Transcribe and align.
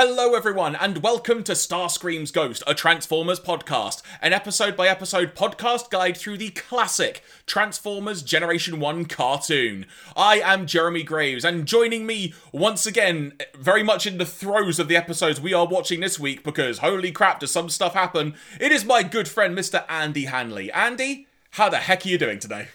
Hello, 0.00 0.36
everyone, 0.36 0.76
and 0.76 0.98
welcome 0.98 1.42
to 1.42 1.54
Starscream's 1.54 2.30
Ghost, 2.30 2.62
a 2.68 2.72
Transformers 2.72 3.40
podcast, 3.40 4.00
an 4.22 4.32
episode 4.32 4.76
by 4.76 4.86
episode 4.86 5.34
podcast 5.34 5.90
guide 5.90 6.16
through 6.16 6.38
the 6.38 6.50
classic 6.50 7.24
Transformers 7.46 8.22
Generation 8.22 8.78
1 8.78 9.06
cartoon. 9.06 9.86
I 10.16 10.38
am 10.38 10.66
Jeremy 10.68 11.02
Graves, 11.02 11.44
and 11.44 11.66
joining 11.66 12.06
me 12.06 12.32
once 12.52 12.86
again, 12.86 13.32
very 13.56 13.82
much 13.82 14.06
in 14.06 14.18
the 14.18 14.24
throes 14.24 14.78
of 14.78 14.86
the 14.86 14.94
episodes 14.94 15.40
we 15.40 15.52
are 15.52 15.66
watching 15.66 15.98
this 15.98 16.16
week, 16.16 16.44
because 16.44 16.78
holy 16.78 17.10
crap, 17.10 17.40
does 17.40 17.50
some 17.50 17.68
stuff 17.68 17.94
happen, 17.94 18.36
it 18.60 18.70
is 18.70 18.84
my 18.84 19.02
good 19.02 19.26
friend, 19.26 19.58
Mr. 19.58 19.84
Andy 19.88 20.26
Hanley. 20.26 20.70
Andy, 20.70 21.26
how 21.50 21.68
the 21.68 21.78
heck 21.78 22.06
are 22.06 22.08
you 22.08 22.18
doing 22.18 22.38
today? 22.38 22.68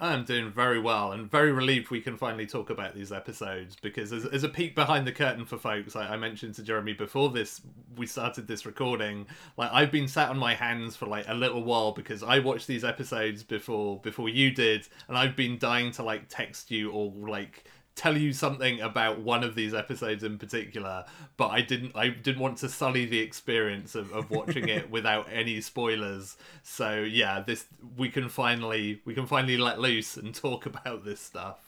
I'm 0.00 0.24
doing 0.24 0.50
very 0.50 0.80
well 0.80 1.12
and 1.12 1.30
very 1.30 1.52
relieved 1.52 1.90
we 1.90 2.00
can 2.00 2.16
finally 2.16 2.46
talk 2.46 2.68
about 2.68 2.96
these 2.96 3.12
episodes 3.12 3.76
because 3.80 4.12
as, 4.12 4.26
as 4.26 4.42
a 4.42 4.48
peek 4.48 4.74
behind 4.74 5.06
the 5.06 5.12
curtain 5.12 5.44
for 5.44 5.56
folks, 5.56 5.94
I, 5.94 6.14
I, 6.14 6.16
mentioned 6.16 6.56
to 6.56 6.64
Jeremy 6.64 6.94
before 6.94 7.30
this 7.30 7.60
we 7.96 8.06
started 8.06 8.48
this 8.48 8.66
recording, 8.66 9.26
like 9.56 9.70
I've 9.72 9.92
been 9.92 10.08
sat 10.08 10.30
on 10.30 10.38
my 10.38 10.54
hands 10.54 10.96
for 10.96 11.06
like 11.06 11.26
a 11.28 11.34
little 11.34 11.62
while 11.62 11.92
because 11.92 12.24
I 12.24 12.40
watched 12.40 12.66
these 12.66 12.82
episodes 12.82 13.44
before 13.44 14.00
before 14.00 14.28
you 14.28 14.50
did 14.50 14.88
and 15.06 15.16
I've 15.16 15.36
been 15.36 15.58
dying 15.58 15.92
to 15.92 16.02
like 16.02 16.24
text 16.28 16.72
you 16.72 16.90
or 16.90 17.12
like 17.16 17.64
tell 17.96 18.16
you 18.16 18.32
something 18.32 18.80
about 18.80 19.20
one 19.20 19.44
of 19.44 19.54
these 19.54 19.72
episodes 19.72 20.24
in 20.24 20.38
particular, 20.38 21.04
but 21.36 21.48
I 21.48 21.60
didn't 21.60 21.92
I 21.94 22.08
didn't 22.08 22.40
want 22.40 22.58
to 22.58 22.68
sully 22.68 23.06
the 23.06 23.20
experience 23.20 23.94
of, 23.94 24.12
of 24.12 24.30
watching 24.30 24.68
it 24.68 24.90
without 24.96 25.28
any 25.32 25.60
spoilers. 25.60 26.36
So 26.62 27.02
yeah, 27.02 27.40
this 27.40 27.66
we 27.96 28.08
can 28.08 28.28
finally 28.28 29.00
we 29.04 29.14
can 29.14 29.26
finally 29.26 29.56
let 29.56 29.78
loose 29.80 30.16
and 30.16 30.34
talk 30.34 30.66
about 30.66 31.04
this 31.04 31.20
stuff. 31.20 31.63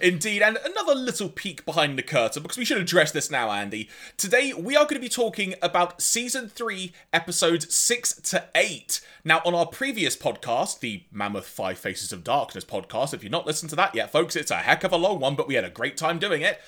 Indeed, 0.00 0.42
and 0.42 0.58
another 0.64 0.94
little 0.94 1.28
peek 1.28 1.64
behind 1.64 1.98
the 1.98 2.02
curtain, 2.02 2.42
because 2.42 2.58
we 2.58 2.64
should 2.64 2.80
address 2.80 3.12
this 3.12 3.30
now, 3.30 3.50
Andy. 3.50 3.88
Today, 4.16 4.52
we 4.52 4.76
are 4.76 4.84
going 4.84 4.94
to 4.94 5.00
be 5.00 5.08
talking 5.08 5.54
about 5.60 6.00
Season 6.00 6.48
3, 6.48 6.92
Episodes 7.12 7.74
6 7.74 8.14
to 8.22 8.44
8. 8.54 9.00
Now, 9.24 9.40
on 9.44 9.54
our 9.54 9.66
previous 9.66 10.16
podcast, 10.16 10.80
the 10.80 11.04
Mammoth 11.10 11.46
Five 11.46 11.78
Faces 11.78 12.12
of 12.12 12.24
Darkness 12.24 12.64
podcast, 12.64 13.14
if 13.14 13.22
you've 13.22 13.32
not 13.32 13.46
listened 13.46 13.70
to 13.70 13.76
that 13.76 13.94
yet, 13.94 14.10
folks, 14.10 14.36
it's 14.36 14.50
a 14.50 14.56
heck 14.56 14.84
of 14.84 14.92
a 14.92 14.96
long 14.96 15.20
one, 15.20 15.36
but 15.36 15.48
we 15.48 15.54
had 15.54 15.64
a 15.64 15.70
great 15.70 15.96
time 15.96 16.18
doing 16.18 16.42
it. 16.42 16.60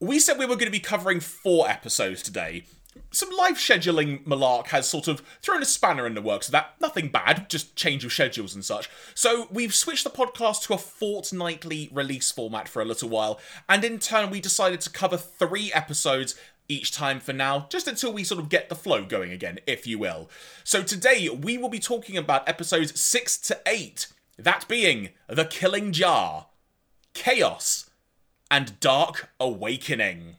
We 0.00 0.18
said 0.18 0.38
we 0.38 0.46
were 0.46 0.54
going 0.54 0.66
to 0.66 0.70
be 0.70 0.80
covering 0.80 1.20
four 1.20 1.68
episodes 1.68 2.22
today 2.22 2.64
some 3.10 3.30
live 3.36 3.56
scheduling 3.56 4.24
malark 4.24 4.68
has 4.68 4.88
sort 4.88 5.08
of 5.08 5.22
thrown 5.42 5.62
a 5.62 5.66
spanner 5.66 6.06
in 6.06 6.14
the 6.14 6.22
works 6.22 6.48
of 6.48 6.52
that. 6.52 6.74
Nothing 6.80 7.08
bad, 7.08 7.48
just 7.48 7.76
change 7.76 8.04
of 8.04 8.12
schedules 8.12 8.54
and 8.54 8.64
such. 8.64 8.88
So 9.14 9.48
we've 9.50 9.74
switched 9.74 10.04
the 10.04 10.10
podcast 10.10 10.62
to 10.64 10.74
a 10.74 10.78
fortnightly 10.78 11.88
release 11.92 12.30
format 12.30 12.68
for 12.68 12.82
a 12.82 12.84
little 12.84 13.08
while, 13.08 13.40
and 13.68 13.84
in 13.84 13.98
turn 13.98 14.30
we 14.30 14.40
decided 14.40 14.80
to 14.82 14.90
cover 14.90 15.16
three 15.16 15.72
episodes 15.72 16.34
each 16.68 16.92
time 16.92 17.18
for 17.18 17.32
now, 17.32 17.66
just 17.70 17.88
until 17.88 18.12
we 18.12 18.22
sort 18.22 18.40
of 18.40 18.48
get 18.48 18.68
the 18.68 18.74
flow 18.74 19.04
going 19.04 19.32
again, 19.32 19.58
if 19.66 19.86
you 19.86 19.98
will. 19.98 20.28
So 20.64 20.82
today 20.82 21.28
we 21.28 21.56
will 21.56 21.70
be 21.70 21.78
talking 21.78 22.16
about 22.16 22.48
episodes 22.48 23.00
6 23.00 23.38
to 23.38 23.58
8, 23.66 24.08
that 24.38 24.68
being 24.68 25.10
The 25.28 25.46
Killing 25.46 25.92
Jar, 25.92 26.48
Chaos, 27.14 27.88
and 28.50 28.78
Dark 28.80 29.30
Awakening. 29.40 30.36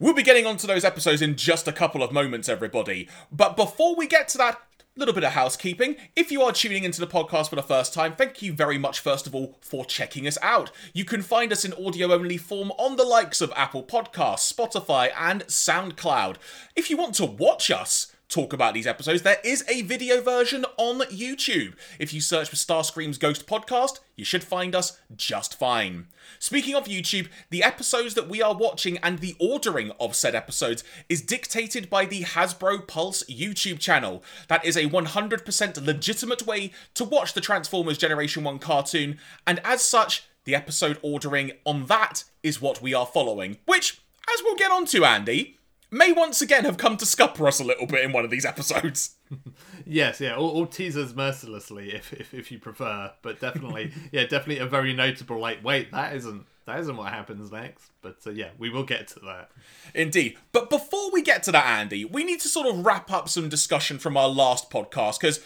We'll 0.00 0.14
be 0.14 0.22
getting 0.22 0.46
onto 0.46 0.68
those 0.68 0.84
episodes 0.84 1.22
in 1.22 1.34
just 1.34 1.66
a 1.66 1.72
couple 1.72 2.04
of 2.04 2.12
moments, 2.12 2.48
everybody. 2.48 3.08
But 3.32 3.56
before 3.56 3.96
we 3.96 4.06
get 4.06 4.28
to 4.28 4.38
that, 4.38 4.60
little 4.94 5.14
bit 5.14 5.24
of 5.24 5.32
housekeeping. 5.32 5.96
If 6.14 6.30
you 6.32 6.42
are 6.42 6.52
tuning 6.52 6.84
into 6.84 7.00
the 7.00 7.06
podcast 7.06 7.50
for 7.50 7.56
the 7.56 7.62
first 7.62 7.94
time, 7.94 8.14
thank 8.14 8.42
you 8.42 8.52
very 8.52 8.78
much, 8.78 9.00
first 9.00 9.26
of 9.26 9.34
all, 9.34 9.56
for 9.60 9.84
checking 9.84 10.26
us 10.26 10.38
out. 10.42 10.70
You 10.92 11.04
can 11.04 11.22
find 11.22 11.52
us 11.52 11.64
in 11.64 11.72
audio 11.72 12.12
only 12.12 12.36
form 12.36 12.72
on 12.78 12.96
the 12.96 13.04
likes 13.04 13.40
of 13.40 13.52
Apple 13.56 13.84
Podcasts, 13.84 14.52
Spotify, 14.52 15.10
and 15.16 15.44
SoundCloud. 15.46 16.36
If 16.74 16.90
you 16.90 16.96
want 16.96 17.14
to 17.16 17.26
watch 17.26 17.70
us, 17.70 18.12
talk 18.28 18.52
about 18.52 18.74
these 18.74 18.86
episodes, 18.86 19.22
there 19.22 19.40
is 19.42 19.64
a 19.68 19.82
video 19.82 20.20
version 20.20 20.64
on 20.76 21.00
YouTube. 21.08 21.74
If 21.98 22.12
you 22.12 22.20
search 22.20 22.48
for 22.48 22.56
Starscream's 22.56 23.18
Ghost 23.18 23.46
Podcast, 23.46 24.00
you 24.16 24.24
should 24.24 24.44
find 24.44 24.74
us 24.74 24.98
just 25.16 25.58
fine. 25.58 26.08
Speaking 26.38 26.74
of 26.74 26.84
YouTube, 26.84 27.28
the 27.50 27.62
episodes 27.62 28.14
that 28.14 28.28
we 28.28 28.42
are 28.42 28.54
watching 28.54 28.98
and 28.98 29.18
the 29.18 29.34
ordering 29.40 29.92
of 29.98 30.14
said 30.14 30.34
episodes 30.34 30.84
is 31.08 31.22
dictated 31.22 31.88
by 31.88 32.04
the 32.04 32.22
Hasbro 32.22 32.86
Pulse 32.86 33.22
YouTube 33.24 33.78
channel. 33.78 34.22
That 34.48 34.64
is 34.64 34.76
a 34.76 34.86
100% 34.86 35.86
legitimate 35.86 36.46
way 36.46 36.72
to 36.94 37.04
watch 37.04 37.32
the 37.32 37.40
Transformers 37.40 37.98
Generation 37.98 38.44
1 38.44 38.58
cartoon, 38.58 39.18
and 39.46 39.60
as 39.64 39.82
such, 39.82 40.24
the 40.44 40.54
episode 40.54 40.98
ordering 41.02 41.52
on 41.64 41.86
that 41.86 42.24
is 42.42 42.60
what 42.60 42.80
we 42.80 42.94
are 42.94 43.06
following, 43.06 43.58
which, 43.66 44.00
as 44.32 44.42
we'll 44.42 44.56
get 44.56 44.70
onto, 44.70 45.04
Andy, 45.04 45.57
may 45.90 46.12
once 46.12 46.40
again 46.42 46.64
have 46.64 46.76
come 46.76 46.96
to 46.96 47.06
scupper 47.06 47.46
us 47.46 47.60
a 47.60 47.64
little 47.64 47.86
bit 47.86 48.04
in 48.04 48.12
one 48.12 48.24
of 48.24 48.30
these 48.30 48.44
episodes. 48.44 49.16
yes, 49.86 50.20
yeah, 50.20 50.34
or, 50.34 50.52
or 50.52 50.66
teasers 50.66 51.14
mercilessly 51.14 51.92
if, 51.92 52.12
if 52.12 52.34
if 52.34 52.50
you 52.52 52.58
prefer, 52.58 53.12
but 53.22 53.40
definitely, 53.40 53.92
yeah, 54.12 54.22
definitely 54.22 54.58
a 54.58 54.66
very 54.66 54.92
notable. 54.92 55.38
Like, 55.38 55.64
wait, 55.64 55.92
that 55.92 56.14
isn't 56.16 56.44
that 56.68 56.80
isn't 56.80 56.96
what 56.98 57.10
happens 57.10 57.50
next. 57.50 57.90
But 58.02 58.18
uh, 58.26 58.30
yeah, 58.30 58.50
we 58.58 58.68
will 58.68 58.84
get 58.84 59.08
to 59.08 59.20
that. 59.20 59.50
Indeed. 59.94 60.36
But 60.52 60.68
before 60.68 61.10
we 61.10 61.22
get 61.22 61.42
to 61.44 61.52
that, 61.52 61.64
Andy, 61.64 62.04
we 62.04 62.24
need 62.24 62.40
to 62.40 62.48
sort 62.48 62.66
of 62.66 62.84
wrap 62.84 63.10
up 63.10 63.28
some 63.30 63.48
discussion 63.48 63.98
from 63.98 64.18
our 64.18 64.28
last 64.28 64.70
podcast 64.70 65.18
because 65.18 65.40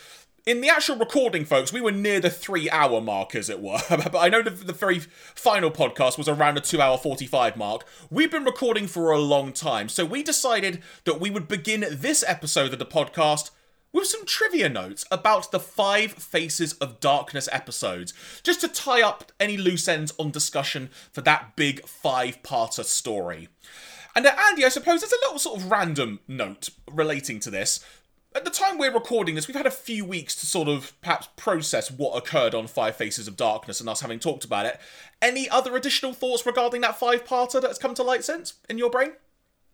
in 0.44 0.60
the 0.60 0.68
actual 0.68 0.96
recording, 0.96 1.44
folks, 1.44 1.72
we 1.72 1.80
were 1.80 1.92
near 1.92 2.18
the 2.18 2.30
three 2.30 2.68
hour 2.70 3.00
mark, 3.00 3.34
as 3.34 3.48
it 3.48 3.60
were. 3.60 3.78
but 3.88 4.16
I 4.16 4.28
know 4.28 4.42
the, 4.42 4.50
the 4.50 4.72
very 4.72 4.98
final 4.98 5.70
podcast 5.70 6.18
was 6.18 6.28
around 6.28 6.56
the 6.56 6.60
two 6.60 6.80
hour 6.80 6.98
45 6.98 7.56
mark. 7.56 7.86
We've 8.10 8.30
been 8.30 8.44
recording 8.44 8.86
for 8.86 9.12
a 9.12 9.18
long 9.18 9.52
time, 9.52 9.88
so 9.88 10.04
we 10.04 10.22
decided 10.22 10.82
that 11.04 11.20
we 11.20 11.30
would 11.30 11.46
begin 11.46 11.84
this 11.90 12.24
episode 12.26 12.72
of 12.72 12.78
the 12.78 12.86
podcast 12.86 13.50
with 13.92 14.08
some 14.08 14.24
trivia 14.24 14.68
notes 14.68 15.04
about 15.10 15.52
the 15.52 15.60
Five 15.60 16.12
Faces 16.12 16.72
of 16.74 16.98
Darkness 16.98 17.48
episodes, 17.52 18.14
just 18.42 18.62
to 18.62 18.68
tie 18.68 19.02
up 19.02 19.30
any 19.38 19.56
loose 19.56 19.86
ends 19.86 20.12
on 20.18 20.30
discussion 20.30 20.90
for 21.12 21.20
that 21.20 21.54
big 21.56 21.86
five 21.86 22.42
parter 22.42 22.84
story. 22.84 23.48
And 24.16 24.26
uh, 24.26 24.34
Andy, 24.48 24.64
I 24.64 24.70
suppose 24.70 25.00
there's 25.00 25.12
a 25.12 25.26
little 25.26 25.38
sort 25.38 25.60
of 25.60 25.70
random 25.70 26.20
note 26.26 26.70
relating 26.90 27.38
to 27.40 27.50
this 27.50 27.84
at 28.34 28.44
the 28.44 28.50
time 28.50 28.78
we're 28.78 28.92
recording 28.92 29.34
this, 29.34 29.48
we've 29.48 29.56
had 29.56 29.66
a 29.66 29.70
few 29.70 30.04
weeks 30.04 30.34
to 30.36 30.46
sort 30.46 30.68
of 30.68 30.98
perhaps 31.00 31.28
process 31.36 31.90
what 31.90 32.16
occurred 32.16 32.54
on 32.54 32.66
Five 32.66 32.96
Faces 32.96 33.28
of 33.28 33.36
Darkness 33.36 33.80
and 33.80 33.88
us 33.88 34.00
having 34.00 34.18
talked 34.18 34.44
about 34.44 34.66
it. 34.66 34.78
Any 35.20 35.48
other 35.48 35.76
additional 35.76 36.12
thoughts 36.12 36.46
regarding 36.46 36.80
that 36.82 36.98
five 36.98 37.24
parter 37.24 37.60
that's 37.60 37.78
come 37.78 37.94
to 37.94 38.02
light 38.02 38.24
since 38.24 38.54
in 38.68 38.78
your 38.78 38.90
brain? 38.90 39.12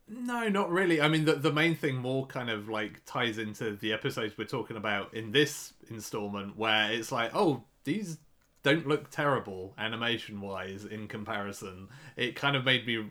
No, 0.09 0.49
not 0.49 0.71
really. 0.71 1.01
I 1.01 1.09
mean, 1.09 1.25
the, 1.27 1.35
the 1.35 1.53
main 1.53 1.75
thing 1.75 1.97
more 1.97 2.27
kind 2.27 2.49
of 2.49 2.69
like 2.69 3.05
ties 3.05 3.39
into 3.39 3.77
the 3.77 3.93
episodes 3.93 4.39
we're 4.39 4.45
talking 4.45 4.77
about 4.77 5.13
in 5.13 5.33
this 5.33 5.75
installment, 5.91 6.57
where 6.57 6.91
it's 6.91 7.13
like, 7.13 7.31
oh, 7.35 7.65
these 7.85 8.19
don't 8.63 8.87
look 8.87 9.11
terrible 9.11 9.75
animation 9.79 10.41
wise 10.41 10.85
in 10.85 11.09
comparison. 11.09 11.89
It 12.17 12.35
kind 12.35 12.57
of 12.57 12.65
made 12.65 12.87
me 12.87 13.07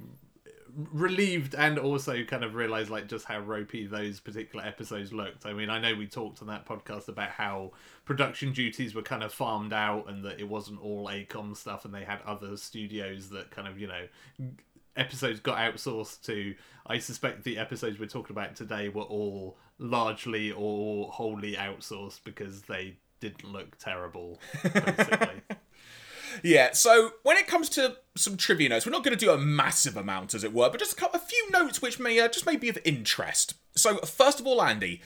relieved 0.77 1.55
and 1.55 1.79
also 1.79 2.23
kind 2.23 2.43
of 2.43 2.53
realized 2.53 2.91
like 2.91 3.07
just 3.07 3.25
how 3.25 3.39
ropey 3.39 3.87
those 3.87 4.19
particular 4.19 4.63
episodes 4.63 5.11
looked. 5.11 5.45
I 5.45 5.53
mean, 5.53 5.69
I 5.69 5.79
know 5.79 5.95
we 5.95 6.05
talked 6.05 6.41
on 6.41 6.47
that 6.49 6.67
podcast 6.67 7.07
about 7.07 7.29
how 7.29 7.71
production 8.05 8.53
duties 8.53 8.93
were 8.93 9.01
kind 9.01 9.23
of 9.23 9.33
farmed 9.33 9.73
out 9.73 10.07
and 10.07 10.23
that 10.23 10.39
it 10.39 10.47
wasn't 10.47 10.79
all 10.81 11.07
AKOM 11.07 11.57
stuff 11.57 11.83
and 11.83 11.93
they 11.93 12.03
had 12.03 12.19
other 12.25 12.57
studios 12.57 13.29
that 13.29 13.49
kind 13.49 13.67
of, 13.67 13.79
you 13.79 13.87
know, 13.87 14.05
episodes 14.95 15.39
got 15.39 15.57
outsourced 15.57 16.21
to. 16.25 16.53
I 16.85 16.99
suspect 16.99 17.43
the 17.43 17.57
episodes 17.57 17.99
we're 17.99 18.05
talking 18.05 18.35
about 18.35 18.55
today 18.55 18.89
were 18.89 19.01
all 19.01 19.57
largely 19.79 20.51
or 20.51 21.09
wholly 21.11 21.53
outsourced 21.53 22.19
because 22.23 22.61
they 22.63 22.97
didn't 23.19 23.51
look 23.51 23.77
terrible, 23.79 24.39
basically. 24.63 25.41
Yeah, 26.43 26.73
so 26.73 27.11
when 27.23 27.37
it 27.37 27.47
comes 27.47 27.69
to 27.69 27.97
some 28.15 28.37
trivia 28.37 28.69
notes, 28.69 28.85
we're 28.85 28.91
not 28.91 29.03
going 29.03 29.17
to 29.17 29.25
do 29.25 29.31
a 29.31 29.37
massive 29.37 29.97
amount, 29.97 30.33
as 30.33 30.43
it 30.43 30.53
were, 30.53 30.69
but 30.69 30.79
just 30.79 30.99
a, 31.01 31.19
few 31.19 31.51
notes 31.51 31.81
which 31.81 31.99
may 31.99 32.19
uh, 32.19 32.27
just 32.27 32.45
may 32.45 32.55
be 32.55 32.69
of 32.69 32.77
interest. 32.83 33.55
So, 33.75 33.97
first 33.97 34.39
of 34.39 34.47
all, 34.47 34.61
Andy, 34.61 35.01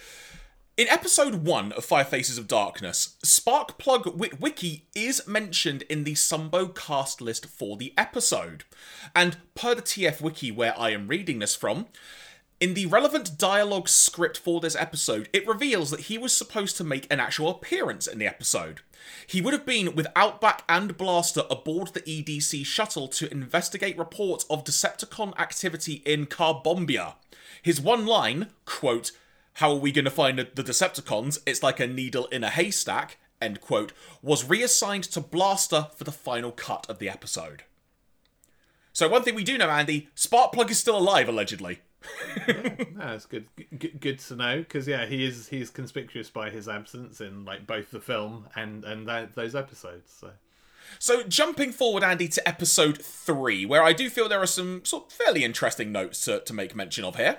in 0.77 0.87
episode 0.87 1.45
one 1.45 1.71
of 1.73 1.85
Five 1.85 2.07
Faces 2.09 2.37
of 2.37 2.47
Darkness, 2.47 3.17
Sparkplug 3.25 4.17
Witwicky 4.17 4.83
is 4.95 5.27
mentioned 5.27 5.83
in 5.83 6.05
the 6.05 6.13
Sunbow 6.13 6.73
cast 6.73 7.21
list 7.21 7.45
for 7.45 7.77
the 7.77 7.93
episode. 7.97 8.63
And 9.15 9.37
per 9.53 9.75
the 9.75 9.81
TF 9.81 10.21
Wiki, 10.21 10.51
where 10.51 10.77
I 10.79 10.91
am 10.91 11.07
reading 11.07 11.39
this 11.39 11.55
from, 11.55 11.87
in 12.61 12.75
the 12.75 12.85
relevant 12.85 13.39
dialogue 13.39 13.89
script 13.89 14.37
for 14.37 14.61
this 14.61 14.75
episode, 14.75 15.27
it 15.33 15.47
reveals 15.47 15.89
that 15.89 16.01
he 16.01 16.19
was 16.19 16.31
supposed 16.31 16.77
to 16.77 16.83
make 16.83 17.11
an 17.11 17.19
actual 17.19 17.49
appearance 17.49 18.05
in 18.05 18.19
the 18.19 18.27
episode. 18.27 18.81
He 19.25 19.41
would 19.41 19.53
have 19.53 19.65
been 19.65 19.95
with 19.95 20.05
Outback 20.15 20.63
and 20.69 20.95
Blaster 20.95 21.41
aboard 21.49 21.87
the 21.87 22.01
EDC 22.01 22.63
shuttle 22.63 23.07
to 23.07 23.31
investigate 23.31 23.97
reports 23.97 24.45
of 24.47 24.63
Decepticon 24.63 25.37
activity 25.39 26.03
in 26.05 26.27
Carbombya. 26.27 27.15
His 27.63 27.81
one 27.81 28.05
line, 28.05 28.49
quote, 28.65 29.11
How 29.53 29.71
are 29.71 29.77
we 29.77 29.91
going 29.91 30.05
to 30.05 30.11
find 30.11 30.37
the 30.37 30.63
Decepticons? 30.63 31.39
It's 31.47 31.63
like 31.63 31.79
a 31.79 31.87
needle 31.87 32.27
in 32.27 32.43
a 32.43 32.51
haystack, 32.51 33.17
end 33.41 33.59
quote, 33.59 33.91
was 34.21 34.47
reassigned 34.47 35.05
to 35.05 35.19
Blaster 35.19 35.87
for 35.95 36.03
the 36.03 36.11
final 36.11 36.51
cut 36.51 36.87
of 36.87 36.99
the 36.99 37.09
episode. 37.09 37.63
So, 38.93 39.09
one 39.09 39.23
thing 39.23 39.33
we 39.33 39.43
do 39.43 39.57
know, 39.57 39.69
Andy 39.69 40.09
Sparkplug 40.15 40.69
is 40.69 40.77
still 40.77 40.97
alive, 40.97 41.27
allegedly. 41.27 41.79
That's 42.95 43.25
good. 43.25 43.47
G- 43.77 43.93
good 43.99 44.19
to 44.19 44.35
know 44.35 44.57
because 44.59 44.87
yeah, 44.87 45.05
he 45.05 45.25
is 45.25 45.47
he's 45.47 45.69
conspicuous 45.69 46.29
by 46.29 46.49
his 46.49 46.67
absence 46.67 47.21
in 47.21 47.45
like 47.45 47.67
both 47.67 47.91
the 47.91 47.99
film 47.99 48.47
and 48.55 48.83
and 48.83 49.07
that, 49.07 49.35
those 49.35 49.55
episodes. 49.55 50.11
So. 50.19 50.31
So, 50.99 51.23
jumping 51.23 51.71
forward, 51.71 52.03
Andy, 52.03 52.27
to 52.27 52.45
episode 52.45 53.01
3, 53.01 53.65
where 53.65 53.83
I 53.83 53.93
do 53.93 54.09
feel 54.09 54.27
there 54.27 54.41
are 54.41 54.47
some 54.47 54.83
sort 54.83 55.05
of 55.05 55.13
fairly 55.13 55.43
interesting 55.43 55.91
notes 55.91 56.25
to, 56.25 56.41
to 56.41 56.53
make 56.53 56.75
mention 56.75 57.05
of 57.05 57.15
here. 57.15 57.37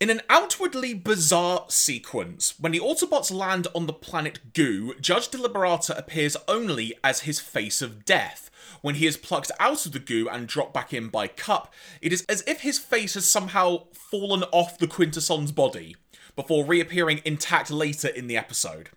In 0.00 0.08
an 0.08 0.22
outwardly 0.30 0.94
bizarre 0.94 1.66
sequence, 1.68 2.54
when 2.58 2.72
the 2.72 2.80
Autobots 2.80 3.30
land 3.30 3.66
on 3.74 3.84
the 3.84 3.92
planet 3.92 4.54
Goo, 4.54 4.94
Judge 4.98 5.28
Deliberata 5.28 5.94
appears 5.94 6.38
only 6.48 6.94
as 7.04 7.20
his 7.20 7.38
face 7.38 7.82
of 7.82 8.06
death. 8.06 8.50
When 8.80 8.94
he 8.94 9.06
is 9.06 9.18
plucked 9.18 9.50
out 9.60 9.84
of 9.84 9.92
the 9.92 9.98
goo 9.98 10.26
and 10.26 10.48
dropped 10.48 10.72
back 10.72 10.94
in 10.94 11.08
by 11.08 11.26
Kup, 11.26 11.74
it 12.00 12.14
is 12.14 12.24
as 12.30 12.42
if 12.46 12.62
his 12.62 12.78
face 12.78 13.12
has 13.12 13.28
somehow 13.28 13.88
fallen 13.92 14.42
off 14.52 14.78
the 14.78 14.86
Quintesson's 14.86 15.52
body, 15.52 15.96
before 16.34 16.64
reappearing 16.64 17.20
intact 17.26 17.70
later 17.70 18.08
in 18.08 18.26
the 18.26 18.38
episode. 18.38 18.88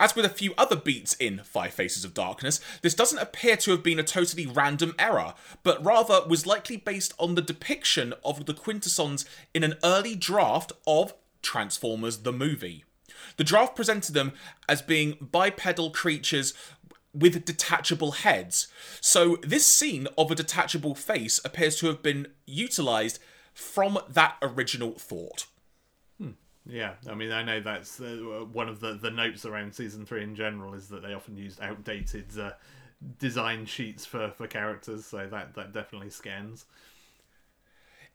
As 0.00 0.14
with 0.14 0.24
a 0.24 0.30
few 0.30 0.54
other 0.56 0.76
beats 0.76 1.14
in 1.14 1.42
Five 1.44 1.74
Faces 1.74 2.04
of 2.04 2.14
Darkness, 2.14 2.60
this 2.82 2.94
doesn't 2.94 3.18
appear 3.18 3.56
to 3.58 3.70
have 3.72 3.82
been 3.82 3.98
a 3.98 4.04
totally 4.04 4.46
random 4.46 4.94
error, 4.98 5.34
but 5.62 5.84
rather 5.84 6.22
was 6.26 6.46
likely 6.46 6.76
based 6.76 7.14
on 7.18 7.34
the 7.34 7.42
depiction 7.42 8.14
of 8.24 8.46
the 8.46 8.54
Quintessons 8.54 9.24
in 9.54 9.64
an 9.64 9.74
early 9.82 10.14
draft 10.14 10.72
of 10.86 11.14
Transformers 11.42 12.18
the 12.18 12.32
movie. 12.32 12.84
The 13.36 13.44
draft 13.44 13.76
presented 13.76 14.14
them 14.14 14.32
as 14.68 14.82
being 14.82 15.16
bipedal 15.20 15.90
creatures 15.90 16.54
with 17.14 17.44
detachable 17.44 18.12
heads. 18.12 18.68
So, 19.00 19.36
this 19.42 19.66
scene 19.66 20.08
of 20.16 20.30
a 20.30 20.34
detachable 20.34 20.94
face 20.94 21.40
appears 21.44 21.76
to 21.76 21.86
have 21.86 22.02
been 22.02 22.28
utilized 22.46 23.18
from 23.54 23.98
that 24.08 24.36
original 24.42 24.92
thought. 24.92 25.46
Yeah, 26.68 26.92
I 27.08 27.14
mean, 27.14 27.32
I 27.32 27.42
know 27.42 27.60
that's 27.60 27.98
uh, 27.98 28.44
one 28.52 28.68
of 28.68 28.80
the, 28.80 28.92
the 28.92 29.10
notes 29.10 29.46
around 29.46 29.74
season 29.74 30.04
three 30.04 30.22
in 30.22 30.34
general 30.34 30.74
is 30.74 30.88
that 30.88 31.02
they 31.02 31.14
often 31.14 31.36
used 31.36 31.62
outdated 31.62 32.26
uh, 32.38 32.50
design 33.18 33.64
sheets 33.64 34.04
for, 34.04 34.30
for 34.36 34.46
characters, 34.46 35.06
so 35.06 35.26
that, 35.30 35.54
that 35.54 35.72
definitely 35.72 36.10
scans. 36.10 36.66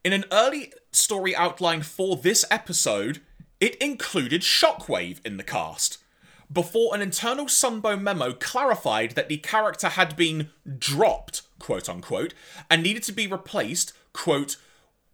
In 0.04 0.12
an 0.12 0.24
early 0.30 0.72
story 0.92 1.34
outline 1.34 1.82
for 1.82 2.16
this 2.16 2.44
episode, 2.48 3.20
it 3.58 3.74
included 3.76 4.42
Shockwave 4.42 5.24
in 5.26 5.36
the 5.36 5.42
cast. 5.42 5.98
Before 6.52 6.94
an 6.94 7.02
internal 7.02 7.46
Sunbow 7.46 8.00
memo 8.00 8.32
clarified 8.34 9.12
that 9.12 9.28
the 9.28 9.38
character 9.38 9.88
had 9.88 10.14
been 10.14 10.50
dropped, 10.78 11.42
quote 11.58 11.88
unquote, 11.88 12.34
and 12.70 12.82
needed 12.82 13.02
to 13.04 13.12
be 13.12 13.26
replaced, 13.26 13.94
quote, 14.12 14.56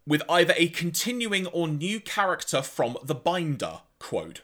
with 0.06 0.22
either 0.28 0.54
a 0.56 0.68
continuing 0.68 1.46
or 1.46 1.68
new 1.68 2.00
character 2.00 2.62
from 2.62 2.96
the 3.02 3.14
binder, 3.14 3.80
quote. 3.98 4.42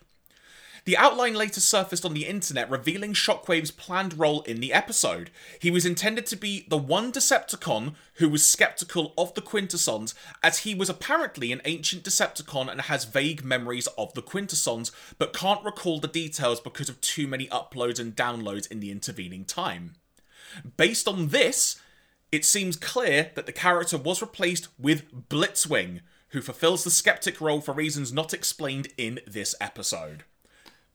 The 0.86 0.96
outline 0.96 1.34
later 1.34 1.60
surfaced 1.60 2.04
on 2.04 2.14
the 2.14 2.26
internet, 2.26 2.70
revealing 2.70 3.12
Shockwave's 3.12 3.72
planned 3.72 4.16
role 4.20 4.42
in 4.42 4.60
the 4.60 4.72
episode. 4.72 5.30
He 5.58 5.68
was 5.68 5.84
intended 5.84 6.26
to 6.26 6.36
be 6.36 6.64
the 6.68 6.78
one 6.78 7.10
Decepticon 7.10 7.96
who 8.14 8.28
was 8.28 8.46
skeptical 8.46 9.12
of 9.18 9.34
the 9.34 9.42
Quintessons, 9.42 10.14
as 10.44 10.58
he 10.58 10.76
was 10.76 10.88
apparently 10.88 11.50
an 11.50 11.60
ancient 11.64 12.04
Decepticon 12.04 12.70
and 12.70 12.82
has 12.82 13.04
vague 13.04 13.44
memories 13.44 13.88
of 13.98 14.14
the 14.14 14.22
Quintessons, 14.22 14.92
but 15.18 15.32
can't 15.32 15.64
recall 15.64 15.98
the 15.98 16.06
details 16.06 16.60
because 16.60 16.88
of 16.88 17.00
too 17.00 17.26
many 17.26 17.48
uploads 17.48 17.98
and 17.98 18.14
downloads 18.14 18.70
in 18.70 18.78
the 18.78 18.92
intervening 18.92 19.44
time. 19.44 19.96
Based 20.76 21.08
on 21.08 21.28
this, 21.28 21.80
it 22.32 22.44
seems 22.44 22.76
clear 22.76 23.30
that 23.34 23.46
the 23.46 23.52
character 23.52 23.96
was 23.96 24.20
replaced 24.20 24.68
with 24.78 25.28
Blitzwing, 25.28 26.00
who 26.30 26.42
fulfills 26.42 26.84
the 26.84 26.90
skeptic 26.90 27.40
role 27.40 27.60
for 27.60 27.72
reasons 27.72 28.12
not 28.12 28.34
explained 28.34 28.88
in 28.98 29.20
this 29.26 29.54
episode. 29.60 30.24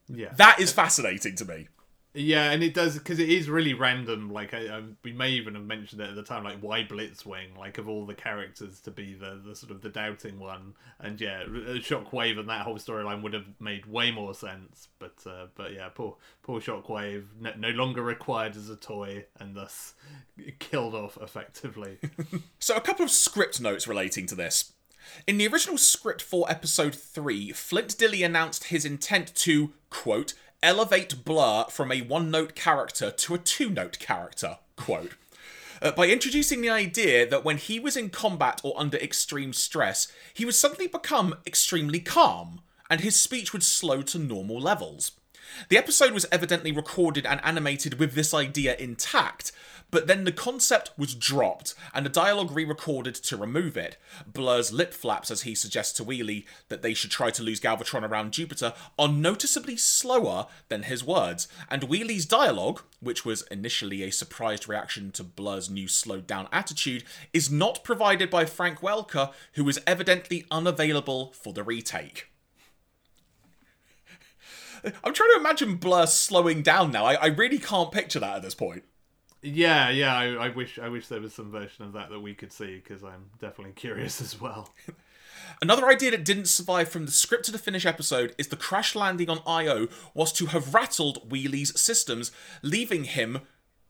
Yeah. 0.08 0.32
That 0.36 0.60
is 0.60 0.72
fascinating 0.72 1.36
to 1.36 1.44
me. 1.44 1.68
Yeah, 2.14 2.50
and 2.50 2.62
it 2.62 2.74
does 2.74 2.98
because 2.98 3.18
it 3.18 3.30
is 3.30 3.48
really 3.48 3.72
random. 3.72 4.30
Like 4.30 4.52
I, 4.52 4.68
I, 4.68 4.82
we 5.02 5.12
may 5.12 5.30
even 5.30 5.54
have 5.54 5.64
mentioned 5.64 6.02
it 6.02 6.10
at 6.10 6.14
the 6.14 6.22
time. 6.22 6.44
Like 6.44 6.58
why 6.60 6.84
Blitzwing? 6.84 7.56
Like 7.56 7.78
of 7.78 7.88
all 7.88 8.04
the 8.04 8.14
characters 8.14 8.80
to 8.80 8.90
be 8.90 9.14
the, 9.14 9.40
the 9.42 9.56
sort 9.56 9.70
of 9.70 9.80
the 9.80 9.88
doubting 9.88 10.38
one, 10.38 10.74
and 11.00 11.18
yeah, 11.18 11.44
Shockwave 11.44 12.38
and 12.38 12.48
that 12.50 12.62
whole 12.62 12.76
storyline 12.76 13.22
would 13.22 13.32
have 13.32 13.46
made 13.60 13.86
way 13.86 14.10
more 14.10 14.34
sense. 14.34 14.88
But 14.98 15.14
uh, 15.26 15.46
but 15.54 15.72
yeah, 15.72 15.88
poor 15.88 16.16
poor 16.42 16.60
Shockwave 16.60 17.24
no, 17.40 17.52
no 17.56 17.70
longer 17.70 18.02
required 18.02 18.56
as 18.56 18.68
a 18.68 18.76
toy, 18.76 19.24
and 19.40 19.56
thus 19.56 19.94
killed 20.58 20.94
off 20.94 21.16
effectively. 21.18 21.98
so 22.58 22.76
a 22.76 22.82
couple 22.82 23.06
of 23.06 23.10
script 23.10 23.58
notes 23.58 23.88
relating 23.88 24.26
to 24.26 24.34
this. 24.34 24.72
In 25.26 25.38
the 25.38 25.48
original 25.48 25.78
script 25.78 26.22
for 26.22 26.48
episode 26.48 26.94
3, 26.94 27.52
Flint 27.52 27.98
Dille 27.98 28.24
announced 28.24 28.64
his 28.64 28.84
intent 28.84 29.34
to, 29.34 29.72
quote, 29.90 30.34
elevate 30.62 31.24
Blur 31.24 31.64
from 31.70 31.90
a 31.90 32.02
one 32.02 32.30
note 32.30 32.54
character 32.54 33.10
to 33.10 33.34
a 33.34 33.38
two 33.38 33.70
note 33.70 33.98
character, 33.98 34.58
quote. 34.76 35.12
Uh, 35.80 35.90
by 35.90 36.06
introducing 36.06 36.60
the 36.60 36.70
idea 36.70 37.28
that 37.28 37.44
when 37.44 37.56
he 37.56 37.80
was 37.80 37.96
in 37.96 38.08
combat 38.08 38.60
or 38.62 38.72
under 38.76 38.96
extreme 38.98 39.52
stress, 39.52 40.06
he 40.32 40.44
would 40.44 40.54
suddenly 40.54 40.86
become 40.86 41.34
extremely 41.44 41.98
calm, 41.98 42.60
and 42.88 43.00
his 43.00 43.16
speech 43.18 43.52
would 43.52 43.64
slow 43.64 44.00
to 44.02 44.18
normal 44.18 44.60
levels. 44.60 45.12
The 45.68 45.76
episode 45.76 46.12
was 46.12 46.26
evidently 46.30 46.72
recorded 46.72 47.26
and 47.26 47.40
animated 47.42 47.98
with 47.98 48.14
this 48.14 48.32
idea 48.32 48.76
intact, 48.76 49.50
but 49.92 50.06
then 50.06 50.24
the 50.24 50.32
concept 50.32 50.90
was 50.96 51.14
dropped 51.14 51.74
and 51.94 52.04
the 52.04 52.10
dialogue 52.10 52.50
re 52.50 52.64
recorded 52.64 53.14
to 53.14 53.36
remove 53.36 53.76
it. 53.76 53.98
Blur's 54.26 54.72
lip 54.72 54.92
flaps 54.94 55.30
as 55.30 55.42
he 55.42 55.54
suggests 55.54 55.92
to 55.92 56.04
Wheelie 56.04 56.46
that 56.68 56.80
they 56.80 56.94
should 56.94 57.10
try 57.10 57.30
to 57.30 57.42
lose 57.42 57.60
Galvatron 57.60 58.08
around 58.08 58.32
Jupiter 58.32 58.72
are 58.98 59.06
noticeably 59.08 59.76
slower 59.76 60.46
than 60.68 60.84
his 60.84 61.04
words, 61.04 61.46
and 61.70 61.84
Wheelie's 61.84 62.24
dialogue, 62.24 62.80
which 63.00 63.24
was 63.24 63.42
initially 63.50 64.02
a 64.02 64.10
surprised 64.10 64.66
reaction 64.66 65.12
to 65.12 65.22
Blur's 65.22 65.68
new 65.68 65.86
slowed 65.86 66.26
down 66.26 66.48
attitude, 66.50 67.04
is 67.34 67.50
not 67.50 67.84
provided 67.84 68.30
by 68.30 68.46
Frank 68.46 68.80
Welker, 68.80 69.32
who 69.52 69.64
was 69.64 69.78
evidently 69.86 70.46
unavailable 70.50 71.32
for 71.32 71.52
the 71.52 71.62
retake. 71.62 72.28
I'm 75.04 75.12
trying 75.12 75.30
to 75.34 75.38
imagine 75.38 75.76
Blur 75.76 76.06
slowing 76.06 76.62
down 76.62 76.90
now. 76.90 77.04
I, 77.04 77.14
I 77.14 77.26
really 77.26 77.58
can't 77.58 77.92
picture 77.92 78.18
that 78.18 78.36
at 78.36 78.42
this 78.42 78.54
point. 78.54 78.84
Yeah, 79.42 79.90
yeah. 79.90 80.14
I, 80.14 80.46
I 80.46 80.48
wish 80.50 80.78
I 80.78 80.88
wish 80.88 81.08
there 81.08 81.20
was 81.20 81.34
some 81.34 81.50
version 81.50 81.84
of 81.84 81.92
that 81.94 82.10
that 82.10 82.20
we 82.20 82.34
could 82.34 82.52
see 82.52 82.76
because 82.76 83.02
I'm 83.02 83.26
definitely 83.40 83.72
curious 83.72 84.20
as 84.20 84.40
well. 84.40 84.70
Another 85.60 85.86
idea 85.88 86.12
that 86.12 86.24
didn't 86.24 86.46
survive 86.46 86.88
from 86.88 87.06
the 87.06 87.12
script 87.12 87.44
to 87.46 87.52
the 87.52 87.58
finish 87.58 87.84
episode 87.84 88.34
is 88.38 88.48
the 88.48 88.56
crash 88.56 88.94
landing 88.94 89.28
on 89.28 89.40
Io 89.46 89.88
was 90.14 90.32
to 90.34 90.46
have 90.46 90.72
rattled 90.72 91.30
Wheelie's 91.30 91.78
systems, 91.78 92.30
leaving 92.62 93.04
him 93.04 93.40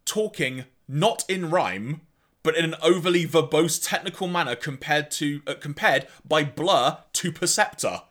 talking 0.04 0.64
not 0.88 1.24
in 1.28 1.50
rhyme, 1.50 2.00
but 2.42 2.56
in 2.56 2.64
an 2.64 2.74
overly 2.82 3.26
verbose 3.26 3.78
technical 3.82 4.28
manner 4.28 4.56
compared 4.56 5.10
to 5.12 5.42
uh, 5.46 5.54
compared 5.54 6.06
by 6.26 6.44
Blur 6.44 6.98
to 7.12 7.30
Perceptor. 7.32 8.02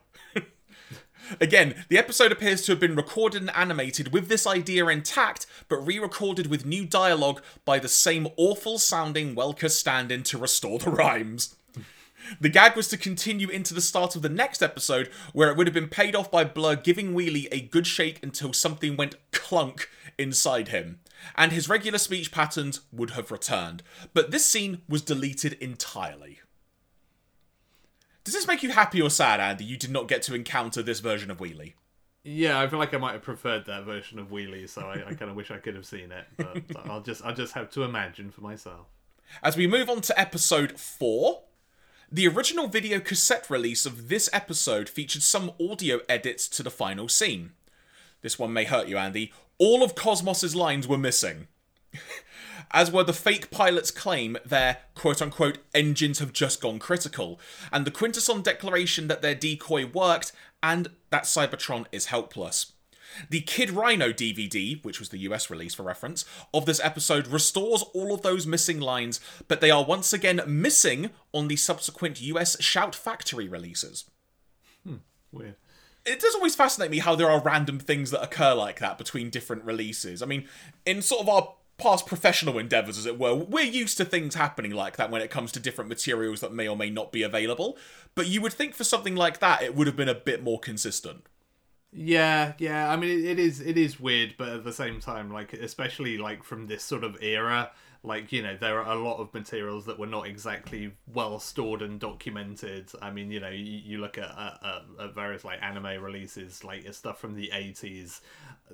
Again, 1.39 1.85
the 1.89 1.97
episode 1.97 2.31
appears 2.31 2.63
to 2.63 2.71
have 2.71 2.79
been 2.79 2.95
recorded 2.95 3.41
and 3.41 3.55
animated 3.55 4.11
with 4.11 4.27
this 4.27 4.45
idea 4.45 4.87
intact, 4.87 5.45
but 5.69 5.85
re 5.85 5.99
recorded 5.99 6.47
with 6.47 6.65
new 6.65 6.85
dialogue 6.85 7.41
by 7.65 7.79
the 7.79 7.87
same 7.87 8.27
awful 8.37 8.77
sounding 8.77 9.35
Welker 9.35 9.69
stand 9.69 10.11
in 10.11 10.23
to 10.23 10.37
restore 10.37 10.79
the 10.79 10.89
rhymes. 10.89 11.55
The 12.39 12.49
gag 12.49 12.75
was 12.75 12.87
to 12.89 12.97
continue 12.97 13.49
into 13.49 13.73
the 13.73 13.81
start 13.81 14.15
of 14.15 14.21
the 14.21 14.29
next 14.29 14.61
episode, 14.61 15.09
where 15.33 15.49
it 15.49 15.57
would 15.57 15.67
have 15.67 15.73
been 15.73 15.89
paid 15.89 16.15
off 16.15 16.31
by 16.31 16.43
Blur 16.43 16.75
giving 16.75 17.13
Wheelie 17.13 17.47
a 17.51 17.61
good 17.61 17.87
shake 17.87 18.21
until 18.23 18.53
something 18.53 18.95
went 18.95 19.15
clunk 19.31 19.89
inside 20.17 20.69
him, 20.69 20.99
and 21.35 21.51
his 21.51 21.69
regular 21.69 21.97
speech 21.97 22.31
patterns 22.31 22.81
would 22.91 23.11
have 23.11 23.31
returned. 23.31 23.83
But 24.13 24.31
this 24.31 24.45
scene 24.45 24.81
was 24.87 25.01
deleted 25.01 25.53
entirely. 25.53 26.39
Does 28.23 28.33
this 28.33 28.47
make 28.47 28.63
you 28.63 28.71
happy 28.71 29.01
or 29.01 29.09
sad, 29.09 29.39
Andy? 29.39 29.65
You 29.65 29.77
did 29.77 29.91
not 29.91 30.07
get 30.07 30.21
to 30.23 30.35
encounter 30.35 30.83
this 30.83 30.99
version 30.99 31.31
of 31.31 31.39
Wheelie. 31.39 31.73
Yeah, 32.23 32.59
I 32.59 32.67
feel 32.67 32.77
like 32.77 32.93
I 32.93 32.97
might 32.97 33.13
have 33.13 33.23
preferred 33.23 33.65
that 33.65 33.83
version 33.83 34.19
of 34.19 34.29
Wheelie, 34.29 34.69
so 34.69 34.81
I, 34.81 35.09
I 35.09 35.13
kind 35.15 35.31
of 35.31 35.35
wish 35.35 35.49
I 35.49 35.57
could 35.57 35.75
have 35.75 35.87
seen 35.87 36.11
it. 36.11 36.25
But 36.37 36.87
I'll 36.87 37.01
just 37.01 37.23
I'll 37.25 37.33
just 37.33 37.53
have 37.53 37.71
to 37.71 37.83
imagine 37.83 38.29
for 38.29 38.41
myself. 38.41 38.85
As 39.41 39.57
we 39.57 39.65
move 39.65 39.89
on 39.89 40.01
to 40.01 40.19
episode 40.19 40.79
four, 40.79 41.43
the 42.11 42.27
original 42.27 42.67
video 42.67 42.99
cassette 42.99 43.49
release 43.49 43.85
of 43.85 44.09
this 44.09 44.29
episode 44.33 44.87
featured 44.87 45.23
some 45.23 45.51
audio 45.59 46.01
edits 46.07 46.47
to 46.49 46.61
the 46.61 46.69
final 46.69 47.07
scene. 47.07 47.53
This 48.21 48.37
one 48.37 48.53
may 48.53 48.65
hurt 48.65 48.87
you, 48.87 48.97
Andy. 48.97 49.33
All 49.57 49.83
of 49.83 49.95
Cosmos's 49.95 50.55
lines 50.55 50.87
were 50.87 50.97
missing. 50.97 51.47
as 52.71 52.91
were 52.91 53.03
the 53.03 53.13
fake 53.13 53.51
pilot's 53.51 53.91
claim 53.91 54.37
their 54.45 54.77
quote 54.95 55.21
unquote 55.21 55.59
engines 55.73 56.19
have 56.19 56.33
just 56.33 56.61
gone 56.61 56.79
critical, 56.79 57.39
and 57.71 57.85
the 57.85 57.91
Quintesson 57.91 58.41
declaration 58.43 59.07
that 59.07 59.21
their 59.21 59.35
decoy 59.35 59.85
worked 59.85 60.31
and 60.63 60.89
that 61.09 61.23
Cybertron 61.23 61.85
is 61.91 62.07
helpless. 62.07 62.73
The 63.29 63.41
Kid 63.41 63.71
Rhino 63.71 64.11
DVD, 64.11 64.83
which 64.83 64.99
was 64.99 65.09
the 65.09 65.19
US 65.19 65.49
release 65.49 65.73
for 65.73 65.83
reference, 65.83 66.25
of 66.53 66.65
this 66.65 66.79
episode 66.81 67.27
restores 67.27 67.83
all 67.93 68.13
of 68.13 68.21
those 68.21 68.47
missing 68.47 68.79
lines, 68.79 69.19
but 69.47 69.61
they 69.61 69.71
are 69.71 69.83
once 69.83 70.13
again 70.13 70.41
missing 70.47 71.09
on 71.33 71.47
the 71.47 71.55
subsequent 71.55 72.21
US 72.21 72.61
Shout 72.61 72.95
Factory 72.95 73.47
releases. 73.47 74.05
Hmm, 74.85 74.97
weird. 75.31 75.55
It 76.05 76.19
does 76.19 76.33
always 76.33 76.55
fascinate 76.55 76.89
me 76.89 76.99
how 76.99 77.15
there 77.15 77.29
are 77.29 77.41
random 77.41 77.79
things 77.79 78.09
that 78.09 78.23
occur 78.23 78.55
like 78.55 78.79
that 78.79 78.97
between 78.97 79.29
different 79.29 79.63
releases. 79.63 80.23
I 80.23 80.25
mean, 80.25 80.47
in 80.85 81.01
sort 81.01 81.21
of 81.21 81.29
our 81.29 81.53
past 81.81 82.05
professional 82.05 82.59
endeavors, 82.59 82.97
as 82.97 83.05
it 83.05 83.19
were, 83.19 83.33
we're 83.33 83.65
used 83.65 83.97
to 83.97 84.05
things 84.05 84.35
happening 84.35 84.71
like 84.71 84.97
that 84.97 85.09
when 85.11 85.21
it 85.21 85.29
comes 85.29 85.51
to 85.53 85.59
different 85.59 85.89
materials 85.89 86.39
that 86.41 86.53
may 86.53 86.67
or 86.67 86.77
may 86.77 86.89
not 86.89 87.11
be 87.11 87.23
available. 87.23 87.77
But 88.15 88.27
you 88.27 88.41
would 88.41 88.53
think 88.53 88.75
for 88.75 88.83
something 88.83 89.15
like 89.15 89.39
that, 89.39 89.61
it 89.61 89.75
would 89.75 89.87
have 89.87 89.95
been 89.95 90.09
a 90.09 90.15
bit 90.15 90.43
more 90.43 90.59
consistent. 90.59 91.25
Yeah, 91.93 92.53
yeah. 92.57 92.91
I 92.91 92.95
mean, 92.95 93.09
it, 93.09 93.25
it 93.25 93.39
is 93.39 93.59
it 93.59 93.77
is 93.77 93.99
weird, 93.99 94.35
but 94.37 94.49
at 94.49 94.63
the 94.63 94.71
same 94.71 95.01
time, 95.01 95.31
like 95.31 95.53
especially 95.53 96.17
like 96.17 96.43
from 96.43 96.67
this 96.67 96.83
sort 96.83 97.03
of 97.03 97.21
era, 97.21 97.71
like 98.03 98.31
you 98.31 98.41
know, 98.41 98.55
there 98.55 98.79
are 98.79 98.93
a 98.93 98.95
lot 98.95 99.17
of 99.17 99.33
materials 99.33 99.85
that 99.87 99.99
were 99.99 100.07
not 100.07 100.25
exactly 100.25 100.93
well 101.13 101.37
stored 101.37 101.81
and 101.81 101.99
documented. 101.99 102.89
I 103.01 103.11
mean, 103.11 103.29
you 103.29 103.41
know, 103.41 103.49
you, 103.49 103.81
you 103.83 103.97
look 103.99 104.17
at, 104.17 104.29
at, 104.29 104.83
at 105.01 105.13
various 105.13 105.43
like 105.43 105.61
anime 105.61 106.01
releases, 106.01 106.63
like 106.63 106.91
stuff 106.93 107.19
from 107.19 107.35
the 107.35 107.51
eighties. 107.53 108.21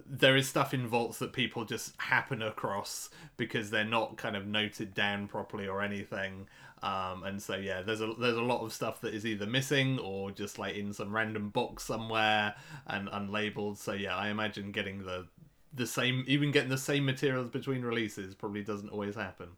There 0.05 0.35
is 0.35 0.47
stuff 0.47 0.73
in 0.73 0.87
vaults 0.87 1.19
that 1.19 1.33
people 1.33 1.65
just 1.65 1.99
happen 1.99 2.41
across 2.41 3.09
because 3.37 3.69
they're 3.69 3.83
not 3.83 4.17
kind 4.17 4.35
of 4.35 4.45
noted 4.45 4.93
down 4.93 5.27
properly 5.27 5.67
or 5.67 5.81
anything. 5.81 6.47
Um, 6.83 7.23
and 7.23 7.41
so 7.41 7.55
yeah, 7.55 7.81
there's 7.81 8.01
a 8.01 8.13
there's 8.19 8.37
a 8.37 8.41
lot 8.41 8.63
of 8.63 8.71
stuff 8.71 9.01
that 9.01 9.13
is 9.13 9.25
either 9.25 9.47
missing 9.47 9.99
or 9.99 10.31
just 10.31 10.59
like 10.59 10.75
in 10.75 10.93
some 10.93 11.13
random 11.13 11.49
box 11.49 11.83
somewhere 11.83 12.55
and 12.85 13.07
unlabeled. 13.09 13.77
So 13.77 13.93
yeah, 13.93 14.15
I 14.15 14.29
imagine 14.29 14.71
getting 14.71 15.03
the 15.03 15.27
the 15.73 15.87
same 15.87 16.23
even 16.27 16.51
getting 16.51 16.69
the 16.69 16.77
same 16.77 17.05
materials 17.05 17.49
between 17.49 17.81
releases 17.81 18.35
probably 18.35 18.63
doesn't 18.63 18.89
always 18.89 19.15
happen. 19.15 19.49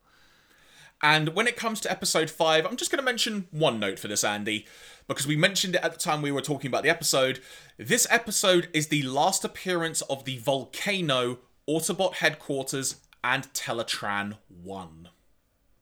And 1.02 1.30
when 1.30 1.48
it 1.48 1.56
comes 1.56 1.80
to 1.82 1.92
episode 1.92 2.30
5, 2.30 2.66
I'm 2.66 2.76
just 2.76 2.92
going 2.92 3.00
to 3.00 3.06
mention 3.06 3.48
one 3.52 3.80
note 3.80 4.00
for 4.00 4.08
this, 4.08 4.24
Andy, 4.24 4.66
because 5.08 5.26
we 5.26 5.38
mentioned 5.38 5.76
it 5.76 5.84
at 5.84 5.94
the 5.94 6.00
time 6.00 6.22
we 6.22 6.32
were 6.32 6.42
talking 6.42 6.68
about 6.68 6.84
the 6.84 6.90
episode. 6.90 7.40
This 7.78 8.06
episode 8.10 8.68
is 8.74 8.88
the 8.88 9.04
last 9.04 9.46
appearance 9.46 10.02
of 10.04 10.26
the 10.26 10.38
Volcano, 10.38 11.40
Autobot 11.70 12.16
headquarters, 12.16 12.98
and 13.24 13.52
Teletran 13.54 14.38
1. 14.64 15.10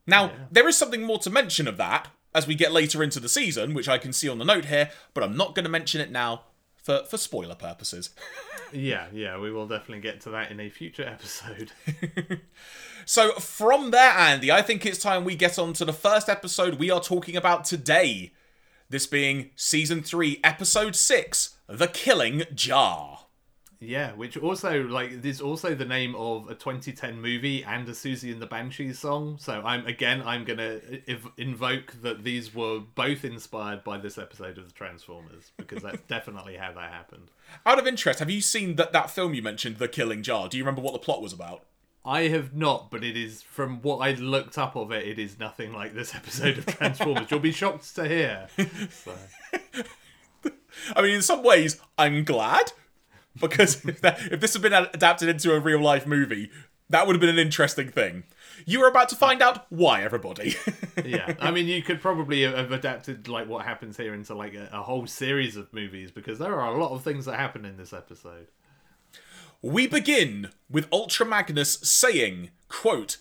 Now, 0.06 0.32
there 0.52 0.68
is 0.68 0.78
something 0.78 1.04
more 1.04 1.20
to 1.20 1.30
mention 1.30 1.68
of 1.68 1.78
that 1.78 2.10
as 2.34 2.46
we 2.46 2.56
get 2.56 2.72
later 2.72 3.02
into 3.02 3.20
the 3.20 3.28
season, 3.28 3.74
which 3.74 3.90
I 3.90 3.98
can 3.98 4.14
see 4.14 4.30
on 4.30 4.38
the 4.38 4.46
note 4.46 4.66
here, 4.66 4.92
but 5.14 5.24
I'm 5.24 5.36
not 5.36 5.56
going 5.56 5.66
to 5.66 5.70
mention 5.70 6.00
it 6.00 6.12
now 6.12 6.44
for, 6.88 7.04
for 7.04 7.18
spoiler 7.18 7.56
purposes. 7.56 8.10
Yeah, 8.74 9.06
yeah, 9.14 9.40
we 9.40 9.50
will 9.50 9.66
definitely 9.66 10.02
get 10.02 10.20
to 10.22 10.30
that 10.32 10.52
in 10.52 10.60
a 10.60 10.70
future 10.70 11.08
episode. 11.08 11.72
So, 13.06 13.32
from 13.36 13.92
there, 13.92 14.12
Andy, 14.12 14.52
I 14.52 14.62
think 14.62 14.86
it's 14.86 15.00
time 15.00 15.24
we 15.24 15.38
get 15.38 15.58
on 15.58 15.72
to 15.72 15.86
the 15.86 15.94
first 15.94 16.28
episode 16.28 16.74
we 16.74 16.92
are 16.92 17.00
talking 17.00 17.38
about 17.38 17.64
today. 17.64 18.34
This 18.90 19.08
being 19.08 19.52
Season 19.56 20.04
3, 20.04 20.42
Episode 20.44 20.98
6 20.98 21.56
The 21.68 21.88
Killing 21.88 22.44
Jar. 22.54 23.27
Yeah, 23.80 24.14
which 24.14 24.38
also 24.38 24.84
like 24.84 25.24
is 25.24 25.40
also 25.40 25.76
the 25.76 25.86
name 25.86 26.16
of 26.16 26.50
a 26.50 26.56
2010 26.56 27.22
movie 27.22 27.64
and 27.64 27.88
a 27.88 27.92
Siouxsie 27.92 28.32
and 28.32 28.42
the 28.42 28.48
Banshees 28.48 28.98
song. 28.98 29.38
So 29.40 29.62
I'm 29.64 29.86
again 29.86 30.24
I'm 30.26 30.46
gonna 30.46 30.80
ev- 31.08 31.32
invoke 31.38 31.94
that 32.02 32.24
these 32.24 32.56
were 32.56 32.80
both 32.80 33.24
inspired 33.24 33.84
by 33.84 33.98
this 34.00 34.18
episode 34.18 34.58
of 34.58 34.66
the 34.66 34.74
Transformers 34.74 35.52
because 35.58 35.84
that's 35.84 36.02
definitely 36.08 36.56
how 36.58 36.74
that 36.74 36.92
happened. 36.92 37.30
Out 37.66 37.78
of 37.78 37.86
interest, 37.86 38.20
have 38.20 38.32
you 38.32 38.42
seen 38.42 38.78
that, 38.78 38.94
that 38.94 39.12
film 39.12 39.34
you 39.36 39.44
mentioned, 39.44 39.78
The 39.78 39.88
Killing 39.88 40.24
Jar? 40.24 40.50
Do 40.50 40.58
you 40.58 40.64
remember 40.64 40.82
what 40.82 40.94
the 40.94 41.00
plot 41.00 41.22
was 41.22 41.34
about? 41.34 41.64
I 42.04 42.30
have 42.30 42.56
not, 42.56 42.90
but 42.90 43.04
it 43.04 43.18
is 43.18 43.44
from 43.44 43.82
what 43.82 43.98
I 43.98 44.14
looked 44.14 44.58
up 44.58 44.76
of 44.76 44.92
it. 44.92 45.06
It 45.06 45.20
is 45.20 45.38
nothing 45.38 45.74
like 45.74 45.94
this 45.94 46.16
episode 46.16 46.58
of 46.58 46.66
Transformers. 46.66 47.30
You'll 47.30 47.42
be 47.42 47.52
shocked 47.52 47.94
to 47.96 48.08
hear. 48.08 48.48
So. 48.92 49.14
I 50.96 51.02
mean, 51.02 51.16
in 51.16 51.22
some 51.22 51.44
ways, 51.44 51.82
I'm 51.98 52.24
glad 52.24 52.72
because 53.40 53.86
if, 53.86 54.02
that, 54.02 54.20
if 54.32 54.40
this 54.40 54.54
had 54.54 54.62
been 54.62 54.74
adapted 54.74 55.30
into 55.30 55.54
a 55.54 55.60
real 55.60 55.82
life 55.82 56.06
movie, 56.06 56.50
that 56.90 57.06
would 57.06 57.16
have 57.16 57.22
been 57.22 57.30
an 57.30 57.40
interesting 57.40 57.90
thing. 57.90 58.24
You 58.66 58.84
are 58.84 58.90
about 58.90 59.10
to 59.10 59.16
find 59.16 59.42
out 59.42 59.66
why, 59.70 60.04
everybody. 60.04 60.56
yeah, 61.06 61.36
I 61.40 61.52
mean, 61.52 61.68
you 61.68 61.82
could 61.82 62.02
probably 62.02 62.44
have 62.44 62.72
adapted 62.72 63.28
like 63.28 63.48
what 63.48 63.66
happens 63.66 63.98
here 63.98 64.14
into 64.14 64.34
like 64.34 64.54
a, 64.54 64.70
a 64.72 64.82
whole 64.82 65.06
series 65.06 65.56
of 65.56 65.72
movies 65.74 66.12
because 66.12 66.40
there 66.40 66.60
are 66.60 66.74
a 66.74 66.82
lot 66.82 66.92
of 66.92 67.04
things 67.04 67.26
that 67.26 67.36
happen 67.40 67.66
in 67.66 67.78
this 67.78 67.94
episode. 67.94 68.48
we 69.62 69.88
begin 69.88 70.50
with 70.70 70.88
Ultra 70.92 71.26
Magnus 71.26 71.80
saying, 71.84 72.52
quote, 72.70 73.18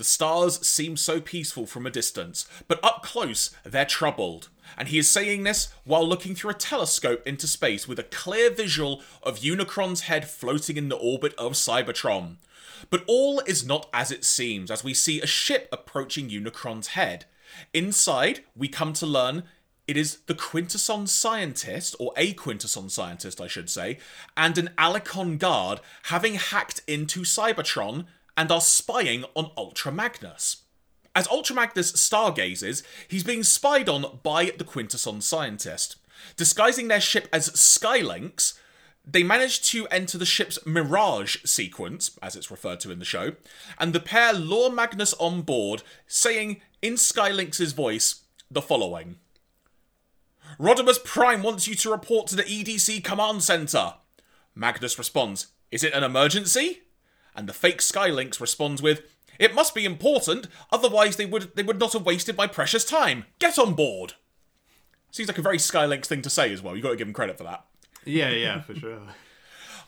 The 0.00 0.04
stars 0.04 0.66
seem 0.66 0.96
so 0.96 1.20
peaceful 1.20 1.66
from 1.66 1.84
a 1.84 1.90
distance, 1.90 2.48
but 2.68 2.82
up 2.82 3.02
close 3.02 3.50
they're 3.64 3.84
troubled. 3.84 4.48
And 4.78 4.88
he 4.88 4.98
is 4.98 5.10
saying 5.10 5.42
this 5.42 5.74
while 5.84 6.08
looking 6.08 6.34
through 6.34 6.52
a 6.52 6.54
telescope 6.54 7.26
into 7.26 7.46
space 7.46 7.86
with 7.86 7.98
a 7.98 8.04
clear 8.04 8.48
visual 8.48 9.02
of 9.22 9.40
Unicron's 9.40 10.04
head 10.04 10.26
floating 10.26 10.78
in 10.78 10.88
the 10.88 10.96
orbit 10.96 11.34
of 11.34 11.52
Cybertron. 11.52 12.36
But 12.88 13.04
all 13.06 13.40
is 13.40 13.66
not 13.66 13.90
as 13.92 14.10
it 14.10 14.24
seems 14.24 14.70
as 14.70 14.82
we 14.82 14.94
see 14.94 15.20
a 15.20 15.26
ship 15.26 15.68
approaching 15.70 16.30
Unicron's 16.30 16.88
head. 16.96 17.26
Inside, 17.74 18.40
we 18.56 18.68
come 18.68 18.94
to 18.94 19.06
learn 19.06 19.42
it 19.86 19.96
is 19.98 20.20
the 20.26 20.34
Quintesson 20.34 21.08
scientist, 21.08 21.96
or 21.98 22.12
a 22.16 22.32
Quintesson 22.32 22.88
scientist, 22.88 23.40
I 23.40 23.48
should 23.48 23.68
say, 23.68 23.98
and 24.36 24.56
an 24.56 24.70
Allicon 24.78 25.36
guard 25.36 25.80
having 26.04 26.34
hacked 26.34 26.80
into 26.86 27.22
Cybertron 27.22 28.06
and 28.40 28.50
are 28.50 28.62
spying 28.62 29.22
on 29.34 29.50
Ultra 29.54 29.92
Magnus. 29.92 30.62
As 31.14 31.28
Ultra 31.28 31.54
Magnus 31.54 31.92
stargazes, 31.92 32.82
he's 33.06 33.22
being 33.22 33.42
spied 33.42 33.86
on 33.86 34.18
by 34.22 34.46
the 34.46 34.64
Quintesson 34.64 35.20
scientist. 35.20 35.96
Disguising 36.38 36.88
their 36.88 37.02
ship 37.02 37.28
as 37.34 37.52
Sky 37.60 37.98
Lynx, 37.98 38.58
they 39.04 39.22
manage 39.22 39.60
to 39.72 39.86
enter 39.88 40.16
the 40.16 40.24
ship's 40.24 40.58
Mirage 40.64 41.36
sequence, 41.44 42.18
as 42.22 42.34
it's 42.34 42.50
referred 42.50 42.80
to 42.80 42.90
in 42.90 42.98
the 42.98 43.04
show, 43.04 43.32
and 43.78 43.92
the 43.92 44.00
pair 44.00 44.32
lure 44.32 44.70
Magnus 44.70 45.12
on 45.18 45.42
board, 45.42 45.82
saying 46.06 46.62
in 46.80 46.96
Sky 46.96 47.30
Lynx' 47.30 47.72
voice 47.72 48.22
the 48.50 48.62
following 48.62 49.16
Rodimus 50.58 51.04
Prime 51.04 51.42
wants 51.42 51.68
you 51.68 51.74
to 51.74 51.90
report 51.90 52.26
to 52.28 52.36
the 52.36 52.44
EDC 52.44 53.04
command 53.04 53.42
center. 53.42 53.96
Magnus 54.54 54.96
responds, 54.96 55.48
Is 55.70 55.84
it 55.84 55.92
an 55.92 56.04
emergency? 56.04 56.84
And 57.40 57.48
the 57.48 57.54
fake 57.54 57.80
Sky 57.80 58.08
Lynx 58.08 58.38
responds 58.38 58.82
with, 58.82 59.00
It 59.38 59.54
must 59.54 59.74
be 59.74 59.86
important, 59.86 60.46
otherwise 60.70 61.16
they 61.16 61.24
would 61.24 61.56
they 61.56 61.62
would 61.62 61.80
not 61.80 61.94
have 61.94 62.04
wasted 62.04 62.36
my 62.36 62.46
precious 62.46 62.84
time. 62.84 63.24
Get 63.38 63.58
on 63.58 63.72
board. 63.72 64.12
Seems 65.10 65.26
like 65.26 65.38
a 65.38 65.42
very 65.42 65.58
Sky 65.58 65.86
Lynx 65.86 66.06
thing 66.06 66.20
to 66.20 66.28
say 66.28 66.52
as 66.52 66.60
well. 66.60 66.76
You've 66.76 66.82
got 66.82 66.90
to 66.90 66.96
give 66.96 67.08
him 67.08 67.14
credit 67.14 67.38
for 67.38 67.44
that. 67.44 67.64
Yeah, 68.04 68.28
yeah, 68.28 68.60
for 68.60 68.74
sure. 68.74 69.00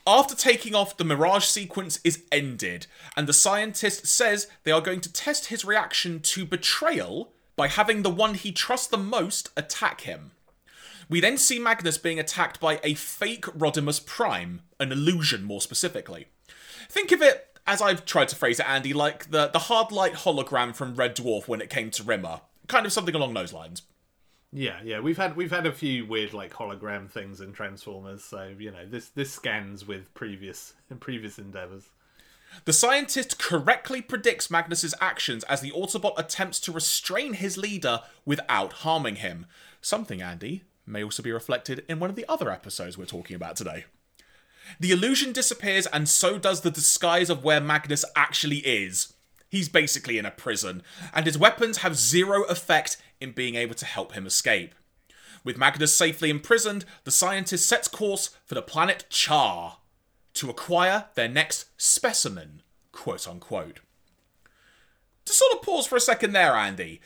After 0.06 0.34
taking 0.34 0.74
off, 0.74 0.96
the 0.96 1.04
Mirage 1.04 1.44
sequence 1.44 2.00
is 2.02 2.24
ended, 2.32 2.86
and 3.18 3.26
the 3.26 3.34
scientist 3.34 4.06
says 4.06 4.48
they 4.64 4.72
are 4.72 4.80
going 4.80 5.02
to 5.02 5.12
test 5.12 5.48
his 5.48 5.62
reaction 5.62 6.20
to 6.20 6.46
betrayal 6.46 7.34
by 7.54 7.68
having 7.68 8.00
the 8.00 8.08
one 8.08 8.32
he 8.32 8.50
trusts 8.50 8.86
the 8.86 8.96
most 8.96 9.50
attack 9.58 10.00
him. 10.00 10.30
We 11.10 11.20
then 11.20 11.36
see 11.36 11.58
Magnus 11.58 11.98
being 11.98 12.18
attacked 12.18 12.60
by 12.60 12.80
a 12.82 12.94
fake 12.94 13.44
Rodimus 13.44 14.04
Prime, 14.06 14.62
an 14.80 14.90
illusion 14.90 15.44
more 15.44 15.60
specifically. 15.60 16.28
Think 16.92 17.10
of 17.10 17.22
it, 17.22 17.58
as 17.66 17.80
I've 17.80 18.04
tried 18.04 18.28
to 18.28 18.36
phrase 18.36 18.60
it, 18.60 18.68
Andy, 18.68 18.92
like 18.92 19.30
the, 19.30 19.48
the 19.48 19.60
hard 19.60 19.92
light 19.92 20.12
hologram 20.12 20.76
from 20.76 20.94
Red 20.94 21.16
Dwarf 21.16 21.48
when 21.48 21.62
it 21.62 21.70
came 21.70 21.90
to 21.92 22.02
Rimmer. 22.02 22.42
Kind 22.68 22.84
of 22.84 22.92
something 22.92 23.14
along 23.14 23.32
those 23.32 23.50
lines. 23.50 23.80
Yeah, 24.52 24.78
yeah, 24.84 25.00
we've 25.00 25.16
had 25.16 25.34
we've 25.34 25.50
had 25.50 25.64
a 25.64 25.72
few 25.72 26.04
weird 26.04 26.34
like 26.34 26.52
hologram 26.52 27.08
things 27.10 27.40
in 27.40 27.54
Transformers, 27.54 28.22
so 28.22 28.52
you 28.58 28.70
know 28.70 28.84
this 28.84 29.08
this 29.08 29.32
scans 29.32 29.86
with 29.86 30.12
previous 30.12 30.74
previous 31.00 31.38
endeavors. 31.38 31.88
The 32.66 32.74
scientist 32.74 33.38
correctly 33.38 34.02
predicts 34.02 34.50
Magnus's 34.50 34.94
actions 35.00 35.44
as 35.44 35.62
the 35.62 35.70
Autobot 35.70 36.18
attempts 36.18 36.60
to 36.60 36.72
restrain 36.72 37.32
his 37.32 37.56
leader 37.56 38.02
without 38.26 38.74
harming 38.74 39.16
him. 39.16 39.46
Something, 39.80 40.20
Andy, 40.20 40.64
may 40.84 41.02
also 41.02 41.22
be 41.22 41.32
reflected 41.32 41.86
in 41.88 42.00
one 42.00 42.10
of 42.10 42.16
the 42.16 42.26
other 42.28 42.50
episodes 42.50 42.98
we're 42.98 43.06
talking 43.06 43.34
about 43.34 43.56
today. 43.56 43.86
The 44.80 44.90
illusion 44.90 45.32
disappears, 45.32 45.86
and 45.86 46.08
so 46.08 46.38
does 46.38 46.60
the 46.60 46.70
disguise 46.70 47.30
of 47.30 47.44
where 47.44 47.60
Magnus 47.60 48.04
actually 48.16 48.58
is. 48.58 49.14
He's 49.48 49.68
basically 49.68 50.18
in 50.18 50.26
a 50.26 50.30
prison, 50.30 50.82
and 51.12 51.26
his 51.26 51.36
weapons 51.36 51.78
have 51.78 51.96
zero 51.96 52.44
effect 52.44 52.96
in 53.20 53.32
being 53.32 53.54
able 53.54 53.74
to 53.74 53.84
help 53.84 54.12
him 54.12 54.26
escape. 54.26 54.74
With 55.44 55.58
Magnus 55.58 55.94
safely 55.94 56.30
imprisoned, 56.30 56.84
the 57.04 57.10
scientist 57.10 57.68
sets 57.68 57.88
course 57.88 58.30
for 58.46 58.54
the 58.54 58.62
planet 58.62 59.04
Char 59.10 59.78
to 60.34 60.50
acquire 60.50 61.06
their 61.14 61.28
next 61.28 61.66
specimen, 61.76 62.62
quote 62.92 63.28
unquote. 63.28 63.80
To 65.24 65.32
sort 65.32 65.52
of 65.52 65.62
pause 65.62 65.86
for 65.86 65.96
a 65.96 66.00
second 66.00 66.32
there, 66.32 66.54
Andy, 66.54 67.00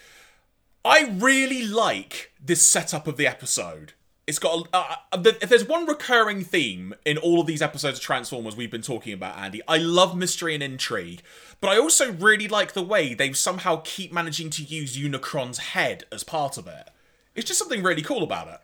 I 0.84 1.16
really 1.18 1.66
like 1.66 2.32
this 2.40 2.62
setup 2.62 3.06
of 3.06 3.16
the 3.16 3.26
episode. 3.26 3.94
It's 4.26 4.40
got 4.40 4.66
a, 4.72 4.76
uh, 4.76 4.96
uh, 5.12 5.22
if 5.40 5.48
there's 5.48 5.68
one 5.68 5.86
recurring 5.86 6.42
theme 6.42 6.94
in 7.04 7.16
all 7.16 7.40
of 7.40 7.46
these 7.46 7.62
episodes 7.62 7.98
of 7.98 8.04
Transformers 8.04 8.56
we've 8.56 8.70
been 8.70 8.82
talking 8.82 9.12
about, 9.12 9.38
Andy. 9.38 9.62
I 9.68 9.78
love 9.78 10.16
mystery 10.16 10.52
and 10.54 10.64
intrigue, 10.64 11.22
but 11.60 11.70
I 11.70 11.78
also 11.78 12.12
really 12.12 12.48
like 12.48 12.72
the 12.72 12.82
way 12.82 13.14
they 13.14 13.32
somehow 13.32 13.82
keep 13.84 14.12
managing 14.12 14.50
to 14.50 14.64
use 14.64 14.98
Unicron's 14.98 15.58
head 15.58 16.04
as 16.10 16.24
part 16.24 16.58
of 16.58 16.66
it. 16.66 16.90
It's 17.36 17.46
just 17.46 17.60
something 17.60 17.84
really 17.84 18.02
cool 18.02 18.24
about 18.24 18.48
it. 18.48 18.60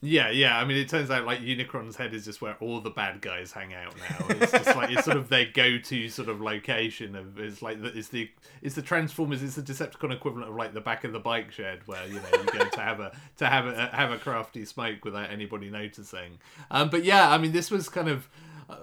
Yeah, 0.00 0.30
yeah. 0.30 0.56
I 0.56 0.64
mean, 0.64 0.76
it 0.76 0.88
turns 0.88 1.10
out 1.10 1.24
like 1.24 1.40
Unicron's 1.40 1.96
head 1.96 2.14
is 2.14 2.24
just 2.24 2.40
where 2.40 2.56
all 2.60 2.80
the 2.80 2.90
bad 2.90 3.20
guys 3.20 3.50
hang 3.50 3.74
out 3.74 3.96
now. 3.96 4.26
It's 4.28 4.52
just 4.52 4.76
like 4.76 4.90
it's 4.90 5.04
sort 5.04 5.16
of 5.16 5.28
their 5.28 5.46
go-to 5.52 6.08
sort 6.08 6.28
of 6.28 6.40
location 6.40 7.16
of 7.16 7.38
it's 7.40 7.62
like 7.62 7.82
the, 7.82 7.88
it's 7.88 8.08
the 8.08 8.30
it's 8.62 8.76
the 8.76 8.82
Transformers. 8.82 9.42
It's 9.42 9.56
the 9.56 9.62
Decepticon 9.62 10.12
equivalent 10.12 10.50
of 10.50 10.54
like 10.54 10.72
the 10.72 10.80
back 10.80 11.02
of 11.02 11.12
the 11.12 11.18
bike 11.18 11.50
shed 11.50 11.80
where 11.86 12.06
you 12.06 12.14
know 12.14 12.28
you 12.32 12.58
go 12.58 12.64
to 12.64 12.80
have 12.80 13.00
a 13.00 13.12
to 13.38 13.46
have 13.46 13.66
a 13.66 13.86
have 13.88 14.12
a 14.12 14.18
crafty 14.18 14.64
smoke 14.64 15.04
without 15.04 15.30
anybody 15.30 15.68
noticing. 15.68 16.38
Um, 16.70 16.90
but 16.90 17.02
yeah, 17.02 17.28
I 17.30 17.38
mean, 17.38 17.50
this 17.50 17.70
was 17.70 17.88
kind 17.88 18.08
of. 18.08 18.28
Uh, 18.70 18.76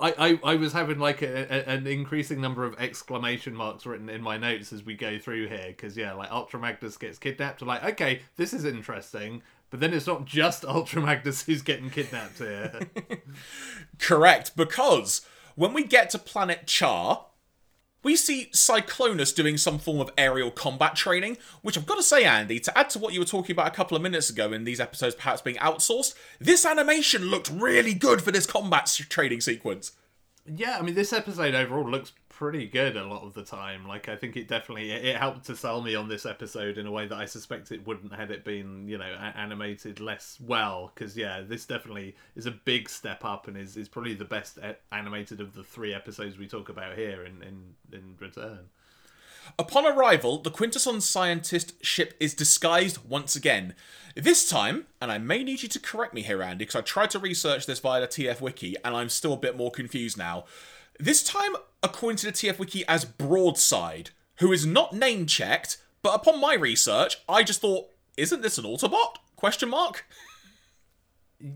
I, 0.00 0.14
I, 0.18 0.52
I 0.52 0.56
was 0.56 0.72
having 0.72 0.98
like 0.98 1.22
a, 1.22 1.46
a, 1.52 1.74
an 1.74 1.86
increasing 1.86 2.40
number 2.40 2.64
of 2.64 2.74
exclamation 2.80 3.54
marks 3.54 3.86
written 3.86 4.08
in 4.08 4.22
my 4.22 4.38
notes 4.38 4.72
as 4.72 4.82
we 4.84 4.94
go 4.94 5.18
through 5.18 5.48
here 5.48 5.66
because 5.68 5.96
yeah 5.96 6.14
like 6.14 6.32
Ultra 6.32 6.58
Magnus 6.58 6.96
gets 6.96 7.18
kidnapped 7.18 7.60
I'm 7.60 7.68
like 7.68 7.84
okay 7.84 8.22
this 8.36 8.54
is 8.54 8.64
interesting 8.64 9.42
but 9.72 9.80
then 9.80 9.94
it's 9.94 10.06
not 10.06 10.26
just 10.26 10.64
Ultra 10.68 11.02
Magnus 11.02 11.42
who's 11.42 11.62
getting 11.62 11.90
kidnapped 11.90 12.38
here. 12.38 12.78
Correct, 13.98 14.54
because 14.54 15.22
when 15.56 15.72
we 15.72 15.82
get 15.82 16.10
to 16.10 16.18
planet 16.18 16.66
Char, 16.66 17.26
we 18.04 18.14
see 18.14 18.50
Cyclonus 18.52 19.34
doing 19.34 19.56
some 19.56 19.78
form 19.78 20.00
of 20.00 20.10
aerial 20.18 20.50
combat 20.50 20.94
training, 20.94 21.38
which 21.62 21.78
I've 21.78 21.86
got 21.86 21.96
to 21.96 22.02
say, 22.02 22.24
Andy, 22.24 22.60
to 22.60 22.78
add 22.78 22.90
to 22.90 22.98
what 22.98 23.14
you 23.14 23.20
were 23.20 23.26
talking 23.26 23.54
about 23.54 23.68
a 23.68 23.74
couple 23.74 23.96
of 23.96 24.02
minutes 24.02 24.28
ago 24.28 24.52
in 24.52 24.64
these 24.64 24.80
episodes 24.80 25.14
perhaps 25.14 25.40
being 25.40 25.56
outsourced, 25.56 26.14
this 26.38 26.66
animation 26.66 27.26
looked 27.26 27.48
really 27.48 27.94
good 27.94 28.20
for 28.20 28.30
this 28.30 28.44
combat 28.44 28.86
training 29.08 29.40
sequence. 29.40 29.92
Yeah, 30.44 30.76
I 30.78 30.82
mean, 30.82 30.96
this 30.96 31.12
episode 31.12 31.54
overall 31.54 31.88
looks 31.88 32.12
pretty 32.32 32.66
good 32.66 32.96
a 32.96 33.04
lot 33.04 33.22
of 33.22 33.34
the 33.34 33.44
time. 33.44 33.86
Like 33.86 34.08
I 34.08 34.16
think 34.16 34.36
it 34.36 34.48
definitely 34.48 34.90
it 34.90 35.16
helped 35.16 35.44
to 35.46 35.56
sell 35.56 35.82
me 35.82 35.94
on 35.94 36.08
this 36.08 36.26
episode 36.26 36.78
in 36.78 36.86
a 36.86 36.90
way 36.90 37.06
that 37.06 37.16
I 37.16 37.26
suspect 37.26 37.70
it 37.70 37.86
wouldn't 37.86 38.12
had 38.12 38.30
it 38.30 38.44
been 38.44 38.88
you 38.88 38.98
know 38.98 39.04
animated 39.36 40.00
less 40.00 40.38
well. 40.40 40.90
Because 40.94 41.16
yeah, 41.16 41.42
this 41.42 41.64
definitely 41.64 42.16
is 42.34 42.46
a 42.46 42.50
big 42.50 42.88
step 42.88 43.24
up 43.24 43.48
and 43.48 43.56
is, 43.56 43.76
is 43.76 43.88
probably 43.88 44.14
the 44.14 44.24
best 44.24 44.58
animated 44.90 45.40
of 45.40 45.54
the 45.54 45.62
three 45.62 45.94
episodes 45.94 46.38
we 46.38 46.46
talk 46.46 46.68
about 46.68 46.96
here 46.96 47.24
in 47.24 47.42
in, 47.42 47.74
in 47.92 48.16
Return. 48.18 48.70
Upon 49.58 49.86
arrival, 49.86 50.38
the 50.38 50.50
Quintesson 50.50 51.00
scientist 51.02 51.84
ship 51.84 52.14
is 52.20 52.32
disguised 52.32 52.98
once 53.08 53.34
again. 53.34 53.74
This 54.14 54.48
time, 54.48 54.86
and 55.00 55.10
I 55.10 55.18
may 55.18 55.42
need 55.42 55.62
you 55.62 55.68
to 55.70 55.80
correct 55.80 56.14
me 56.14 56.22
here, 56.22 56.42
Andy, 56.42 56.64
because 56.64 56.76
I 56.76 56.82
tried 56.82 57.10
to 57.10 57.18
research 57.18 57.66
this 57.66 57.80
via 57.80 58.00
the 58.00 58.08
TF 58.08 58.40
Wiki 58.40 58.76
and 58.84 58.94
I'm 58.94 59.08
still 59.08 59.32
a 59.32 59.38
bit 59.38 59.56
more 59.56 59.70
confused 59.70 60.16
now. 60.16 60.44
This 61.02 61.24
time, 61.24 61.56
according 61.82 62.18
to 62.18 62.26
the 62.26 62.32
TF 62.32 62.60
Wiki, 62.60 62.84
as 62.86 63.04
Broadside, 63.04 64.10
who 64.36 64.52
is 64.52 64.64
not 64.64 64.92
name 64.92 65.26
checked, 65.26 65.78
but 66.00 66.14
upon 66.14 66.40
my 66.40 66.54
research, 66.54 67.16
I 67.28 67.42
just 67.42 67.60
thought, 67.60 67.90
isn't 68.16 68.40
this 68.40 68.56
an 68.56 68.64
Autobot? 68.64 69.16
Question 69.34 69.68
mark. 69.68 70.06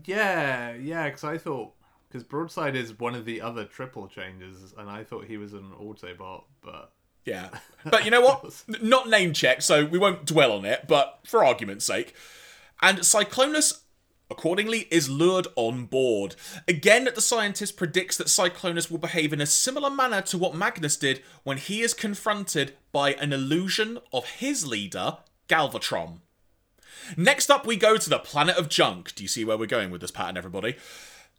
Yeah, 0.03 0.73
yeah, 0.73 1.05
because 1.05 1.23
I 1.23 1.37
thought 1.37 1.71
because 2.09 2.25
Broadside 2.25 2.75
is 2.75 2.99
one 2.99 3.15
of 3.15 3.23
the 3.23 3.39
other 3.39 3.63
triple 3.63 4.09
changes, 4.09 4.73
and 4.77 4.89
I 4.89 5.05
thought 5.05 5.23
he 5.23 5.37
was 5.37 5.53
an 5.53 5.71
Autobot, 5.79 6.43
but 6.61 6.91
yeah, 7.23 7.47
but 7.85 8.03
you 8.03 8.11
know 8.11 8.19
what? 8.19 8.65
not 8.81 9.07
name 9.07 9.31
checked, 9.31 9.63
so 9.63 9.85
we 9.85 9.97
won't 9.97 10.25
dwell 10.25 10.51
on 10.51 10.65
it. 10.65 10.89
But 10.89 11.19
for 11.25 11.45
argument's 11.45 11.85
sake, 11.85 12.13
and 12.81 12.97
Cyclonus 12.97 13.79
accordingly 14.29 14.87
is 14.91 15.09
lured 15.09 15.47
on 15.55 15.85
board. 15.85 16.35
Again, 16.67 17.07
the 17.13 17.21
scientist 17.21 17.77
predicts 17.77 18.17
that 18.17 18.27
Cyclonus 18.27 18.91
will 18.91 18.97
behave 18.97 19.33
in 19.33 19.41
a 19.41 19.45
similar 19.45 19.89
manner 19.89 20.21
to 20.23 20.37
what 20.37 20.55
Magnus 20.55 20.97
did 20.97 21.21
when 21.43 21.57
he 21.57 21.81
is 21.81 21.93
confronted 21.93 22.73
by 22.91 23.13
an 23.13 23.33
illusion 23.33 23.99
of 24.11 24.25
his 24.25 24.65
leader, 24.65 25.17
Galvatron. 25.47 26.19
Next 27.15 27.49
up, 27.49 27.65
we 27.65 27.77
go 27.77 27.97
to 27.97 28.09
the 28.09 28.19
planet 28.19 28.57
of 28.57 28.69
junk. 28.69 29.15
Do 29.15 29.23
you 29.23 29.29
see 29.29 29.45
where 29.45 29.57
we're 29.57 29.65
going 29.65 29.91
with 29.91 30.01
this 30.01 30.11
pattern, 30.11 30.37
everybody? 30.37 30.75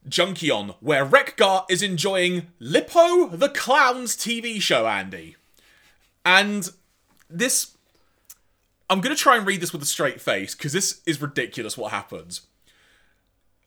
Junkion, 0.08 0.76
where 0.80 1.04
Wreck-Gar 1.04 1.66
is 1.68 1.82
enjoying 1.82 2.48
Lippo 2.58 3.28
the 3.28 3.48
Clown's 3.48 4.16
TV 4.16 4.60
show, 4.60 4.86
Andy. 4.86 5.36
And 6.24 6.70
this. 7.28 7.74
I'm 8.90 9.02
going 9.02 9.14
to 9.14 9.20
try 9.20 9.36
and 9.36 9.46
read 9.46 9.60
this 9.60 9.72
with 9.72 9.82
a 9.82 9.86
straight 9.86 10.18
face 10.18 10.54
because 10.54 10.72
this 10.72 11.02
is 11.04 11.20
ridiculous 11.20 11.76
what 11.76 11.92
happens. 11.92 12.42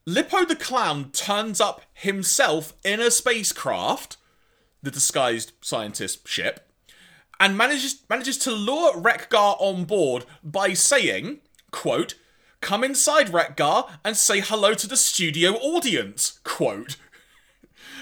Lippo 0.06 0.46
the 0.46 0.56
Clown 0.56 1.12
turns 1.12 1.62
up 1.62 1.82
himself 1.94 2.74
in 2.84 3.00
a 3.00 3.12
spacecraft, 3.12 4.18
the 4.82 4.92
disguised 4.92 5.52
scientist 5.62 6.28
ship, 6.28 6.68
and 7.40 7.56
manages 7.56 8.02
manages 8.10 8.38
to 8.40 8.52
lure 8.52 9.00
Wreck-Gar 9.00 9.58
on 9.60 9.86
board 9.86 10.26
by 10.44 10.74
saying, 10.74 11.42
quote, 11.72 12.16
come 12.62 12.84
inside 12.84 13.30
Wreck-Gar 13.30 14.00
and 14.04 14.18
say 14.18 14.40
hello 14.40 14.74
to 14.74 14.88
the 14.88 14.98
studio 14.98 15.54
audience, 15.54 16.40
quote. 16.44 16.98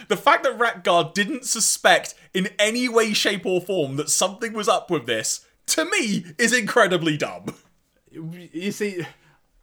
The 0.08 0.18
fact 0.18 0.44
that 0.44 0.58
Wreck-Gar 0.58 1.12
didn't 1.14 1.46
suspect 1.46 2.16
in 2.34 2.50
any 2.58 2.88
way, 2.90 3.14
shape, 3.14 3.46
or 3.46 3.62
form 3.62 3.98
that 3.98 4.10
something 4.10 4.54
was 4.54 4.68
up 4.68 4.90
with 4.90 5.06
this, 5.06 5.46
to 5.68 5.86
me, 5.86 6.26
is 6.38 6.52
incredibly 6.52 7.16
dumb. 7.16 7.56
You 8.12 8.72
see, 8.72 9.06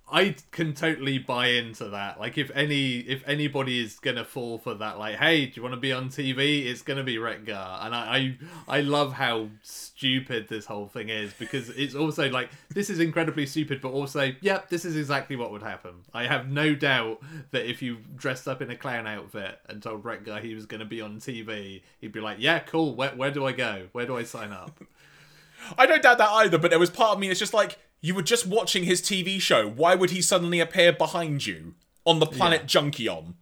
I 0.09 0.37
can 0.53 0.73
totally 0.73 1.19
buy 1.19 1.49
into 1.49 1.89
that. 1.89 2.21
Like 2.21 2.39
if 2.39 2.53
any 2.55 2.99
if 2.99 3.27
anybody 3.27 3.81
is 3.81 3.99
gonna 3.99 4.25
fall 4.25 4.57
for 4.57 4.73
that, 4.75 5.01
like, 5.01 5.17
hey, 5.17 5.47
do 5.47 5.53
you 5.57 5.63
want 5.63 5.75
to 5.75 5.81
be 5.81 5.93
on 5.93 6.11
TV? 6.11 6.67
It's 6.67 6.83
gonna 6.83 7.03
be 7.03 7.19
Wreck-Gar, 7.19 7.81
and 7.85 7.93
I, 7.93 8.37
I 8.69 8.79
I 8.79 8.81
love 8.83 9.15
how 9.15 9.49
stupid 9.63 10.49
this 10.49 10.65
whole 10.65 10.87
thing 10.87 11.09
is 11.09 11.33
because 11.33 11.71
it's 11.71 11.97
also 11.97 12.31
like 12.31 12.51
this 12.69 12.89
is 12.89 13.01
incredibly 13.01 13.47
stupid, 13.47 13.81
but 13.81 13.91
also, 13.91 14.33
yep, 14.41 14.69
this 14.69 14.85
is 14.85 14.95
exactly 14.95 15.35
what 15.35 15.51
would 15.51 15.63
happen. 15.63 15.95
I 16.15 16.27
have 16.27 16.49
no 16.49 16.77
doubt 16.77 17.21
that 17.51 17.69
if 17.69 17.83
you 17.83 17.99
dressed 18.15 18.47
up 18.47 18.63
in 18.63 18.71
a 18.71 18.77
clown 18.77 19.09
outfit 19.09 19.59
and 19.69 19.83
told 19.83 20.05
Wreck-Gar 20.05 20.39
he 20.39 20.55
was 20.55 20.67
gonna 20.67 20.85
be 20.85 21.01
on 21.01 21.19
TV, 21.19 21.83
he'd 22.01 22.13
be 22.13 22.21
like, 22.21 22.37
yeah, 22.39 22.61
cool. 22.61 22.95
Where 22.95 23.11
where 23.11 23.33
do 23.33 23.45
I 23.45 23.51
go? 23.51 23.89
Where 23.91 24.07
do 24.07 24.17
I 24.17 24.23
sign 24.23 24.53
up? 24.53 24.81
I 25.77 25.87
don't 25.87 26.03
doubt 26.03 26.19
that 26.19 26.31
either, 26.31 26.59
but 26.59 26.71
there 26.71 26.79
was 26.79 26.91
part 26.91 27.15
of 27.15 27.19
me 27.19 27.27
that's 27.27 27.41
just 27.41 27.55
like, 27.55 27.79
you 28.01 28.15
were 28.15 28.23
just 28.23 28.47
watching 28.47 28.85
his 28.85 29.01
TV 29.01 29.41
show. 29.41 29.69
Why 29.69 29.95
would 29.95 30.11
he 30.11 30.23
suddenly 30.23 30.61
appear 30.61 30.93
behind 30.93 31.47
you 31.47 31.75
on 32.05 32.19
the 32.19 32.27
planet 32.27 32.63
yeah. 32.63 32.81
Junkion? 32.81 33.35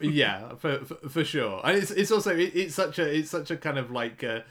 yeah, 0.00 0.54
for, 0.56 0.78
for, 0.78 1.08
for 1.08 1.24
sure. 1.24 1.60
And 1.64 1.76
it's 1.76 1.90
it's 1.90 2.10
also 2.10 2.36
it, 2.36 2.52
it's 2.54 2.74
such 2.74 2.98
a 2.98 3.08
it's 3.08 3.30
such 3.30 3.50
a 3.50 3.56
kind 3.56 3.78
of 3.78 3.90
like 3.90 4.22
a, 4.22 4.44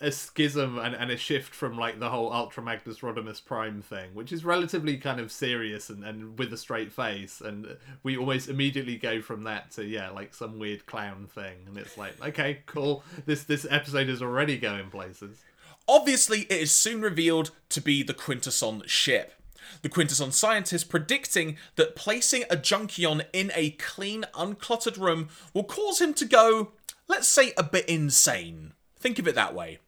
a 0.00 0.10
schism 0.10 0.78
and, 0.78 0.94
and 0.94 1.10
a 1.10 1.16
shift 1.16 1.54
from 1.54 1.78
like 1.78 2.00
the 2.00 2.10
whole 2.10 2.32
Ultra 2.32 2.62
Magnus 2.62 3.00
Rodimus 3.00 3.44
Prime 3.44 3.82
thing, 3.82 4.14
which 4.14 4.32
is 4.32 4.44
relatively 4.44 4.96
kind 4.96 5.20
of 5.20 5.30
serious 5.30 5.90
and, 5.90 6.04
and 6.04 6.38
with 6.38 6.52
a 6.52 6.56
straight 6.56 6.92
face, 6.92 7.40
and 7.40 7.76
we 8.02 8.16
almost 8.16 8.48
immediately 8.48 8.96
go 8.96 9.20
from 9.22 9.44
that 9.44 9.70
to 9.72 9.84
yeah, 9.84 10.10
like 10.10 10.34
some 10.34 10.58
weird 10.58 10.86
clown 10.86 11.28
thing, 11.32 11.56
and 11.66 11.76
it's 11.78 11.96
like 11.96 12.20
okay, 12.24 12.60
cool. 12.66 13.04
This 13.26 13.44
this 13.44 13.66
episode 13.70 14.08
is 14.08 14.22
already 14.22 14.58
going 14.58 14.90
places. 14.90 15.42
Obviously, 15.86 16.42
it 16.42 16.60
is 16.60 16.72
soon 16.72 17.02
revealed 17.02 17.50
to 17.68 17.80
be 17.80 18.02
the 18.02 18.14
Quintesson 18.14 18.86
ship. 18.86 19.34
The 19.82 19.88
Quintesson 19.88 20.32
scientist 20.32 20.88
predicting 20.88 21.56
that 21.76 21.96
placing 21.96 22.44
a 22.44 22.56
Junkion 22.56 23.24
in 23.32 23.52
a 23.54 23.70
clean, 23.72 24.24
uncluttered 24.34 24.98
room 24.98 25.28
will 25.52 25.64
cause 25.64 26.00
him 26.00 26.14
to 26.14 26.24
go, 26.24 26.72
let's 27.06 27.28
say, 27.28 27.52
a 27.58 27.62
bit 27.62 27.86
insane. 27.88 28.72
Think 28.98 29.18
of 29.18 29.28
it 29.28 29.34
that 29.34 29.54
way. 29.54 29.78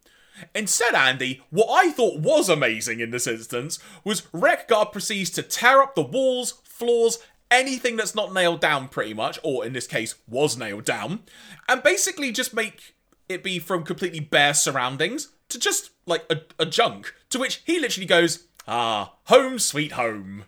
Instead, 0.55 0.95
Andy, 0.95 1.43
what 1.49 1.69
I 1.71 1.91
thought 1.93 2.21
was 2.21 2.51
amazing 2.51 3.01
in 3.01 3.11
this 3.11 3.27
instance 3.27 3.79
was 4.05 4.27
Wreck-Gar 4.35 4.87
proceeds 4.87 5.31
to 5.31 5.43
tear 5.43 5.81
up 5.81 5.95
the 5.95 6.03
walls, 6.03 6.61
floors, 6.65 7.19
anything 7.51 7.97
that's 7.97 8.15
not 8.15 8.35
nailed 8.35 8.61
down 8.61 8.89
pretty 8.89 9.15
much, 9.15 9.39
or 9.43 9.65
in 9.65 9.73
this 9.73 9.87
case, 9.87 10.17
was 10.29 10.59
nailed 10.59 10.85
down, 10.85 11.21
and 11.71 11.83
basically 11.83 12.33
just 12.33 12.53
make 12.53 12.95
it 13.31 13.43
be 13.43 13.59
from 13.59 13.83
completely 13.83 14.21
bare 14.21 14.53
surroundings 14.53 15.29
to 15.49 15.59
just 15.59 15.91
like 16.07 16.25
a, 16.31 16.41
a 16.59 16.67
junk. 16.67 17.15
To 17.31 17.39
which 17.39 17.63
he 17.65 17.79
literally 17.79 18.07
goes, 18.07 18.47
"Ah, 18.67 19.15
home 19.25 19.59
sweet 19.59 19.93
home." 19.93 20.45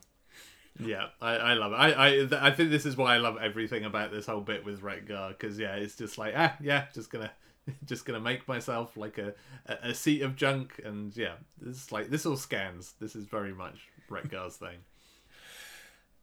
Yeah, 0.81 1.09
I, 1.21 1.33
I 1.33 1.55
love 1.55 1.73
it. 1.73 1.77
I, 1.77 1.91
I 1.91 2.49
I 2.49 2.51
think 2.53 2.71
this 2.71 2.87
is 2.87 2.97
why 2.97 3.15
I 3.15 3.19
love 3.19 3.37
everything 3.41 3.85
about 3.85 4.13
this 4.13 4.27
whole 4.27 4.41
bit 4.41 4.65
with 4.65 4.83
Wreck-Gar 4.83 5.31
because 5.31 5.59
yeah, 5.59 5.75
it's 5.75 5.97
just 5.97 6.19
like 6.19 6.35
ah 6.37 6.55
yeah, 6.61 6.85
just 6.95 7.11
gonna 7.11 7.33
just 7.85 8.05
gonna 8.05 8.21
make 8.21 8.47
myself 8.47 8.97
like 8.97 9.19
a, 9.19 9.35
a, 9.67 9.91
a 9.91 9.95
seat 9.95 10.23
of 10.23 10.37
junk 10.37 10.81
and 10.85 11.17
yeah, 11.17 11.35
this 11.61 11.91
like 11.91 12.11
this 12.11 12.27
all 12.27 12.37
scans. 12.37 12.95
This 13.01 13.17
is 13.17 13.25
very 13.25 13.53
much 13.53 13.89
Wreck-Gar's 14.09 14.57
thing. 14.57 14.79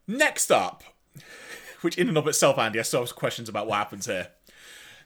Next 0.07 0.51
up, 0.51 0.83
which 1.81 1.97
in 1.97 2.07
and 2.07 2.17
of 2.17 2.27
itself, 2.27 2.57
Andy, 2.57 2.79
I 2.79 2.83
still 2.83 3.01
have 3.01 3.15
questions 3.15 3.49
about 3.49 3.67
what 3.67 3.77
happens 3.77 4.05
here. 4.05 4.29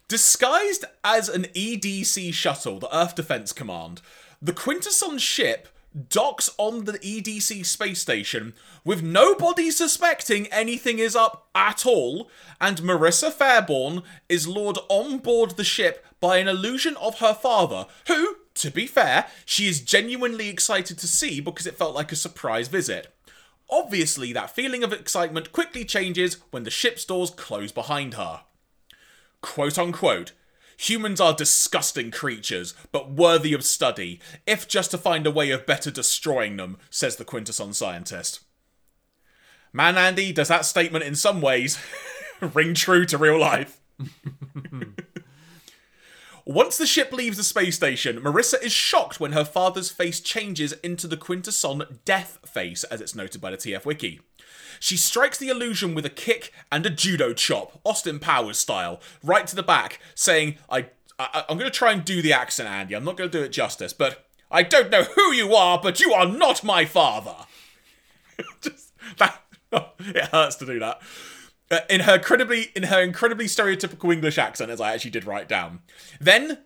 Disguised 0.09 0.85
as 1.03 1.29
an 1.29 1.43
EDC 1.53 2.33
shuttle, 2.33 2.79
the 2.79 2.97
Earth 2.97 3.13
Defense 3.13 3.53
Command, 3.53 4.01
the 4.41 4.53
Quintesson 4.53 5.19
ship 5.19 5.67
docks 6.09 6.49
on 6.57 6.85
the 6.85 6.93
EDC 6.93 7.63
space 7.63 8.01
station 8.01 8.55
with 8.83 9.03
nobody 9.03 9.69
suspecting 9.69 10.47
anything 10.47 10.97
is 10.97 11.15
up 11.15 11.47
at 11.53 11.85
all, 11.85 12.27
and 12.59 12.81
Marissa 12.81 13.31
Fairborn 13.31 14.01
is 14.27 14.47
lured 14.47 14.79
on 14.89 15.19
board 15.19 15.51
the 15.51 15.63
ship 15.63 16.03
by 16.19 16.37
an 16.37 16.47
illusion 16.47 16.97
of 16.97 17.19
her 17.19 17.35
father, 17.35 17.85
who, 18.07 18.37
to 18.55 18.71
be 18.71 18.87
fair, 18.87 19.27
she 19.45 19.67
is 19.67 19.79
genuinely 19.79 20.49
excited 20.49 20.97
to 20.97 21.07
see 21.07 21.39
because 21.39 21.67
it 21.67 21.77
felt 21.77 21.93
like 21.93 22.11
a 22.11 22.15
surprise 22.15 22.67
visit. 22.67 23.13
Obviously, 23.69 24.33
that 24.33 24.49
feeling 24.49 24.83
of 24.83 24.91
excitement 24.91 25.51
quickly 25.51 25.85
changes 25.85 26.37
when 26.49 26.63
the 26.63 26.71
ship's 26.71 27.05
doors 27.05 27.29
close 27.29 27.71
behind 27.71 28.15
her. 28.15 28.41
Quote 29.41 29.77
unquote, 29.77 30.33
humans 30.77 31.19
are 31.19 31.33
disgusting 31.33 32.11
creatures, 32.11 32.73
but 32.91 33.11
worthy 33.11 33.53
of 33.53 33.63
study, 33.65 34.19
if 34.47 34.67
just 34.67 34.91
to 34.91 34.97
find 34.97 35.27
a 35.27 35.31
way 35.31 35.51
of 35.51 35.65
better 35.65 35.91
destroying 35.91 36.57
them, 36.57 36.77
says 36.89 37.17
the 37.17 37.25
Quintesson 37.25 37.73
scientist. 37.73 38.41
Man, 39.73 39.97
Andy, 39.97 40.31
does 40.31 40.47
that 40.47 40.65
statement 40.65 41.03
in 41.03 41.15
some 41.15 41.41
ways 41.41 41.77
ring 42.41 42.73
true 42.73 43.05
to 43.05 43.17
real 43.17 43.39
life? 43.39 43.79
Once 46.45 46.77
the 46.77 46.87
ship 46.87 47.11
leaves 47.11 47.37
the 47.37 47.43
space 47.43 47.75
station, 47.75 48.19
Marissa 48.21 48.59
is 48.63 48.71
shocked 48.71 49.19
when 49.19 49.33
her 49.33 49.45
father's 49.45 49.91
face 49.91 50.19
changes 50.19 50.73
into 50.83 51.05
the 51.07 51.17
Quintesson 51.17 51.99
death 52.05 52.39
face, 52.43 52.83
as 52.85 53.01
it's 53.01 53.13
noted 53.13 53.39
by 53.39 53.51
the 53.51 53.57
TF 53.57 53.85
Wiki. 53.85 54.21
She 54.79 54.97
strikes 54.97 55.37
the 55.37 55.49
illusion 55.49 55.93
with 55.93 56.05
a 56.05 56.09
kick 56.09 56.53
and 56.71 56.85
a 56.85 56.89
judo 56.89 57.33
chop, 57.33 57.79
Austin 57.83 58.19
Powers 58.19 58.57
style, 58.57 59.01
right 59.23 59.45
to 59.47 59.55
the 59.55 59.63
back, 59.63 59.99
saying, 60.15 60.57
I, 60.69 60.87
I 61.17 61.43
I'm 61.49 61.57
going 61.57 61.69
to 61.71 61.77
try 61.77 61.91
and 61.91 62.03
do 62.03 62.21
the 62.21 62.33
accent, 62.33 62.69
Andy. 62.69 62.95
I'm 62.95 63.03
not 63.03 63.17
going 63.17 63.29
to 63.29 63.37
do 63.37 63.43
it 63.43 63.49
justice, 63.49 63.93
but 63.93 64.27
I 64.51 64.63
don't 64.63 64.89
know 64.89 65.03
who 65.03 65.31
you 65.33 65.53
are, 65.53 65.79
but 65.81 65.99
you 65.99 66.13
are 66.13 66.27
not 66.27 66.63
my 66.63 66.85
father. 66.85 67.35
Just 68.61 68.93
that 69.17 69.41
it 69.71 70.25
hurts 70.29 70.55
to 70.57 70.65
do 70.65 70.79
that. 70.79 71.01
Uh, 71.71 71.81
in 71.89 72.01
her 72.01 72.15
incredibly 72.15 72.71
in 72.75 72.83
her 72.83 73.01
incredibly 73.01 73.45
stereotypical 73.45 74.11
English 74.11 74.37
accent, 74.37 74.71
as 74.71 74.81
I 74.81 74.93
actually 74.93 75.11
did 75.11 75.25
write 75.25 75.47
down. 75.47 75.81
Then 76.19 76.59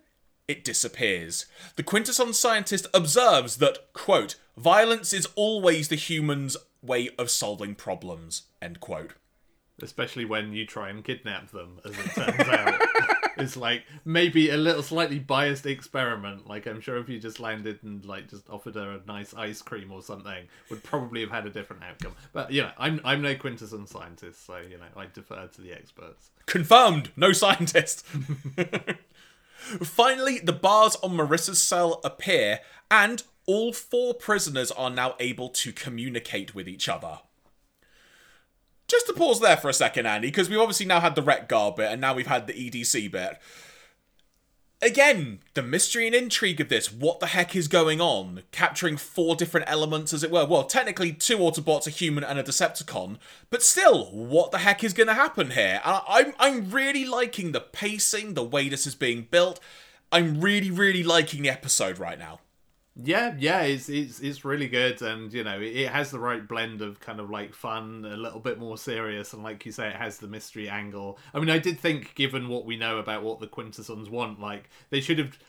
it 0.47 0.63
disappears. 0.63 1.45
The 1.75 1.83
Quintesson 1.83 2.33
scientist 2.33 2.87
observes 2.93 3.57
that, 3.57 3.93
quote, 3.93 4.35
violence 4.57 5.13
is 5.13 5.27
always 5.35 5.87
the 5.87 5.95
human's 5.95 6.57
way 6.83 7.09
of 7.17 7.29
solving 7.29 7.75
problems, 7.75 8.43
end 8.61 8.79
quote. 8.79 9.13
Especially 9.81 10.25
when 10.25 10.53
you 10.53 10.65
try 10.65 10.89
and 10.89 11.03
kidnap 11.03 11.49
them, 11.51 11.79
as 11.83 11.97
it 11.97 12.11
turns 12.11 12.47
out. 12.49 12.81
it's 13.37 13.57
like 13.57 13.83
maybe 14.05 14.49
a 14.49 14.57
little 14.57 14.83
slightly 14.83 15.19
biased 15.19 15.65
experiment. 15.65 16.47
Like 16.47 16.67
I'm 16.67 16.81
sure 16.81 16.97
if 16.97 17.09
you 17.09 17.19
just 17.19 17.39
landed 17.39 17.79
and 17.83 18.03
like 18.05 18.29
just 18.29 18.49
offered 18.49 18.75
her 18.75 18.91
a 18.91 19.01
nice 19.07 19.33
ice 19.33 19.61
cream 19.61 19.91
or 19.91 20.01
something, 20.01 20.47
would 20.69 20.83
probably 20.83 21.21
have 21.21 21.31
had 21.31 21.45
a 21.45 21.49
different 21.49 21.83
outcome. 21.83 22.13
But 22.31 22.51
you 22.51 22.61
know, 22.61 22.71
I'm 22.77 23.01
I'm 23.03 23.21
no 23.21 23.35
Quintesson 23.35 23.87
scientist, 23.87 24.45
so 24.45 24.57
you 24.57 24.77
know 24.77 24.85
I 24.95 25.07
defer 25.11 25.47
to 25.47 25.61
the 25.61 25.73
experts. 25.73 26.31
Confirmed, 26.45 27.11
no 27.15 27.31
scientist. 27.33 28.05
Finally, 29.55 30.39
the 30.39 30.53
bars 30.53 30.97
on 30.97 31.11
Marissa's 31.11 31.61
cell 31.61 32.01
appear, 32.03 32.59
and 32.91 33.23
all 33.45 33.73
four 33.73 34.13
prisoners 34.13 34.71
are 34.71 34.89
now 34.89 35.15
able 35.19 35.49
to 35.49 35.71
communicate 35.71 36.55
with 36.55 36.67
each 36.67 36.87
other. 36.87 37.19
Just 38.87 39.07
to 39.07 39.13
pause 39.13 39.39
there 39.39 39.57
for 39.57 39.69
a 39.69 39.73
second, 39.73 40.05
Andy, 40.05 40.27
because 40.27 40.49
we've 40.49 40.59
obviously 40.59 40.85
now 40.85 40.99
had 40.99 41.15
the 41.15 41.21
Wreck-Gar 41.21 41.73
bit 41.73 41.91
and 41.91 42.01
now 42.01 42.13
we've 42.13 42.27
had 42.27 42.47
the 42.47 42.53
EDC 42.53 43.11
bit. 43.11 43.39
Again, 44.81 45.39
the 45.53 45.63
mystery 45.63 46.07
and 46.07 46.15
intrigue 46.15 46.59
of 46.59 46.67
this, 46.67 46.91
what 46.91 47.21
the 47.21 47.27
heck 47.27 47.55
is 47.55 47.69
going 47.69 48.01
on? 48.01 48.43
Capturing 48.51 48.97
four 48.97 49.33
different 49.33 49.69
elements, 49.69 50.11
as 50.11 50.23
it 50.23 50.31
were. 50.31 50.45
Well, 50.45 50.65
technically, 50.65 51.13
two 51.13 51.37
Autobots, 51.37 51.87
a 51.87 51.89
human, 51.89 52.25
and 52.25 52.37
a 52.37 52.43
Decepticon, 52.43 53.17
but 53.49 53.63
still, 53.63 54.07
what 54.11 54.51
the 54.51 54.57
heck 54.57 54.83
is 54.83 54.91
going 54.91 55.07
to 55.07 55.13
happen 55.13 55.51
here? 55.51 55.81
I'm, 55.85 56.33
I'm 56.37 56.69
really 56.69 57.05
liking 57.05 57.53
the 57.53 57.61
pacing, 57.61 58.33
the 58.33 58.43
way 58.43 58.67
this 58.67 58.85
is 58.85 58.93
being 58.93 59.27
built. 59.31 59.61
I'm 60.11 60.41
really, 60.41 60.69
really 60.69 61.01
liking 61.01 61.43
the 61.43 61.49
episode 61.49 61.97
right 61.97 62.19
now. 62.19 62.41
Yeah, 62.95 63.35
yeah, 63.39 63.61
it's 63.63 63.89
it's 63.89 64.19
it's 64.19 64.45
really 64.45 64.67
good, 64.67 65.01
and 65.01 65.33
you 65.33 65.43
know 65.43 65.59
it, 65.59 65.75
it 65.75 65.89
has 65.89 66.11
the 66.11 66.19
right 66.19 66.47
blend 66.47 66.79
of 66.83 66.99
kind 66.99 67.19
of 67.19 67.27
like 67.31 67.55
fun, 67.55 68.05
a 68.05 68.15
little 68.15 68.39
bit 68.39 68.59
more 68.59 68.77
serious, 68.77 69.33
and 69.33 69.41
like 69.41 69.65
you 69.65 69.71
say, 69.71 69.87
it 69.89 69.95
has 69.95 70.19
the 70.19 70.27
mystery 70.27 70.69
angle. 70.69 71.17
I 71.33 71.39
mean, 71.39 71.49
I 71.49 71.57
did 71.57 71.79
think, 71.79 72.13
given 72.13 72.49
what 72.49 72.65
we 72.65 72.77
know 72.77 72.99
about 72.99 73.23
what 73.23 73.39
the 73.39 73.47
Quintessons 73.47 74.11
want, 74.11 74.39
like 74.39 74.69
they 74.91 75.01
should 75.01 75.17
have 75.17 75.39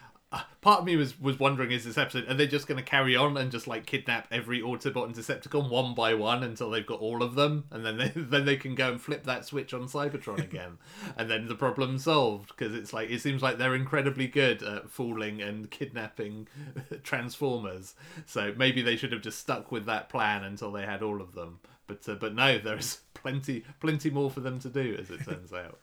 part 0.60 0.80
of 0.80 0.86
me 0.86 0.96
was 0.96 1.18
was 1.20 1.38
wondering 1.38 1.70
is 1.70 1.84
this 1.84 1.98
episode 1.98 2.28
are 2.28 2.34
they 2.34 2.46
just 2.46 2.66
going 2.66 2.78
to 2.78 2.84
carry 2.84 3.14
on 3.16 3.36
and 3.36 3.50
just 3.50 3.66
like 3.66 3.86
kidnap 3.86 4.26
every 4.30 4.60
Autobot 4.60 5.04
and 5.06 5.14
Decepticon 5.14 5.68
one 5.68 5.94
by 5.94 6.14
one 6.14 6.42
until 6.42 6.70
they've 6.70 6.86
got 6.86 7.00
all 7.00 7.22
of 7.22 7.34
them, 7.34 7.64
and 7.70 7.84
then 7.84 7.96
they 7.96 8.08
then 8.16 8.44
they 8.44 8.56
can 8.56 8.74
go 8.74 8.92
and 8.92 9.00
flip 9.00 9.24
that 9.24 9.44
switch 9.44 9.74
on 9.74 9.82
Cybertron 9.82 10.38
again, 10.42 10.78
and 11.16 11.30
then 11.30 11.46
the 11.46 11.54
problem's 11.54 12.04
solved 12.04 12.48
because 12.48 12.74
it's 12.74 12.92
like 12.92 13.10
it 13.10 13.20
seems 13.20 13.42
like 13.42 13.58
they're 13.58 13.74
incredibly 13.74 14.26
good 14.26 14.62
at 14.62 14.90
fooling 14.90 15.40
and 15.40 15.70
kidnapping 15.70 16.48
Transformers. 17.02 17.94
So 18.26 18.54
maybe 18.56 18.82
they 18.82 18.96
should 18.96 19.12
have 19.12 19.22
just 19.22 19.38
stuck 19.38 19.70
with 19.70 19.86
that 19.86 20.08
plan 20.08 20.44
until 20.44 20.72
they 20.72 20.86
had 20.86 21.02
all 21.02 21.20
of 21.20 21.34
them. 21.34 21.60
But 21.86 22.08
uh, 22.08 22.14
but 22.14 22.34
no, 22.34 22.58
there's 22.58 23.00
plenty 23.14 23.64
plenty 23.80 24.10
more 24.10 24.30
for 24.30 24.40
them 24.40 24.58
to 24.60 24.68
do 24.68 24.96
as 24.98 25.10
it 25.10 25.24
turns 25.24 25.52
out. 25.52 25.78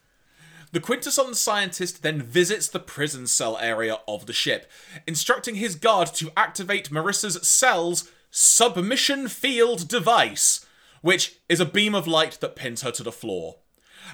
The 0.73 0.79
Quintesson 0.79 1.35
scientist 1.35 2.01
then 2.01 2.21
visits 2.21 2.67
the 2.69 2.79
prison 2.79 3.27
cell 3.27 3.57
area 3.57 3.97
of 4.07 4.25
the 4.25 4.33
ship, 4.33 4.71
instructing 5.05 5.55
his 5.55 5.75
guard 5.75 6.07
to 6.15 6.31
activate 6.37 6.91
Marissa's 6.91 7.45
cell's 7.45 8.09
submission 8.29 9.27
field 9.27 9.89
device, 9.89 10.65
which 11.01 11.39
is 11.49 11.59
a 11.59 11.65
beam 11.65 11.93
of 11.93 12.07
light 12.07 12.37
that 12.39 12.55
pins 12.55 12.83
her 12.83 12.91
to 12.91 13.03
the 13.03 13.11
floor. 13.11 13.57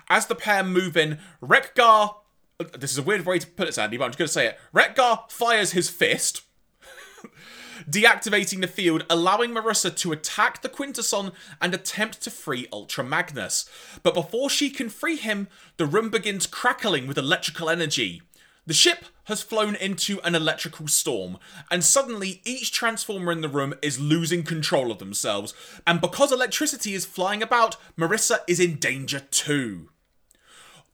As 0.10 0.26
the 0.26 0.36
pair 0.36 0.64
move 0.64 0.98
in, 0.98 1.20
Wreck-Gar. 1.42 2.18
Uh, 2.60 2.64
this 2.76 2.92
is 2.92 2.98
a 2.98 3.04
weird 3.04 3.26
way 3.26 3.38
to 3.38 3.46
put 3.46 3.68
it, 3.68 3.76
Sandy, 3.76 3.98
but 3.98 4.06
I'm 4.06 4.10
just 4.12 4.18
going 4.18 4.28
to 4.28 4.34
say 4.34 4.48
it. 4.48 4.60
Wreck-Gar 4.74 5.26
fires 5.30 5.74
his 5.74 5.90
fist, 5.90 6.42
deactivating 7.90 8.62
the 8.62 8.68
field, 8.68 9.06
allowing 9.10 9.52
Marissa 9.52 9.96
to 9.98 10.12
attack 10.12 10.62
the 10.62 10.70
Quintesson 10.70 11.32
and 11.62 11.74
attempt 11.74 12.22
to 12.22 12.32
free 12.32 12.68
Ultra 12.72 13.04
Magnus. 13.04 13.70
But 14.04 14.14
before 14.14 14.50
she 14.50 14.70
can 14.70 14.90
free 14.90 15.18
him, 15.18 15.48
the 15.78 15.86
room 15.86 16.10
begins 16.10 16.48
crackling 16.48 17.08
with 17.08 17.18
electrical 17.18 17.70
energy. 17.70 18.22
The 18.66 18.74
ship 18.74 19.06
has 19.26 19.42
flown 19.42 19.76
into 19.76 20.20
an 20.22 20.36
electrical 20.36 20.88
storm, 20.88 21.38
and 21.72 21.84
suddenly 21.84 22.42
each 22.44 22.72
transformer 22.72 23.32
in 23.32 23.42
the 23.42 23.50
room 23.50 23.74
is 23.82 24.00
losing 24.00 24.44
control 24.44 24.92
of 24.92 25.00
themselves. 25.00 25.54
And 25.86 26.02
because 26.02 26.32
electricity 26.32 26.94
is 26.94 27.06
flying 27.06 27.42
about, 27.42 27.78
Marissa 27.98 28.40
is 28.48 28.60
in 28.60 28.76
danger 28.76 29.20
too. 29.20 29.90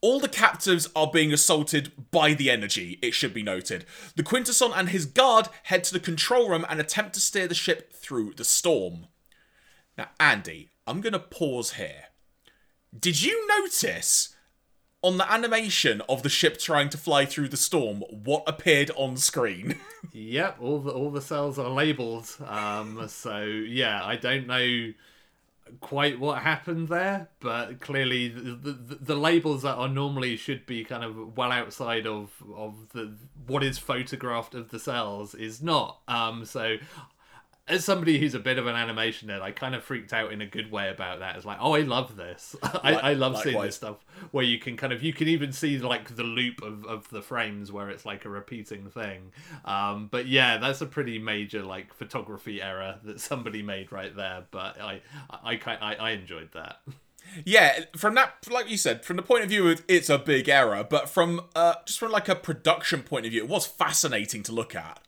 All 0.04 0.20
the 0.20 0.28
captives 0.28 0.90
are 0.98 1.10
being 1.10 1.32
assaulted 1.32 1.94
by 2.12 2.34
the 2.34 2.52
energy, 2.52 3.00
it 3.02 3.14
should 3.14 3.34
be 3.34 3.42
noted. 3.42 3.86
The 4.18 4.22
Quintesson 4.22 4.74
and 4.76 4.90
his 4.90 5.06
guard 5.06 5.48
head 5.64 5.86
to 5.86 5.94
the 5.94 6.00
control 6.02 6.50
room 6.50 6.66
and 6.68 6.82
attempt 6.82 7.14
to 7.14 7.22
steer 7.22 7.48
the 7.48 7.56
ship 7.56 7.94
through 7.94 8.34
the 8.34 8.44
storm. 8.44 9.08
Now, 9.98 10.10
Andy, 10.20 10.72
I'm 10.86 11.00
going 11.00 11.14
to 11.14 11.20
pause 11.20 11.76
here. 11.76 12.08
Did 13.00 13.22
you 13.24 13.48
notice 13.48 14.36
on 15.02 15.16
the 15.16 15.32
animation 15.32 16.02
of 16.10 16.22
the 16.22 16.28
ship 16.28 16.60
trying 16.60 16.90
to 16.90 16.98
fly 16.98 17.26
through 17.26 17.48
the 17.48 17.56
storm 17.56 18.02
what 18.10 18.44
appeared 18.46 18.92
on 18.98 19.16
screen? 19.16 19.80
yep, 20.12 20.58
all 20.60 20.80
the 20.80 20.92
all 20.92 21.12
the 21.12 21.22
cells 21.22 21.58
are 21.58 21.70
labeled. 21.70 22.30
Um, 22.46 23.08
so 23.08 23.40
yeah, 23.46 24.04
I 24.04 24.18
don't 24.18 24.48
know 24.48 24.92
quite 25.80 26.20
what 26.20 26.42
happened 26.42 26.88
there, 26.88 27.30
but 27.40 27.80
clearly 27.80 28.28
the, 28.28 28.72
the, 28.72 28.96
the, 29.02 29.16
labels 29.16 29.62
that 29.64 29.76
are 29.76 29.88
normally 29.88 30.36
should 30.36 30.66
be 30.66 30.84
kind 30.84 31.04
of 31.04 31.38
well 31.38 31.52
outside 31.52 32.06
of 32.06 32.32
of 32.56 32.90
the 32.94 33.16
what 33.48 33.64
is 33.64 33.78
photographed 33.78 34.56
of 34.56 34.70
the 34.70 34.80
cells 34.80 35.34
is 35.36 35.62
not. 35.62 36.00
Um, 36.08 36.46
so 36.46 36.78
as 37.66 37.86
somebody 37.86 38.20
who's 38.20 38.34
a 38.34 38.40
bit 38.40 38.58
of 38.58 38.68
an 38.68 38.76
animation 38.76 39.30
nerd, 39.30 39.42
I 39.42 39.52
kind 39.52 39.74
of 39.74 39.84
freaked 39.84 40.12
out 40.12 40.34
in 40.34 40.42
a 40.42 40.46
good 40.46 40.70
way 40.70 40.90
about 40.90 41.20
that. 41.20 41.38
It's 41.38 41.46
like, 41.46 41.60
oh, 41.62 41.74
I 41.74 41.82
love 41.82 42.18
this. 42.18 42.58
I, 42.64 42.94
I 42.94 43.14
love 43.14 43.34
Likewise. 43.34 43.44
seeing 43.44 43.62
this 43.62 43.76
stuff 43.76 44.06
where 44.32 44.44
you 44.44 44.60
can 44.60 44.76
kind 44.76 44.92
of 44.92 45.02
you 45.02 45.14
can 45.14 45.30
even 45.30 45.54
see 45.54 45.78
like 45.78 46.16
the 46.16 46.24
loop 46.24 46.62
of, 46.62 46.86
of 46.86 47.10
the 47.10 47.22
frames 47.22 47.72
where 47.72 47.90
it's 47.90 48.06
like 48.06 48.26
a 48.26 48.30
repeating 48.30 48.90
thing. 48.90 49.32
Um, 49.64 50.10
but 50.12 50.28
yeah, 50.28 50.58
that's 50.58 50.82
a 50.82 50.86
pretty 50.86 51.20
major 51.20 51.64
like 51.64 51.94
photography 51.94 52.62
error 52.62 53.00
that 53.04 53.22
somebody 53.22 53.62
made 53.62 53.94
right 53.94 54.14
there. 54.14 54.44
But 54.52 54.82
I 54.82 55.02
I 55.30 55.54
I, 55.66 55.78
I, 55.82 55.96
I 55.96 56.10
enjoyed 56.12 56.50
that. 56.54 56.82
Yeah, 57.46 57.86
from 57.96 58.16
that, 58.16 58.46
like 58.52 58.70
you 58.70 58.76
said, 58.76 59.06
from 59.06 59.16
the 59.16 59.24
point 59.24 59.44
of 59.44 59.50
view 59.50 59.70
of 59.70 59.84
it's 59.88 60.10
a 60.10 60.18
big 60.18 60.50
error, 60.50 60.86
but 60.88 61.08
from 61.08 61.42
uh, 61.56 61.76
just 61.86 61.98
from 61.98 62.12
like 62.12 62.28
a 62.28 62.36
production 62.36 63.04
point 63.04 63.26
of 63.26 63.32
view, 63.32 63.42
it 63.42 63.50
was 63.50 63.66
fascinating 63.66 64.44
to 64.44 64.52
look 64.52 64.76
at 64.76 65.00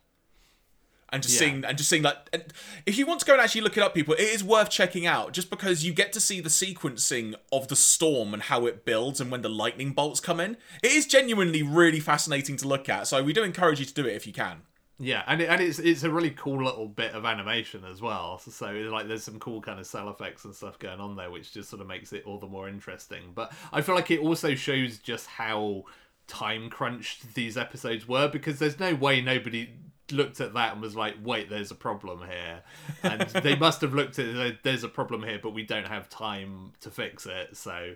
and 1.10 1.22
just 1.22 1.34
yeah. 1.34 1.48
seeing 1.48 1.64
and 1.64 1.78
just 1.78 1.88
seeing 1.88 2.02
that 2.02 2.52
if 2.84 2.98
you 2.98 3.06
want 3.06 3.20
to 3.20 3.26
go 3.26 3.32
and 3.32 3.42
actually 3.42 3.60
look 3.60 3.76
it 3.76 3.82
up 3.82 3.94
people 3.94 4.14
it 4.14 4.20
is 4.20 4.42
worth 4.42 4.70
checking 4.70 5.06
out 5.06 5.32
just 5.32 5.50
because 5.50 5.84
you 5.84 5.92
get 5.92 6.12
to 6.12 6.20
see 6.20 6.40
the 6.40 6.48
sequencing 6.48 7.34
of 7.52 7.68
the 7.68 7.76
storm 7.76 8.34
and 8.34 8.44
how 8.44 8.66
it 8.66 8.84
builds 8.84 9.20
and 9.20 9.30
when 9.30 9.42
the 9.42 9.48
lightning 9.48 9.92
bolts 9.92 10.20
come 10.20 10.40
in 10.40 10.56
it 10.82 10.92
is 10.92 11.06
genuinely 11.06 11.62
really 11.62 12.00
fascinating 12.00 12.56
to 12.56 12.66
look 12.66 12.88
at 12.88 13.06
so 13.06 13.22
we 13.22 13.32
do 13.32 13.42
encourage 13.42 13.80
you 13.80 13.86
to 13.86 13.94
do 13.94 14.06
it 14.06 14.14
if 14.14 14.26
you 14.26 14.32
can 14.32 14.62
Yeah, 14.98 15.22
and 15.26 15.42
it, 15.42 15.50
and 15.50 15.60
it's 15.60 15.78
it's 15.78 16.04
a 16.04 16.10
really 16.10 16.30
cool 16.30 16.64
little 16.64 16.88
bit 16.88 17.12
of 17.12 17.26
animation 17.26 17.84
as 17.84 18.00
well. 18.00 18.38
So, 18.38 18.50
so 18.50 18.72
like 18.90 19.06
there's 19.06 19.24
some 19.24 19.38
cool 19.38 19.60
kind 19.60 19.78
of 19.78 19.86
cell 19.86 20.08
effects 20.08 20.46
and 20.46 20.54
stuff 20.54 20.78
going 20.78 21.00
on 21.00 21.16
there, 21.16 21.30
which 21.30 21.52
just 21.52 21.68
sort 21.68 21.82
of 21.82 21.86
makes 21.86 22.14
it 22.14 22.24
all 22.24 22.38
the 22.38 22.46
more 22.46 22.66
interesting. 22.66 23.32
But 23.34 23.52
I 23.74 23.82
feel 23.82 23.94
like 23.94 24.10
it 24.10 24.20
also 24.20 24.54
shows 24.54 24.96
just 24.96 25.26
how 25.26 25.84
time 26.28 26.70
crunched 26.70 27.34
these 27.34 27.56
episodes 27.56 28.08
were 28.08 28.28
because 28.28 28.58
there's 28.58 28.80
no 28.80 28.94
way 28.94 29.20
nobody 29.20 29.68
looked 30.10 30.40
at 30.40 30.54
that 30.54 30.72
and 30.72 30.82
was 30.82 30.96
like, 30.96 31.16
"Wait, 31.22 31.50
there's 31.50 31.70
a 31.70 31.74
problem 31.74 32.20
here," 32.20 32.62
and 33.02 33.20
they 33.42 33.56
must 33.56 33.80
have 33.80 33.94
looked 33.94 34.18
at 34.18 34.26
it, 34.26 34.62
there's 34.62 34.84
a 34.84 34.88
problem 34.88 35.22
here, 35.22 35.38
but 35.42 35.50
we 35.50 35.62
don't 35.62 35.86
have 35.86 36.08
time 36.08 36.72
to 36.80 36.90
fix 36.90 37.26
it, 37.26 37.56
so 37.56 37.94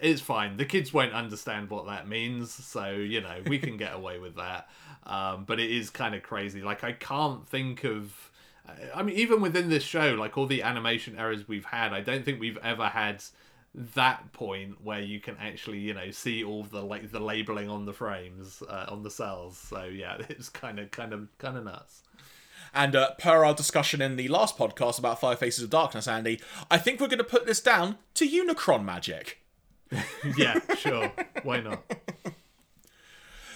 it's 0.00 0.20
fine. 0.20 0.56
The 0.56 0.64
kids 0.64 0.92
won't 0.92 1.12
understand 1.12 1.70
what 1.70 1.86
that 1.86 2.08
means, 2.08 2.52
so 2.52 2.90
you 2.90 3.20
know 3.20 3.42
we 3.46 3.58
can 3.58 3.76
get 3.76 3.94
away 3.94 4.18
with 4.18 4.36
that. 4.36 4.68
Um, 5.04 5.44
but 5.44 5.60
it 5.60 5.70
is 5.70 5.90
kind 5.90 6.14
of 6.14 6.22
crazy. 6.22 6.62
Like 6.62 6.84
I 6.84 6.92
can't 6.92 7.46
think 7.46 7.84
of. 7.84 8.30
I 8.94 9.02
mean, 9.02 9.16
even 9.16 9.42
within 9.42 9.68
this 9.68 9.82
show, 9.82 10.14
like 10.14 10.38
all 10.38 10.46
the 10.46 10.62
animation 10.62 11.18
errors 11.18 11.46
we've 11.46 11.66
had, 11.66 11.92
I 11.92 12.00
don't 12.00 12.24
think 12.24 12.40
we've 12.40 12.56
ever 12.58 12.86
had 12.86 13.22
that 13.74 14.32
point 14.32 14.82
where 14.82 15.00
you 15.00 15.20
can 15.20 15.36
actually, 15.40 15.78
you 15.78 15.94
know, 15.94 16.10
see 16.10 16.44
all 16.44 16.62
the 16.62 16.82
like 16.82 17.10
the 17.10 17.20
labeling 17.20 17.68
on 17.68 17.84
the 17.84 17.92
frames 17.92 18.62
uh, 18.68 18.86
on 18.88 19.02
the 19.02 19.10
cells. 19.10 19.56
So 19.58 19.84
yeah, 19.84 20.16
it's 20.28 20.48
kind 20.48 20.78
of, 20.78 20.90
kind 20.90 21.12
of, 21.12 21.28
kind 21.38 21.56
of 21.56 21.64
nuts. 21.64 22.02
And 22.72 22.96
uh, 22.96 23.12
per 23.18 23.44
our 23.44 23.54
discussion 23.54 24.02
in 24.02 24.16
the 24.16 24.28
last 24.28 24.58
podcast 24.58 24.98
about 24.98 25.20
Five 25.20 25.38
Faces 25.38 25.62
of 25.62 25.70
Darkness, 25.70 26.08
Andy, 26.08 26.40
I 26.70 26.78
think 26.78 27.00
we're 27.00 27.06
going 27.06 27.18
to 27.18 27.24
put 27.24 27.46
this 27.46 27.60
down 27.60 27.98
to 28.14 28.28
Unicron 28.28 28.84
magic. 28.84 29.40
yeah, 30.36 30.58
sure. 30.76 31.12
Why 31.44 31.60
not? 31.60 31.84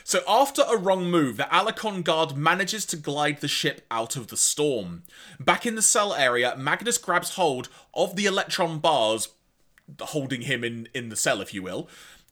So 0.04 0.20
after 0.26 0.62
a 0.66 0.74
wrong 0.74 1.10
move, 1.10 1.36
the 1.36 1.52
Allicon 1.54 2.00
guard 2.00 2.34
manages 2.34 2.86
to 2.86 2.96
glide 2.96 3.42
the 3.42 3.46
ship 3.46 3.84
out 3.90 4.16
of 4.16 4.28
the 4.28 4.38
storm. 4.38 5.02
Back 5.38 5.66
in 5.66 5.74
the 5.74 5.82
cell 5.82 6.14
area, 6.14 6.56
Magnus 6.56 6.96
grabs 6.96 7.34
hold 7.34 7.68
of 7.92 8.16
the 8.16 8.24
electron 8.24 8.78
bars, 8.78 9.28
holding 10.00 10.42
him 10.42 10.64
in, 10.64 10.88
in 10.94 11.08
the 11.08 11.16
cell, 11.16 11.40
if 11.40 11.52
you 11.54 11.62
will, 11.62 11.88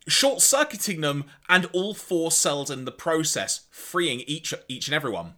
short 0.08 0.40
circuiting 0.40 1.00
them 1.00 1.24
and 1.48 1.66
all 1.72 1.94
four 1.94 2.30
cells 2.30 2.70
in 2.70 2.84
the 2.84 2.92
process, 2.92 3.66
freeing 3.70 4.20
each 4.20 4.54
each 4.68 4.88
and 4.88 4.94
everyone. 4.94 5.34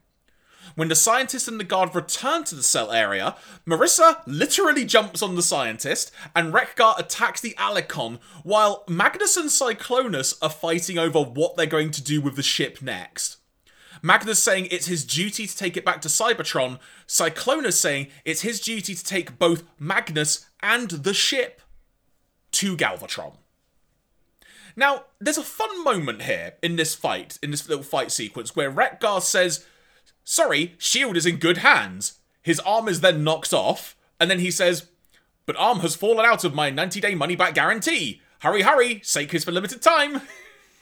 When 0.74 0.88
the 0.88 0.94
scientist 0.94 1.48
and 1.48 1.58
the 1.58 1.64
guard 1.64 1.94
return 1.94 2.44
to 2.44 2.54
the 2.54 2.62
cell 2.62 2.92
area, 2.92 3.36
Marissa 3.66 4.20
literally 4.26 4.84
jumps 4.84 5.22
on 5.22 5.34
the 5.34 5.42
scientist, 5.42 6.12
and 6.36 6.52
Wreck-Gar 6.52 6.94
attacks 6.98 7.40
the 7.40 7.56
Allicon, 7.56 8.18
while 8.42 8.84
Magnus 8.86 9.36
and 9.36 9.48
Cyclonus 9.48 10.36
are 10.42 10.50
fighting 10.50 10.98
over 10.98 11.20
what 11.20 11.56
they're 11.56 11.66
going 11.66 11.90
to 11.92 12.02
do 12.02 12.20
with 12.20 12.36
the 12.36 12.42
ship 12.42 12.82
next. 12.82 13.38
Magnus 14.02 14.42
saying 14.42 14.68
it's 14.70 14.86
his 14.86 15.04
duty 15.04 15.46
to 15.46 15.56
take 15.56 15.76
it 15.76 15.84
back 15.84 16.00
to 16.02 16.08
Cybertron, 16.08 16.78
Cyclonus 17.06 17.74
saying 17.74 18.08
it's 18.24 18.42
his 18.42 18.60
duty 18.60 18.94
to 18.94 19.04
take 19.04 19.38
both 19.38 19.64
Magnus 19.78 20.46
and 20.62 20.90
the 20.90 21.14
ship 21.14 21.60
to 22.52 22.76
Galvatron. 22.76 23.34
Now, 24.76 25.04
there's 25.20 25.38
a 25.38 25.42
fun 25.42 25.82
moment 25.82 26.22
here 26.22 26.54
in 26.62 26.76
this 26.76 26.94
fight, 26.94 27.38
in 27.42 27.50
this 27.50 27.68
little 27.68 27.82
fight 27.82 28.12
sequence, 28.12 28.54
where 28.54 28.70
Wreck-Gar 28.70 29.20
says, 29.20 29.66
Sorry, 30.22 30.76
Shield 30.78 31.16
is 31.16 31.26
in 31.26 31.38
good 31.38 31.58
hands. 31.58 32.18
His 32.42 32.60
arm 32.60 32.86
is 32.86 33.00
then 33.00 33.24
knocked 33.24 33.52
off, 33.52 33.96
and 34.20 34.30
then 34.30 34.38
he 34.38 34.50
says, 34.50 34.86
But 35.46 35.56
arm 35.56 35.80
has 35.80 35.96
fallen 35.96 36.24
out 36.24 36.44
of 36.44 36.54
my 36.54 36.70
90 36.70 37.00
day 37.00 37.14
money 37.14 37.34
back 37.34 37.54
guarantee. 37.54 38.22
Hurry, 38.40 38.62
hurry, 38.62 39.00
sake 39.02 39.34
is 39.34 39.44
for 39.44 39.50
limited 39.50 39.82
time. 39.82 40.22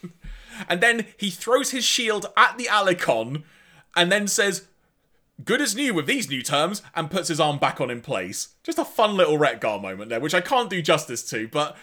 and 0.69 0.79
then 0.79 1.07
he 1.17 1.31
throws 1.31 1.71
his 1.71 1.83
shield 1.83 2.27
at 2.37 2.57
the 2.57 2.67
Allicon, 2.67 3.45
and 3.95 4.11
then 4.11 4.27
says, 4.27 4.67
Good 5.43 5.61
as 5.61 5.75
new 5.75 5.93
with 5.93 6.07
these 6.07 6.29
new 6.29 6.41
terms, 6.41 6.81
and 6.95 7.11
puts 7.11 7.27
his 7.27 7.39
arm 7.39 7.59
back 7.59 7.79
on 7.79 7.91
in 7.91 8.01
place. 8.01 8.55
Just 8.63 8.79
a 8.79 8.85
fun 8.85 9.15
little 9.15 9.37
Wreck-Gar 9.37 9.79
moment 9.79 10.09
there, 10.09 10.19
which 10.19 10.33
I 10.33 10.41
can't 10.41 10.69
do 10.69 10.81
justice 10.81 11.23
to, 11.29 11.47
but 11.47 11.77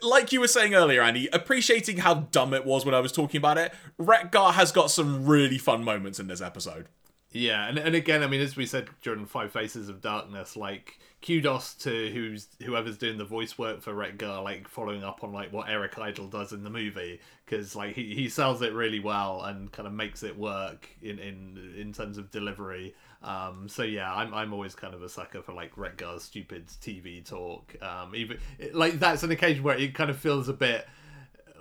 like 0.00 0.32
you 0.32 0.40
were 0.40 0.48
saying 0.48 0.74
earlier, 0.74 1.02
Andy, 1.02 1.28
appreciating 1.32 1.98
how 1.98 2.14
dumb 2.14 2.54
it 2.54 2.64
was 2.64 2.86
when 2.86 2.94
I 2.94 3.00
was 3.00 3.12
talking 3.12 3.38
about 3.38 3.58
it, 3.58 3.72
Wreck-Gar 3.98 4.52
has 4.52 4.72
got 4.72 4.90
some 4.90 5.26
really 5.26 5.58
fun 5.58 5.84
moments 5.84 6.18
in 6.18 6.26
this 6.26 6.40
episode. 6.40 6.86
Yeah, 7.30 7.68
and 7.68 7.78
and 7.78 7.94
again, 7.94 8.22
I 8.22 8.28
mean, 8.28 8.40
as 8.40 8.56
we 8.56 8.64
said 8.64 8.88
during 9.02 9.26
Five 9.26 9.52
Faces 9.52 9.88
of 9.88 10.00
Darkness, 10.00 10.56
like 10.56 10.98
kudos 11.24 11.74
to 11.74 12.10
who's 12.10 12.48
whoever's 12.62 12.98
doing 12.98 13.16
the 13.16 13.24
voice 13.24 13.56
work 13.56 13.80
for 13.80 13.94
Wreck-Gar, 13.94 14.42
like 14.42 14.68
following 14.68 15.02
up 15.02 15.24
on 15.24 15.32
like 15.32 15.52
what 15.52 15.68
Eric 15.68 15.98
Idle 15.98 16.26
does 16.26 16.52
in 16.52 16.64
the 16.64 16.70
movie, 16.70 17.20
because 17.44 17.74
like 17.74 17.94
he, 17.94 18.14
he 18.14 18.28
sells 18.28 18.60
it 18.60 18.74
really 18.74 19.00
well 19.00 19.42
and 19.42 19.72
kind 19.72 19.86
of 19.86 19.94
makes 19.94 20.22
it 20.22 20.36
work 20.36 20.88
in 21.00 21.18
in 21.18 21.74
in 21.78 21.92
terms 21.92 22.18
of 22.18 22.30
delivery. 22.30 22.94
Um, 23.22 23.68
so 23.68 23.82
yeah, 23.82 24.12
I'm 24.14 24.34
I'm 24.34 24.52
always 24.52 24.74
kind 24.74 24.94
of 24.94 25.02
a 25.02 25.08
sucker 25.08 25.40
for 25.40 25.52
like 25.52 25.76
Wreck-Gar's 25.78 26.24
stupid 26.24 26.66
TV 26.66 27.24
talk. 27.24 27.74
Um, 27.80 28.14
even 28.14 28.38
like 28.72 28.98
that's 28.98 29.22
an 29.22 29.30
occasion 29.30 29.62
where 29.62 29.78
it 29.78 29.94
kind 29.94 30.10
of 30.10 30.18
feels 30.18 30.48
a 30.48 30.54
bit 30.54 30.86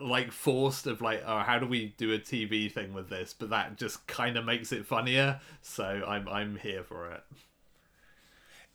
like 0.01 0.31
forced 0.31 0.87
of 0.87 1.01
like 1.01 1.23
oh 1.25 1.39
how 1.39 1.57
do 1.59 1.67
we 1.67 1.93
do 1.97 2.11
a 2.13 2.19
TV 2.19 2.69
thing 2.69 2.93
with 2.93 3.09
this 3.09 3.31
but 3.31 3.51
that 3.51 3.77
just 3.77 4.05
kind 4.07 4.35
of 4.37 4.43
makes 4.43 4.71
it 4.71 4.85
funnier 4.87 5.39
so 5.61 6.03
I'm 6.05 6.27
I'm 6.27 6.57
here 6.57 6.83
for 6.83 7.11
it. 7.11 7.23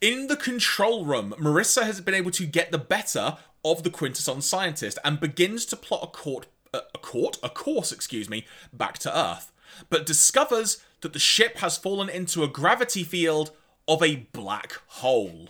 In 0.01 0.29
the 0.29 0.37
control 0.37 1.05
room, 1.05 1.35
Marissa 1.41 1.83
has 1.83 2.01
been 2.01 2.15
able 2.15 2.31
to 2.33 2.47
get 2.47 2.71
the 2.71 2.79
better 2.79 3.37
of 3.65 3.83
the 3.83 3.91
Quintesson 3.91 4.43
scientist 4.43 4.97
and 5.05 5.19
begins 5.19 5.67
to 5.67 5.77
plot 5.77 6.01
a 6.05 6.07
court 6.07 6.47
a 6.73 6.99
court 6.99 7.39
a 7.43 7.49
course 7.49 7.91
excuse 7.91 8.29
me 8.29 8.47
back 8.75 8.99
to 8.99 9.19
Earth 9.19 9.51
but 9.89 10.05
discovers 10.05 10.85
that 11.01 11.15
the 11.15 11.19
ship 11.19 11.57
has 11.59 11.79
fallen 11.79 12.11
into 12.11 12.45
a 12.45 12.49
gravity 12.49 13.03
field 13.03 13.51
of 13.89 14.03
a 14.03 14.27
black 14.33 14.75
hole. 14.87 15.49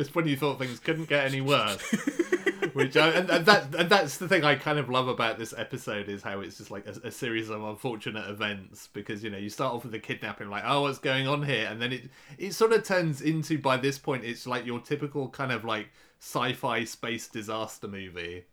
Just 0.00 0.14
when 0.14 0.26
you 0.26 0.34
thought 0.34 0.58
things 0.58 0.80
couldn't 0.80 1.10
get 1.10 1.26
any 1.26 1.42
worse. 1.42 1.78
Which 2.72 2.96
I, 2.96 3.08
and, 3.08 3.28
and 3.28 3.44
that 3.44 3.74
and 3.74 3.90
that's 3.90 4.16
the 4.16 4.28
thing 4.28 4.44
I 4.44 4.54
kind 4.54 4.78
of 4.78 4.88
love 4.88 5.08
about 5.08 5.38
this 5.38 5.52
episode 5.54 6.08
is 6.08 6.22
how 6.22 6.40
it's 6.40 6.56
just 6.56 6.70
like 6.70 6.86
a, 6.86 7.08
a, 7.08 7.10
series 7.10 7.50
of 7.50 7.62
unfortunate 7.62 8.30
events 8.30 8.88
because 8.94 9.22
you 9.22 9.28
know 9.28 9.36
you 9.36 9.50
start 9.50 9.74
off 9.74 9.82
with 9.82 9.92
the 9.92 9.98
kidnapping 9.98 10.48
like 10.48 10.62
oh 10.64 10.82
what's 10.82 10.98
going 10.98 11.28
on 11.28 11.42
here 11.42 11.68
and 11.70 11.82
then 11.82 11.92
it 11.92 12.04
it 12.38 12.54
sort 12.54 12.72
of 12.72 12.82
turns 12.82 13.20
into 13.20 13.58
by 13.58 13.76
this 13.76 13.98
point 13.98 14.24
it's 14.24 14.46
like 14.46 14.64
your 14.64 14.80
typical 14.80 15.28
kind 15.28 15.52
of 15.52 15.66
like 15.66 15.90
sci-fi 16.18 16.84
space 16.84 17.28
disaster 17.28 17.88
movie 17.88 18.44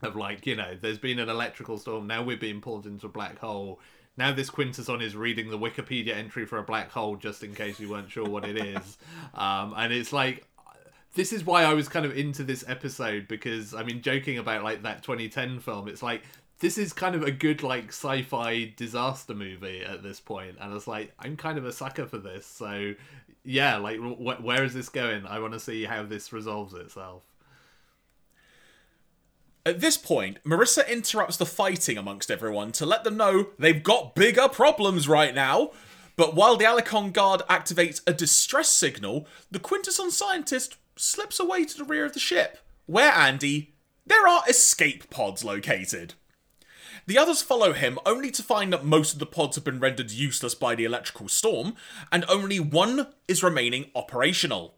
of 0.00 0.16
like 0.16 0.46
you 0.46 0.56
know 0.56 0.74
there's 0.80 0.98
been 0.98 1.18
an 1.18 1.28
electrical 1.28 1.76
storm 1.76 2.06
now 2.06 2.22
we're 2.22 2.38
being 2.38 2.62
pulled 2.62 2.86
into 2.86 3.04
a 3.04 3.10
black 3.10 3.38
hole 3.38 3.80
now 4.16 4.32
this 4.32 4.50
Quintesson 4.50 5.00
is 5.00 5.16
reading 5.16 5.50
the 5.50 5.58
Wikipedia 5.58 6.14
entry 6.14 6.44
for 6.44 6.58
a 6.58 6.62
black 6.62 6.90
hole 6.90 7.16
just 7.16 7.42
in 7.42 7.54
case 7.54 7.80
you 7.80 7.88
weren't 7.88 8.10
sure 8.10 8.28
what 8.28 8.44
it 8.44 8.56
is. 8.58 8.98
Um, 9.32 9.74
and 9.76 9.92
it's 9.92 10.12
like 10.12 10.44
this 11.14 11.32
is 11.32 11.44
why 11.44 11.64
I 11.64 11.74
was 11.74 11.88
kind 11.88 12.06
of 12.06 12.16
into 12.16 12.44
this 12.44 12.64
episode 12.68 13.28
because 13.28 13.74
I 13.74 13.82
mean 13.82 14.02
joking 14.02 14.38
about 14.38 14.62
like 14.62 14.82
that 14.82 15.02
2010 15.02 15.60
film 15.60 15.88
it's 15.88 16.02
like 16.02 16.22
this 16.60 16.78
is 16.78 16.92
kind 16.92 17.14
of 17.14 17.22
a 17.22 17.30
good 17.30 17.62
like 17.62 17.88
sci-fi 17.88 18.72
disaster 18.76 19.34
movie 19.34 19.82
at 19.82 20.02
this 20.02 20.20
point 20.20 20.56
and 20.60 20.74
it's 20.74 20.86
like 20.86 21.12
I'm 21.18 21.36
kind 21.36 21.58
of 21.58 21.64
a 21.64 21.72
sucker 21.72 22.06
for 22.06 22.18
this 22.18 22.46
so 22.46 22.94
yeah 23.44 23.76
like 23.76 23.98
wh- 23.98 24.44
where 24.44 24.64
is 24.64 24.74
this 24.74 24.88
going 24.88 25.26
I 25.26 25.40
want 25.40 25.54
to 25.54 25.60
see 25.60 25.84
how 25.84 26.02
this 26.02 26.32
resolves 26.32 26.74
itself 26.74 27.24
at 29.66 29.80
this 29.80 29.98
point, 29.98 30.42
Marissa 30.42 30.88
interrupts 30.88 31.36
the 31.36 31.44
fighting 31.44 31.98
amongst 31.98 32.30
everyone 32.30 32.72
to 32.72 32.86
let 32.86 33.04
them 33.04 33.18
know 33.18 33.48
they've 33.58 33.82
got 33.82 34.14
bigger 34.14 34.48
problems 34.48 35.06
right 35.06 35.34
now. 35.34 35.72
But 36.16 36.34
while 36.34 36.56
the 36.56 36.64
Allicon 36.64 37.12
guard 37.12 37.42
activates 37.48 38.00
a 38.06 38.12
distress 38.12 38.68
signal, 38.68 39.26
the 39.50 39.58
Quintesson 39.58 40.10
scientist 40.10 40.76
slips 41.00 41.40
away 41.40 41.64
to 41.64 41.76
the 41.78 41.84
rear 41.84 42.04
of 42.04 42.12
the 42.12 42.20
ship, 42.20 42.58
where 42.86 43.12
Andy, 43.12 43.74
there 44.06 44.28
are 44.28 44.42
escape 44.48 45.08
pods 45.10 45.44
located. 45.44 46.14
The 47.06 47.18
others 47.18 47.42
follow 47.42 47.72
him 47.72 47.98
only 48.04 48.30
to 48.32 48.42
find 48.42 48.72
that 48.72 48.84
most 48.84 49.14
of 49.14 49.18
the 49.18 49.26
pods 49.26 49.56
have 49.56 49.64
been 49.64 49.80
rendered 49.80 50.10
useless 50.10 50.54
by 50.54 50.74
the 50.74 50.84
electrical 50.84 51.28
storm, 51.28 51.74
and 52.12 52.24
only 52.28 52.60
one 52.60 53.08
is 53.26 53.42
remaining 53.42 53.90
operational. 53.94 54.74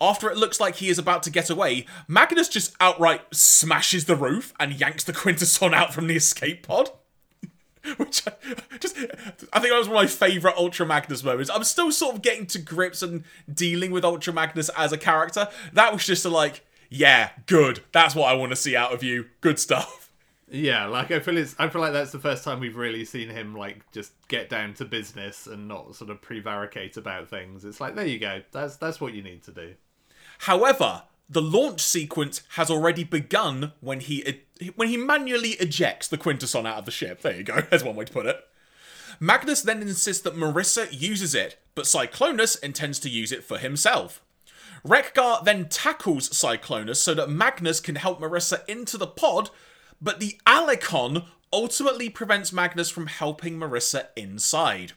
After 0.00 0.30
it 0.30 0.38
looks 0.38 0.60
like 0.60 0.76
he 0.76 0.88
is 0.88 0.98
about 0.98 1.22
to 1.24 1.30
get 1.30 1.50
away, 1.50 1.86
Magnus 2.08 2.48
just 2.48 2.74
outright 2.80 3.22
smashes 3.32 4.04
the 4.04 4.16
roof 4.16 4.52
and 4.58 4.78
yanks 4.78 5.04
the 5.04 5.12
Quintesson 5.12 5.74
out 5.74 5.92
from 5.92 6.06
the 6.06 6.16
escape 6.16 6.66
pod. 6.66 6.90
Which 7.96 8.26
I 8.26 8.32
just 8.78 8.96
I 9.52 9.60
think 9.60 9.72
that 9.72 9.78
was 9.78 9.88
one 9.88 9.96
of 9.96 10.02
my 10.02 10.06
favourite 10.06 10.56
Ultra 10.56 10.86
Magnus 10.86 11.22
moments. 11.22 11.50
I'm 11.52 11.64
still 11.64 11.92
sort 11.92 12.16
of 12.16 12.22
getting 12.22 12.46
to 12.46 12.58
grips 12.58 13.02
and 13.02 13.24
dealing 13.52 13.90
with 13.90 14.04
Ultra 14.04 14.32
Magnus 14.32 14.68
as 14.70 14.92
a 14.92 14.98
character. 14.98 15.48
That 15.72 15.92
was 15.92 16.04
just 16.04 16.24
a 16.24 16.28
like, 16.28 16.64
yeah, 16.90 17.30
good. 17.46 17.80
That's 17.92 18.14
what 18.14 18.28
I 18.28 18.34
want 18.34 18.52
to 18.52 18.56
see 18.56 18.76
out 18.76 18.92
of 18.92 19.02
you. 19.02 19.26
Good 19.40 19.58
stuff. 19.58 20.02
Yeah, 20.48 20.86
like 20.86 21.10
I 21.10 21.18
feel 21.18 21.36
it's 21.38 21.56
I 21.58 21.68
feel 21.68 21.82
like 21.82 21.92
that's 21.92 22.12
the 22.12 22.20
first 22.20 22.44
time 22.44 22.60
we've 22.60 22.76
really 22.76 23.04
seen 23.04 23.28
him 23.30 23.56
like 23.56 23.80
just 23.90 24.12
get 24.28 24.48
down 24.48 24.74
to 24.74 24.84
business 24.84 25.48
and 25.48 25.66
not 25.66 25.96
sort 25.96 26.08
of 26.08 26.22
prevaricate 26.22 26.96
about 26.96 27.28
things. 27.28 27.64
It's 27.64 27.80
like 27.80 27.96
there 27.96 28.06
you 28.06 28.20
go. 28.20 28.42
That's 28.52 28.76
that's 28.76 29.00
what 29.00 29.12
you 29.12 29.22
need 29.22 29.42
to 29.42 29.50
do. 29.50 29.74
However, 30.38 31.02
the 31.28 31.42
launch 31.42 31.80
sequence 31.80 32.42
has 32.50 32.70
already 32.70 33.04
begun 33.04 33.72
when 33.80 34.00
he 34.00 34.42
when 34.76 34.88
he 34.88 34.96
manually 34.96 35.50
ejects 35.50 36.08
the 36.08 36.18
Quintesson 36.18 36.66
out 36.66 36.78
of 36.78 36.84
the 36.84 36.90
ship. 36.90 37.22
There 37.22 37.36
you 37.36 37.42
go. 37.42 37.60
That's 37.70 37.84
one 37.84 37.96
way 37.96 38.04
to 38.04 38.12
put 38.12 38.26
it. 38.26 38.42
Magnus 39.18 39.62
then 39.62 39.82
insists 39.82 40.22
that 40.22 40.36
Marissa 40.36 40.88
uses 40.90 41.34
it, 41.34 41.58
but 41.74 41.86
Cyclonus 41.86 42.62
intends 42.62 42.98
to 43.00 43.08
use 43.08 43.32
it 43.32 43.44
for 43.44 43.58
himself. 43.58 44.22
Wreck-Gar 44.84 45.42
then 45.42 45.68
tackles 45.68 46.28
Cyclonus 46.28 46.96
so 46.96 47.14
that 47.14 47.30
Magnus 47.30 47.80
can 47.80 47.96
help 47.96 48.20
Marissa 48.20 48.66
into 48.68 48.98
the 48.98 49.06
pod, 49.06 49.50
but 50.00 50.20
the 50.20 50.38
Allicon 50.46 51.24
ultimately 51.52 52.10
prevents 52.10 52.52
Magnus 52.52 52.90
from 52.90 53.06
helping 53.06 53.58
Marissa 53.58 54.08
inside. 54.16 54.92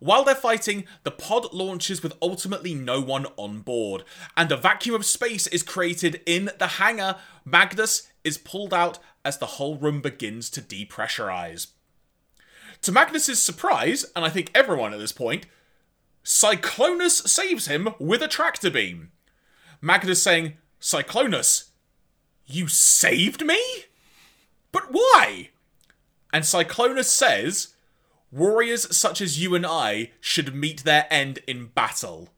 While 0.00 0.24
they're 0.24 0.34
fighting, 0.34 0.84
the 1.04 1.10
pod 1.10 1.52
launches 1.52 2.02
with 2.02 2.14
ultimately 2.22 2.74
no 2.74 3.00
one 3.00 3.26
on 3.36 3.60
board, 3.60 4.02
and 4.36 4.50
a 4.50 4.56
vacuum 4.56 4.94
of 4.94 5.04
space 5.04 5.46
is 5.46 5.62
created 5.62 6.22
in 6.24 6.50
the 6.58 6.66
hangar. 6.66 7.16
Magnus 7.44 8.08
is 8.24 8.38
pulled 8.38 8.74
out 8.74 8.98
as 9.24 9.38
the 9.38 9.46
whole 9.46 9.76
room 9.76 10.00
begins 10.00 10.48
to 10.50 10.62
depressurize. 10.62 11.68
To 12.82 12.92
Magnus's 12.92 13.42
surprise, 13.42 14.06
and 14.16 14.24
I 14.24 14.30
think 14.30 14.50
everyone 14.54 14.94
at 14.94 14.98
this 14.98 15.12
point, 15.12 15.44
Cyclonus 16.24 17.28
saves 17.28 17.66
him 17.66 17.90
with 17.98 18.22
a 18.22 18.28
tractor 18.28 18.70
beam. 18.70 19.12
Magnus 19.82 20.22
saying, 20.22 20.54
Cyclonus, 20.80 21.68
you 22.46 22.68
saved 22.68 23.44
me? 23.44 23.60
But 24.72 24.84
why? 24.90 25.50
And 26.32 26.44
Cyclonus 26.44 27.04
says, 27.04 27.74
Warriors 28.32 28.96
such 28.96 29.20
as 29.20 29.42
you 29.42 29.54
and 29.54 29.66
I 29.66 30.10
should 30.20 30.54
meet 30.54 30.84
their 30.84 31.06
end 31.10 31.40
in 31.46 31.66
battle. 31.66 32.28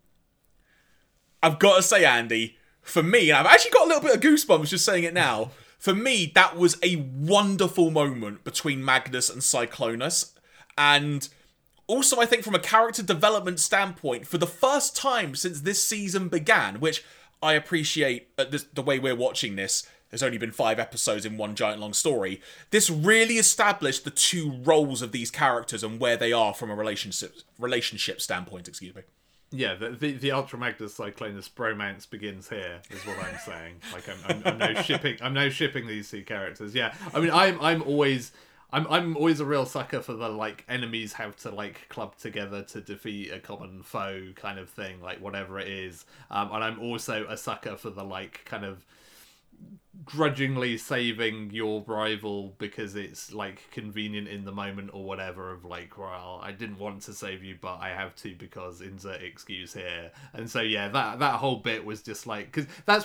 I've 1.43 1.59
got 1.59 1.77
to 1.77 1.83
say, 1.83 2.05
Andy, 2.05 2.57
for 2.81 3.03
me, 3.03 3.31
and 3.31 3.39
I've 3.39 3.53
actually 3.53 3.73
got 3.73 3.85
a 3.85 3.89
little 3.89 4.03
bit 4.03 4.15
of 4.15 4.23
goosebumps 4.23 4.69
just 4.69 4.85
saying 4.85 5.05
it 5.05 5.15
now. 5.15 5.51
For 5.79 5.97
me, 5.97 6.31
that 6.37 6.57
was 6.57 6.79
a 6.81 6.95
wonderful 6.95 7.91
moment 7.91 8.45
between 8.45 8.85
Magnus 8.85 9.29
and 9.29 9.43
Cyclonus. 9.43 10.31
And 10.79 11.29
also, 11.89 12.21
I 12.21 12.27
think 12.27 12.45
from 12.45 12.55
a 12.55 12.61
character 12.61 13.03
development 13.03 13.59
standpoint, 13.59 14.29
for 14.29 14.39
the 14.39 14.47
first 14.47 14.95
time 14.95 15.35
since 15.35 15.63
this 15.63 15.83
season 15.83 16.29
began, 16.29 16.79
which 16.79 17.03
I 17.43 17.55
appreciate 17.55 18.29
the 18.37 18.83
way 18.83 19.01
we're 19.01 19.17
watching 19.17 19.57
this, 19.57 19.85
there's 20.13 20.23
only 20.23 20.37
been 20.37 20.53
five 20.53 20.79
episodes 20.79 21.25
in 21.25 21.39
one 21.39 21.55
giant 21.55 21.81
long 21.81 21.95
story. 21.95 22.43
This 22.71 22.91
really 22.91 23.39
established 23.39 24.05
the 24.05 24.11
two 24.11 24.61
roles 24.63 25.01
of 25.01 25.11
these 25.11 25.31
characters 25.31 25.83
and 25.83 25.99
where 25.99 26.19
they 26.19 26.35
are 26.35 26.53
from 26.53 26.71
a 26.71 26.75
relationship 26.75 27.35
relationship 27.59 28.21
standpoint. 28.21 28.69
Excuse 28.69 28.95
me. 28.95 29.03
Yeah, 29.51 29.75
the 29.75 29.89
the, 29.89 30.13
the 30.13 30.33
Ultra 30.33 30.59
Magnus 30.59 30.99
Cyclonus 30.99 31.51
bromance 31.51 32.09
begins 32.09 32.51
here, 32.51 32.83
is 32.91 33.07
what 33.07 33.19
I'm 33.21 33.39
saying. 33.39 33.77
Like 33.91 34.07
I'm, 34.07 34.19
I'm, 34.29 34.43
I'm 34.45 34.59
now 34.59 34.83
shipping 34.83 35.17
I'm 35.23 35.33
now 35.33 35.49
shipping 35.49 35.87
these 35.87 36.11
two 36.11 36.25
characters. 36.25 36.75
Yeah, 36.75 36.95
I 37.15 37.21
mean 37.21 37.31
I'm 37.31 37.59
I'm 37.63 37.81
always 37.81 38.33
I'm 38.71 38.87
I'm 38.91 39.17
always 39.17 39.41
a 39.41 39.47
real 39.47 39.65
sucker 39.65 40.03
for 40.03 40.13
the 40.13 40.29
like 40.29 40.67
enemies 40.69 41.15
have 41.15 41.37
to 41.39 41.51
like 41.51 41.89
club 41.89 42.19
together 42.19 42.63
to 42.65 42.83
defeat 42.83 43.33
a 43.33 43.39
common 43.39 43.83
foe 43.83 44.33
kind 44.37 44.59
of 44.59 44.69
thing, 44.69 45.01
like 45.01 45.23
whatever 45.23 45.59
it 45.59 45.69
is. 45.69 46.05
Um, 46.31 46.51
and 46.53 46.63
I'm 46.63 46.81
also 46.81 47.27
a 47.31 47.39
sucker 47.39 47.77
for 47.77 47.89
the 47.89 48.05
like 48.05 48.43
kind 48.45 48.67
of 48.67 48.85
grudgingly 50.07 50.79
saving 50.79 51.51
your 51.51 51.85
rival 51.87 52.55
because 52.57 52.97
it's 52.97 53.33
like 53.33 53.71
convenient 53.71 54.27
in 54.27 54.45
the 54.45 54.51
moment 54.51 54.91
or 54.95 55.05
whatever 55.05 55.53
of 55.53 55.67
like 55.67 55.99
well 55.99 56.41
I 56.43 56.51
didn't 56.53 56.79
want 56.79 57.03
to 57.03 57.13
save 57.13 57.45
you 57.45 57.59
but 57.61 57.77
I 57.77 57.91
have 57.91 58.17
to 58.17 58.35
because 58.35 58.81
insert 58.81 59.23
excuse 59.23 59.75
here. 59.75 60.11
And 60.33 60.51
so 60.51 60.63
yeah 60.63 60.89
that 60.89 61.19
that 61.19 61.35
whole 61.35 61.57
bit 61.57 61.85
was 61.85 62.03
just 62.03 62.27
like 62.27 62.47
because 62.47 62.67
that's 62.87 63.05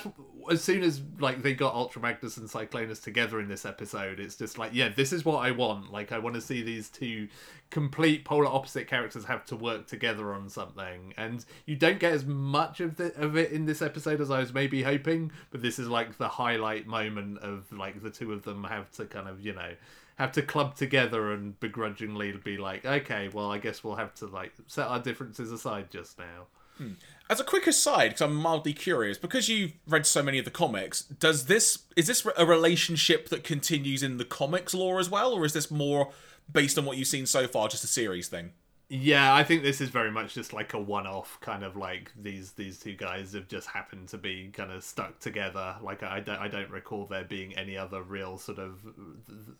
as 0.50 0.64
soon 0.64 0.82
as 0.82 1.02
like 1.20 1.42
they 1.42 1.52
got 1.52 1.74
Ultra 1.74 2.00
Magnus 2.00 2.38
and 2.38 2.48
Cyclonus 2.48 3.02
together 3.02 3.38
in 3.38 3.48
this 3.48 3.66
episode 3.66 4.18
it's 4.18 4.36
just 4.36 4.56
like 4.56 4.72
yeah 4.72 4.88
this 4.88 5.12
is 5.12 5.26
what 5.26 5.38
I 5.38 5.50
want. 5.50 5.92
Like 5.92 6.10
I 6.10 6.18
want 6.18 6.36
to 6.36 6.40
see 6.40 6.62
these 6.62 6.88
two 6.88 7.28
complete 7.70 8.24
polar 8.24 8.46
opposite 8.46 8.88
characters 8.88 9.26
have 9.26 9.44
to 9.44 9.56
work 9.56 9.86
together 9.86 10.32
on 10.32 10.48
something. 10.48 11.12
And 11.18 11.44
you 11.66 11.76
don't 11.76 12.00
get 12.00 12.12
as 12.12 12.24
much 12.24 12.80
of 12.80 12.96
the 12.96 13.14
of 13.20 13.36
it 13.36 13.52
in 13.52 13.66
this 13.66 13.82
episode 13.82 14.22
as 14.22 14.30
I 14.30 14.40
was 14.40 14.54
maybe 14.54 14.82
hoping 14.82 15.32
but 15.50 15.60
this 15.60 15.78
is 15.78 15.88
like 15.88 16.16
the 16.16 16.28
highlight 16.28 16.77
moment 16.86 17.38
of 17.38 17.70
like 17.72 18.02
the 18.02 18.10
two 18.10 18.32
of 18.32 18.42
them 18.42 18.64
have 18.64 18.90
to 18.92 19.04
kind 19.06 19.28
of 19.28 19.40
you 19.40 19.52
know 19.52 19.72
have 20.16 20.32
to 20.32 20.42
club 20.42 20.74
together 20.74 21.32
and 21.32 21.58
begrudgingly 21.60 22.32
be 22.44 22.56
like 22.56 22.84
okay 22.84 23.28
well 23.32 23.50
I 23.50 23.58
guess 23.58 23.84
we'll 23.84 23.96
have 23.96 24.14
to 24.16 24.26
like 24.26 24.52
set 24.66 24.86
our 24.86 25.00
differences 25.00 25.52
aside 25.52 25.90
just 25.90 26.18
now 26.18 26.46
hmm. 26.76 26.92
As 27.30 27.40
a 27.40 27.44
quick 27.44 27.66
aside, 27.66 28.08
because 28.08 28.22
I'm 28.22 28.34
mildly 28.34 28.72
curious, 28.72 29.18
because 29.18 29.50
you've 29.50 29.72
read 29.86 30.06
so 30.06 30.22
many 30.22 30.38
of 30.38 30.46
the 30.46 30.50
comics, 30.50 31.02
does 31.02 31.44
this 31.44 31.80
is 31.94 32.06
this 32.06 32.26
a 32.38 32.46
relationship 32.46 33.28
that 33.28 33.44
continues 33.44 34.02
in 34.02 34.16
the 34.16 34.24
comics 34.24 34.72
lore 34.72 34.98
as 34.98 35.10
well, 35.10 35.34
or 35.34 35.44
is 35.44 35.52
this 35.52 35.70
more 35.70 36.10
based 36.50 36.78
on 36.78 36.86
what 36.86 36.96
you've 36.96 37.06
seen 37.06 37.26
so 37.26 37.46
far, 37.46 37.68
just 37.68 37.84
a 37.84 37.88
series 37.88 38.28
thing? 38.28 38.52
Yeah, 38.90 39.34
I 39.34 39.44
think 39.44 39.62
this 39.62 39.82
is 39.82 39.90
very 39.90 40.10
much 40.10 40.32
just 40.32 40.54
like 40.54 40.72
a 40.72 40.78
one-off 40.78 41.38
kind 41.42 41.62
of 41.62 41.76
like 41.76 42.10
these 42.18 42.52
these 42.52 42.78
two 42.78 42.94
guys 42.94 43.34
have 43.34 43.46
just 43.46 43.68
happened 43.68 44.08
to 44.08 44.16
be 44.16 44.48
kind 44.50 44.72
of 44.72 44.82
stuck 44.82 45.18
together. 45.18 45.76
Like 45.82 46.02
I 46.02 46.20
don't 46.20 46.38
I 46.38 46.48
don't 46.48 46.70
recall 46.70 47.04
there 47.04 47.24
being 47.24 47.54
any 47.58 47.76
other 47.76 48.02
real 48.02 48.38
sort 48.38 48.58
of 48.58 48.80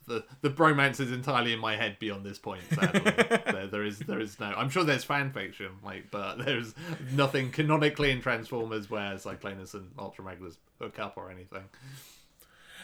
the 0.07 0.23
the 0.41 0.49
bromance 0.49 0.99
is 0.99 1.11
entirely 1.11 1.53
in 1.53 1.59
my 1.59 1.75
head 1.75 1.99
beyond 1.99 2.25
this 2.25 2.39
point. 2.39 2.63
Sadly, 2.73 3.01
there, 3.51 3.67
there 3.67 3.85
is 3.85 3.99
there 3.99 4.19
is 4.19 4.39
no. 4.39 4.47
I'm 4.47 4.69
sure 4.71 4.83
there's 4.83 5.03
fan 5.03 5.31
fiction, 5.31 5.73
like, 5.85 6.09
but 6.09 6.43
there's 6.43 6.73
nothing 7.13 7.51
canonically 7.51 8.09
in 8.09 8.21
Transformers 8.21 8.89
where 8.89 9.13
Cyclonus 9.13 9.75
and 9.75 9.91
Ultra 9.99 10.25
Magnus 10.25 10.57
hook 10.81 10.97
up 10.97 11.17
or 11.17 11.29
anything. 11.29 11.65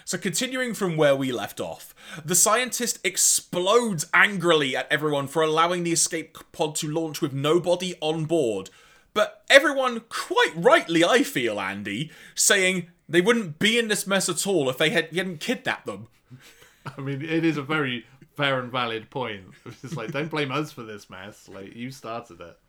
So, 0.07 0.19
continuing 0.19 0.75
from 0.75 0.97
where 0.97 1.15
we 1.15 1.31
left 1.31 1.59
off, 1.59 1.95
the 2.23 2.35
scientist 2.35 2.99
explodes 3.03 4.05
angrily 4.13 4.75
at 4.75 4.87
everyone 4.91 5.25
for 5.25 5.41
allowing 5.41 5.83
the 5.83 5.91
escape 5.91 6.37
pod 6.51 6.75
to 6.75 6.87
launch 6.87 7.21
with 7.21 7.33
nobody 7.33 7.95
on 8.01 8.25
board. 8.25 8.69
But 9.15 9.43
everyone, 9.49 10.01
quite 10.07 10.53
rightly, 10.55 11.03
I 11.03 11.23
feel, 11.23 11.59
Andy, 11.59 12.11
saying 12.35 12.91
they 13.09 13.19
wouldn't 13.19 13.57
be 13.57 13.79
in 13.79 13.87
this 13.87 14.05
mess 14.05 14.29
at 14.29 14.45
all 14.45 14.69
if 14.69 14.77
they 14.77 14.91
had, 14.91 15.11
hadn't 15.11 15.39
kidnapped 15.39 15.87
them. 15.87 16.07
I 16.97 17.01
mean, 17.01 17.23
it 17.23 17.43
is 17.43 17.57
a 17.57 17.63
very 17.63 18.05
fair 18.37 18.59
and 18.59 18.71
valid 18.71 19.09
point. 19.09 19.45
It's 19.81 19.95
like 19.95 20.11
don't 20.11 20.29
blame 20.29 20.51
us 20.51 20.71
for 20.71 20.83
this 20.83 21.09
mess. 21.09 21.49
Like 21.49 21.75
you 21.75 21.89
started 21.89 22.41
it. 22.41 22.59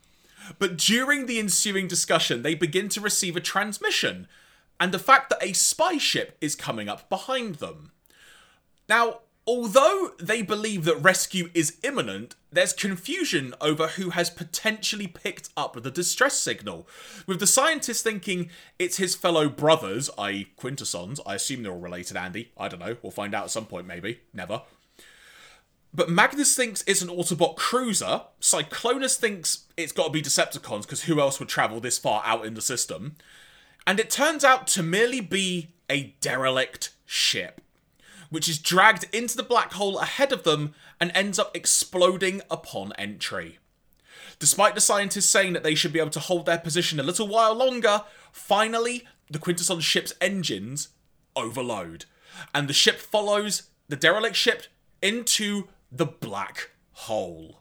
But 0.59 0.79
during 0.79 1.27
the 1.27 1.38
ensuing 1.38 1.87
discussion, 1.87 2.42
they 2.42 2.55
begin 2.55 2.88
to 2.90 3.01
receive 3.01 3.37
a 3.37 3.40
transmission, 3.40 4.27
and 4.81 4.93
the 4.93 4.99
fact 4.99 5.31
that 5.31 5.43
a 5.43 5.53
spy 5.53 5.99
ship 5.99 6.37
is 6.41 6.55
coming 6.55 6.89
up 6.89 7.09
behind 7.09 7.57
them. 7.57 7.93
Now, 8.89 9.21
although 9.47 10.12
they 10.21 10.43
believe 10.43 10.85
that 10.85 10.97
rescue 10.97 11.51
is 11.55 11.79
imminent, 11.83 12.35
there's 12.51 12.73
confusion 12.73 13.55
over 13.61 13.89
who 13.89 14.11
has 14.11 14.31
potentially 14.31 15.07
picked 15.07 15.51
up 15.57 15.81
the 15.83 15.91
distress 15.91 16.39
signal, 16.39 16.89
with 17.27 17.41
the 17.41 17.47
scientist 17.47 18.03
thinking 18.03 18.51
it's 18.79 18.97
his 18.97 19.15
fellow 19.15 19.49
brothers, 19.49 20.11
i.e., 20.19 20.49
Quintessons. 20.57 21.21
I 21.27 21.35
assume 21.35 21.62
they're 21.62 21.73
all 21.73 21.79
related, 21.79 22.17
Andy. 22.17 22.53
I 22.57 22.69
don't 22.69 22.81
know. 22.81 22.97
We'll 23.03 23.12
find 23.12 23.35
out 23.35 23.45
at 23.45 23.51
some 23.51 23.67
point, 23.67 23.87
maybe. 23.87 24.21
Never. 24.33 24.62
But 25.95 26.11
Magnus 26.11 26.55
thinks 26.55 26.85
it's 26.87 27.01
an 27.01 27.09
Autobot 27.09 27.57
cruiser. 27.57 28.23
Cyclonus 28.41 29.17
thinks 29.17 29.65
it's 29.79 29.93
got 29.93 30.09
to 30.09 30.12
be 30.12 30.21
Decepticons 30.21 30.83
because 30.83 31.05
who 31.05 31.21
else 31.21 31.41
would 31.41 31.49
travel 31.49 31.81
this 31.81 31.99
far 31.99 32.23
out 32.27 32.45
in 32.45 32.53
the 32.53 32.61
system? 32.61 33.17
And 33.87 34.01
it 34.01 34.11
turns 34.11 34.44
out 34.44 34.66
to 34.68 34.83
merely 34.83 35.20
be 35.20 35.68
a 35.88 36.14
derelict 36.20 36.90
ship, 37.05 37.61
which 38.31 38.49
is 38.49 38.59
dragged 38.59 39.07
into 39.14 39.37
the 39.37 39.42
black 39.42 39.75
hole 39.75 39.99
ahead 39.99 40.33
of 40.33 40.42
them 40.42 40.75
and 41.01 41.12
ends 41.14 41.38
up 41.38 41.57
exploding 41.57 42.42
upon 42.51 42.92
entry. 42.99 43.59
Despite 44.38 44.75
the 44.75 44.81
scientists 44.81 45.31
saying 45.31 45.53
that 45.53 45.62
they 45.62 45.75
should 45.75 45.92
be 45.92 46.01
able 46.01 46.11
to 46.11 46.20
hold 46.20 46.46
their 46.46 46.59
position 46.59 47.01
a 47.01 47.05
little 47.05 47.29
while 47.29 47.55
longer, 47.55 48.03
finally, 48.33 49.07
the 49.31 49.38
Quintesson 49.38 49.81
ship's 49.81 50.12
engines 50.20 50.88
overload, 51.35 52.05
and 52.55 52.68
the 52.68 52.75
ship 52.75 52.96
follows 52.96 53.64
the 53.88 53.96
derelict 53.96 54.37
ship 54.37 54.64
into 55.01 55.68
the 55.90 56.07
black 56.07 56.70
hole. 56.92 57.61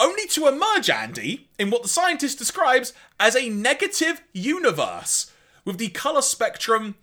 Only 0.00 0.26
to 0.28 0.48
emerge, 0.48 0.90
Andy, 0.90 1.48
in 1.58 1.70
what 1.70 1.82
the 1.82 1.88
scientist 1.88 2.38
describes 2.38 2.92
as 3.20 3.36
a 3.36 3.48
negative 3.48 4.22
universe, 4.32 5.30
with 5.64 5.78
the 5.78 5.88
colour 5.88 6.22
spectrum 6.22 6.96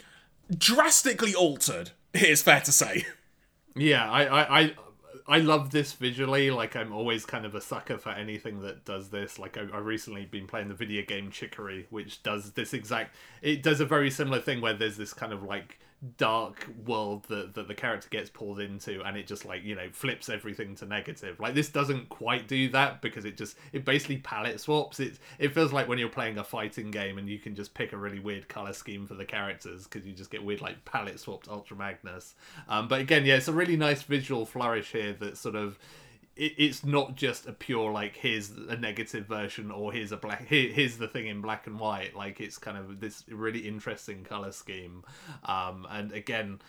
drastically 0.56 1.34
altered, 1.34 1.92
it 2.14 2.24
is 2.24 2.44
fair 2.44 2.62
to 2.62 2.72
say. 2.72 3.06
Yeah, 3.76 4.10
I, 4.10 4.24
I, 4.26 4.60
I, 4.60 4.76
I 5.28 5.38
love 5.40 5.72
this 5.72 5.94
visually. 5.94 6.52
Like, 6.52 6.76
I'm 6.76 6.92
always 6.92 7.26
kind 7.26 7.46
of 7.46 7.56
a 7.56 7.62
sucker 7.62 7.98
for 7.98 8.10
anything 8.10 8.62
that 8.62 8.84
does 8.84 9.10
this. 9.10 9.40
Like, 9.40 9.58
I, 9.58 9.62
I've 9.74 9.86
recently 9.86 10.26
been 10.26 10.46
playing 10.46 10.68
the 10.68 10.74
video 10.74 11.04
game 11.04 11.32
Chicory, 11.32 11.88
which 11.90 12.22
does 12.22 12.52
this 12.52 12.74
exact. 12.74 13.16
It 13.42 13.64
does 13.64 13.80
a 13.80 13.86
very 13.86 14.12
similar 14.12 14.42
thing 14.42 14.60
where 14.60 14.74
there's 14.74 14.98
this 14.98 15.14
kind 15.14 15.32
of 15.32 15.44
like 15.44 15.80
dark 16.18 16.68
world 16.86 17.26
that, 17.30 17.54
that 17.54 17.68
the 17.68 17.76
character 17.76 18.08
gets 18.10 18.28
pulled 18.28 18.60
into 18.60 19.04
and 19.04 19.16
it 19.16 19.28
just 19.28 19.46
like 19.46 19.64
you 19.64 19.76
know 19.76 19.88
flips 19.92 20.30
everything 20.30 20.76
to 20.76 20.86
negative. 20.86 21.40
Like 21.40 21.54
this 21.54 21.70
doesn't 21.70 22.10
quite 22.10 22.48
do 22.48 22.70
that 22.70 23.02
because 23.02 23.24
it 23.24 23.38
just 23.38 23.56
it 23.72 23.86
basically 23.86 24.18
palette 24.18 24.60
swaps. 24.60 25.00
It 25.00 25.20
it 25.38 25.54
feels 25.54 25.72
like 25.72 25.88
when 25.88 26.00
you're 26.00 26.10
playing 26.10 26.40
a 26.40 26.44
fighting 26.44 26.90
game 26.90 27.20
and 27.20 27.30
you 27.30 27.38
can 27.38 27.54
just 27.54 27.74
pick 27.76 27.94
a 27.94 27.98
really 27.98 28.20
weird 28.20 28.48
color 28.48 28.74
scheme 28.74 29.06
for 29.06 29.14
the 29.14 29.26
characters 29.26 29.84
because 29.84 30.06
you 30.08 30.14
just 30.14 30.32
get 30.32 30.44
weird 30.44 30.62
like 30.62 30.84
palette 30.86 31.20
swapped 31.20 31.48
ultra 31.48 31.78
magnus. 31.78 32.34
Um, 32.68 32.88
but 32.88 33.00
again 33.00 33.26
yeah 33.26 33.36
it's 33.36 33.48
a 33.48 33.54
really 33.54 33.78
nice 33.78 34.02
visual 34.02 34.46
flourish 34.46 34.92
here 34.92 35.14
that 35.14 35.38
sort 35.38 35.56
of 35.56 35.78
it, 36.36 36.54
it's 36.58 36.86
not 36.86 37.16
just 37.16 37.48
a 37.48 37.54
pure 37.54 37.92
like 37.92 38.16
here's 38.16 38.52
a 38.52 38.78
negative 38.78 39.26
version 39.28 39.72
or 39.72 39.92
here's 39.92 40.12
a 40.12 40.18
black 40.18 40.48
here, 40.48 40.72
here's 40.72 40.98
the 40.98 41.08
thing 41.08 41.28
in 41.28 41.42
black 41.42 41.68
and 41.68 41.80
white. 41.80 42.16
Like 42.16 42.40
it's 42.40 42.58
kind 42.58 42.78
of 42.78 43.00
this 43.00 43.24
really 43.30 43.60
interesting 43.60 44.24
color 44.24 44.52
scheme. 44.52 45.04
Um, 45.46 45.88
and 45.90 46.12
again, 46.12 46.60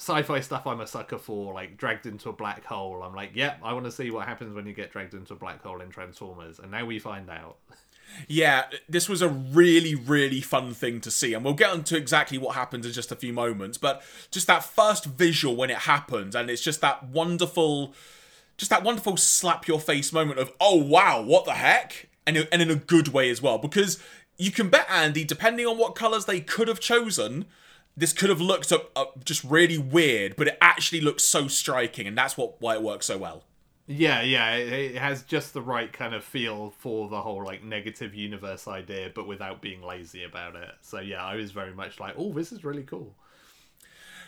sci-fi 0.00 0.40
stuff 0.40 0.66
I'm 0.66 0.80
a 0.80 0.86
sucker 0.86 1.18
for, 1.18 1.52
like 1.52 1.76
dragged 1.76 2.06
into 2.06 2.30
a 2.30 2.32
black 2.32 2.64
hole. 2.64 3.02
I'm 3.02 3.14
like, 3.14 3.32
yep, 3.34 3.60
I 3.62 3.74
want 3.74 3.84
to 3.84 3.92
see 3.92 4.10
what 4.10 4.26
happens 4.26 4.54
when 4.54 4.66
you 4.66 4.72
get 4.72 4.90
dragged 4.90 5.12
into 5.12 5.34
a 5.34 5.36
black 5.36 5.62
hole 5.62 5.80
in 5.80 5.90
Transformers, 5.90 6.58
and 6.58 6.70
now 6.70 6.86
we 6.86 6.98
find 6.98 7.28
out. 7.28 7.58
Yeah, 8.26 8.64
this 8.88 9.08
was 9.08 9.22
a 9.22 9.28
really, 9.28 9.94
really 9.94 10.40
fun 10.40 10.72
thing 10.72 11.00
to 11.02 11.10
see, 11.10 11.34
and 11.34 11.44
we'll 11.44 11.54
get 11.54 11.74
into 11.74 11.96
exactly 11.96 12.38
what 12.38 12.56
happens 12.56 12.86
in 12.86 12.92
just 12.92 13.12
a 13.12 13.16
few 13.16 13.32
moments. 13.32 13.78
But 13.78 14.02
just 14.30 14.46
that 14.46 14.64
first 14.64 15.04
visual 15.04 15.54
when 15.54 15.70
it 15.70 15.78
happens, 15.78 16.34
and 16.34 16.48
it's 16.50 16.62
just 16.62 16.80
that 16.80 17.04
wonderful, 17.08 17.94
just 18.60 18.68
that 18.70 18.82
wonderful 18.82 19.16
slap 19.16 19.66
your 19.66 19.80
face 19.80 20.12
moment 20.12 20.38
of, 20.38 20.52
oh 20.60 20.76
wow, 20.76 21.22
what 21.22 21.46
the 21.46 21.54
heck, 21.54 22.10
and 22.26 22.46
and 22.52 22.60
in 22.60 22.70
a 22.70 22.76
good 22.76 23.08
way 23.08 23.30
as 23.30 23.40
well, 23.40 23.56
because 23.56 23.98
you 24.36 24.50
can 24.50 24.68
bet 24.68 24.86
Andy, 24.90 25.24
depending 25.24 25.66
on 25.66 25.78
what 25.78 25.94
colors 25.94 26.26
they 26.26 26.40
could 26.42 26.68
have 26.68 26.78
chosen, 26.78 27.46
this 27.96 28.12
could 28.12 28.28
have 28.28 28.40
looked 28.40 28.70
up, 28.70 28.90
up 28.94 29.24
just 29.24 29.42
really 29.44 29.78
weird, 29.78 30.36
but 30.36 30.46
it 30.46 30.58
actually 30.60 31.00
looks 31.00 31.24
so 31.24 31.48
striking, 31.48 32.06
and 32.06 32.16
that's 32.18 32.36
what 32.36 32.60
why 32.60 32.74
it 32.74 32.82
works 32.82 33.06
so 33.06 33.16
well. 33.16 33.44
Yeah, 33.86 34.20
yeah, 34.20 34.54
it 34.56 34.96
has 34.96 35.22
just 35.22 35.54
the 35.54 35.62
right 35.62 35.90
kind 35.90 36.14
of 36.14 36.22
feel 36.22 36.74
for 36.78 37.08
the 37.08 37.22
whole 37.22 37.42
like 37.42 37.64
negative 37.64 38.14
universe 38.14 38.68
idea, 38.68 39.10
but 39.14 39.26
without 39.26 39.62
being 39.62 39.82
lazy 39.82 40.22
about 40.24 40.54
it. 40.54 40.72
So 40.82 41.00
yeah, 41.00 41.24
I 41.24 41.36
was 41.36 41.50
very 41.50 41.72
much 41.72 41.98
like, 41.98 42.14
oh, 42.18 42.34
this 42.34 42.52
is 42.52 42.62
really 42.62 42.82
cool. 42.84 43.14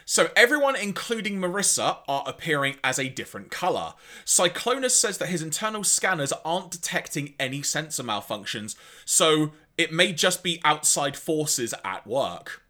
So 0.04 0.30
everyone, 0.36 0.76
including 0.76 1.38
Marissa, 1.38 1.98
are 2.08 2.24
appearing 2.26 2.76
as 2.82 2.98
a 2.98 3.08
different 3.08 3.50
colour. 3.50 3.94
Cyclonus 4.24 4.90
says 4.92 5.18
that 5.18 5.28
his 5.28 5.42
internal 5.42 5.84
scanners 5.84 6.32
aren't 6.44 6.70
detecting 6.70 7.34
any 7.38 7.62
sensor 7.62 8.02
malfunctions, 8.02 8.74
so 9.04 9.52
it 9.78 9.92
may 9.92 10.12
just 10.12 10.42
be 10.42 10.60
outside 10.64 11.16
forces 11.16 11.74
at 11.84 12.06
work. 12.06 12.62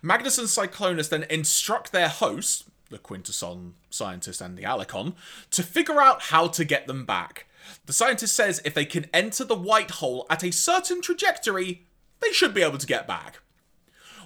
Magnus 0.00 0.38
and 0.38 0.48
Cyclonus 0.48 1.08
then 1.08 1.24
instruct 1.24 1.92
their 1.92 2.08
host, 2.08 2.64
the 2.90 2.98
Quintesson 2.98 3.72
scientist 3.90 4.40
and 4.40 4.56
the 4.56 4.64
Allicon, 4.64 5.14
to 5.50 5.62
figure 5.62 6.00
out 6.00 6.22
how 6.22 6.46
to 6.48 6.64
get 6.64 6.86
them 6.86 7.04
back. 7.04 7.46
The 7.86 7.92
scientist 7.92 8.34
says 8.34 8.60
if 8.64 8.74
they 8.74 8.84
can 8.84 9.06
enter 9.12 9.44
the 9.44 9.54
white 9.54 9.92
hole 9.92 10.26
at 10.28 10.44
a 10.44 10.52
certain 10.52 11.00
trajectory, 11.00 11.86
they 12.20 12.32
should 12.32 12.54
be 12.54 12.62
able 12.62 12.78
to 12.78 12.86
get 12.86 13.06
back. 13.06 13.40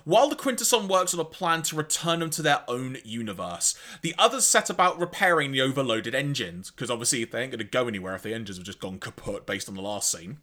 While 0.07 0.29
the 0.29 0.37
Quintesson 0.37 0.87
works 0.87 1.13
on 1.15 1.19
a 1.19 1.25
plan 1.25 1.63
to 1.63 1.75
return 1.75 2.21
them 2.21 2.31
to 2.31 2.41
their 2.41 2.63
own 2.69 2.99
universe, 3.03 3.77
the 4.03 4.15
others 4.17 4.47
set 4.47 4.71
about 4.71 5.01
repairing 5.01 5.51
the 5.51 5.61
overloaded 5.61 6.15
engines, 6.15 6.71
because 6.71 6.93
obviously 6.93 7.25
they 7.25 7.43
ain't 7.43 7.51
going 7.51 7.59
to 7.59 7.65
go 7.65 7.89
anywhere 7.89 8.15
if 8.15 8.23
the 8.23 8.33
engines 8.33 8.57
have 8.57 8.65
just 8.65 8.79
gone 8.79 9.01
kaput 9.01 9.47
based 9.47 9.69
on 9.69 9.75
the 9.75 9.83
last 9.83 10.09
scene. 10.09 10.39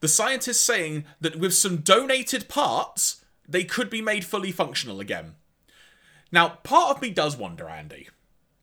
The 0.00 0.06
scientist 0.06 0.62
saying 0.62 1.06
that 1.18 1.38
with 1.38 1.54
some 1.54 1.78
donated 1.78 2.46
parts, 2.46 3.24
they 3.48 3.64
could 3.64 3.88
be 3.88 4.02
made 4.02 4.22
fully 4.22 4.52
functional 4.52 5.00
again. 5.00 5.36
Now, 6.30 6.58
part 6.62 6.94
of 6.94 7.00
me 7.00 7.08
does 7.08 7.38
wonder, 7.38 7.70
Andy. 7.70 8.10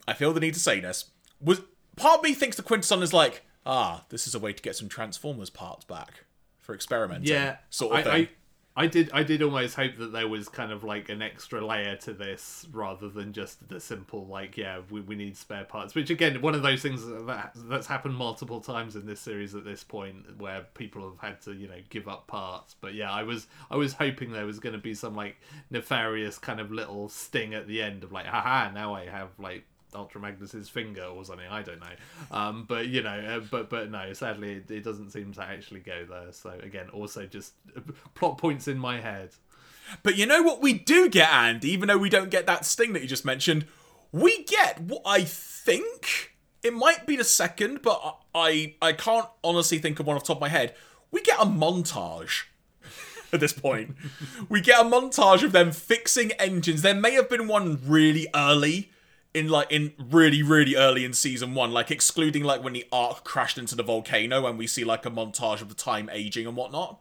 I 0.07 0.13
feel 0.13 0.33
the 0.33 0.39
need 0.39 0.53
to 0.53 0.59
say 0.59 0.79
this. 0.79 1.05
Was 1.41 1.61
part 1.95 2.19
of 2.19 2.23
me 2.23 2.35
thinks 2.35 2.57
the 2.57 2.61
Quintesson 2.61 3.01
is 3.01 3.11
like, 3.11 3.43
ah, 3.65 4.05
this 4.09 4.27
is 4.27 4.35
a 4.35 4.39
way 4.39 4.53
to 4.53 4.61
get 4.61 4.75
some 4.75 4.87
Transformers 4.87 5.49
parts 5.49 5.83
back 5.83 6.25
for 6.59 6.75
experimenting. 6.75 7.33
Yeah, 7.33 7.55
sort 7.71 7.93
of 7.93 7.97
I, 7.97 8.03
thing. 8.03 8.27
I, 8.27 8.29
I 8.73 8.87
did, 8.87 9.11
I 9.11 9.23
did 9.23 9.41
almost 9.41 9.75
hope 9.75 9.97
that 9.97 10.13
there 10.13 10.29
was 10.29 10.47
kind 10.47 10.71
of 10.71 10.83
like 10.83 11.09
an 11.09 11.21
extra 11.21 11.65
layer 11.65 11.97
to 11.97 12.13
this 12.13 12.65
rather 12.71 13.09
than 13.09 13.33
just 13.33 13.67
the 13.67 13.81
simple 13.81 14.25
like, 14.27 14.55
yeah, 14.55 14.79
we, 14.89 15.01
we 15.01 15.15
need 15.15 15.35
spare 15.35 15.65
parts. 15.65 15.93
Which 15.93 16.09
again, 16.09 16.41
one 16.41 16.55
of 16.55 16.63
those 16.63 16.81
things 16.81 17.05
that 17.05 17.51
that's 17.55 17.87
happened 17.87 18.15
multiple 18.15 18.61
times 18.61 18.95
in 18.95 19.05
this 19.05 19.19
series 19.19 19.55
at 19.55 19.65
this 19.65 19.83
point, 19.83 20.39
where 20.39 20.65
people 20.73 21.03
have 21.09 21.19
had 21.19 21.41
to 21.41 21.53
you 21.53 21.67
know 21.67 21.81
give 21.89 22.07
up 22.07 22.27
parts. 22.27 22.75
But 22.79 22.93
yeah, 22.93 23.11
I 23.11 23.23
was 23.23 23.47
I 23.69 23.75
was 23.75 23.93
hoping 23.93 24.31
there 24.31 24.45
was 24.45 24.59
going 24.59 24.73
to 24.73 24.79
be 24.79 24.93
some 24.93 25.15
like 25.15 25.35
nefarious 25.69 26.37
kind 26.37 26.61
of 26.61 26.71
little 26.71 27.09
sting 27.09 27.53
at 27.53 27.67
the 27.67 27.81
end 27.81 28.05
of 28.05 28.13
like, 28.13 28.25
haha, 28.25 28.71
now 28.71 28.93
I 28.93 29.07
have 29.07 29.31
like 29.37 29.65
Ultra 29.95 30.21
Magnus's 30.21 30.69
finger 30.69 31.03
or 31.03 31.25
something. 31.25 31.47
I 31.49 31.61
don't 31.61 31.79
know. 31.79 32.35
Um, 32.37 32.65
but 32.67 32.87
you 32.87 33.01
know, 33.01 33.09
uh, 33.09 33.39
but 33.49 33.69
but 33.69 33.91
no, 33.91 34.13
sadly, 34.13 34.53
it, 34.53 34.71
it 34.71 34.83
doesn't 34.83 35.11
seem 35.11 35.33
to 35.33 35.43
actually 35.43 35.81
go 35.81 36.05
there. 36.09 36.31
So 36.31 36.51
again, 36.61 36.89
also 36.89 37.25
just 37.25 37.53
plot 38.15 38.37
points 38.37 38.67
in 38.67 38.77
my 38.77 38.99
head. 38.99 39.31
But 40.03 40.17
you 40.17 40.25
know 40.25 40.41
what 40.41 40.61
we 40.61 40.73
do 40.73 41.09
get, 41.09 41.31
Andy, 41.31 41.71
even 41.71 41.87
though 41.87 41.97
we 41.97 42.09
don't 42.09 42.29
get 42.29 42.45
that 42.47 42.65
sting 42.65 42.93
that 42.93 43.01
you 43.01 43.07
just 43.07 43.25
mentioned, 43.25 43.65
we 44.11 44.43
get 44.43 44.79
what 44.79 45.01
I 45.05 45.23
think 45.23 46.31
it 46.63 46.73
might 46.73 47.05
be 47.05 47.15
the 47.15 47.23
second, 47.23 47.81
but 47.81 48.19
I 48.33 48.75
I 48.81 48.93
can't 48.93 49.27
honestly 49.43 49.79
think 49.79 49.99
of 49.99 50.07
one 50.07 50.15
off 50.15 50.23
the 50.23 50.27
top 50.27 50.37
of 50.37 50.41
my 50.41 50.49
head. 50.49 50.75
We 51.11 51.21
get 51.21 51.39
a 51.39 51.45
montage 51.45 52.43
at 53.33 53.39
this 53.39 53.53
point. 53.53 53.95
we 54.49 54.61
get 54.61 54.79
a 54.79 54.83
montage 54.83 55.43
of 55.43 55.51
them 55.51 55.71
fixing 55.71 56.31
engines. 56.33 56.81
There 56.81 56.95
may 56.95 57.13
have 57.13 57.29
been 57.29 57.47
one 57.47 57.79
really 57.85 58.27
early 58.33 58.90
in 59.33 59.47
like 59.47 59.71
in 59.71 59.93
really 59.97 60.43
really 60.43 60.75
early 60.75 61.05
in 61.05 61.13
season 61.13 61.53
one 61.53 61.71
like 61.71 61.89
excluding 61.89 62.43
like 62.43 62.63
when 62.63 62.73
the 62.73 62.85
ark 62.91 63.23
crashed 63.23 63.57
into 63.57 63.75
the 63.75 63.83
volcano 63.83 64.45
and 64.45 64.57
we 64.57 64.67
see 64.67 64.83
like 64.83 65.05
a 65.05 65.09
montage 65.11 65.61
of 65.61 65.69
the 65.69 65.75
time 65.75 66.09
aging 66.11 66.45
and 66.45 66.55
whatnot 66.57 66.99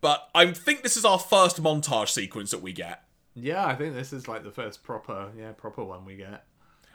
but 0.00 0.28
i 0.34 0.46
think 0.52 0.82
this 0.82 0.96
is 0.96 1.04
our 1.04 1.18
first 1.18 1.60
montage 1.62 2.08
sequence 2.08 2.50
that 2.50 2.62
we 2.62 2.72
get 2.72 3.02
Yeah, 3.34 3.66
I 3.66 3.74
think 3.74 3.94
this 3.94 4.12
is 4.12 4.28
like 4.28 4.44
the 4.44 4.52
first 4.52 4.84
proper, 4.84 5.32
yeah, 5.36 5.50
proper 5.52 5.82
one 5.82 6.04
we 6.04 6.14
get. 6.16 6.44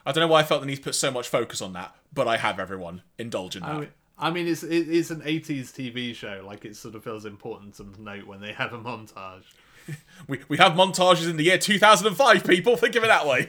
i 0.06 0.12
don't 0.14 0.22
know 0.22 0.28
why 0.28 0.40
i 0.40 0.44
felt 0.44 0.62
the 0.62 0.68
need 0.68 0.78
to 0.78 0.82
put 0.82 0.96
so 0.96 1.12
much 1.12 1.28
focus 1.28 1.62
on 1.62 1.74
that 1.74 1.94
but 2.14 2.28
i 2.28 2.38
have 2.38 2.60
everyone 2.60 3.02
indulge 3.18 3.56
in 3.58 3.64
that 3.64 3.72
I 3.72 3.80
mean, 3.80 3.90
I 4.22 4.32
mean, 4.32 4.48
it's 4.48 4.64
it's 4.64 5.12
an 5.12 5.22
'80s 5.22 5.72
TV 5.72 6.14
show. 6.14 6.44
Like 6.46 6.66
it 6.66 6.76
sort 6.76 6.96
of 6.96 7.06
feels 7.06 7.24
important 7.24 7.76
to 7.76 7.86
note 8.02 8.28
when 8.28 8.42
they 8.42 8.52
have 8.52 8.74
a 8.74 8.78
montage. 8.78 9.44
we, 10.28 10.42
we 10.50 10.58
have 10.58 10.74
montages 10.74 11.30
in 11.30 11.38
the 11.38 11.46
year 11.46 11.58
2005 11.58 12.44
people 12.44 12.76
think 12.76 12.96
of 12.96 13.04
it 13.06 13.08
that 13.08 13.26
way 13.26 13.48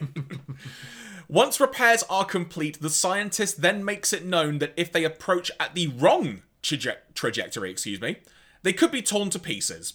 Once 1.31 1.61
repairs 1.61 2.03
are 2.09 2.25
complete, 2.25 2.81
the 2.81 2.89
scientist 2.89 3.61
then 3.61 3.85
makes 3.85 4.11
it 4.11 4.25
known 4.25 4.59
that 4.59 4.73
if 4.75 4.91
they 4.91 5.05
approach 5.05 5.49
at 5.61 5.73
the 5.73 5.87
wrong 5.87 6.41
traje- 6.61 6.97
trajectory, 7.15 7.71
excuse 7.71 8.01
me, 8.01 8.17
they 8.63 8.73
could 8.73 8.91
be 8.91 9.01
torn 9.01 9.29
to 9.29 9.39
pieces. 9.39 9.93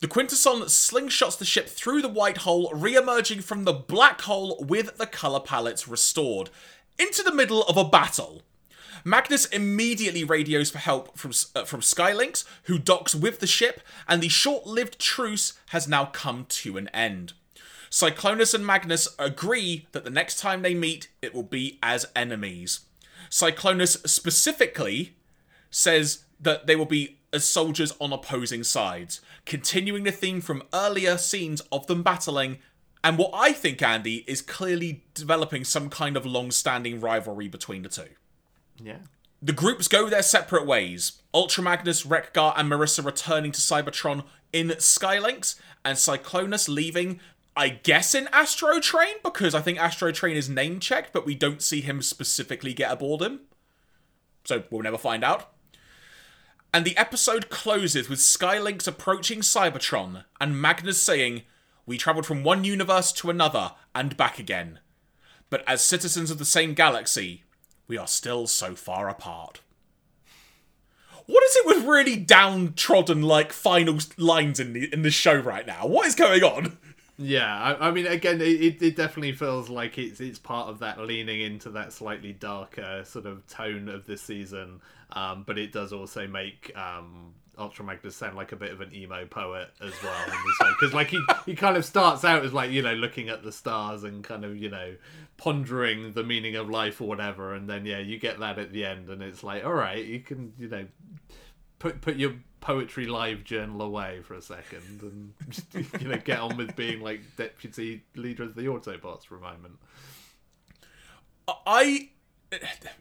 The 0.00 0.08
Quintesson 0.08 0.62
slingshots 0.62 1.38
the 1.38 1.44
ship 1.44 1.68
through 1.68 2.02
the 2.02 2.08
white 2.08 2.38
hole, 2.38 2.68
re-emerging 2.74 3.42
from 3.42 3.62
the 3.62 3.72
black 3.72 4.22
hole 4.22 4.56
with 4.68 4.98
the 4.98 5.06
color 5.06 5.38
palettes 5.38 5.86
restored, 5.86 6.50
into 6.98 7.22
the 7.22 7.32
middle 7.32 7.62
of 7.62 7.76
a 7.76 7.88
battle. 7.88 8.42
Magnus 9.04 9.44
immediately 9.44 10.24
radios 10.24 10.68
for 10.68 10.78
help 10.78 11.16
from 11.16 11.30
uh, 11.54 11.64
from 11.64 11.80
Sky 11.80 12.12
Lynx, 12.12 12.44
who 12.64 12.80
docks 12.80 13.14
with 13.14 13.38
the 13.38 13.46
ship, 13.46 13.80
and 14.08 14.20
the 14.20 14.28
short-lived 14.28 14.98
truce 14.98 15.52
has 15.68 15.86
now 15.86 16.06
come 16.06 16.44
to 16.48 16.76
an 16.76 16.88
end. 16.88 17.34
Cyclonus 17.90 18.54
and 18.54 18.66
Magnus 18.66 19.08
agree 19.18 19.86
that 19.92 20.04
the 20.04 20.10
next 20.10 20.38
time 20.38 20.62
they 20.62 20.74
meet, 20.74 21.08
it 21.22 21.34
will 21.34 21.42
be 21.42 21.78
as 21.82 22.06
enemies. 22.14 22.80
Cyclonus 23.30 24.06
specifically 24.08 25.16
says 25.70 26.24
that 26.40 26.66
they 26.66 26.76
will 26.76 26.86
be 26.86 27.18
as 27.32 27.44
soldiers 27.44 27.92
on 28.00 28.12
opposing 28.12 28.64
sides, 28.64 29.20
continuing 29.44 30.04
the 30.04 30.12
theme 30.12 30.40
from 30.40 30.62
earlier 30.72 31.18
scenes 31.18 31.60
of 31.72 31.86
them 31.86 32.02
battling, 32.02 32.58
and 33.04 33.18
what 33.18 33.30
I 33.34 33.52
think, 33.52 33.80
Andy, 33.82 34.24
is 34.26 34.42
clearly 34.42 35.04
developing 35.14 35.64
some 35.64 35.88
kind 35.88 36.16
of 36.16 36.26
long 36.26 36.50
standing 36.50 37.00
rivalry 37.00 37.48
between 37.48 37.82
the 37.82 37.88
two. 37.88 38.08
Yeah. 38.82 38.98
The 39.40 39.52
groups 39.52 39.86
go 39.86 40.08
their 40.08 40.22
separate 40.22 40.66
ways. 40.66 41.22
Ultra 41.32 41.62
Magnus, 41.62 42.04
Wreck-Gar, 42.04 42.54
and 42.56 42.70
Marissa 42.70 43.04
returning 43.04 43.52
to 43.52 43.60
Cybertron 43.60 44.24
in 44.52 44.78
Sky 44.80 45.18
Lynx, 45.18 45.60
and 45.84 45.96
Cyclonus 45.96 46.68
leaving 46.68 47.20
I 47.58 47.70
guess 47.70 48.14
in 48.14 48.26
Astrotrain 48.26 49.20
because 49.24 49.52
I 49.52 49.60
think 49.60 49.78
Astrotrain 49.78 50.36
is 50.36 50.48
name 50.48 50.78
checked, 50.78 51.12
but 51.12 51.26
we 51.26 51.34
don't 51.34 51.60
see 51.60 51.80
him 51.80 52.02
specifically 52.02 52.72
get 52.72 52.92
aboard 52.92 53.20
him. 53.20 53.40
So 54.44 54.62
we'll 54.70 54.82
never 54.82 54.96
find 54.96 55.24
out. 55.24 55.52
And 56.72 56.84
the 56.84 56.96
episode 56.96 57.50
closes 57.50 58.08
with 58.08 58.20
Sky 58.20 58.60
Lynx 58.60 58.86
approaching 58.86 59.40
Cybertron 59.40 60.24
and 60.40 60.62
Magnus 60.62 61.02
saying, 61.02 61.42
We 61.84 61.98
travelled 61.98 62.26
from 62.26 62.44
one 62.44 62.62
universe 62.62 63.10
to 63.14 63.28
another 63.28 63.72
and 63.92 64.16
back 64.16 64.38
again. 64.38 64.78
But 65.50 65.64
as 65.66 65.82
citizens 65.82 66.30
of 66.30 66.38
the 66.38 66.44
same 66.44 66.74
galaxy, 66.74 67.42
we 67.88 67.98
are 67.98 68.06
still 68.06 68.46
so 68.46 68.76
far 68.76 69.08
apart. 69.08 69.62
What 71.26 71.42
is 71.42 71.56
it 71.56 71.66
with 71.66 71.84
really 71.84 72.14
downtrodden 72.14 73.22
like 73.22 73.52
final 73.52 73.98
lines 74.16 74.60
in 74.60 74.74
the 74.74 74.92
in 74.92 75.02
the 75.02 75.10
show 75.10 75.34
right 75.34 75.66
now? 75.66 75.88
What 75.88 76.06
is 76.06 76.14
going 76.14 76.44
on? 76.44 76.78
Yeah, 77.20 77.52
I, 77.52 77.88
I 77.88 77.90
mean, 77.90 78.06
again, 78.06 78.40
it, 78.40 78.80
it 78.80 78.94
definitely 78.94 79.32
feels 79.32 79.68
like 79.68 79.98
it's 79.98 80.20
it's 80.20 80.38
part 80.38 80.68
of 80.68 80.78
that 80.78 81.00
leaning 81.00 81.40
into 81.40 81.70
that 81.70 81.92
slightly 81.92 82.32
darker 82.32 83.02
sort 83.04 83.26
of 83.26 83.44
tone 83.48 83.88
of 83.88 84.06
this 84.06 84.22
season, 84.22 84.80
um, 85.12 85.42
but 85.44 85.58
it 85.58 85.72
does 85.72 85.92
also 85.92 86.28
make 86.28 86.70
um, 86.76 87.34
Ultra 87.58 87.84
Magnus 87.84 88.14
sound 88.14 88.36
like 88.36 88.52
a 88.52 88.56
bit 88.56 88.70
of 88.70 88.80
an 88.80 88.94
emo 88.94 89.26
poet 89.26 89.70
as 89.80 89.92
well. 90.00 90.24
Because 90.78 90.94
like 90.94 91.08
he 91.08 91.20
he 91.44 91.56
kind 91.56 91.76
of 91.76 91.84
starts 91.84 92.24
out 92.24 92.44
as 92.44 92.52
like 92.52 92.70
you 92.70 92.82
know 92.82 92.94
looking 92.94 93.28
at 93.30 93.42
the 93.42 93.50
stars 93.50 94.04
and 94.04 94.22
kind 94.22 94.44
of 94.44 94.56
you 94.56 94.70
know 94.70 94.94
pondering 95.38 96.12
the 96.12 96.22
meaning 96.22 96.54
of 96.54 96.70
life 96.70 97.00
or 97.00 97.08
whatever, 97.08 97.52
and 97.52 97.68
then 97.68 97.84
yeah 97.84 97.98
you 97.98 98.20
get 98.20 98.38
that 98.38 98.60
at 98.60 98.72
the 98.72 98.84
end, 98.84 99.08
and 99.08 99.22
it's 99.22 99.42
like 99.42 99.64
all 99.64 99.74
right, 99.74 100.04
you 100.04 100.20
can 100.20 100.52
you 100.56 100.68
know 100.68 100.86
put 101.80 102.00
put 102.00 102.14
your 102.16 102.34
poetry 102.60 103.06
live 103.06 103.44
journal 103.44 103.82
away 103.82 104.20
for 104.22 104.34
a 104.34 104.42
second 104.42 105.00
and 105.02 105.32
just, 105.48 105.66
you 106.00 106.08
know 106.08 106.18
get 106.18 106.38
on 106.38 106.56
with 106.56 106.74
being 106.76 107.00
like 107.00 107.20
deputy 107.36 108.04
leader 108.16 108.44
of 108.44 108.54
the 108.54 108.62
Autobots 108.62 109.24
for 109.24 109.36
a 109.36 109.40
moment. 109.40 109.78
I 111.66 112.10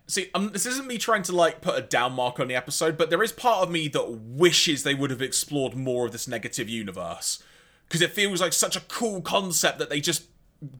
see. 0.08 0.30
Um, 0.34 0.50
this 0.50 0.66
isn't 0.66 0.88
me 0.88 0.98
trying 0.98 1.24
to 1.24 1.36
like 1.36 1.62
put 1.62 1.78
a 1.78 1.82
down 1.82 2.14
mark 2.14 2.40
on 2.40 2.48
the 2.48 2.56
episode, 2.56 2.98
but 2.98 3.10
there 3.10 3.24
is 3.24 3.32
part 3.32 3.64
of 3.64 3.72
me 3.72 3.88
that 3.90 4.10
wishes 4.10 4.84
they 4.84 4.96
would 4.96 5.10
have 5.10 5.22
explored 5.22 5.76
more 5.76 6.06
of 6.06 6.12
this 6.12 6.28
negative 6.28 6.70
universe 6.70 7.44
because 7.88 8.02
it 8.02 8.12
feels 8.12 8.42
like 8.42 8.54
such 8.54 8.76
a 8.76 8.82
cool 8.82 9.22
concept 9.22 9.80
that 9.80 9.90
they 9.90 10.02
just 10.02 10.26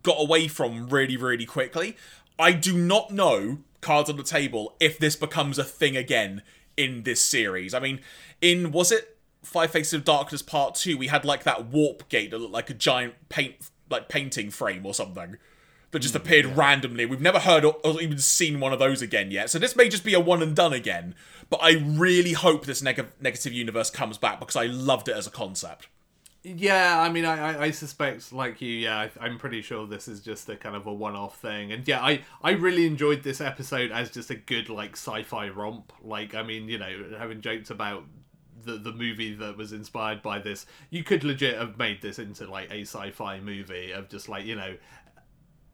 got 0.04 0.20
away 0.20 0.48
from 0.48 0.88
really, 0.88 1.18
really 1.18 1.46
quickly. 1.46 1.96
I 2.40 2.52
do 2.52 2.78
not 2.78 3.12
know 3.12 3.60
cards 3.82 4.10
on 4.10 4.18
the 4.18 4.24
table 4.24 4.76
if 4.80 4.98
this 4.98 5.16
becomes 5.16 5.58
a 5.58 5.64
thing 5.64 5.96
again 5.96 6.42
in 6.78 7.04
this 7.04 7.22
series. 7.22 7.74
I 7.74 7.80
mean, 7.80 8.00
in 8.42 8.72
was 8.72 8.92
it 8.92 9.18
Five 9.44 9.72
Faces 9.72 9.94
of 9.94 10.06
Darkness 10.06 10.42
Part 10.42 10.76
Two? 10.76 10.98
We 10.98 11.08
had 11.08 11.26
like 11.26 11.44
that 11.44 11.66
warp 11.66 12.08
gate 12.08 12.32
that 12.32 12.38
looked 12.38 12.54
like 12.54 12.70
a 12.70 12.76
giant 12.76 13.16
paint 13.30 13.56
like 13.90 14.08
painting 14.08 14.52
frame 14.52 14.86
or 14.86 14.94
something 14.94 15.38
that 15.92 16.00
just 16.00 16.14
hmm, 16.14 16.22
appeared 16.22 16.46
randomly. 16.46 17.06
We've 17.06 17.22
never 17.22 17.40
heard 17.40 17.64
or, 17.66 17.78
or 17.84 18.02
even 18.02 18.20
seen 18.20 18.60
one 18.60 18.74
of 18.74 18.80
those 18.80 19.02
again 19.02 19.32
yet. 19.32 19.50
So 19.50 19.60
this 19.60 19.76
may 19.76 19.90
just 19.90 20.04
be 20.04 20.14
a 20.14 20.20
one 20.20 20.42
and 20.42 20.56
done 20.56 20.74
again. 20.74 21.16
But 21.50 21.62
I 21.64 21.74
really 21.74 22.34
hope 22.34 22.66
this 22.66 22.82
neg- 22.82 23.06
negative 23.22 23.54
universe 23.54 23.90
comes 23.90 24.18
back 24.18 24.40
because 24.40 24.56
I 24.56 24.66
loved 24.66 25.08
it 25.08 25.16
as 25.16 25.28
a 25.28 25.32
concept. 25.32 25.88
Yeah, 26.44 27.02
I 27.02 27.10
mean, 27.10 27.26
I, 27.26 27.64
I, 27.64 27.72
suspect, 27.72 28.32
like 28.32 28.62
you, 28.62 28.70
yeah, 28.70 28.98
I, 28.98 29.12
I'm 29.20 29.38
pretty 29.38 29.62
sure 29.62 29.86
this 29.86 30.08
is 30.08 30.22
just 30.22 30.48
a 30.48 30.56
kind 30.56 30.76
of 30.76 30.88
a 30.88 30.94
one-off 30.94 31.38
thing, 31.40 31.74
and 31.74 31.86
yeah, 31.86 32.02
I, 32.02 32.22
I 32.42 32.52
really 32.52 32.86
enjoyed 32.86 33.24
this 33.24 33.42
episode 33.42 33.92
as 33.92 34.10
just 34.10 34.30
a 34.30 34.36
good 34.36 34.70
like 34.70 34.92
sci-fi 34.94 35.50
romp. 35.50 35.92
Like, 36.02 36.36
I 36.36 36.44
mean, 36.44 36.70
you 36.70 36.78
know, 36.78 37.06
having 37.18 37.42
joked 37.42 37.70
about 37.70 38.04
the 38.64 38.78
the 38.78 38.94
movie 38.94 39.34
that 39.34 39.58
was 39.58 39.74
inspired 39.74 40.22
by 40.22 40.40
this, 40.40 40.66
you 40.90 41.04
could 41.04 41.24
legit 41.24 41.58
have 41.58 41.78
made 41.78 42.02
this 42.02 42.20
into 42.20 42.50
like 42.50 42.72
a 42.72 42.82
sci-fi 42.82 43.40
movie 43.40 43.92
of 43.92 44.08
just 44.08 44.30
like 44.30 44.46
you 44.46 44.56
know 44.56 44.76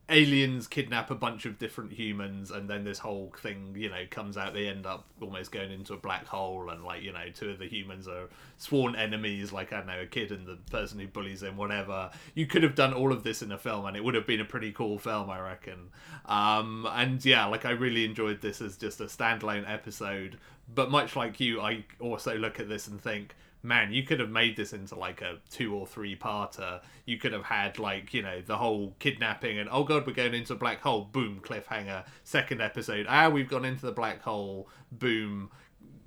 aliens 0.10 0.68
kidnap 0.68 1.10
a 1.10 1.16
bunch 1.16 1.46
of 1.46 1.58
different 1.58 1.94
humans 1.94 2.52
and 2.52 2.70
then 2.70 2.84
this 2.84 3.00
whole 3.00 3.32
thing 3.40 3.74
you 3.78 3.90
know 3.90 4.04
comes 4.10 4.36
out 4.36 4.54
they 4.54 4.68
end 4.68 4.86
up 4.86 5.06
almost 5.22 5.50
going 5.50 5.72
into 5.72 5.94
a 5.94 5.98
black 5.98 6.26
hole 6.26 6.70
and 6.70 6.84
like 6.84 7.02
you 7.02 7.14
know 7.14 7.24
two 7.34 7.50
of 7.50 7.58
the 7.58 7.68
humans 7.68 8.06
are 8.06 8.28
sworn 8.58 8.98
enemies 8.98 9.54
like 9.54 9.72
i 9.72 9.82
know 9.84 10.02
a 10.02 10.06
kid 10.06 10.30
and 10.32 10.46
the 10.46 10.58
person 10.70 11.00
who 11.00 11.08
bullies 11.08 11.42
him 11.42 11.56
whatever. 11.56 12.10
You 12.36 12.46
could 12.48 12.64
have 12.64 12.76
done 12.76 12.94
all 12.94 13.14
of 13.14 13.24
this 13.24 13.42
in 13.42 13.52
a 13.54 13.58
film 13.58 13.86
and 13.86 13.96
it 13.96 14.04
would 14.04 14.16
have 14.16 14.28
been 14.28 14.42
a 14.42 14.46
pretty 14.46 14.74
cool 14.74 15.00
film 15.00 15.30
i 15.30 15.40
reckon. 15.40 15.90
Um 16.26 16.86
and 16.92 17.24
yeah 17.24 17.46
like 17.46 17.64
i 17.64 17.72
really 17.72 18.04
enjoyed 18.04 18.42
this 18.42 18.62
as 18.62 18.76
just 18.76 19.00
a 19.00 19.06
standalone 19.06 19.70
episode 19.70 20.38
but 20.74 20.92
much 20.92 21.16
like 21.16 21.40
you 21.40 21.62
i 21.62 21.86
also 22.02 22.38
look 22.38 22.60
at 22.60 22.68
this 22.68 22.88
and 22.88 23.02
think 23.02 23.36
man, 23.64 23.94
you 23.94 24.04
could 24.04 24.20
have 24.20 24.30
made 24.30 24.58
this 24.58 24.74
into 24.74 24.96
like 24.96 25.22
a 25.22 25.38
two 25.50 25.74
or 25.74 25.88
three 25.88 26.16
parter. 26.16 26.82
You 27.06 27.18
could 27.18 27.32
have 27.32 27.46
had 27.46 27.80
like, 27.80 28.14
you 28.14 28.22
know, 28.22 28.42
the 28.42 28.58
whole 28.58 28.94
kidnapping 29.00 29.58
and 29.58 29.70
oh 29.72 29.86
god, 29.86 30.06
we're 30.06 30.14
going 30.14 30.34
into 30.34 30.54
a 30.54 30.58
black 30.58 30.82
hole, 30.82 31.06
boom, 31.12 31.40
cliffhanger. 31.42 32.06
Second 32.26 32.62
episode, 32.62 33.06
ah, 33.08 33.30
we've 33.30 33.50
gone 33.50 33.66
into 33.66 33.86
the 33.86 33.94
black 33.94 34.22
hole, 34.22 34.68
boom, 34.92 35.50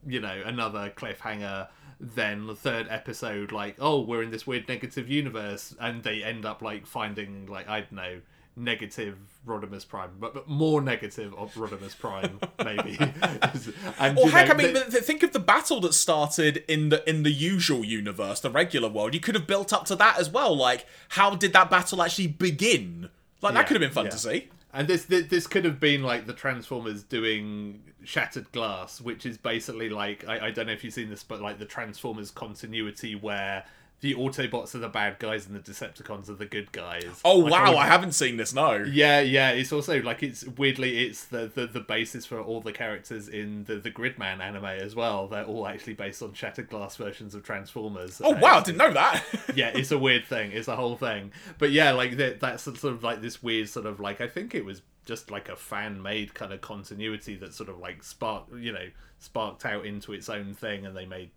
you 0.07 0.21
know, 0.21 0.43
another 0.45 0.93
cliffhanger. 0.95 1.69
Then 1.99 2.47
the 2.47 2.55
third 2.55 2.89
episode, 2.91 3.53
like, 3.53 3.77
oh, 3.79 4.03
we're 4.03 4.23
in 4.23 4.31
this 4.31 4.47
weird 4.47 4.69
negative 4.69 5.09
universe, 5.09 5.75
and 5.81 6.03
they 6.03 6.23
end 6.23 6.45
up 6.45 6.61
like 6.61 6.87
finding 6.87 7.47
like 7.47 7.67
I 7.69 7.81
don't 7.81 7.93
know 7.93 8.21
negative 8.57 9.19
Rodimus 9.47 9.87
Prime, 9.87 10.11
but, 10.19 10.35
but 10.35 10.49
more 10.49 10.81
negative 10.81 11.35
of 11.35 11.55
Rodimus 11.55 11.97
Prime, 11.99 12.41
maybe. 12.65 12.97
and, 13.99 14.19
Or 14.19 14.31
heck, 14.31 14.49
know, 14.49 14.55
I 14.55 14.57
mean, 14.57 14.75
th- 14.75 15.05
think 15.05 15.23
of 15.23 15.33
the 15.33 15.39
battle 15.39 15.81
that 15.83 15.93
started 15.93 16.65
in 16.67 16.89
the 16.89 17.09
in 17.09 17.23
the 17.23 17.31
usual 17.31 17.85
universe, 17.85 18.41
the 18.41 18.51
regular 18.51 18.89
world. 18.89 19.15
You 19.15 19.21
could 19.21 19.35
have 19.35 19.47
built 19.47 19.73
up 19.73 19.85
to 19.87 19.97
that 19.97 20.19
as 20.19 20.31
well. 20.31 20.57
Like, 20.57 20.87
how 21.11 21.37
did 21.37 21.53
that 21.53 21.71
battle 21.71 22.03
actually 22.03 22.29
begin? 22.29 23.11
Like, 23.43 23.55
that 23.55 23.67
could 23.67 23.75
have 23.75 23.83
been 23.83 23.95
fun 23.95 24.07
yeah. 24.07 24.11
to 24.11 24.19
see. 24.19 24.49
And 24.73 24.89
this, 24.89 25.05
this 25.05 25.27
this 25.27 25.47
could 25.47 25.65
have 25.65 25.79
been 25.79 26.03
like 26.03 26.27
the 26.27 26.33
Transformers 26.33 27.03
doing 27.03 27.83
Shattered 28.05 28.51
Glass, 28.53 29.01
which 29.01 29.27
is 29.27 29.39
basically 29.39 29.89
like 29.89 30.27
I, 30.27 30.47
I 30.47 30.51
don't 30.51 30.67
know 30.67 30.73
if 30.73 30.83
you've 30.83 30.95
seen 30.95 31.11
this, 31.11 31.23
but 31.23 31.41
like 31.41 31.59
the 31.59 31.65
Transformers 31.65 32.31
continuity 32.31 33.15
where 33.15 33.65
the 34.01 34.15
Autobots 34.15 34.75
are 34.75 34.79
the 34.79 34.89
bad 34.91 35.19
guys 35.19 35.47
and 35.47 35.55
the 35.57 35.61
Decepticons 35.61 36.29
are 36.29 36.35
the 36.35 36.45
good 36.47 36.71
guys. 36.71 37.21
Oh 37.25 37.39
Like, 37.39 37.53
wow, 37.53 37.73
all- 37.73 37.79
I 37.79 37.87
haven't 37.87 38.13
seen 38.13 38.37
this. 38.37 38.53
No. 38.53 38.75
Yeah, 38.75 39.21
yeah. 39.21 39.51
It's 39.51 39.73
also 39.73 40.03
like 40.03 40.23
it's 40.23 40.47
weirdly 40.47 41.07
it's 41.07 41.25
the, 41.25 41.51
the, 41.53 41.67
the 41.67 41.81
basis 41.81 42.27
for 42.27 42.41
all 42.41 42.61
the 42.61 42.73
characters 42.73 43.29
in 43.29 43.65
the 43.65 43.77
the 43.77 43.91
Gridman 43.91 44.41
anime 44.41 44.65
as 44.67 44.95
well. 44.95 45.29
They're 45.29 45.45
all 45.45 45.67
actually 45.67 45.95
based 45.95 46.23
on 46.23 46.35
Shattered 46.35 46.69
Glass 46.69 46.97
versions 46.97 47.35
of 47.35 47.43
Transformers. 47.43 48.21
Oh 48.23 48.33
wow, 48.35 48.59
I 48.59 48.63
didn't 48.63 48.79
know 48.79 48.93
that. 48.93 49.25
yeah, 49.55 49.69
it's 49.75 49.91
a 49.91 49.99
weird 49.99 50.27
thing. 50.27 50.53
It's 50.53 50.69
a 50.69 50.77
whole 50.77 50.97
thing. 50.97 51.33
But 51.59 51.71
yeah, 51.71 51.93
like 51.93 52.17
that, 52.19 52.41
that's 52.41 52.65
sort 52.65 52.85
of 52.85 53.03
like 53.03 53.23
this 53.23 53.43
weird 53.43 53.69
sort 53.69 53.87
of 53.87 53.99
like 53.99 54.21
I 54.21 54.29
think 54.29 54.55
it 54.55 54.65
was 54.65 54.83
just 55.07 55.31
like 55.31 55.49
a 55.49 55.57
fan 55.57 56.03
made 56.03 56.35
kind 56.35 56.53
of 56.53 56.61
continuity 56.61 57.37
that 57.37 57.55
sort 57.55 57.69
of 57.69 57.79
like 57.79 58.03
sparked 58.03 58.53
you 58.57 58.73
know 58.73 58.89
sparked 59.21 59.65
out 59.65 59.87
into 59.87 60.13
its 60.13 60.29
own 60.29 60.53
thing, 60.53 60.85
and 60.85 60.95
they 60.95 61.07
made 61.07 61.31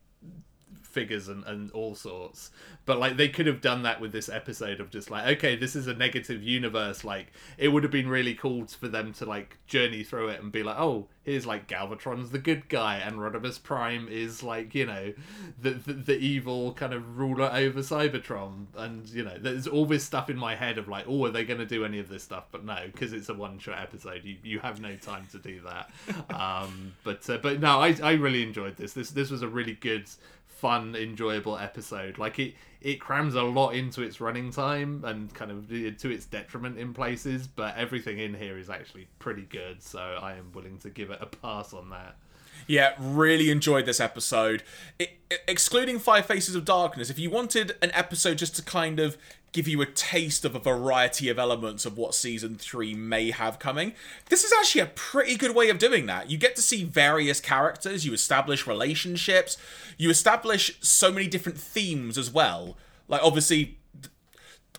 figures 0.90 1.28
and, 1.28 1.44
and 1.46 1.72
all 1.72 1.96
sorts. 1.96 2.52
But 2.86 3.00
like 3.00 3.18
they 3.18 3.30
could 3.30 3.48
have 3.48 3.62
done 3.62 3.84
that 3.84 4.02
with 4.02 4.12
this 4.12 4.30
episode 4.30 4.80
of 4.80 4.90
just 4.90 5.12
like 5.12 5.28
okay 5.38 5.56
this 5.56 5.76
is 5.76 5.88
a 5.88 5.94
negative 5.94 6.42
universe 6.42 7.04
like 7.04 7.32
it 7.58 7.70
would 7.70 7.84
have 7.84 7.92
been 7.92 8.10
really 8.10 8.34
cool 8.34 8.66
for 8.66 8.88
them 8.88 9.14
to 9.14 9.26
like 9.26 9.58
journey 9.68 10.04
through 10.04 10.30
it 10.30 10.42
and 10.42 10.52
be 10.52 10.64
like 10.64 10.78
oh 10.80 11.08
here's 11.24 11.46
like 11.46 11.68
galvatron's 11.68 12.32
the 12.32 12.40
good 12.40 12.68
guy 12.70 12.96
and 12.96 13.18
rodimus 13.18 13.62
prime 13.62 14.08
is 14.10 14.42
like 14.42 14.74
you 14.74 14.86
know 14.86 15.14
the, 15.62 15.72
the 15.72 15.94
the 15.94 16.18
evil 16.18 16.74
kind 16.74 16.94
of 16.94 17.18
ruler 17.18 17.50
over 17.54 17.80
cybertron. 17.80 18.66
And 18.76 19.08
you 19.10 19.24
know 19.24 19.38
there's 19.40 19.68
all 19.68 19.86
this 19.86 20.04
stuff 20.04 20.30
in 20.30 20.38
my 20.38 20.56
head 20.56 20.78
of 20.78 20.88
like 20.88 21.06
oh 21.08 21.26
are 21.26 21.30
they 21.30 21.44
going 21.44 21.60
to 21.60 21.66
do 21.66 21.86
any 21.86 22.00
of 22.00 22.10
this 22.10 22.24
stuff? 22.24 22.46
But 22.52 22.66
no 22.66 22.78
because 22.92 23.14
it's 23.14 23.30
a 23.30 23.34
one 23.34 23.60
shot 23.60 23.80
episode. 23.80 24.22
You, 24.24 24.38
you 24.44 24.60
have 24.60 24.82
no 24.82 24.96
time 24.96 25.28
to 25.32 25.38
do 25.38 25.62
that. 25.62 25.90
Um 26.30 26.94
but 27.04 27.28
uh, 27.30 27.38
but 27.38 27.60
no 27.60 27.80
I, 27.80 27.96
I 28.02 28.14
really 28.14 28.44
enjoyed 28.44 28.78
this. 28.78 28.94
This 28.94 29.12
this 29.12 29.30
was 29.30 29.42
a 29.42 29.48
really 29.48 29.74
good 29.74 30.10
fun, 30.60 30.96
enjoyable 30.96 31.58
episode. 31.58 32.18
Like 32.18 32.38
it, 32.40 32.56
it 32.82 33.00
crams 33.00 33.36
a 33.36 33.44
lot 33.44 33.72
into 33.72 34.02
its 34.02 34.20
running 34.22 34.52
time 34.52 35.04
and 35.06 35.34
kind 35.34 35.52
of 35.52 35.72
eh, 35.72 35.92
to 36.00 36.10
its 36.12 36.26
detriment 36.26 36.78
in 36.78 36.94
places, 36.94 37.48
but 37.48 37.76
everything 37.78 38.20
in 38.20 38.34
here 38.34 38.58
is 38.58 38.70
actually 38.70 39.08
pretty 39.20 39.44
good. 39.44 39.82
So 39.82 40.00
I 40.00 40.34
am 40.34 40.52
willing 40.54 40.78
to 40.80 40.90
give 40.90 41.12
it 41.12 41.20
a 41.22 41.26
pass 41.26 41.74
on 41.74 41.90
that. 41.90 42.16
Yeah, 42.68 42.94
really 43.00 43.50
enjoyed 43.50 43.86
this 43.86 44.00
episode. 44.00 44.64
It, 45.00 45.18
excluding 45.48 45.98
Five 45.98 46.26
Faces 46.26 46.56
of 46.56 46.66
Darkness, 46.66 47.10
if 47.10 47.18
you 47.18 47.30
wanted 47.30 47.76
an 47.82 47.92
episode 47.94 48.38
just 48.38 48.56
to 48.58 48.62
kind 48.62 49.00
of 49.00 49.18
give 49.52 49.68
you 49.68 49.82
a 49.82 49.86
taste 49.86 50.46
of 50.46 50.56
a 50.56 50.60
variety 50.60 51.30
of 51.30 51.40
elements 51.40 51.86
of 51.86 51.98
what 51.98 52.14
season 52.14 52.56
3 52.56 52.94
may 52.94 53.32
have 53.32 53.60
coming, 53.60 53.94
this 54.30 54.44
is 54.44 54.54
actually 54.54 54.82
a 54.82 54.88
pretty 54.88 55.36
good 55.36 55.56
way 55.56 55.70
of 55.70 55.80
doing 55.80 56.06
that. 56.06 56.30
You 56.30 56.38
get 56.38 56.56
to 56.56 56.62
see 56.62 56.84
various 56.84 57.40
characters, 57.40 58.06
you 58.06 58.14
establish 58.14 58.68
relationships, 58.68 59.58
you 59.98 60.10
establish 60.10 60.78
so 60.82 61.12
many 61.12 61.28
different 61.28 61.58
themes 61.58 62.18
as 62.18 62.32
well. 62.32 62.78
Like, 63.08 63.24
obviously, 63.24 63.80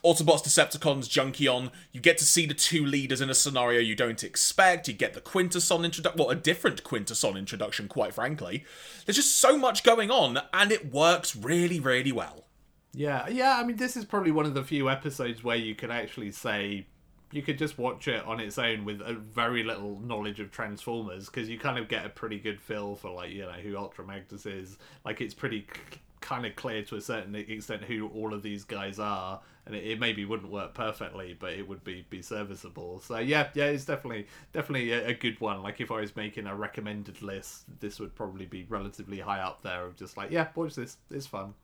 Autobots, 0.05 0.43
Decepticons, 0.43 1.09
Junkion. 1.09 1.71
You 1.93 2.01
get 2.01 2.17
to 2.19 2.25
see 2.25 2.47
the 2.47 2.55
two 2.55 2.85
leaders 2.85 3.21
in 3.21 3.29
a 3.29 3.35
scenario 3.35 3.81
you 3.81 3.95
don't 3.95 4.25
expect. 4.25 4.89
You 4.89 4.95
get 4.95 5.13
the 5.15 5.21
Quintesson 5.21 5.85
introduction, 5.85 6.19
well, 6.19 6.31
a 6.31 6.35
different 6.35 6.85
Quintesson 6.85 7.37
introduction, 7.37 7.87
quite 7.87 8.15
frankly. 8.15 8.65
There's 9.05 9.17
just 9.17 9.39
so 9.39 9.59
much 9.59 9.85
going 9.85 10.11
on, 10.11 10.41
and 10.55 10.73
it 10.73 10.93
works 10.93 11.37
really, 11.37 11.81
really 11.81 12.13
well. 12.13 12.47
Yeah, 12.93 13.29
yeah. 13.29 13.57
I 13.59 13.65
mean, 13.65 13.77
this 13.77 13.97
is 13.97 14.05
probably 14.05 14.33
one 14.33 14.47
of 14.47 14.55
the 14.55 14.65
few 14.65 14.91
episodes 14.91 15.45
where 15.45 15.57
you 15.57 15.75
can 15.75 15.91
actually 15.91 16.33
say 16.33 16.87
you 17.33 17.43
could 17.43 17.59
just 17.59 17.79
watch 17.79 18.09
it 18.09 18.25
on 18.25 18.41
its 18.41 18.59
own 18.59 18.85
with 18.85 19.01
a 19.01 19.15
very 19.15 19.63
little 19.63 20.01
knowledge 20.01 20.41
of 20.41 20.51
Transformers 20.51 21.27
because 21.27 21.49
you 21.49 21.59
kind 21.59 21.79
of 21.79 21.87
get 21.89 22.05
a 22.05 22.09
pretty 22.09 22.39
good 22.41 22.61
feel 22.61 22.97
for 22.97 23.11
like 23.11 23.31
you 23.31 23.43
know 23.43 23.53
who 23.53 23.77
Ultra 23.77 24.05
Magnus 24.05 24.45
is. 24.47 24.77
Like 25.05 25.21
it's 25.21 25.35
pretty 25.35 25.61
c- 25.73 25.99
kind 26.21 26.45
of 26.45 26.57
clear 26.57 26.83
to 26.83 26.97
a 26.97 27.01
certain 27.01 27.37
extent 27.37 27.85
who 27.85 28.09
all 28.09 28.35
of 28.35 28.43
these 28.43 28.65
guys 28.65 28.99
are, 28.99 29.41
and 29.67 29.77
it, 29.77 29.85
it 29.87 30.01
maybe 30.01 30.25
wouldn't 30.25 30.51
work 30.51 30.75
perfectly, 30.75 31.37
but 31.39 31.53
it 31.53 31.69
would 31.69 31.85
be 31.85 32.05
be 32.11 32.23
serviceable. 32.23 32.99
So 32.99 33.19
yeah, 33.19 33.51
yeah, 33.55 33.67
it's 33.67 33.85
definitely 33.85 34.27
definitely 34.53 34.91
a, 34.91 35.09
a 35.11 35.15
good 35.15 35.41
one. 35.41 35.63
Like 35.63 35.81
if 35.81 35.93
I 35.93 36.01
was 36.01 36.17
making 36.17 36.49
a 36.49 36.57
recommended 36.57 37.23
list, 37.23 37.67
this 37.79 38.01
would 38.01 38.17
probably 38.17 38.47
be 38.47 38.67
relatively 38.69 39.21
high 39.21 39.41
up 39.41 39.63
there 39.63 39.87
of 39.87 39.95
just 39.95 40.17
like 40.17 40.33
yeah, 40.33 40.49
watch 40.57 40.75
this, 40.75 40.97
it's 41.13 41.29
fun. 41.29 41.55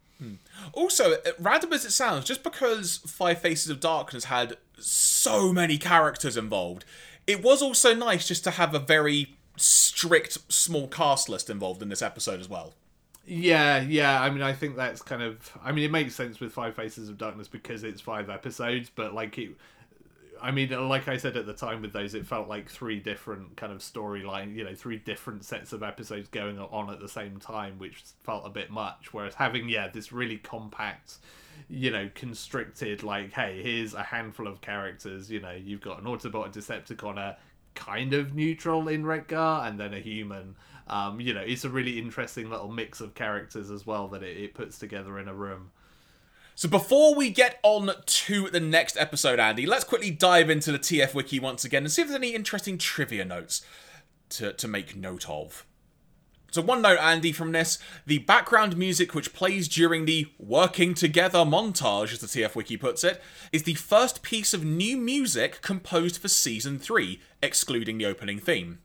Also, 0.73 1.15
uh, 1.15 1.33
random 1.39 1.73
as 1.73 1.85
it 1.85 1.91
sounds, 1.91 2.25
just 2.25 2.43
because 2.43 2.99
Five 3.07 3.41
Faces 3.41 3.71
of 3.71 3.81
Darkness 3.81 4.25
had 4.25 4.57
so 4.79 5.53
many 5.53 5.79
characters 5.79 6.37
involved, 6.37 6.85
it 7.27 7.43
was 7.43 7.63
also 7.63 7.95
nice 7.95 8.27
just 8.29 8.45
to 8.45 8.53
have 8.53 8.75
a 8.75 8.79
very 8.79 9.37
strict 9.57 10.53
small 10.53 10.89
cast 10.89 11.29
list 11.29 11.51
involved 11.51 11.83
in 11.83 11.89
this 11.89 12.03
episode 12.03 12.41
as 12.41 12.49
well. 12.49 12.75
Yeah, 13.27 13.81
yeah. 13.81 14.21
I 14.23 14.31
mean, 14.31 14.43
I 14.43 14.53
think 14.53 14.77
that's 14.77 15.03
kind 15.03 15.23
of. 15.23 15.53
I 15.63 15.73
mean, 15.73 15.85
it 15.85 15.91
makes 15.91 16.15
sense 16.15 16.39
with 16.39 16.53
Five 16.53 16.77
Faces 16.77 17.09
of 17.09 17.19
Darkness 17.19 17.49
because 17.49 17.83
it's 17.83 18.01
five 18.01 18.31
episodes, 18.31 18.91
but 18.95 19.15
like 19.15 19.37
it. 19.39 19.51
I 20.41 20.51
mean, 20.51 20.71
like 20.89 21.09
I 21.09 21.17
said 21.17 21.37
at 21.37 21.47
the 21.47 21.53
time 21.53 21.83
with 21.83 21.93
those, 21.93 22.15
it 22.15 22.27
felt 22.27 22.49
like 22.49 22.69
three 22.69 23.01
different 23.01 23.57
kind 23.57 23.73
of 23.73 23.79
storyline, 23.79 24.55
you 24.55 24.65
know, 24.65 24.75
three 24.75 24.99
different 24.99 25.45
sets 25.45 25.73
of 25.73 25.83
episodes 25.83 26.29
going 26.29 26.59
on 26.59 26.91
at 26.91 27.01
the 27.01 27.09
same 27.09 27.39
time, 27.39 27.79
which 27.79 28.03
felt 28.23 28.47
a 28.47 28.51
bit 28.51 28.71
much. 28.71 29.13
Whereas 29.13 29.35
having, 29.35 29.69
yeah, 29.69 29.89
this 29.89 30.13
really 30.13 30.39
compact, 30.39 31.15
you 31.69 31.91
know, 31.91 32.11
constricted, 32.15 33.03
like, 33.03 33.33
hey, 33.33 33.61
here's 33.63 33.95
a 33.95 34.03
handful 34.03 34.47
of 34.47 34.61
characters, 34.61 35.31
you 35.31 35.41
know, 35.41 35.53
you've 35.53 35.81
got 35.81 36.01
an 36.01 36.07
Autobot, 36.07 36.47
a 36.47 36.51
Decepticon, 36.51 37.19
a 37.19 37.37
kind 37.75 38.15
of 38.15 38.35
neutral 38.35 38.89
in 38.89 39.05
Wreck-Gar, 39.05 39.67
and 39.67 39.79
then 39.79 39.95
a 39.95 40.01
human. 40.01 40.57
Um, 40.89 41.21
you 41.21 41.35
know, 41.35 41.41
it's 41.41 41.65
a 41.65 41.71
really 41.71 41.99
interesting 41.99 42.49
little 42.49 42.69
mix 42.69 43.01
of 43.01 43.15
characters 43.15 43.71
as 43.71 43.87
well 43.87 44.09
that 44.09 44.23
it, 44.23 44.37
it 44.37 44.55
puts 44.55 44.79
together 44.79 45.19
in 45.19 45.29
a 45.29 45.35
room. 45.35 45.71
So 46.59 46.71
before 46.71 47.15
we 47.15 47.29
get 47.29 47.61
on 47.63 47.91
to 48.07 48.49
the 48.49 48.61
next 48.61 48.97
episode, 48.97 49.39
Andy, 49.39 49.67
let's 49.67 49.85
quickly 49.85 50.11
dive 50.11 50.49
into 50.49 50.73
the 50.73 50.79
TF 50.79 51.13
Wiki 51.13 51.39
once 51.39 51.67
again 51.67 51.83
and 51.83 51.93
see 51.93 52.01
if 52.01 52.09
there's 52.09 52.17
any 52.17 52.35
interesting 52.35 52.79
trivia 52.79 53.27
notes 53.27 53.61
to, 54.31 54.55
to 54.55 54.67
make 54.67 54.97
note 54.97 55.29
of. 55.29 55.67
So, 56.51 56.63
one 56.63 56.81
note, 56.81 56.99
Andy, 56.99 57.31
from 57.33 57.53
this 57.53 57.79
the 58.07 58.21
background 58.21 58.75
music 58.79 59.15
which 59.15 59.35
plays 59.35 59.69
during 59.69 60.07
the 60.07 60.29
working 60.39 60.95
together 60.95 61.41
montage, 61.41 62.15
as 62.15 62.21
the 62.21 62.27
TF 62.27 62.55
Wiki 62.55 62.79
puts 62.79 63.05
it, 63.05 63.21
is 63.53 63.65
the 63.65 63.75
first 63.75 64.23
piece 64.23 64.55
of 64.55 64.65
new 64.65 64.97
music 64.97 65.61
composed 65.61 66.17
for 66.17 66.29
season 66.29 66.79
3, 66.79 67.21
excluding 67.43 67.99
the 67.99 68.07
opening 68.07 68.39
theme, 68.39 68.79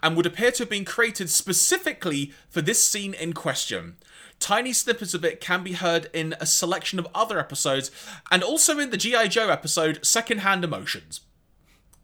and 0.00 0.16
would 0.16 0.26
appear 0.26 0.52
to 0.52 0.62
have 0.62 0.70
been 0.70 0.84
created 0.84 1.28
specifically 1.28 2.32
for 2.48 2.62
this 2.62 2.88
scene 2.88 3.14
in 3.14 3.32
question. 3.32 3.96
Tiny 4.38 4.72
snippets 4.72 5.14
of 5.14 5.24
it 5.24 5.40
can 5.40 5.62
be 5.62 5.72
heard 5.72 6.08
in 6.12 6.34
a 6.40 6.46
selection 6.46 6.98
of 6.98 7.08
other 7.14 7.38
episodes, 7.38 7.90
and 8.30 8.42
also 8.42 8.78
in 8.78 8.90
the 8.90 8.96
G.I. 8.96 9.28
Joe 9.28 9.48
episode 9.48 10.04
Secondhand 10.04 10.64
Emotions. 10.64 11.20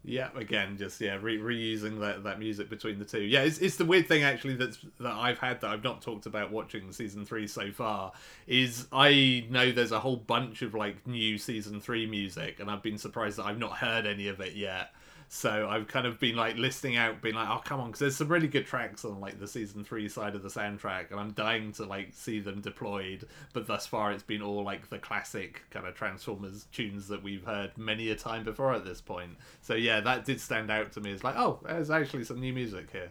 Yeah, 0.05 0.29
again, 0.35 0.75
just 0.77 0.99
yeah, 0.99 1.17
re- 1.21 1.37
reusing 1.37 2.01
that, 2.01 2.25
that 2.25 2.37
music 2.37 2.69
between 2.69 2.99
the 2.99 3.05
two. 3.05 3.21
Yeah, 3.21 3.43
it's, 3.43 3.59
it's 3.59 3.77
the 3.77 3.85
weird 3.85 4.05
thing 4.05 4.23
actually 4.23 4.55
that's 4.55 4.79
that 4.99 5.13
I've 5.13 5.37
had 5.37 5.61
that 5.61 5.69
I've 5.69 5.83
not 5.83 6.01
talked 6.01 6.25
about 6.25 6.51
watching 6.51 6.91
season 6.91 7.25
three 7.25 7.47
so 7.47 7.71
far 7.71 8.11
is 8.45 8.87
I 8.91 9.45
know 9.49 9.71
there's 9.71 9.93
a 9.93 10.01
whole 10.01 10.17
bunch 10.17 10.61
of 10.61 10.73
like 10.73 11.07
new 11.07 11.37
season 11.37 11.79
three 11.79 12.05
music, 12.05 12.59
and 12.59 12.69
I've 12.69 12.83
been 12.83 12.97
surprised 12.97 13.37
that 13.37 13.45
I've 13.45 13.59
not 13.59 13.77
heard 13.77 14.05
any 14.05 14.27
of 14.27 14.41
it 14.41 14.55
yet. 14.55 14.91
So 15.35 15.67
I've 15.67 15.87
kind 15.87 16.05
of 16.05 16.19
been 16.19 16.35
like 16.35 16.57
listing 16.57 16.95
out, 16.95 17.19
being 17.23 17.33
like, 17.33 17.49
oh 17.49 17.59
come 17.65 17.79
on, 17.79 17.87
because 17.87 17.99
there's 18.01 18.15
some 18.17 18.27
really 18.27 18.47
good 18.47 18.67
tracks 18.67 19.03
on 19.03 19.19
like 19.19 19.39
the 19.39 19.47
season 19.47 19.83
three 19.83 20.07
side 20.07 20.35
of 20.35 20.43
the 20.43 20.47
soundtrack, 20.47 21.09
and 21.09 21.19
I'm 21.19 21.31
dying 21.31 21.71
to 21.73 21.85
like 21.85 22.09
see 22.13 22.39
them 22.39 22.61
deployed. 22.61 23.27
But 23.51 23.65
thus 23.65 23.87
far, 23.87 24.11
it's 24.11 24.21
been 24.21 24.43
all 24.43 24.63
like 24.63 24.91
the 24.91 24.99
classic 24.99 25.63
kind 25.71 25.87
of 25.87 25.95
Transformers 25.95 26.67
tunes 26.71 27.07
that 27.07 27.23
we've 27.23 27.43
heard 27.43 27.75
many 27.79 28.11
a 28.11 28.15
time 28.15 28.43
before 28.43 28.73
at 28.73 28.85
this 28.85 29.01
point. 29.01 29.31
So 29.63 29.73
yeah, 29.73 30.01
that 30.01 30.23
did 30.23 30.39
stand 30.39 30.69
out 30.69 30.91
to 30.93 31.01
me. 31.01 31.11
It's 31.11 31.23
like, 31.23 31.35
oh, 31.35 31.59
there's 31.65 31.89
actually 31.89 32.25
some 32.25 32.39
new 32.39 32.53
music 32.53 32.91
here. 32.91 33.09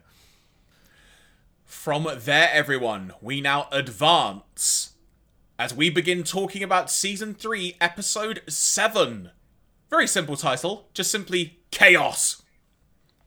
From 1.65 2.07
there, 2.19 2.51
everyone, 2.53 3.15
we 3.21 3.41
now 3.41 3.67
advance 3.73 4.93
as 5.59 5.75
we 5.75 5.91
begin 5.91 6.23
talking 6.23 6.63
about 6.63 6.89
season 6.89 7.35
3, 7.35 7.79
episode 7.81 8.43
7. 8.49 9.33
Very 9.91 10.07
simple 10.07 10.37
title, 10.37 10.89
just 10.95 11.11
simply 11.11 11.59
Chaos. 11.73 12.43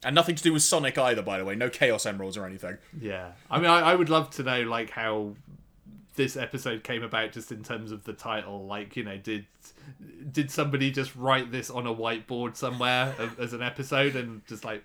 And 0.03 0.15
nothing 0.15 0.35
to 0.35 0.43
do 0.43 0.53
with 0.53 0.61
Sonic 0.61 0.97
either, 0.97 1.21
by 1.23 1.37
the 1.37 1.45
way. 1.45 1.55
No 1.55 1.69
Chaos 1.69 2.05
Emeralds 2.05 2.37
or 2.37 2.45
anything. 2.45 2.77
Yeah. 3.01 3.31
I 3.49 3.57
mean, 3.57 3.69
I, 3.69 3.79
I 3.79 3.95
would 3.95 4.09
love 4.09 4.29
to 4.31 4.43
know, 4.43 4.61
like, 4.61 4.91
how 4.91 5.33
this 6.15 6.37
episode 6.37 6.83
came 6.83 7.03
about 7.03 7.31
just 7.31 7.51
in 7.51 7.63
terms 7.63 7.91
of 7.91 8.03
the 8.05 8.13
title 8.13 8.65
like 8.65 8.95
you 8.95 9.03
know 9.03 9.17
did 9.17 9.45
did 10.31 10.49
somebody 10.49 10.89
just 10.89 11.15
write 11.15 11.51
this 11.51 11.69
on 11.69 11.85
a 11.85 11.93
whiteboard 11.93 12.55
somewhere 12.55 13.13
as 13.37 13.53
an 13.53 13.61
episode 13.61 14.15
and 14.15 14.45
just 14.47 14.63
like 14.63 14.83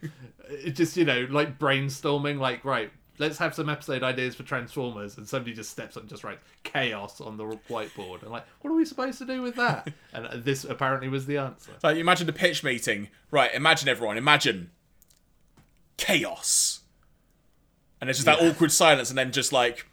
just 0.73 0.97
you 0.97 1.05
know 1.05 1.27
like 1.31 1.59
brainstorming 1.59 2.39
like 2.39 2.65
right 2.65 2.91
let's 3.21 3.39
have 3.39 3.55
some 3.55 3.69
episode 3.69 4.03
ideas 4.03 4.35
for 4.35 4.43
transformers 4.43 5.17
and 5.17 5.29
somebody 5.29 5.55
just 5.55 5.71
steps 5.71 5.97
up 5.97 6.03
and 6.03 6.11
just 6.11 6.25
writes 6.25 6.43
chaos 6.65 7.21
on 7.21 7.37
the 7.37 7.45
whiteboard 7.69 8.23
and 8.23 8.31
like 8.31 8.45
what 8.61 8.71
are 8.71 8.75
we 8.75 8.85
supposed 8.85 9.19
to 9.19 9.25
do 9.25 9.43
with 9.43 9.55
that 9.55 9.89
and 10.13 10.43
this 10.45 10.65
apparently 10.65 11.09
was 11.09 11.27
the 11.27 11.37
answer 11.37 11.73
like 11.83 11.97
imagine 11.97 12.27
the 12.27 12.33
pitch 12.33 12.65
meeting 12.65 13.09
right 13.31 13.55
imagine 13.55 13.89
everyone 13.89 14.19
imagine 14.19 14.71
chaos 15.97 16.81
and 18.01 18.09
it's 18.09 18.19
just 18.19 18.27
yeah. 18.27 18.37
that 18.37 18.51
awkward 18.51 18.73
silence 18.73 19.11
and 19.11 19.19
then 19.19 19.31
just 19.31 19.53
like 19.53 19.87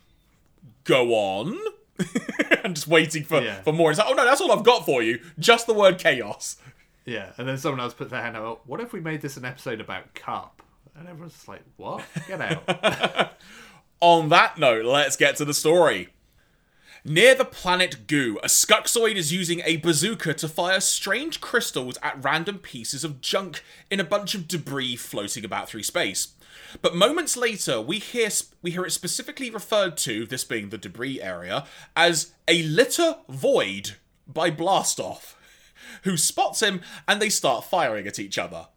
go 0.87 1.13
on. 1.13 1.57
I'm 2.63 2.73
just 2.73 2.87
waiting 2.87 3.23
for, 3.23 3.41
yeah. 3.41 3.61
for 3.61 3.73
more. 3.73 3.91
It's 3.91 3.99
like, 3.99 4.07
oh 4.09 4.13
no, 4.13 4.25
that's 4.25 4.41
all 4.41 4.51
I've 4.51 4.63
got 4.63 4.85
for 4.85 5.03
you. 5.03 5.19
Just 5.37 5.67
the 5.67 5.73
word 5.73 5.99
chaos. 5.99 6.57
Yeah, 7.05 7.31
and 7.37 7.47
then 7.47 7.57
someone 7.57 7.79
else 7.79 7.93
put 7.93 8.09
their 8.09 8.21
hand 8.21 8.35
up. 8.35 8.61
What 8.65 8.81
if 8.81 8.91
we 8.91 8.99
made 8.99 9.21
this 9.21 9.37
an 9.37 9.45
episode 9.45 9.79
about 9.79 10.13
Kup? 10.13 10.61
And 10.97 11.07
everyone's 11.07 11.33
just 11.33 11.47
like, 11.47 11.63
what? 11.75 12.03
Get 12.27 12.41
out. 12.41 13.33
On 14.01 14.29
that 14.29 14.57
note, 14.57 14.85
let's 14.85 15.15
get 15.15 15.35
to 15.37 15.45
the 15.45 15.53
story. 15.53 16.09
Near 17.05 17.35
the 17.35 17.45
planet 17.45 18.07
Goo, 18.07 18.37
a 18.43 18.47
Skuxxoid 18.47 19.15
is 19.15 19.31
using 19.31 19.61
a 19.63 19.77
bazooka 19.77 20.33
to 20.35 20.47
fire 20.47 20.81
strange 20.81 21.39
crystals 21.39 21.97
at 22.03 22.21
random 22.21 22.57
pieces 22.57 23.03
of 23.03 23.21
junk 23.21 23.63
in 23.89 23.99
a 23.99 24.03
bunch 24.03 24.35
of 24.35 24.47
debris 24.47 24.97
floating 24.97 25.45
about 25.45 25.69
through 25.69 25.83
space. 25.83 26.33
But 26.81 26.95
moments 26.95 27.37
later, 27.37 27.79
we 27.79 27.99
hear 27.99 28.29
we 28.61 28.71
hear 28.71 28.85
it 28.85 28.91
specifically 28.91 29.49
referred 29.49 29.95
to, 29.97 30.25
this 30.25 30.43
being 30.43 30.69
the 30.69 30.77
debris 30.77 31.21
area, 31.21 31.65
as 31.95 32.33
a 32.47 32.63
litter 32.63 33.17
void 33.29 33.95
by 34.27 34.51
Blastoff, 34.51 35.35
who 36.03 36.17
spots 36.17 36.61
him 36.61 36.81
and 37.07 37.21
they 37.21 37.29
start 37.29 37.63
firing 37.63 38.05
at 38.07 38.19
each 38.19 38.37
other. 38.37 38.67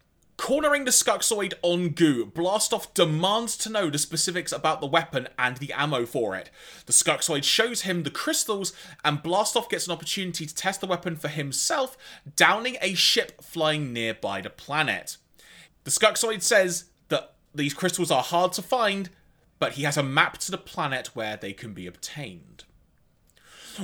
Cornering 0.40 0.86
the 0.86 0.90
Skuxxoid 0.90 1.52
on 1.60 1.90
Goo, 1.90 2.24
Blastoff 2.24 2.94
demands 2.94 3.58
to 3.58 3.68
know 3.68 3.90
the 3.90 3.98
specifics 3.98 4.52
about 4.52 4.80
the 4.80 4.86
weapon 4.86 5.28
and 5.38 5.58
the 5.58 5.70
ammo 5.74 6.06
for 6.06 6.34
it. 6.34 6.50
The 6.86 6.94
Skuxxoid 6.94 7.44
shows 7.44 7.82
him 7.82 8.04
the 8.04 8.10
crystals, 8.10 8.72
and 9.04 9.22
Blastoff 9.22 9.68
gets 9.68 9.86
an 9.86 9.92
opportunity 9.92 10.46
to 10.46 10.54
test 10.54 10.80
the 10.80 10.86
weapon 10.86 11.14
for 11.14 11.28
himself, 11.28 11.98
downing 12.36 12.78
a 12.80 12.94
ship 12.94 13.42
flying 13.42 13.92
nearby 13.92 14.40
the 14.40 14.48
planet. 14.48 15.18
The 15.84 15.90
Skuxxoid 15.90 16.40
says 16.40 16.84
that 17.10 17.34
these 17.54 17.74
crystals 17.74 18.10
are 18.10 18.22
hard 18.22 18.54
to 18.54 18.62
find, 18.62 19.10
but 19.58 19.72
he 19.72 19.82
has 19.82 19.98
a 19.98 20.02
map 20.02 20.38
to 20.38 20.50
the 20.50 20.56
planet 20.56 21.08
where 21.14 21.36
they 21.36 21.52
can 21.52 21.74
be 21.74 21.86
obtained. 21.86 22.64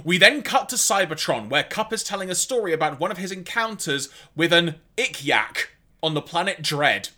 We 0.02 0.16
then 0.16 0.40
cut 0.40 0.70
to 0.70 0.76
Cybertron, 0.76 1.50
where 1.50 1.64
Kup 1.64 1.92
is 1.92 2.02
telling 2.02 2.30
a 2.30 2.34
story 2.34 2.72
about 2.72 2.98
one 2.98 3.10
of 3.10 3.18
his 3.18 3.30
encounters 3.30 4.08
with 4.34 4.54
an 4.54 4.76
Ik-Yak 4.96 5.75
on 6.06 6.14
the 6.14 6.22
planet 6.22 6.62
Dread 6.62 7.08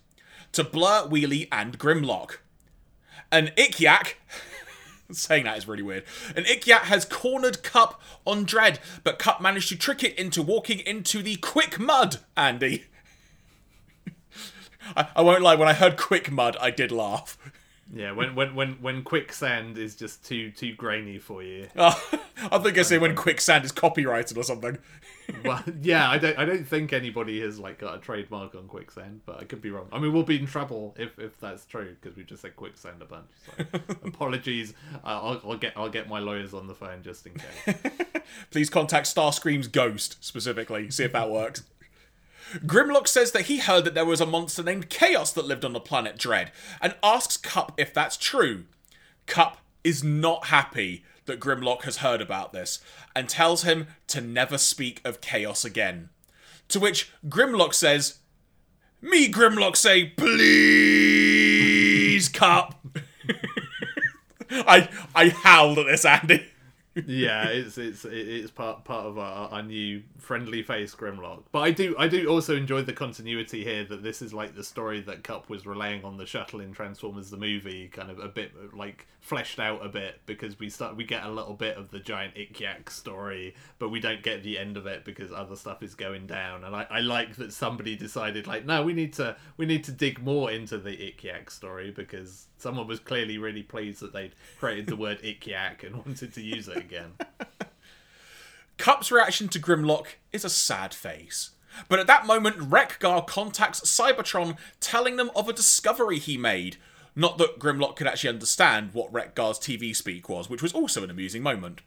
to 0.52 0.64
Blur, 0.64 1.06
Wheelie, 1.08 1.46
and 1.52 1.78
Grimlock. 1.78 2.38
An 3.30 3.50
Ik-Yak. 3.56 4.16
saying 5.12 5.44
that 5.44 5.58
is 5.58 5.68
really 5.68 5.82
weird. 5.82 6.04
An 6.34 6.46
Ik-Yak 6.46 6.84
has 6.84 7.04
cornered 7.04 7.62
Kup 7.62 8.00
on 8.26 8.44
Dread, 8.44 8.80
but 9.04 9.18
Kup 9.18 9.42
managed 9.42 9.68
to 9.68 9.76
trick 9.76 10.02
it 10.02 10.18
into 10.18 10.42
walking 10.42 10.80
into 10.80 11.22
the 11.22 11.36
quick 11.36 11.78
mud, 11.78 12.16
Andy. 12.34 12.86
I, 14.96 15.08
I 15.14 15.20
won't 15.20 15.42
lie. 15.42 15.54
When 15.54 15.68
I 15.68 15.74
heard 15.74 15.98
quick 15.98 16.30
mud, 16.30 16.56
I 16.58 16.70
did 16.70 16.90
laugh. 16.90 17.36
Yeah, 17.94 18.12
when 18.12 18.34
when 18.34 18.54
when 18.54 18.72
when 18.80 19.02
quicksand 19.02 19.76
is 19.76 19.96
just 19.96 20.24
too 20.24 20.50
too 20.50 20.74
grainy 20.74 21.18
for 21.18 21.42
you. 21.42 21.68
Oh, 21.76 22.02
I 22.50 22.58
think 22.58 22.78
I 22.78 22.82
say 22.82 22.98
when 22.98 23.14
quicksand 23.14 23.64
is 23.66 23.72
copyrighted 23.72 24.36
or 24.36 24.44
something. 24.44 24.78
Well, 25.44 25.62
yeah, 25.82 26.08
I 26.10 26.18
don't 26.18 26.38
I 26.38 26.44
don't 26.44 26.66
think 26.66 26.92
anybody 26.92 27.40
has 27.40 27.58
like 27.58 27.78
got 27.78 27.96
a 27.96 27.98
trademark 27.98 28.54
on 28.54 28.66
quicksand, 28.66 29.20
but 29.26 29.40
I 29.40 29.44
could 29.44 29.60
be 29.60 29.70
wrong. 29.70 29.88
I 29.92 29.98
mean, 29.98 30.12
we'll 30.12 30.22
be 30.22 30.38
in 30.38 30.46
trouble 30.46 30.94
if 30.98 31.18
if 31.18 31.38
that's 31.40 31.64
true 31.66 31.96
because 32.00 32.16
we 32.16 32.24
just 32.24 32.42
said 32.42 32.56
quicksand 32.56 33.02
a 33.02 33.04
bunch. 33.04 33.28
So 33.46 33.64
apologies. 34.04 34.74
I'll 35.04 35.40
I'll 35.44 35.56
get 35.56 35.72
I'll 35.76 35.90
get 35.90 36.08
my 36.08 36.18
lawyers 36.18 36.54
on 36.54 36.66
the 36.66 36.74
phone 36.74 37.02
just 37.02 37.26
in 37.26 37.34
case. 37.34 37.76
Please 38.50 38.70
contact 38.70 39.06
Starscream's 39.06 39.68
ghost 39.68 40.16
specifically. 40.24 40.90
See 40.90 41.04
if 41.04 41.12
that 41.12 41.30
works. 41.30 41.62
Grimlock 42.64 43.06
says 43.06 43.32
that 43.32 43.42
he 43.42 43.58
heard 43.58 43.84
that 43.84 43.92
there 43.92 44.06
was 44.06 44.22
a 44.22 44.26
monster 44.26 44.62
named 44.62 44.88
Chaos 44.88 45.32
that 45.32 45.44
lived 45.44 45.66
on 45.66 45.74
the 45.74 45.80
planet 45.80 46.16
Dread, 46.16 46.50
and 46.80 46.94
asks 47.02 47.36
Kup 47.36 47.72
if 47.76 47.92
that's 47.92 48.16
true. 48.16 48.64
Kup 49.26 49.58
is 49.84 50.02
not 50.02 50.46
happy 50.46 51.04
that 51.28 51.38
Grimlock 51.38 51.84
has 51.84 51.98
heard 51.98 52.20
about 52.20 52.52
this, 52.52 52.80
and 53.14 53.28
tells 53.28 53.62
him 53.62 53.86
to 54.08 54.20
never 54.20 54.58
speak 54.58 55.00
of 55.04 55.20
Chaos 55.20 55.64
again. 55.64 56.08
To 56.68 56.80
which 56.80 57.12
Grimlock 57.28 57.72
says, 57.72 58.18
Me, 59.00 59.30
Grimlock, 59.30 59.76
say, 59.76 60.06
Please, 60.06 60.98
Kup. 62.28 62.74
I 64.50 64.88
I 65.14 65.28
howled 65.28 65.78
at 65.78 65.86
this, 65.86 66.04
Andy. 66.04 66.48
Yeah, 67.06 67.44
it's 67.48 67.78
it's 67.78 68.04
it's 68.04 68.50
part 68.50 68.84
part 68.84 69.06
of 69.06 69.18
our, 69.18 69.48
our 69.50 69.62
new 69.62 70.02
friendly 70.18 70.62
face 70.64 70.96
Grimlock. 70.96 71.44
But 71.52 71.60
I 71.60 71.70
do 71.70 71.94
I 71.96 72.08
do 72.08 72.26
also 72.26 72.56
enjoy 72.56 72.82
the 72.82 72.92
continuity 72.92 73.62
here 73.62 73.84
that 73.84 74.02
this 74.02 74.20
is 74.20 74.34
like 74.34 74.56
the 74.56 74.64
story 74.64 75.00
that 75.02 75.22
Kup 75.22 75.48
was 75.48 75.64
relaying 75.64 76.04
on 76.04 76.16
the 76.16 76.26
shuttle 76.26 76.60
in 76.60 76.72
Transformers 76.72 77.30
the 77.30 77.36
movie, 77.36 77.86
kind 77.86 78.10
of 78.10 78.18
a 78.18 78.26
bit 78.26 78.52
like 78.74 79.06
fleshed 79.20 79.60
out 79.60 79.84
a 79.84 79.88
bit 79.88 80.20
because 80.26 80.58
we 80.58 80.68
start 80.68 80.96
we 80.96 81.04
get 81.04 81.22
a 81.24 81.30
little 81.30 81.54
bit 81.54 81.76
of 81.76 81.92
the 81.92 82.00
giant 82.00 82.36
Ik-Yak 82.36 82.90
story, 82.90 83.54
but 83.78 83.90
we 83.90 84.00
don't 84.00 84.24
get 84.24 84.42
the 84.42 84.58
end 84.58 84.76
of 84.76 84.86
it 84.86 85.04
because 85.04 85.30
other 85.30 85.54
stuff 85.54 85.84
is 85.84 85.94
going 85.94 86.26
down. 86.26 86.64
And 86.64 86.74
I, 86.74 86.84
I 86.90 87.00
like 87.00 87.36
that 87.36 87.52
somebody 87.52 87.94
decided 87.94 88.48
like 88.48 88.66
no, 88.66 88.82
we 88.82 88.92
need 88.92 89.12
to 89.14 89.36
we 89.56 89.66
need 89.66 89.84
to 89.84 89.92
dig 89.92 90.20
more 90.20 90.50
into 90.50 90.78
the 90.78 91.00
Ik-Yak 91.06 91.52
story 91.52 91.92
because 91.92 92.47
someone 92.58 92.86
was 92.86 93.00
clearly 93.00 93.38
really 93.38 93.62
pleased 93.62 94.00
that 94.00 94.12
they'd 94.12 94.34
created 94.58 94.86
the 94.86 94.96
word 94.96 95.18
Ik-Yak 95.22 95.82
and 95.82 95.96
wanted 96.06 96.32
to 96.34 96.42
use 96.42 96.68
it 96.68 96.76
again. 96.76 97.12
Kup's 98.76 99.10
reaction 99.10 99.48
to 99.48 99.58
Grimlock 99.58 100.06
is 100.32 100.44
a 100.44 100.50
sad 100.50 100.94
face. 100.94 101.50
But 101.88 101.98
at 101.98 102.06
that 102.06 102.26
moment, 102.26 102.56
Wreck-Gar 102.58 103.24
contacts 103.24 103.80
Cybertron, 103.80 104.56
telling 104.80 105.16
them 105.16 105.30
of 105.36 105.48
a 105.48 105.52
discovery 105.52 106.18
he 106.18 106.36
made. 106.36 106.76
Not 107.14 107.38
that 107.38 107.58
Grimlock 107.58 107.96
could 107.96 108.06
actually 108.06 108.30
understand 108.30 108.90
what 108.92 109.12
Wreck-Gar's 109.12 109.58
TV 109.58 109.94
speak 109.94 110.28
was, 110.28 110.48
which 110.48 110.62
was 110.62 110.72
also 110.72 111.04
an 111.04 111.10
amusing 111.10 111.42
moment. 111.42 111.80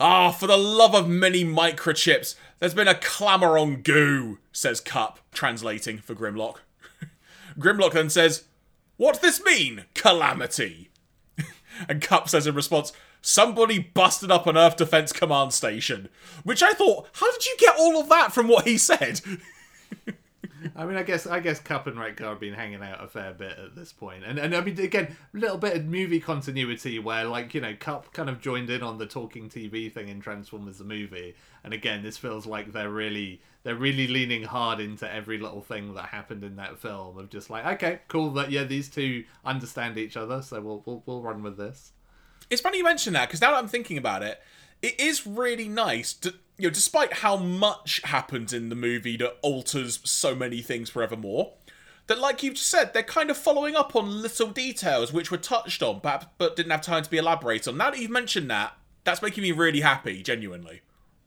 Ah, 0.00 0.30
for 0.30 0.46
the 0.46 0.56
love 0.56 0.94
of 0.94 1.08
many 1.08 1.44
microchips, 1.44 2.36
there's 2.58 2.74
been 2.74 2.88
a 2.88 2.94
clamour 2.94 3.58
on 3.58 3.82
goo, 3.82 4.38
says 4.52 4.80
Kup, 4.80 5.18
translating 5.32 5.98
for 5.98 6.14
Grimlock. 6.14 6.58
Grimlock 7.58 7.92
then 7.92 8.08
says, 8.08 8.44
What 8.98 9.22
this 9.22 9.42
mean, 9.42 9.84
calamity? 9.94 10.90
and 11.88 12.02
Kup 12.02 12.28
says 12.28 12.46
in 12.46 12.54
response, 12.54 12.92
Somebody 13.22 13.78
busted 13.78 14.30
up 14.30 14.46
an 14.46 14.56
Earth 14.56 14.76
Defense 14.76 15.12
Command 15.12 15.52
station. 15.52 16.08
Which 16.44 16.62
I 16.62 16.72
thought, 16.72 17.08
how 17.14 17.30
did 17.32 17.46
you 17.46 17.56
get 17.58 17.76
all 17.78 18.00
of 18.00 18.08
that 18.08 18.32
from 18.32 18.48
what 18.48 18.66
he 18.66 18.76
said? 18.76 19.20
I 20.76 20.84
mean, 20.84 20.96
I 20.96 21.04
guess 21.04 21.26
I 21.26 21.38
guess 21.38 21.60
Kup 21.60 21.86
and 21.86 21.98
Wreck-Gar 21.98 22.30
have 22.30 22.40
been 22.40 22.54
hanging 22.54 22.82
out 22.82 23.02
a 23.02 23.06
fair 23.06 23.32
bit 23.32 23.56
at 23.58 23.76
this 23.76 23.92
point, 23.92 24.24
and 24.24 24.38
and 24.38 24.54
I 24.54 24.60
mean, 24.60 24.78
again, 24.80 25.16
a 25.34 25.38
little 25.38 25.58
bit 25.58 25.76
of 25.76 25.84
movie 25.84 26.18
continuity 26.18 26.98
where, 26.98 27.24
like, 27.24 27.54
you 27.54 27.60
know, 27.60 27.74
Kup 27.78 28.12
kind 28.12 28.28
of 28.28 28.40
joined 28.40 28.68
in 28.68 28.82
on 28.82 28.98
the 28.98 29.06
talking 29.06 29.48
TV 29.48 29.92
thing 29.92 30.08
in 30.08 30.20
Transformers 30.20 30.78
the 30.78 30.84
movie, 30.84 31.36
and 31.62 31.72
again, 31.72 32.02
this 32.02 32.16
feels 32.16 32.44
like 32.44 32.72
they're 32.72 32.90
really 32.90 33.40
they're 33.68 33.76
really 33.76 34.06
leaning 34.06 34.44
hard 34.44 34.80
into 34.80 35.12
every 35.12 35.36
little 35.36 35.60
thing 35.60 35.92
that 35.92 36.06
happened 36.06 36.42
in 36.42 36.56
that 36.56 36.78
film 36.78 37.18
of 37.18 37.28
just 37.28 37.50
like, 37.50 37.66
okay, 37.66 37.98
cool, 38.08 38.30
that 38.30 38.50
yeah, 38.50 38.64
these 38.64 38.88
two 38.88 39.24
understand 39.44 39.98
each 39.98 40.16
other, 40.16 40.40
so 40.40 40.58
we'll 40.58 40.82
we'll, 40.86 41.02
we'll 41.04 41.20
run 41.20 41.42
with 41.42 41.58
this. 41.58 41.92
It's 42.48 42.62
funny 42.62 42.78
you 42.78 42.84
mention 42.84 43.12
that 43.12 43.28
because 43.28 43.42
now 43.42 43.50
that 43.50 43.58
I'm 43.58 43.68
thinking 43.68 43.98
about 43.98 44.22
it, 44.22 44.40
it 44.80 44.98
is 44.98 45.26
really 45.26 45.68
nice 45.68 46.14
to, 46.14 46.32
you 46.56 46.68
know, 46.68 46.70
despite 46.70 47.12
how 47.12 47.36
much 47.36 48.00
happens 48.04 48.54
in 48.54 48.70
the 48.70 48.74
movie 48.74 49.18
that 49.18 49.36
alters 49.42 50.00
so 50.02 50.34
many 50.34 50.62
things 50.62 50.88
forevermore, 50.88 51.52
that, 52.06 52.18
like 52.18 52.42
you've 52.42 52.54
just 52.54 52.70
said, 52.70 52.94
they're 52.94 53.02
kind 53.02 53.28
of 53.28 53.36
following 53.36 53.76
up 53.76 53.94
on 53.94 54.22
little 54.22 54.48
details 54.48 55.12
which 55.12 55.30
were 55.30 55.36
touched 55.36 55.82
on, 55.82 56.00
but, 56.02 56.32
but 56.38 56.56
didn't 56.56 56.72
have 56.72 56.80
time 56.80 57.02
to 57.02 57.10
be 57.10 57.18
elaborated 57.18 57.68
on. 57.68 57.76
Now 57.76 57.90
that 57.90 58.00
you've 58.00 58.10
mentioned 58.10 58.50
that, 58.50 58.72
that's 59.04 59.20
making 59.20 59.42
me 59.42 59.52
really 59.52 59.82
happy, 59.82 60.22
genuinely. 60.22 60.80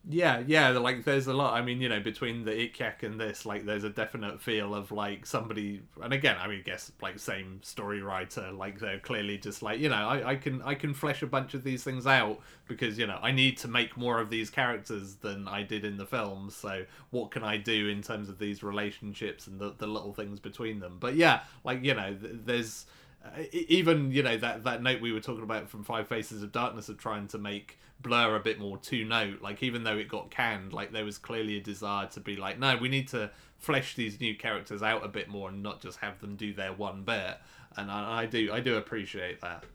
Yeah, 0.10 0.42
yeah, 0.48 0.70
like 0.70 1.04
there's 1.04 1.28
a 1.28 1.34
lot. 1.34 1.54
I 1.54 1.62
mean, 1.62 1.80
you 1.80 1.88
know, 1.88 2.00
between 2.00 2.44
the 2.44 2.60
Ik-Yak 2.60 3.04
and 3.04 3.20
this, 3.20 3.46
like, 3.46 3.66
there's 3.66 3.84
a 3.84 3.90
definite 3.92 4.42
feel 4.42 4.74
of 4.74 4.92
like 4.92 5.28
somebody, 5.28 5.84
and 6.02 6.12
again, 6.12 6.38
I 6.40 6.48
mean, 6.48 6.64
guess 6.66 6.92
like 7.04 7.20
same 7.20 7.60
story 7.62 8.02
writer, 8.02 8.52
like 8.52 8.80
they're 8.80 8.98
clearly 8.98 9.38
just 9.38 9.62
like, 9.62 9.80
you 9.80 9.90
know, 9.90 9.96
I, 10.08 10.32
I 10.32 10.36
can 10.38 10.60
I 10.64 10.74
can 10.74 10.96
flesh 10.96 11.22
a 11.22 11.28
bunch 11.28 11.54
of 11.54 11.64
these 11.64 11.84
things 11.84 12.08
out 12.08 12.40
because 12.68 12.98
you 12.98 13.06
know 13.06 13.20
I 13.22 13.32
need 13.32 13.58
to 13.60 13.68
make 13.68 13.96
more 13.96 14.20
of 14.20 14.32
these 14.32 14.50
characters 14.50 15.16
than 15.18 15.48
I 15.48 15.62
did 15.62 15.86
in 15.86 15.98
the 15.98 16.08
films. 16.08 16.56
So 16.56 16.84
what 17.12 17.30
can 17.30 17.44
I 17.44 17.58
do 17.58 17.88
in 17.88 18.02
terms 18.02 18.28
of 18.28 18.40
these 18.40 18.64
relationships 18.64 19.46
and 19.46 19.60
the 19.60 19.76
the 19.78 19.86
little 19.88 20.14
things 20.16 20.40
between 20.40 20.80
them? 20.80 20.98
But 21.00 21.14
yeah, 21.16 21.42
like 21.64 21.84
you 21.84 21.94
know, 21.94 22.16
th- 22.16 22.34
there's 22.46 22.88
uh, 23.24 23.44
even 23.52 24.12
you 24.12 24.24
know 24.24 24.38
that 24.38 24.64
that 24.64 24.82
note 24.82 25.00
we 25.00 25.12
were 25.12 25.20
talking 25.20 25.44
about 25.44 25.70
from 25.70 25.84
Five 25.84 26.08
Faces 26.08 26.42
of 26.42 26.52
Darkness 26.52 26.90
of 26.90 26.98
trying 26.98 27.28
to 27.28 27.38
make 27.38 27.78
Blur 28.02 28.36
a 28.36 28.40
bit 28.40 28.60
more 28.60 28.78
two 28.78 29.06
note. 29.06 29.42
Like 29.42 29.64
even 29.64 29.84
though 29.84 29.98
it 29.98 30.08
got 30.08 30.32
canned, 30.32 30.74
like 30.74 30.92
there 30.92 31.06
was 31.06 31.18
clearly 31.18 31.58
a 31.58 31.62
desire 31.62 32.08
to 32.08 32.20
be 32.20 32.36
like, 32.36 32.60
no, 32.60 32.78
we 32.78 32.90
need 32.90 33.08
to 33.10 33.32
flesh 33.58 33.96
these 33.96 34.20
new 34.20 34.36
characters 34.36 34.82
out 34.82 35.06
a 35.06 35.08
bit 35.08 35.30
more 35.30 35.50
and 35.50 35.62
not 35.62 35.82
just 35.82 36.00
have 36.00 36.20
them 36.20 36.36
do 36.36 36.54
their 36.54 36.74
one 36.74 37.04
bit. 37.04 37.38
And 37.78 37.92
I, 37.92 38.22
I 38.22 38.26
do 38.26 38.52
I 38.52 38.60
do 38.60 38.78
appreciate 38.78 39.42
that. 39.42 39.66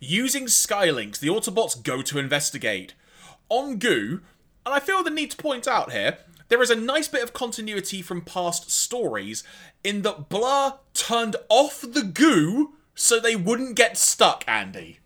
Using 0.00 0.48
Sky 0.48 0.90
Lynx, 0.90 1.18
the 1.18 1.28
Autobots 1.28 1.80
go 1.80 2.02
to 2.02 2.18
investigate. 2.18 2.94
On 3.48 3.78
Goo, 3.78 4.20
and 4.66 4.74
I 4.74 4.80
feel 4.80 5.02
the 5.02 5.10
need 5.10 5.30
to 5.32 5.36
point 5.36 5.68
out 5.68 5.92
here, 5.92 6.18
there 6.48 6.62
is 6.62 6.70
a 6.70 6.76
nice 6.76 7.08
bit 7.08 7.22
of 7.22 7.32
continuity 7.32 8.02
from 8.02 8.22
past 8.22 8.70
stories 8.70 9.44
in 9.82 10.02
that 10.02 10.28
Blur 10.28 10.74
turned 10.92 11.36
off 11.48 11.80
the 11.80 12.02
goo 12.02 12.74
so 12.94 13.18
they 13.18 13.36
wouldn't 13.36 13.76
get 13.76 13.96
stuck, 13.96 14.44
Andy. 14.46 15.00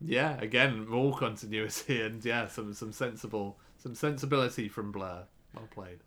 Yeah, 0.00 0.40
again, 0.40 0.86
more 0.86 1.16
continuity 1.16 2.00
and 2.06 2.24
yeah, 2.24 2.48
some 2.48 2.72
some 2.74 2.92
sensible 2.92 3.58
some 3.78 3.94
sensibility 3.94 4.68
from 4.68 4.92
Blur. 4.92 5.24
Well 5.54 5.68
played. 5.70 5.98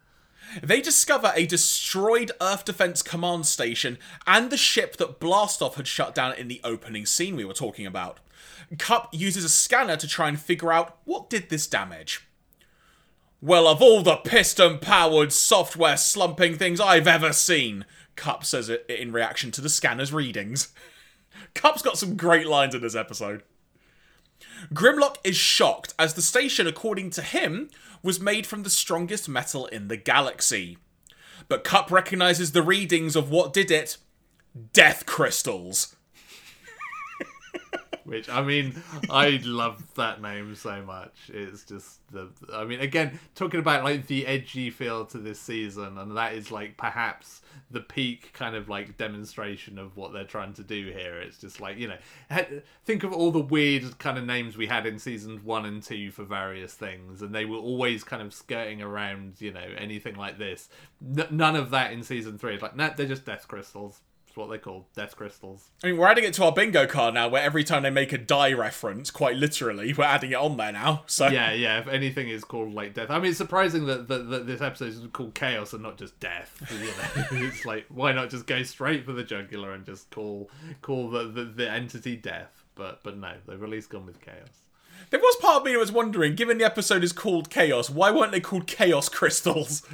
They 0.64 0.82
discover 0.82 1.32
a 1.36 1.46
destroyed 1.46 2.32
Earth 2.42 2.66
Defense 2.66 3.02
Command 3.02 3.46
station 3.46 4.00
and 4.26 4.50
the 4.50 4.58
ship 4.58 4.98
that 4.98 5.20
Blastoff 5.20 5.76
had 5.76 5.88
shut 5.88 6.16
down 6.16 6.34
in 6.34 6.48
the 6.48 6.62
opening 6.64 7.06
scene 7.06 7.36
we 7.36 7.46
were 7.46 7.54
talking 7.54 7.86
about. 7.86 8.20
Kup 8.80 9.10
uses 9.12 9.44
a 9.44 9.50
scanner 9.50 9.98
to 9.98 10.08
try 10.08 10.28
and 10.28 10.40
figure 10.40 10.74
out 10.74 10.98
what 11.04 11.30
did 11.30 11.50
this 11.50 11.68
damage. 11.68 12.28
Well, 13.40 13.68
of 13.68 13.82
all 13.82 14.02
the 14.02 14.18
piston 14.18 14.80
powered 14.80 15.34
software 15.34 15.98
slumping 15.98 16.58
things 16.58 16.80
I've 16.80 17.08
ever 17.08 17.34
seen, 17.34 17.86
Kup 18.16 18.46
says 18.46 18.70
it 18.70 18.86
in 18.88 19.12
reaction 19.12 19.52
to 19.52 19.62
the 19.62 19.70
scanner's 19.70 20.14
readings. 20.14 20.74
Kup's 21.54 21.82
got 21.82 21.98
some 21.98 22.16
great 22.16 22.48
lines 22.48 22.76
in 22.76 22.82
this 22.82 22.96
episode. 22.96 23.44
Grimlock 24.74 25.18
is 25.24 25.36
shocked 25.36 25.94
as 25.98 26.14
the 26.14 26.22
station, 26.22 26.68
according 26.68 27.10
to 27.12 27.22
him, 27.22 27.70
was 28.04 28.20
made 28.20 28.46
from 28.46 28.64
the 28.64 28.70
strongest 28.70 29.28
metal 29.30 29.66
in 29.68 29.88
the 29.88 29.98
galaxy. 29.98 30.78
But 31.48 31.64
Kup 31.64 31.92
recognizes 31.92 32.52
the 32.52 32.62
readings 32.62 33.16
of 33.16 33.30
what 33.30 33.54
did 33.54 33.72
it 33.72 33.98
death 34.74 35.06
crystals. 35.06 35.96
Which 38.06 38.30
I 38.30 38.42
mean, 38.42 38.82
I 39.10 39.40
love 39.44 39.94
that 39.96 40.22
name 40.22 40.56
so 40.56 40.82
much. 40.84 41.14
It's 41.30 41.64
just 41.64 42.00
the. 42.12 42.30
I 42.54 42.66
mean, 42.66 42.80
again, 42.80 43.20
talking 43.36 43.60
about 43.60 43.84
like 43.84 44.08
the 44.08 44.26
edgy 44.26 44.70
feel 44.70 45.06
to 45.08 45.18
this 45.18 45.40
season, 45.40 45.98
and 45.98 46.18
that 46.18 46.34
is 46.34 46.52
like 46.52 46.78
perhaps 46.78 47.42
the 47.70 47.82
peak 47.82 48.32
kind 48.34 48.56
of 48.56 48.70
like 48.70 48.98
demonstration 48.98 49.78
of 49.78 49.96
what 49.98 50.14
they're 50.14 50.24
trying 50.24 50.54
to 50.54 50.64
do 50.64 50.92
here. 50.92 51.20
It's 51.20 51.38
just 51.38 51.62
like 51.62 51.78
you 51.78 51.90
know, 51.90 52.62
think 52.86 53.04
of 53.04 53.14
all 53.14 53.32
the 53.32 53.40
weird 53.40 53.98
kind 54.00 54.18
of 54.18 54.26
names 54.26 54.58
we 54.58 54.68
had 54.68 54.86
in 54.86 54.98
seasons 55.00 55.44
one 55.44 55.66
and 55.66 55.84
two 55.84 56.12
for 56.12 56.24
various 56.24 56.74
things, 56.74 57.22
and 57.22 57.34
they 57.34 57.46
were 57.46 57.58
always 57.58 58.04
kind 58.04 58.22
of 58.22 58.34
skirting 58.34 58.82
around 58.82 59.36
you 59.40 59.52
know 59.52 59.68
anything 59.78 60.16
like 60.16 60.38
this. 60.38 60.70
N- 61.18 61.28
none 61.30 61.56
of 61.56 61.70
that 61.72 61.92
in 61.92 62.04
season 62.04 62.38
three. 62.38 62.54
It's 62.54 62.64
like, 62.64 62.76
nah, 62.76 62.90
they're 62.96 63.06
just 63.06 63.26
death 63.26 63.48
crystals. 63.48 64.02
It's 64.32 64.38
what 64.38 64.50
they 64.50 64.60
call 64.60 64.88
death 64.96 65.18
crystals. 65.18 65.72
I 65.84 65.88
mean, 65.88 65.98
we're 65.98 66.08
adding 66.08 66.24
it 66.24 66.34
to 66.36 66.46
our 66.46 66.54
bingo 66.54 66.88
card 66.88 67.16
now, 67.16 67.28
where 67.28 67.44
every 67.44 67.66
time 67.66 67.84
they 67.84 67.90
make 67.90 68.14
a 68.14 68.18
die 68.18 68.54
reference, 68.54 69.12
quite 69.12 69.36
literally, 69.36 69.92
we're 69.92 70.06
adding 70.06 70.32
it 70.32 70.36
on 70.36 70.56
there 70.56 70.72
now. 70.72 71.04
So 71.06 71.28
yeah, 71.28 71.52
yeah. 71.52 71.80
If 71.80 71.90
anything 71.90 72.30
is 72.30 72.46
called 72.46 72.74
like 72.74 72.94
death, 72.94 73.10
I 73.10 73.20
mean, 73.20 73.32
it's 73.32 73.38
surprising 73.38 73.88
that, 73.88 74.08
that, 74.08 74.30
that 74.30 74.48
this 74.48 74.62
episode 74.62 74.88
is 74.88 75.02
called 75.12 75.36
chaos 75.36 75.74
and 75.74 75.84
not 75.84 75.98
just 75.98 76.18
death. 76.22 76.64
You 76.72 77.40
know, 77.40 77.46
it's 77.46 77.66
like 77.66 77.88
why 77.90 78.14
not 78.14 78.30
just 78.30 78.48
go 78.48 78.64
straight 78.64 79.04
for 79.06 79.12
the 79.12 79.26
jugular 79.26 79.74
and 79.74 79.86
just 79.86 80.10
call 80.12 80.50
call 80.82 81.10
the, 81.10 81.26
the, 81.26 81.44
the 81.44 81.70
entity 81.70 82.16
death? 82.16 82.64
But 82.76 83.04
but 83.04 83.18
no, 83.18 83.34
they've 83.46 83.62
at 83.62 83.68
least 83.68 83.90
gone 83.90 84.06
with 84.06 84.22
chaos. 84.22 84.62
There 85.10 85.20
was 85.20 85.36
part 85.42 85.58
of 85.58 85.66
me 85.66 85.74
that 85.74 85.80
was 85.80 85.92
wondering, 85.92 86.36
given 86.36 86.58
the 86.58 86.64
episode 86.64 87.04
is 87.04 87.12
called 87.12 87.50
Chaos, 87.50 87.90
why 87.90 88.12
weren't 88.12 88.32
they 88.32 88.40
called 88.40 88.66
Chaos 88.66 89.10
Crystals? 89.10 89.84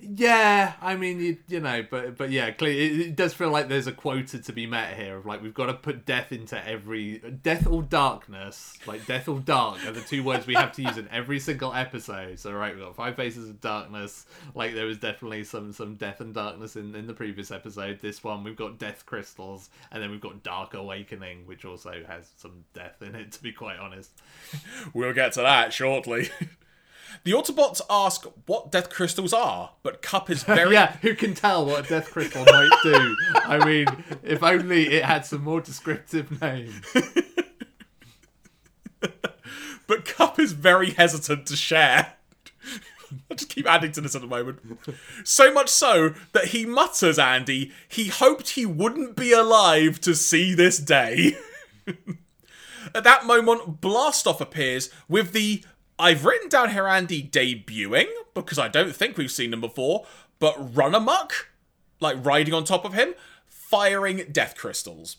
Yeah, 0.00 0.72
I 0.80 0.96
mean, 0.96 1.20
you, 1.20 1.36
you 1.46 1.60
know, 1.60 1.84
but 1.88 2.16
but 2.16 2.30
yeah, 2.30 2.50
clearly 2.50 2.80
it, 2.80 3.00
it, 3.00 3.16
does 3.16 3.32
feel 3.32 3.50
like 3.50 3.68
there's 3.68 3.86
a 3.86 3.92
quota 3.92 4.40
to 4.40 4.52
be 4.52 4.66
met 4.66 4.96
here 4.96 5.16
of 5.16 5.26
like 5.26 5.42
we've 5.42 5.54
got 5.54 5.66
to 5.66 5.74
put 5.74 6.04
death 6.04 6.32
into 6.32 6.66
every 6.66 7.18
death 7.42 7.68
or 7.68 7.82
darkness, 7.82 8.74
like 8.86 9.06
death 9.06 9.28
or 9.28 9.38
dark 9.38 9.84
are 9.86 9.92
the 9.92 10.00
two 10.00 10.24
words 10.24 10.44
we 10.44 10.54
have 10.54 10.72
to 10.72 10.82
use 10.82 10.98
in 10.98 11.08
every 11.10 11.38
single 11.38 11.72
episode. 11.72 12.40
So 12.40 12.52
right, 12.52 12.74
we've 12.74 12.84
got 12.84 12.96
five 12.96 13.14
faces 13.14 13.48
of 13.48 13.60
darkness. 13.60 14.26
Like 14.56 14.74
there 14.74 14.86
was 14.86 14.98
definitely 14.98 15.44
some 15.44 15.72
some 15.72 15.94
death 15.94 16.20
and 16.20 16.34
darkness 16.34 16.74
in 16.74 16.96
in 16.96 17.06
the 17.06 17.14
previous 17.14 17.52
episode. 17.52 18.00
This 18.00 18.24
one 18.24 18.42
we've 18.42 18.56
got 18.56 18.78
death 18.78 19.06
crystals, 19.06 19.70
and 19.92 20.02
then 20.02 20.10
we've 20.10 20.20
got 20.20 20.42
dark 20.42 20.74
awakening, 20.74 21.46
which 21.46 21.64
also 21.64 22.02
has 22.08 22.30
some 22.36 22.64
death 22.74 23.02
in 23.02 23.14
it. 23.14 23.32
To 23.32 23.42
be 23.42 23.52
quite 23.52 23.78
honest, 23.78 24.10
we'll 24.92 25.12
get 25.12 25.32
to 25.34 25.42
that 25.42 25.72
shortly. 25.72 26.30
The 27.24 27.32
Autobots 27.32 27.80
ask 27.88 28.26
what 28.46 28.70
death 28.70 28.90
crystals 28.90 29.32
are, 29.32 29.72
but 29.82 30.02
Kup 30.02 30.30
is 30.30 30.42
very. 30.44 30.74
yeah, 30.74 30.96
who 31.02 31.14
can 31.14 31.34
tell 31.34 31.66
what 31.66 31.86
a 31.86 31.88
death 31.88 32.10
crystal 32.10 32.44
might 32.44 32.70
do? 32.82 33.16
I 33.34 33.64
mean, 33.64 33.86
if 34.22 34.42
only 34.42 34.94
it 34.94 35.04
had 35.04 35.26
some 35.26 35.42
more 35.42 35.60
descriptive 35.60 36.40
name. 36.40 36.80
but 39.86 40.04
Kup 40.04 40.38
is 40.38 40.52
very 40.52 40.90
hesitant 40.90 41.46
to 41.46 41.56
share. 41.56 42.14
I 43.30 43.34
just 43.34 43.50
keep 43.50 43.66
adding 43.66 43.92
to 43.92 44.00
this 44.00 44.14
at 44.14 44.20
the 44.20 44.26
moment. 44.26 44.60
So 45.24 45.52
much 45.52 45.68
so 45.68 46.14
that 46.32 46.46
he 46.46 46.66
mutters, 46.66 47.18
Andy, 47.18 47.72
he 47.88 48.08
hoped 48.08 48.50
he 48.50 48.66
wouldn't 48.66 49.16
be 49.16 49.32
alive 49.32 50.00
to 50.02 50.14
see 50.14 50.54
this 50.54 50.78
day. 50.78 51.36
at 52.94 53.04
that 53.04 53.26
moment, 53.26 53.80
Blastoff 53.80 54.40
appears 54.40 54.90
with 55.08 55.32
the 55.32 55.62
I've 55.98 56.24
written 56.24 56.48
down 56.48 56.70
here 56.70 56.86
Andy 56.86 57.22
debuting 57.22 58.06
because 58.34 58.58
I 58.58 58.68
don't 58.68 58.94
think 58.94 59.16
we've 59.16 59.30
seen 59.30 59.52
him 59.52 59.60
before, 59.60 60.06
but 60.38 60.74
Runamuck, 60.74 61.32
like 62.00 62.24
riding 62.24 62.52
on 62.52 62.64
top 62.64 62.84
of 62.84 62.92
him, 62.92 63.14
firing 63.48 64.28
death 64.30 64.56
crystals. 64.56 65.16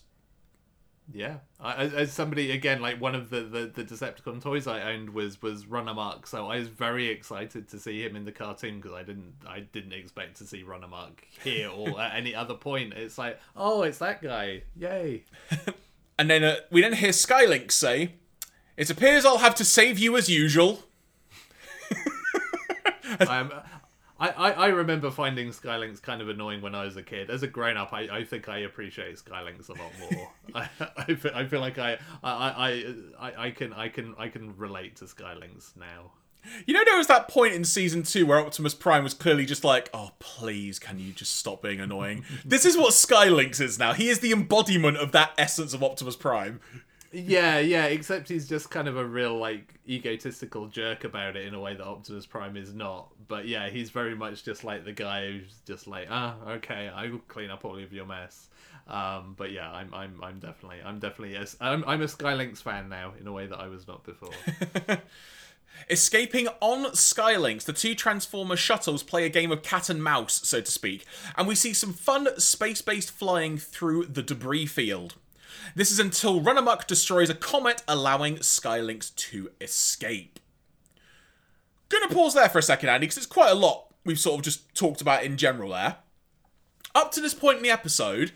Yeah, 1.10 1.36
I, 1.58 1.74
as, 1.74 1.94
as 1.94 2.12
somebody 2.12 2.50
again, 2.50 2.82
like 2.82 3.00
one 3.00 3.14
of 3.14 3.30
the, 3.30 3.40
the, 3.40 3.66
the 3.66 3.82
Decepticon 3.82 4.42
toys 4.42 4.66
I 4.66 4.92
owned 4.92 5.10
was 5.10 5.40
was 5.40 5.64
Runamuck, 5.64 6.28
so 6.28 6.48
I 6.48 6.58
was 6.58 6.68
very 6.68 7.08
excited 7.08 7.66
to 7.70 7.78
see 7.78 8.04
him 8.04 8.14
in 8.14 8.26
the 8.26 8.32
cartoon 8.32 8.76
because 8.76 8.92
I 8.92 9.04
didn't 9.04 9.32
I 9.48 9.60
didn't 9.60 9.94
expect 9.94 10.36
to 10.38 10.44
see 10.44 10.62
Runamuck 10.62 11.20
here 11.42 11.70
or 11.74 11.98
at 11.98 12.14
any 12.14 12.34
other 12.34 12.54
point. 12.54 12.92
It's 12.92 13.16
like, 13.16 13.40
oh, 13.56 13.82
it's 13.82 13.98
that 13.98 14.20
guy! 14.20 14.64
Yay! 14.76 15.24
and 16.18 16.28
then 16.28 16.44
uh, 16.44 16.56
we 16.70 16.82
then 16.82 16.92
hear 16.92 17.14
Sky 17.14 17.46
Lynx 17.46 17.74
say, 17.74 18.12
"It 18.78 18.88
appears 18.88 19.26
I'll 19.26 19.38
have 19.38 19.54
to 19.56 19.64
save 19.64 19.98
you 19.98 20.16
as 20.16 20.30
usual." 20.30 20.84
I'm 23.20 23.52
I, 24.20 24.28
I, 24.30 24.50
I 24.50 24.66
remember 24.68 25.10
finding 25.10 25.52
Sky 25.52 25.76
Lynx 25.76 26.00
kind 26.00 26.20
of 26.20 26.28
annoying 26.28 26.60
when 26.60 26.74
I 26.74 26.84
was 26.84 26.96
a 26.96 27.02
kid. 27.02 27.30
As 27.30 27.42
a 27.44 27.46
grown 27.46 27.76
up, 27.76 27.92
I, 27.92 28.08
I 28.10 28.24
think 28.24 28.48
I 28.48 28.58
appreciate 28.58 29.18
Sky 29.18 29.42
Lynx 29.42 29.68
a 29.68 29.74
lot 29.74 29.92
more. 30.00 30.32
I, 30.54 30.68
I, 30.96 31.14
feel, 31.14 31.32
I 31.34 31.46
feel 31.46 31.60
like 31.60 31.78
I, 31.78 31.98
I, 32.22 32.94
I, 33.18 33.32
I 33.46 33.50
can 33.50 33.72
I 33.72 33.88
can 33.88 34.14
I 34.18 34.28
can 34.28 34.56
relate 34.56 34.96
to 34.96 35.06
Sky 35.06 35.34
Lynx 35.34 35.74
now. 35.76 36.12
You 36.66 36.74
know, 36.74 36.84
there 36.84 36.96
was 36.96 37.08
that 37.08 37.28
point 37.28 37.54
in 37.54 37.64
season 37.64 38.02
two 38.04 38.24
where 38.26 38.38
Optimus 38.38 38.74
Prime 38.74 39.04
was 39.04 39.14
clearly 39.14 39.46
just 39.46 39.64
like, 39.64 39.88
"Oh, 39.94 40.10
please, 40.18 40.80
can 40.80 40.98
you 40.98 41.12
just 41.12 41.36
stop 41.36 41.62
being 41.62 41.78
annoying?" 41.78 42.24
this 42.44 42.64
is 42.64 42.76
what 42.76 42.94
Sky 42.94 43.28
Lynx 43.28 43.60
is 43.60 43.78
now. 43.78 43.92
He 43.92 44.08
is 44.08 44.18
the 44.18 44.32
embodiment 44.32 44.96
of 44.96 45.12
that 45.12 45.32
essence 45.38 45.74
of 45.74 45.82
Optimus 45.84 46.16
Prime. 46.16 46.60
Yeah, 47.10 47.58
yeah, 47.58 47.86
except 47.86 48.28
he's 48.28 48.46
just 48.46 48.70
kind 48.70 48.86
of 48.86 48.98
a 48.98 49.04
real 49.04 49.36
like 49.36 49.74
egotistical 49.88 50.66
jerk 50.66 51.04
about 51.04 51.36
it 51.36 51.46
in 51.46 51.54
a 51.54 51.60
way 51.60 51.74
that 51.74 51.84
Optimus 51.84 52.26
Prime 52.26 52.56
is 52.56 52.74
not. 52.74 53.08
But 53.28 53.48
yeah, 53.48 53.70
he's 53.70 53.90
very 53.90 54.14
much 54.14 54.44
just 54.44 54.62
like 54.62 54.84
the 54.84 54.92
guy 54.92 55.26
who's 55.26 55.54
just 55.66 55.86
like, 55.86 56.08
ah, 56.10 56.34
okay, 56.48 56.88
I 56.88 57.08
will 57.08 57.20
clean 57.20 57.50
up 57.50 57.64
all 57.64 57.78
of 57.78 57.92
your 57.92 58.04
mess. 58.04 58.48
Um, 58.88 59.34
but 59.36 59.52
yeah, 59.52 59.70
I'm 59.70 59.92
I'm 59.94 60.20
I'm 60.22 60.38
definitely 60.38 60.78
I'm 60.84 60.98
definitely 60.98 61.34
yes, 61.34 61.56
I'm 61.60 61.82
I'm 61.86 62.02
a 62.02 62.08
Sky 62.08 62.34
Lynx 62.34 62.60
fan 62.60 62.88
now 62.88 63.14
in 63.18 63.26
a 63.26 63.32
way 63.32 63.46
that 63.46 63.58
I 63.58 63.68
was 63.68 63.86
not 63.86 64.04
before. 64.04 64.30
Escaping 65.90 66.48
on 66.60 66.94
Sky 66.94 67.36
Lynx, 67.36 67.64
the 67.64 67.72
two 67.72 67.94
Transformer 67.94 68.56
shuttles 68.56 69.02
play 69.02 69.24
a 69.24 69.28
game 69.28 69.52
of 69.52 69.62
cat 69.62 69.88
and 69.88 70.02
mouse, 70.02 70.40
so 70.44 70.60
to 70.60 70.70
speak, 70.70 71.06
and 71.36 71.46
we 71.46 71.54
see 71.54 71.72
some 71.72 71.92
fun 71.92 72.28
space 72.38 72.82
based 72.82 73.10
flying 73.10 73.56
through 73.56 74.06
the 74.06 74.22
debris 74.22 74.66
field. 74.66 75.14
This 75.74 75.90
is 75.90 75.98
until 75.98 76.40
Runamuck 76.40 76.86
destroys 76.86 77.30
a 77.30 77.34
comet, 77.34 77.82
allowing 77.86 78.42
Sky 78.42 78.80
Lynx 78.80 79.10
to 79.10 79.50
escape. 79.60 80.40
Gonna 81.88 82.08
pause 82.08 82.34
there 82.34 82.48
for 82.48 82.58
a 82.58 82.62
second, 82.62 82.90
Andy, 82.90 83.06
because 83.06 83.16
it's 83.16 83.26
quite 83.26 83.50
a 83.50 83.54
lot 83.54 83.88
we've 84.04 84.18
sort 84.18 84.38
of 84.38 84.44
just 84.44 84.74
talked 84.74 85.00
about 85.00 85.22
in 85.22 85.36
general 85.36 85.70
there. 85.70 85.96
Up 86.94 87.12
to 87.12 87.20
this 87.20 87.34
point 87.34 87.58
in 87.58 87.62
the 87.62 87.70
episode, 87.70 88.32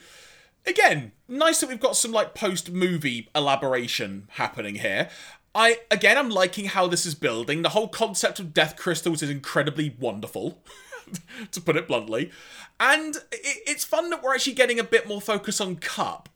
again, 0.67 1.13
nice 1.29 1.61
that 1.61 1.69
we've 1.69 1.81
got 1.81 1.97
some 1.97 2.13
like 2.13 2.35
post 2.35 2.71
movie 2.71 3.29
elaboration 3.35 4.29
happening 4.33 4.77
here. 4.77 5.09
I 5.55 5.81
again 5.91 6.17
I'm 6.17 6.31
liking 6.31 6.67
how 6.67 6.87
this 6.87 7.05
is 7.05 7.15
building. 7.15 7.63
The 7.63 7.71
whole 7.71 7.89
concept 7.89 8.39
of 8.39 8.55
death 8.55 8.77
crystals 8.77 9.23
is 9.23 9.31
incredibly 9.31 9.97
wonderful, 9.99 10.63
to 11.51 11.61
put 11.61 11.77
it 11.77 11.89
bluntly. 11.89 12.31
And 12.81 13.17
it's 13.31 13.85
fun 13.85 14.11
that 14.11 14.23
we're 14.23 14.35
actually 14.35 14.55
getting 14.55 14.79
a 14.79 14.85
bit 14.85 15.07
more 15.07 15.21
focus 15.21 15.61
on 15.61 15.77
Kup 15.77 16.29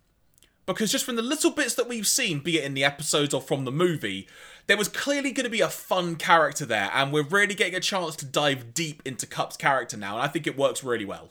because 0.66 0.92
just 0.92 1.04
from 1.04 1.16
the 1.16 1.22
little 1.22 1.50
bits 1.50 1.74
that 1.74 1.88
we've 1.88 2.06
seen, 2.06 2.40
be 2.40 2.58
it 2.58 2.64
in 2.64 2.74
the 2.74 2.84
episodes 2.84 3.32
or 3.32 3.40
from 3.40 3.64
the 3.64 3.72
movie, 3.72 4.28
there 4.66 4.76
was 4.76 4.88
clearly 4.88 5.32
going 5.32 5.44
to 5.44 5.50
be 5.50 5.60
a 5.60 5.68
fun 5.68 6.16
character 6.16 6.66
there, 6.66 6.90
and 6.92 7.12
we're 7.12 7.22
really 7.22 7.54
getting 7.54 7.76
a 7.76 7.80
chance 7.80 8.16
to 8.16 8.26
dive 8.26 8.74
deep 8.74 9.00
into 9.04 9.26
Kup's 9.26 9.56
character 9.56 9.96
now, 9.96 10.16
and 10.16 10.24
I 10.24 10.28
think 10.28 10.46
it 10.46 10.58
works 10.58 10.82
really 10.82 11.04
well. 11.04 11.30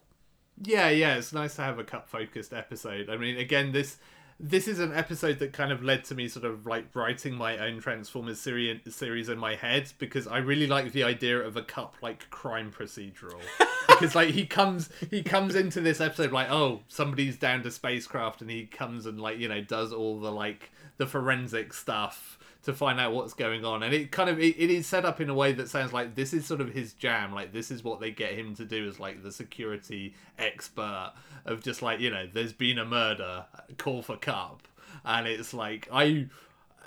Yeah, 0.61 0.89
yeah, 0.89 1.15
it's 1.15 1.33
nice 1.33 1.55
to 1.57 1.63
have 1.63 1.79
a 1.79 1.83
Kup 1.83 2.07
focused 2.07 2.53
episode. 2.53 3.09
I 3.09 3.17
mean, 3.17 3.37
again, 3.37 3.73
this 3.73 3.97
this 4.39 4.67
is 4.67 4.79
an 4.79 4.93
episode 4.93 5.39
that 5.39 5.53
kind 5.53 5.71
of 5.71 5.83
led 5.83 6.03
to 6.05 6.15
me 6.15 6.27
sort 6.27 6.45
of 6.45 6.65
like 6.65 6.93
writing 6.93 7.33
my 7.33 7.57
own 7.57 7.79
Transformers 7.79 8.39
series 8.39 8.81
series 8.93 9.29
in 9.29 9.37
my 9.37 9.55
head 9.55 9.91
because 9.97 10.27
I 10.27 10.39
really 10.39 10.67
like 10.67 10.91
the 10.91 11.03
idea 11.03 11.39
of 11.39 11.55
a 11.55 11.61
Kup 11.61 11.95
like 12.01 12.29
crime 12.29 12.71
procedural. 12.71 13.41
because 13.87 14.13
like 14.13 14.29
he 14.29 14.45
comes 14.45 14.89
he 15.09 15.23
comes 15.23 15.55
into 15.55 15.79
this 15.79 16.01
episode 16.01 16.31
like 16.31 16.49
oh 16.49 16.81
somebody's 16.87 17.37
down 17.37 17.63
to 17.63 17.71
spacecraft 17.71 18.41
and 18.41 18.49
he 18.49 18.65
comes 18.65 19.05
and 19.05 19.19
like 19.21 19.39
you 19.39 19.47
know 19.47 19.61
does 19.61 19.93
all 19.93 20.19
the 20.19 20.31
like 20.31 20.71
the 20.97 21.05
forensic 21.05 21.73
stuff 21.73 22.37
to 22.65 22.73
find 22.73 22.99
out 22.99 23.13
what's 23.13 23.33
going 23.33 23.63
on. 23.63 23.83
And 23.83 23.93
it 23.93 24.11
kind 24.11 24.29
of 24.29 24.39
it, 24.39 24.55
it 24.59 24.69
is 24.69 24.87
set 24.87 25.05
up 25.05 25.21
in 25.21 25.29
a 25.29 25.33
way 25.33 25.53
that 25.53 25.69
sounds 25.69 25.93
like 25.93 26.15
this 26.15 26.33
is 26.33 26.45
sort 26.45 26.61
of 26.61 26.73
his 26.73 26.93
jam. 26.93 27.33
Like 27.33 27.53
this 27.53 27.71
is 27.71 27.83
what 27.83 27.99
they 27.99 28.11
get 28.11 28.33
him 28.33 28.55
to 28.55 28.65
do 28.65 28.87
as 28.87 28.99
like 28.99 29.23
the 29.23 29.31
security 29.31 30.15
expert 30.37 31.13
of 31.45 31.61
just 31.61 31.81
like 31.81 31.99
you 31.99 32.09
know 32.09 32.27
there's 32.31 32.53
been 32.53 32.79
a 32.79 32.85
murder 32.85 33.45
call 33.77 34.01
for 34.01 34.17
Kup. 34.17 34.67
And 35.03 35.27
it's 35.27 35.53
like 35.53 35.87
i 35.91 36.27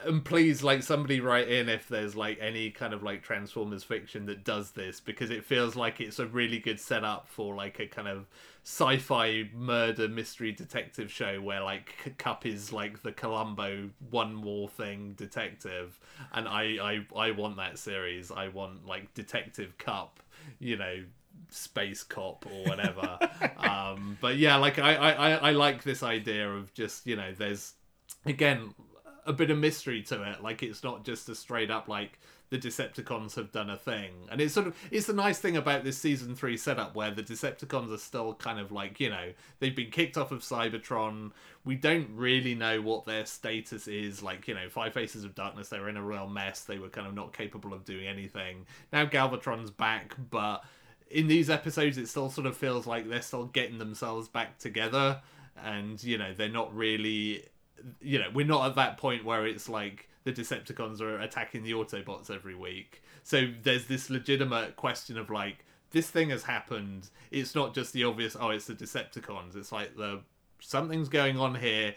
and 0.04 0.24
please 0.24 0.62
like 0.62 0.82
somebody 0.82 1.20
write 1.20 1.48
in 1.48 1.68
if 1.68 1.88
there's 1.88 2.14
like 2.14 2.38
any 2.40 2.70
kind 2.70 2.94
of 2.94 3.02
like 3.02 3.22
transformers 3.22 3.82
fiction 3.82 4.26
that 4.26 4.44
does 4.44 4.70
this 4.72 5.00
because 5.00 5.30
it 5.30 5.44
feels 5.44 5.74
like 5.76 6.00
it's 6.00 6.18
a 6.18 6.26
really 6.26 6.58
good 6.58 6.78
setup 6.78 7.28
for 7.28 7.54
like 7.54 7.80
a 7.80 7.86
kind 7.86 8.08
of 8.08 8.26
sci-fi 8.68 9.48
murder 9.54 10.08
mystery 10.08 10.52
detective 10.52 11.10
show 11.10 11.40
where 11.40 11.62
like 11.62 12.14
Kup 12.18 12.44
is 12.44 12.70
like 12.70 13.02
the 13.02 13.10
columbo 13.10 13.88
one 14.10 14.34
more 14.34 14.68
thing 14.68 15.14
detective 15.16 15.98
and 16.34 16.46
i 16.46 16.76
i 16.82 17.06
i 17.16 17.30
want 17.30 17.56
that 17.56 17.78
series 17.78 18.30
i 18.30 18.48
want 18.48 18.86
like 18.86 19.14
detective 19.14 19.78
Kup 19.78 20.20
you 20.58 20.76
know 20.76 21.02
space 21.48 22.02
cop 22.02 22.44
or 22.44 22.68
whatever 22.68 23.18
um 23.56 24.18
but 24.20 24.36
yeah 24.36 24.56
like 24.56 24.78
I, 24.78 24.96
I 24.96 25.30
i 25.30 25.50
like 25.52 25.82
this 25.82 26.02
idea 26.02 26.52
of 26.52 26.74
just 26.74 27.06
you 27.06 27.16
know 27.16 27.32
there's 27.32 27.72
again 28.26 28.74
a 29.28 29.32
bit 29.32 29.50
of 29.50 29.58
mystery 29.58 30.02
to 30.02 30.22
it. 30.22 30.42
Like 30.42 30.62
it's 30.62 30.82
not 30.82 31.04
just 31.04 31.28
a 31.28 31.34
straight 31.34 31.70
up 31.70 31.86
like 31.86 32.18
the 32.50 32.58
Decepticons 32.58 33.34
have 33.36 33.52
done 33.52 33.70
a 33.70 33.76
thing. 33.76 34.12
And 34.30 34.40
it's 34.40 34.54
sort 34.54 34.66
of 34.66 34.76
it's 34.90 35.06
the 35.06 35.12
nice 35.12 35.38
thing 35.38 35.56
about 35.56 35.84
this 35.84 35.98
season 35.98 36.34
three 36.34 36.56
setup 36.56 36.94
where 36.94 37.10
the 37.10 37.22
Decepticons 37.22 37.92
are 37.92 37.98
still 37.98 38.34
kind 38.34 38.58
of 38.58 38.72
like, 38.72 39.00
you 39.00 39.10
know, 39.10 39.32
they've 39.58 39.74
been 39.74 39.90
kicked 39.90 40.16
off 40.16 40.32
of 40.32 40.40
Cybertron. 40.40 41.32
We 41.64 41.76
don't 41.76 42.08
really 42.14 42.54
know 42.54 42.80
what 42.80 43.04
their 43.04 43.26
status 43.26 43.88
is. 43.88 44.22
Like, 44.22 44.48
you 44.48 44.54
know, 44.54 44.68
Five 44.68 44.94
Faces 44.94 45.24
of 45.24 45.34
Darkness, 45.34 45.68
they 45.68 45.78
were 45.78 45.88
in 45.88 45.96
a 45.96 46.02
real 46.02 46.26
mess. 46.26 46.60
They 46.60 46.78
were 46.78 46.88
kind 46.88 47.06
of 47.06 47.14
not 47.14 47.32
capable 47.32 47.74
of 47.74 47.84
doing 47.84 48.06
anything. 48.06 48.66
Now 48.92 49.06
Galvatron's 49.06 49.70
back, 49.70 50.16
but 50.30 50.64
in 51.10 51.26
these 51.26 51.48
episodes 51.48 51.96
it 51.96 52.06
still 52.06 52.30
sort 52.30 52.46
of 52.46 52.56
feels 52.56 52.86
like 52.86 53.08
they're 53.08 53.22
still 53.22 53.46
getting 53.46 53.78
themselves 53.78 54.28
back 54.28 54.58
together 54.58 55.18
and 55.64 56.04
you 56.04 56.18
know 56.18 56.34
they're 56.34 56.50
not 56.50 56.76
really 56.76 57.42
you 58.00 58.18
know, 58.18 58.28
we're 58.32 58.46
not 58.46 58.68
at 58.68 58.76
that 58.76 58.98
point 58.98 59.24
where 59.24 59.46
it's 59.46 59.68
like 59.68 60.08
the 60.24 60.32
Decepticons 60.32 61.00
are 61.00 61.18
attacking 61.20 61.62
the 61.62 61.72
Autobots 61.72 62.30
every 62.30 62.54
week. 62.54 63.02
So 63.22 63.48
there's 63.62 63.86
this 63.86 64.10
legitimate 64.10 64.76
question 64.76 65.18
of 65.18 65.30
like, 65.30 65.64
this 65.90 66.10
thing 66.10 66.30
has 66.30 66.44
happened. 66.44 67.08
It's 67.30 67.54
not 67.54 67.74
just 67.74 67.92
the 67.92 68.04
obvious, 68.04 68.36
oh, 68.38 68.50
it's 68.50 68.66
the 68.66 68.74
Decepticons. 68.74 69.56
It's 69.56 69.72
like 69.72 69.96
the 69.96 70.20
something's 70.60 71.08
going 71.08 71.38
on 71.38 71.54
here. 71.54 71.94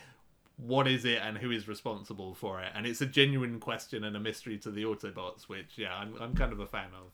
What 0.57 0.87
is 0.87 1.05
it, 1.05 1.19
and 1.23 1.37
who 1.37 1.49
is 1.49 1.67
responsible 1.67 2.35
for 2.35 2.61
it? 2.61 2.71
And 2.75 2.85
it's 2.85 3.01
a 3.01 3.05
genuine 3.07 3.59
question 3.59 4.03
and 4.03 4.15
a 4.15 4.19
mystery 4.19 4.59
to 4.59 4.69
the 4.69 4.83
Autobots, 4.83 5.43
which 5.49 5.71
yeah, 5.77 5.95
I'm 5.95 6.15
I'm 6.21 6.35
kind 6.35 6.53
of 6.53 6.59
a 6.59 6.67
fan 6.67 6.89
of 6.95 7.11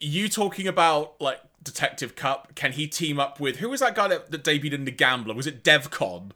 you 0.00 0.28
talking 0.28 0.66
about 0.66 1.20
like 1.20 1.40
Detective 1.62 2.14
Kup? 2.16 2.54
Can 2.54 2.72
he 2.72 2.86
team 2.86 3.18
up 3.18 3.40
with 3.40 3.56
who 3.56 3.68
was 3.68 3.80
that 3.80 3.94
guy 3.94 4.08
that, 4.08 4.30
that 4.30 4.44
debuted 4.44 4.72
in 4.72 4.84
the 4.84 4.90
Gambler? 4.90 5.34
Was 5.34 5.46
it 5.46 5.62
Devcon? 5.62 6.30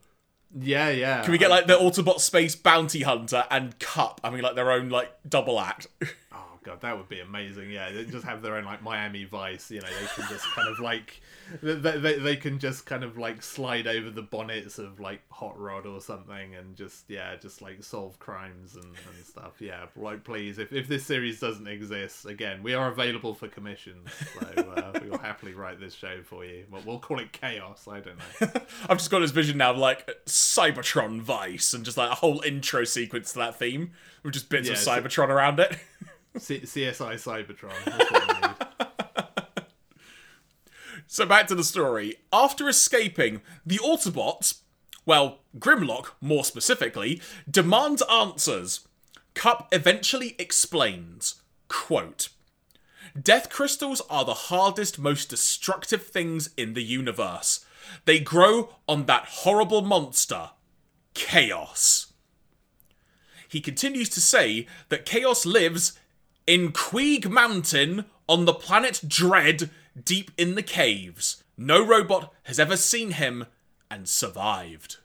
Yeah, 0.59 0.90
yeah. 0.90 1.22
Can 1.22 1.32
we 1.32 1.38
get 1.38 1.51
like 1.51 1.66
the 1.66 1.74
Autobot 1.74 2.20
Space 2.20 2.57
Bounty 2.57 3.03
Hunter 3.03 3.44
and 3.51 3.78
Kup? 3.78 4.20
I 4.24 4.30
mean, 4.30 4.42
like 4.42 4.57
their 4.57 4.70
own 4.72 4.88
like 4.88 5.12
double 5.28 5.61
act. 5.61 5.86
oh 6.32 6.49
god, 6.70 6.80
that 6.82 6.96
would 6.96 7.08
be 7.08 7.20
amazing. 7.20 7.70
Yeah, 7.70 7.90
they 7.92 8.04
just 8.04 8.24
have 8.24 8.42
their 8.42 8.56
own 8.56 8.64
like 8.64 8.82
Miami 8.82 9.24
Vice. 9.24 9.70
You 9.70 9.80
know, 9.80 9.88
they 9.88 10.06
can 10.14 10.28
just 10.28 10.44
kind 10.54 10.68
of 10.68 10.78
like 10.78 11.20
they, 11.62 11.74
they, 11.74 12.18
they 12.18 12.36
can 12.36 12.58
just 12.58 12.86
kind 12.86 13.04
of 13.04 13.18
like 13.18 13.42
slide 13.42 13.86
over 13.86 14.10
the 14.10 14.22
bonnets 14.22 14.78
of 14.78 15.00
like 15.00 15.20
Hot 15.30 15.58
Rod 15.58 15.86
or 15.86 16.00
something, 16.00 16.54
and 16.54 16.76
just 16.76 17.04
yeah, 17.08 17.36
just 17.36 17.60
like 17.62 17.82
solve 17.82 18.18
crimes 18.18 18.74
and, 18.74 18.84
and 18.84 19.24
stuff. 19.26 19.60
Yeah, 19.60 19.86
like 19.96 20.24
please, 20.24 20.58
if 20.58 20.72
if 20.72 20.88
this 20.88 21.04
series 21.04 21.40
doesn't 21.40 21.66
exist, 21.66 22.26
again, 22.26 22.62
we 22.62 22.74
are 22.74 22.88
available 22.88 23.34
for 23.34 23.48
commissions, 23.48 24.08
so 24.34 24.62
uh, 24.62 24.92
we 25.02 25.10
will 25.10 25.18
happily 25.18 25.54
write 25.54 25.80
this 25.80 25.94
show 25.94 26.22
for 26.22 26.44
you. 26.44 26.64
Well, 26.70 26.82
we'll 26.86 26.98
call 27.00 27.18
it 27.20 27.32
Chaos. 27.32 27.86
I 27.88 28.00
don't 28.00 28.18
know. 28.18 28.60
I've 28.88 28.98
just 28.98 29.10
got 29.10 29.20
this 29.20 29.30
vision 29.30 29.58
now 29.58 29.72
of 29.72 29.78
like 29.78 30.08
Cybertron 30.26 31.20
Vice 31.20 31.74
and 31.74 31.84
just 31.84 31.96
like 31.96 32.10
a 32.10 32.14
whole 32.14 32.40
intro 32.42 32.84
sequence 32.84 33.32
to 33.32 33.38
that 33.40 33.58
theme 33.58 33.92
with 34.22 34.34
just 34.34 34.48
bits 34.48 34.66
Yeah, 34.68 34.74
of 34.74 34.78
so- 34.78 34.90
Cybertron 34.92 35.28
around 35.28 35.60
it. 35.60 35.76
C- 36.38 36.60
CSI 36.60 37.14
Cybertron. 37.14 38.56
So 41.12 41.26
back 41.26 41.48
to 41.48 41.56
the 41.56 41.64
story. 41.64 42.18
After 42.32 42.68
escaping, 42.68 43.40
the 43.66 43.78
Autobots, 43.78 44.60
well, 45.04 45.40
Grimlock 45.58 46.12
more 46.20 46.44
specifically, 46.44 47.20
demand 47.50 48.00
answers. 48.08 48.86
Kup 49.34 49.66
eventually 49.72 50.36
explains, 50.38 51.42
quote, 51.66 52.28
Death 53.20 53.50
crystals 53.50 54.00
are 54.08 54.24
the 54.24 54.34
hardest, 54.34 55.00
most 55.00 55.28
destructive 55.30 56.06
things 56.06 56.50
in 56.56 56.74
the 56.74 56.82
universe. 56.84 57.64
They 58.04 58.20
grow 58.20 58.76
on 58.86 59.06
that 59.06 59.24
horrible 59.24 59.82
monster, 59.82 60.50
Chaos. 61.14 62.12
He 63.48 63.60
continues 63.60 64.08
to 64.10 64.20
say 64.20 64.68
that 64.90 65.04
Chaos 65.04 65.44
lives 65.44 65.98
in 66.51 66.72
Queeg 66.72 67.30
Mountain 67.30 68.07
on 68.26 68.44
the 68.44 68.53
planet 68.53 69.03
Dread, 69.07 69.70
deep 70.05 70.32
in 70.36 70.57
the 70.57 70.64
caves. 70.64 71.44
No 71.57 71.80
robot 71.86 72.34
has 72.42 72.59
ever 72.59 72.76
seen 72.76 73.12
him 73.12 73.46
and 73.88 74.09
survived. 74.09 74.96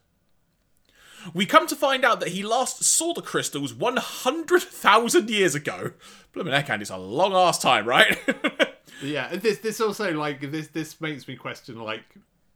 We 1.32 1.46
come 1.46 1.68
to 1.68 1.76
find 1.76 2.04
out 2.04 2.18
that 2.18 2.30
he 2.30 2.42
last 2.42 2.82
saw 2.82 3.14
the 3.14 3.22
crystals 3.22 3.72
100,000 3.72 5.30
years 5.30 5.54
ago. 5.54 5.92
Andy, 6.36 6.82
it's 6.82 6.90
a 6.90 6.96
long 6.96 7.32
ass 7.32 7.60
time, 7.60 7.86
right? 7.86 8.18
Yeah, 9.02 9.36
this 9.36 9.58
this 9.58 9.78
also 9.82 10.14
like 10.14 10.40
this 10.50 10.68
this 10.68 11.02
makes 11.02 11.28
me 11.28 11.36
question 11.36 11.78
like 11.78 12.04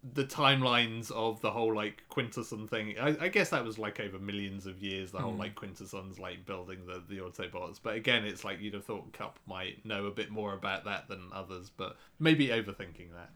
the 0.02 0.24
timelines 0.24 1.10
of 1.10 1.40
the 1.40 1.50
whole 1.50 1.74
like 1.74 2.02
Quintesson 2.10 2.68
thing. 2.68 2.94
I, 3.00 3.16
I 3.20 3.28
guess 3.28 3.50
that 3.50 3.64
was 3.64 3.78
like 3.78 4.00
over 4.00 4.18
millions 4.18 4.66
of 4.66 4.82
years. 4.82 5.12
The 5.12 5.18
whole 5.18 5.34
like 5.34 5.54
Quintesson's 5.54 6.18
like 6.18 6.46
building 6.46 6.86
the 6.86 7.02
the 7.08 7.20
Autobots. 7.20 7.78
But 7.82 7.96
again, 7.96 8.24
it's 8.24 8.44
like 8.44 8.60
you'd 8.60 8.74
have 8.74 8.84
thought 8.84 9.12
Kup 9.12 9.38
might 9.46 9.84
know 9.84 10.06
a 10.06 10.10
bit 10.10 10.30
more 10.30 10.54
about 10.54 10.84
that 10.84 11.08
than 11.08 11.28
others. 11.32 11.70
But 11.76 11.96
maybe 12.18 12.48
overthinking 12.48 13.12
that. 13.12 13.30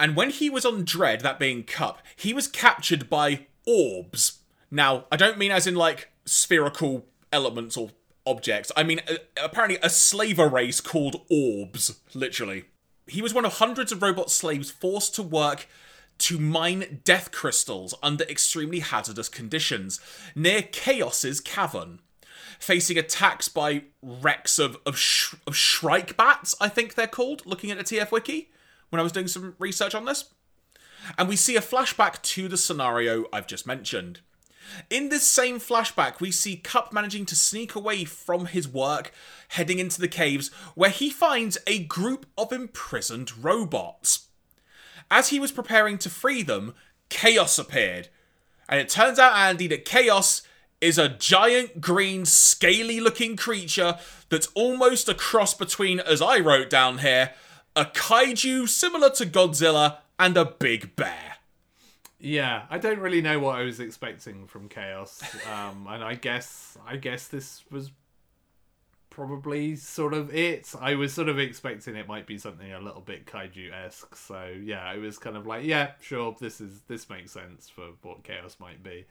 And 0.00 0.14
when 0.14 0.30
he 0.30 0.48
was 0.48 0.64
on 0.64 0.84
Dread, 0.84 1.22
that 1.22 1.40
being 1.40 1.64
Kup, 1.64 2.00
he 2.14 2.32
was 2.32 2.46
captured 2.46 3.10
by 3.10 3.46
orbs. 3.66 4.38
Now, 4.70 5.06
I 5.10 5.16
don't 5.16 5.38
mean 5.38 5.50
as 5.50 5.66
in 5.66 5.74
like 5.74 6.10
spherical 6.24 7.06
elements 7.32 7.76
or 7.76 7.90
objects. 8.24 8.70
I 8.76 8.84
mean 8.84 9.00
uh, 9.08 9.14
apparently 9.42 9.78
a 9.82 9.90
slaver 9.90 10.46
race 10.48 10.80
called 10.80 11.22
orbs, 11.30 11.98
literally. 12.14 12.66
He 13.08 13.22
was 13.22 13.34
one 13.34 13.44
of 13.44 13.54
hundreds 13.54 13.92
of 13.92 14.02
robot 14.02 14.30
slaves 14.30 14.70
forced 14.70 15.14
to 15.16 15.22
work 15.22 15.66
to 16.18 16.38
mine 16.38 17.00
death 17.04 17.30
crystals 17.30 17.94
under 18.02 18.24
extremely 18.24 18.80
hazardous 18.80 19.28
conditions 19.28 20.00
near 20.34 20.62
Chaos's 20.62 21.40
cavern. 21.40 22.00
Facing 22.58 22.98
attacks 22.98 23.48
by 23.48 23.84
wrecks 24.02 24.58
of 24.58 24.78
of, 24.84 24.98
sh- 24.98 25.34
of 25.46 25.54
shrike 25.54 26.16
bats, 26.16 26.56
I 26.60 26.68
think 26.68 26.94
they're 26.94 27.06
called, 27.06 27.46
looking 27.46 27.70
at 27.70 27.78
the 27.78 27.84
TF 27.84 28.10
wiki 28.10 28.50
when 28.90 28.98
I 28.98 29.02
was 29.04 29.12
doing 29.12 29.28
some 29.28 29.54
research 29.58 29.94
on 29.94 30.06
this. 30.06 30.24
And 31.16 31.28
we 31.28 31.36
see 31.36 31.56
a 31.56 31.60
flashback 31.60 32.20
to 32.22 32.48
the 32.48 32.56
scenario 32.56 33.26
I've 33.32 33.46
just 33.46 33.66
mentioned. 33.66 34.20
In 34.90 35.08
this 35.08 35.26
same 35.26 35.58
flashback, 35.58 36.20
we 36.20 36.30
see 36.30 36.56
Kup 36.56 36.92
managing 36.92 37.26
to 37.26 37.36
sneak 37.36 37.74
away 37.74 38.04
from 38.04 38.46
his 38.46 38.68
work, 38.68 39.12
heading 39.48 39.78
into 39.78 40.00
the 40.00 40.08
caves, 40.08 40.48
where 40.74 40.90
he 40.90 41.10
finds 41.10 41.58
a 41.66 41.84
group 41.84 42.26
of 42.36 42.52
imprisoned 42.52 43.44
robots. 43.44 44.28
As 45.10 45.28
he 45.28 45.40
was 45.40 45.52
preparing 45.52 45.98
to 45.98 46.10
free 46.10 46.42
them, 46.42 46.74
Chaos 47.08 47.58
appeared. 47.58 48.08
And 48.68 48.80
it 48.80 48.88
turns 48.88 49.18
out, 49.18 49.36
Andy, 49.36 49.66
that 49.68 49.84
Chaos 49.84 50.42
is 50.80 50.98
a 50.98 51.08
giant 51.08 51.80
green, 51.80 52.24
scaly 52.24 53.00
looking 53.00 53.36
creature 53.36 53.98
that's 54.28 54.48
almost 54.54 55.08
a 55.08 55.14
cross 55.14 55.54
between, 55.54 56.00
as 56.00 56.22
I 56.22 56.38
wrote 56.38 56.70
down 56.70 56.98
here, 56.98 57.32
a 57.74 57.84
kaiju 57.84 58.68
similar 58.68 59.10
to 59.10 59.26
Godzilla 59.26 59.98
and 60.18 60.36
a 60.36 60.44
big 60.44 60.94
bear. 60.96 61.27
Yeah, 62.20 62.64
I 62.68 62.78
don't 62.78 62.98
really 62.98 63.22
know 63.22 63.38
what 63.38 63.56
I 63.56 63.62
was 63.62 63.78
expecting 63.78 64.46
from 64.48 64.68
Chaos, 64.68 65.22
um, 65.46 65.86
and 65.88 66.02
I 66.02 66.14
guess 66.14 66.76
I 66.86 66.96
guess 66.96 67.28
this 67.28 67.64
was 67.70 67.92
probably 69.18 69.74
sort 69.76 70.14
of 70.14 70.34
it. 70.34 70.72
I 70.80 70.94
was 70.94 71.12
sort 71.12 71.28
of 71.28 71.38
expecting 71.38 71.96
it 71.96 72.06
might 72.06 72.26
be 72.26 72.38
something 72.38 72.72
a 72.72 72.80
little 72.80 73.00
bit 73.00 73.26
kaiju 73.26 73.72
esque. 73.72 74.16
So 74.16 74.52
yeah, 74.62 74.92
it 74.92 74.98
was 74.98 75.18
kind 75.18 75.36
of 75.36 75.46
like, 75.46 75.64
yeah, 75.64 75.92
sure, 76.00 76.36
this 76.40 76.60
is 76.60 76.82
this 76.88 77.08
makes 77.08 77.32
sense 77.32 77.68
for 77.68 77.88
what 78.02 78.24
Chaos 78.24 78.56
might 78.60 78.82
be. 78.82 79.06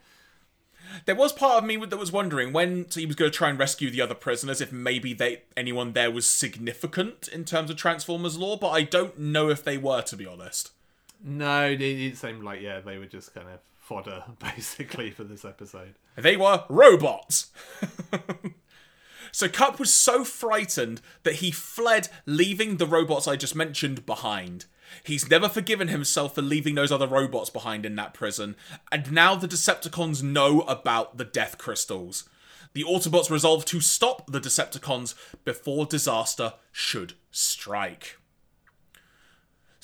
There 1.06 1.16
was 1.16 1.34
part 1.34 1.58
of 1.58 1.66
me 1.66 1.78
that 1.78 1.98
was 1.98 2.12
wondering 2.12 2.54
when 2.54 2.86
he 2.94 3.06
was 3.06 3.16
going 3.16 3.32
to 3.32 3.38
try 3.38 3.50
and 3.50 3.58
rescue 3.58 3.90
the 3.90 4.02
other 4.02 4.14
prisoners 4.16 4.62
if 4.62 4.72
maybe 4.72 5.14
they 5.14 5.44
anyone 5.56 5.94
there 5.94 6.12
was 6.12 6.26
significant 6.26 7.28
in 7.28 7.46
terms 7.46 7.70
of 7.70 7.78
Transformers 7.78 8.38
lore, 8.38 8.58
but 8.58 8.70
I 8.70 8.84
don't 8.84 9.18
know 9.18 9.50
if 9.50 9.64
they 9.64 9.78
were 9.78 10.02
to 10.04 10.16
be 10.16 10.26
honest. 10.26 10.72
No, 11.24 11.66
it, 11.68 11.82
it 11.82 12.18
seemed 12.18 12.44
like 12.44 12.62
yeah, 12.62 12.80
they 12.80 12.98
were 12.98 13.06
just 13.06 13.34
kind 13.34 13.48
of 13.48 13.60
fodder 13.78 14.24
basically 14.40 15.12
for 15.12 15.24
this 15.24 15.46
episode. 15.46 15.96
They 16.16 16.38
were 16.38 16.64
robots. 16.70 17.52
so 19.32 19.48
Kup 19.48 19.80
was 19.80 19.94
so 19.94 20.24
frightened 20.24 21.02
that 21.24 21.36
he 21.36 21.52
fled, 21.52 22.10
leaving 22.26 22.78
the 22.78 22.88
robots 22.88 23.28
I 23.28 23.36
just 23.36 23.56
mentioned 23.56 24.06
behind. 24.06 24.66
He's 25.04 25.30
never 25.30 25.50
forgiven 25.50 25.90
himself 25.90 26.36
for 26.36 26.42
leaving 26.42 26.76
those 26.76 26.92
other 26.92 27.08
robots 27.08 27.50
behind 27.50 27.86
in 27.86 27.96
that 27.98 28.14
prison, 28.14 28.56
and 28.92 29.12
now 29.12 29.36
the 29.36 29.48
Decepticons 29.48 30.24
know 30.24 30.62
about 30.62 31.18
the 31.18 31.26
Death 31.26 31.58
Crystals. 31.58 32.30
The 32.74 32.84
Autobots 32.84 33.30
resolve 33.30 33.66
to 33.66 33.82
stop 33.82 34.32
the 34.32 34.40
Decepticons 34.40 35.16
before 35.44 35.86
disaster 35.86 36.54
should 36.72 37.14
strike. 37.32 38.18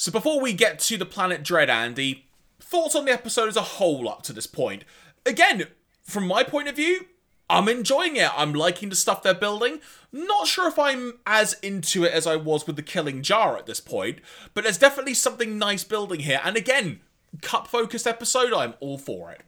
So 0.03 0.11
before 0.11 0.41
we 0.41 0.51
get 0.51 0.79
to 0.79 0.97
the 0.97 1.05
planet 1.05 1.43
Dread, 1.43 1.69
Andy, 1.69 2.25
thoughts 2.59 2.93
on 2.93 3.05
the 3.05 3.13
episode 3.13 3.47
as 3.47 3.55
a 3.55 3.61
whole 3.61 4.09
up 4.09 4.21
to 4.23 4.33
this 4.33 4.47
point? 4.47 4.83
Again, 5.25 5.67
from 6.03 6.27
my 6.27 6.43
point 6.43 6.67
of 6.67 6.75
view, 6.75 7.05
I'm 7.49 7.69
enjoying 7.69 8.17
it. 8.17 8.29
I'm 8.37 8.51
liking 8.51 8.89
the 8.89 8.97
stuff 8.97 9.23
they're 9.23 9.33
building. 9.33 9.79
Not 10.11 10.47
sure 10.47 10.67
if 10.67 10.77
I'm 10.77 11.19
as 11.25 11.53
into 11.61 12.03
it 12.03 12.11
as 12.11 12.27
I 12.27 12.35
was 12.35 12.67
with 12.67 12.75
the 12.75 12.81
Killing 12.81 13.23
Jar 13.23 13.55
at 13.55 13.65
this 13.65 13.79
point, 13.79 14.19
but 14.53 14.65
there's 14.65 14.77
definitely 14.77 15.13
something 15.13 15.57
nice 15.57 15.85
building 15.85 16.19
here. 16.19 16.41
And 16.43 16.57
again, 16.57 16.99
Kup 17.41 17.67
focused 17.67 18.05
episode, 18.05 18.51
I'm 18.51 18.73
all 18.81 18.97
for 18.97 19.31
it. 19.31 19.43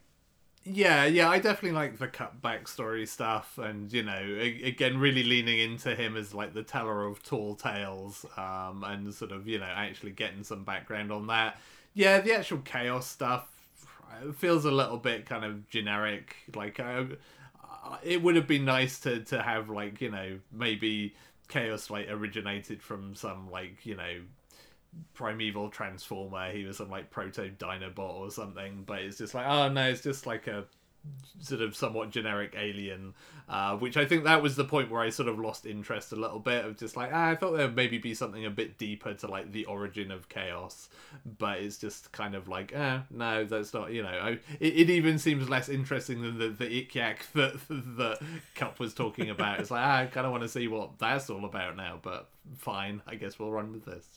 Yeah, 0.68 1.05
yeah, 1.05 1.30
I 1.30 1.38
definitely 1.38 1.74
like 1.78 1.99
the 1.99 2.07
cut 2.07 2.41
backstory 2.41 3.07
stuff, 3.07 3.59
and 3.59 3.91
you 3.93 4.01
know, 4.01 4.20
again, 4.63 4.97
really 4.97 5.24
leaning 5.24 5.59
into 5.59 5.93
him 5.95 6.18
as 6.18 6.34
like 6.34 6.53
the 6.55 6.63
teller 6.63 7.05
of 7.05 7.22
tall 7.22 7.55
tales, 7.55 8.26
um, 8.36 8.84
and 8.84 9.13
sort 9.13 9.32
of 9.32 9.47
you 9.47 9.59
know 9.59 9.66
actually 9.66 10.11
getting 10.11 10.43
some 10.43 10.63
background 10.63 11.11
on 11.11 11.28
that. 11.28 11.59
Yeah, 11.93 12.20
the 12.20 12.34
actual 12.34 12.59
chaos 12.59 13.05
stuff 13.07 13.47
feels 14.38 14.66
a 14.66 14.72
little 14.72 14.97
bit 14.97 15.26
kind 15.28 15.45
of 15.45 15.70
generic. 15.70 16.36
Like, 16.55 16.80
uh, 16.80 17.03
uh, 17.86 17.97
it 18.03 18.24
would 18.24 18.36
have 18.36 18.47
been 18.47 18.66
nice 18.66 18.99
to 19.01 19.20
to 19.26 19.43
have 19.43 19.70
like 19.70 20.01
you 20.01 20.09
know 20.09 20.39
maybe 20.51 21.16
chaos 21.47 21.91
like 21.91 22.09
originated 22.09 22.82
from 22.82 23.13
some 23.13 23.51
like 23.51 23.86
you 23.86 23.95
know 23.95 24.22
primeval 25.13 25.69
transformer 25.69 26.51
he 26.51 26.63
was 26.63 26.77
some 26.77 26.89
like 26.89 27.09
proto 27.09 27.49
dinobot 27.57 28.15
or 28.15 28.31
something 28.31 28.83
but 28.85 28.99
it's 28.99 29.17
just 29.17 29.33
like 29.33 29.45
oh 29.47 29.69
no 29.69 29.89
it's 29.89 30.01
just 30.01 30.25
like 30.25 30.47
a 30.47 30.65
sort 31.39 31.61
of 31.61 31.75
somewhat 31.75 32.09
generic 32.09 32.55
alien 32.57 33.13
uh, 33.47 33.75
which 33.77 33.95
i 33.95 34.05
think 34.05 34.23
that 34.23 34.41
was 34.41 34.55
the 34.55 34.63
point 34.63 34.89
where 34.89 35.01
i 35.01 35.09
sort 35.09 35.29
of 35.29 35.37
lost 35.37 35.65
interest 35.65 36.11
a 36.11 36.15
little 36.15 36.39
bit 36.39 36.65
of 36.65 36.77
just 36.77 36.97
like 36.97 37.11
ah, 37.13 37.29
i 37.29 37.35
thought 37.35 37.51
there 37.55 37.67
would 37.67 37.75
maybe 37.75 37.97
be 37.97 38.13
something 38.13 38.45
a 38.45 38.49
bit 38.49 38.77
deeper 38.77 39.13
to 39.13 39.27
like 39.27 39.51
the 39.51 39.65
origin 39.65 40.11
of 40.11 40.27
chaos 40.29 40.89
but 41.37 41.59
it's 41.59 41.77
just 41.77 42.11
kind 42.11 42.33
of 42.33 42.47
like 42.47 42.73
ah, 42.75 43.03
no 43.11 43.43
that's 43.43 43.73
not 43.73 43.91
you 43.91 44.01
know 44.01 44.09
I, 44.09 44.29
it, 44.59 44.75
it 44.75 44.89
even 44.89 45.19
seems 45.19 45.47
less 45.47 45.69
interesting 45.69 46.21
than 46.21 46.39
the, 46.39 46.49
the 46.49 46.85
ikyak 46.85 47.17
that 47.33 47.59
that 47.69 48.19
Kup 48.55 48.79
was 48.79 48.93
talking 48.93 49.29
about. 49.29 49.59
It's 49.59 49.71
like 49.71 49.83
ah, 49.83 49.97
i 49.97 50.05
kind 50.07 50.25
of 50.25 50.31
want 50.31 50.43
to 50.43 50.49
see 50.49 50.67
what 50.67 50.97
that's 50.97 51.29
all 51.29 51.45
about 51.45 51.75
now 51.75 51.99
but 52.01 52.29
fine 52.57 53.01
i 53.05 53.15
guess 53.15 53.37
we'll 53.37 53.51
run 53.51 53.71
with 53.71 53.85
this 53.85 54.07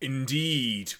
Indeed. 0.00 0.94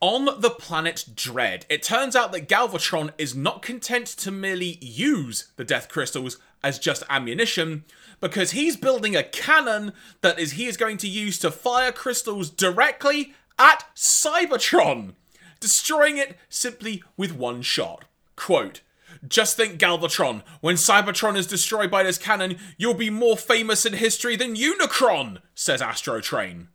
On 0.00 0.40
the 0.40 0.50
planet 0.50 1.04
Dread, 1.14 1.64
it 1.68 1.82
turns 1.82 2.16
out 2.16 2.32
that 2.32 2.48
Galvatron 2.48 3.12
is 3.18 3.36
not 3.36 3.62
content 3.62 4.06
to 4.08 4.32
merely 4.32 4.78
use 4.80 5.52
the 5.56 5.64
Death 5.64 5.88
Crystals 5.88 6.38
as 6.64 6.80
just 6.80 7.04
ammunition, 7.08 7.84
because 8.20 8.50
he's 8.50 8.76
building 8.76 9.14
a 9.14 9.22
cannon 9.22 9.92
that 10.20 10.38
is 10.38 10.52
he 10.52 10.66
is 10.66 10.76
going 10.76 10.96
to 10.96 11.08
use 11.08 11.38
to 11.38 11.50
fire 11.50 11.92
crystals 11.92 12.50
directly 12.50 13.34
at 13.58 13.84
Cybertron, 13.94 15.14
destroying 15.60 16.18
it 16.18 16.36
simply 16.48 17.02
with 17.16 17.32
one 17.32 17.62
shot. 17.62 18.04
Quote, 18.34 18.80
just 19.26 19.56
think, 19.56 19.78
Galvatron, 19.78 20.42
when 20.60 20.76
Cybertron 20.76 21.36
is 21.36 21.46
destroyed 21.46 21.90
by 21.90 22.02
this 22.02 22.18
cannon, 22.18 22.58
you'll 22.76 22.94
be 22.94 23.10
more 23.10 23.36
famous 23.36 23.86
in 23.86 23.92
history 23.92 24.34
than 24.34 24.56
Unicron, 24.56 25.38
says 25.54 25.80
Astrotrain. 25.80 26.66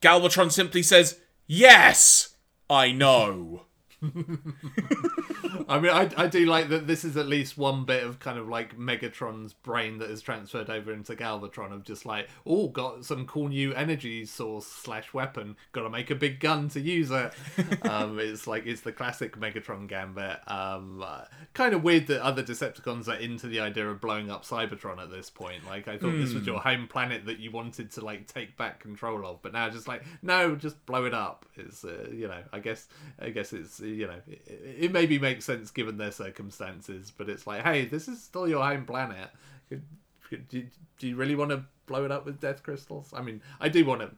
Galvatron 0.00 0.50
simply 0.52 0.82
says, 0.82 1.18
Yes, 1.46 2.36
I 2.68 2.92
know. 2.92 3.67
I 5.68 5.80
mean, 5.80 5.90
I, 5.90 6.08
I 6.16 6.26
do 6.28 6.46
like 6.46 6.68
that 6.68 6.86
this 6.86 7.04
is 7.04 7.16
at 7.16 7.26
least 7.26 7.58
one 7.58 7.84
bit 7.84 8.04
of 8.04 8.20
kind 8.20 8.38
of 8.38 8.48
like 8.48 8.78
Megatron's 8.78 9.52
brain 9.52 9.98
that 9.98 10.08
is 10.08 10.22
transferred 10.22 10.70
over 10.70 10.92
into 10.92 11.16
Galvatron 11.16 11.72
of 11.72 11.82
just 11.82 12.06
like, 12.06 12.28
oh, 12.46 12.68
got 12.68 13.04
some 13.04 13.26
cool 13.26 13.48
new 13.48 13.74
energy 13.74 14.24
source 14.24 14.66
slash 14.66 15.12
weapon, 15.12 15.56
got 15.72 15.82
to 15.82 15.90
make 15.90 16.10
a 16.10 16.14
big 16.14 16.38
gun 16.38 16.68
to 16.70 16.80
use 16.80 17.10
it. 17.10 17.32
um, 17.82 18.18
it's 18.20 18.46
like, 18.46 18.66
it's 18.66 18.82
the 18.82 18.92
classic 18.92 19.38
Megatron 19.38 19.88
gambit. 19.88 20.38
Um, 20.46 21.02
uh, 21.04 21.24
kind 21.54 21.74
of 21.74 21.82
weird 21.82 22.06
that 22.06 22.22
other 22.22 22.42
Decepticons 22.42 23.08
are 23.08 23.18
into 23.18 23.48
the 23.48 23.58
idea 23.58 23.88
of 23.88 24.00
blowing 24.00 24.30
up 24.30 24.44
Cybertron 24.44 25.02
at 25.02 25.10
this 25.10 25.28
point. 25.28 25.66
Like, 25.66 25.88
I 25.88 25.98
thought 25.98 26.12
this 26.12 26.34
was 26.34 26.46
your 26.46 26.60
home 26.60 26.86
planet 26.86 27.26
that 27.26 27.40
you 27.40 27.50
wanted 27.50 27.90
to 27.92 28.04
like 28.04 28.28
take 28.28 28.56
back 28.56 28.78
control 28.78 29.26
of, 29.26 29.42
but 29.42 29.52
now 29.52 29.68
just 29.70 29.88
like, 29.88 30.04
no, 30.22 30.54
just 30.54 30.84
blow 30.86 31.04
it 31.04 31.14
up. 31.14 31.46
It's, 31.56 31.84
uh, 31.84 32.08
you 32.12 32.28
know, 32.28 32.42
I 32.52 32.60
guess, 32.60 32.86
I 33.20 33.30
guess 33.30 33.52
it's, 33.52 33.80
you 33.88 34.06
know, 34.06 34.20
it, 34.26 34.76
it 34.80 34.92
maybe 34.92 35.18
makes 35.18 35.44
sense 35.44 35.70
given 35.70 35.96
their 35.98 36.12
circumstances, 36.12 37.12
but 37.16 37.28
it's 37.28 37.46
like, 37.46 37.62
hey, 37.62 37.84
this 37.84 38.08
is 38.08 38.22
still 38.22 38.48
your 38.48 38.64
home 38.64 38.84
planet. 38.84 39.30
Do, 39.70 40.62
do 40.98 41.06
you 41.08 41.16
really 41.16 41.34
want 41.34 41.50
to 41.50 41.64
blow 41.86 42.04
it 42.04 42.10
up 42.12 42.26
with 42.26 42.40
death 42.40 42.62
crystals? 42.62 43.12
I 43.14 43.22
mean, 43.22 43.40
I 43.60 43.68
do 43.68 43.84
want 43.84 44.02
to. 44.02 44.10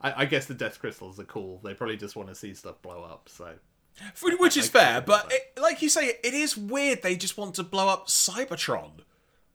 I, 0.00 0.22
I 0.22 0.24
guess 0.24 0.46
the 0.46 0.54
death 0.54 0.78
crystals 0.80 1.18
are 1.20 1.24
cool. 1.24 1.60
They 1.62 1.74
probably 1.74 1.96
just 1.96 2.16
want 2.16 2.28
to 2.28 2.34
see 2.34 2.54
stuff 2.54 2.82
blow 2.82 3.02
up. 3.04 3.28
So, 3.28 3.54
Which 4.38 4.56
is 4.56 4.68
fair, 4.68 5.00
but 5.00 5.32
it, 5.32 5.60
like 5.60 5.80
you 5.80 5.88
say, 5.88 6.16
it 6.22 6.34
is 6.34 6.56
weird 6.56 7.02
they 7.02 7.16
just 7.16 7.38
want 7.38 7.54
to 7.54 7.62
blow 7.62 7.88
up 7.88 8.08
Cybertron. 8.08 9.00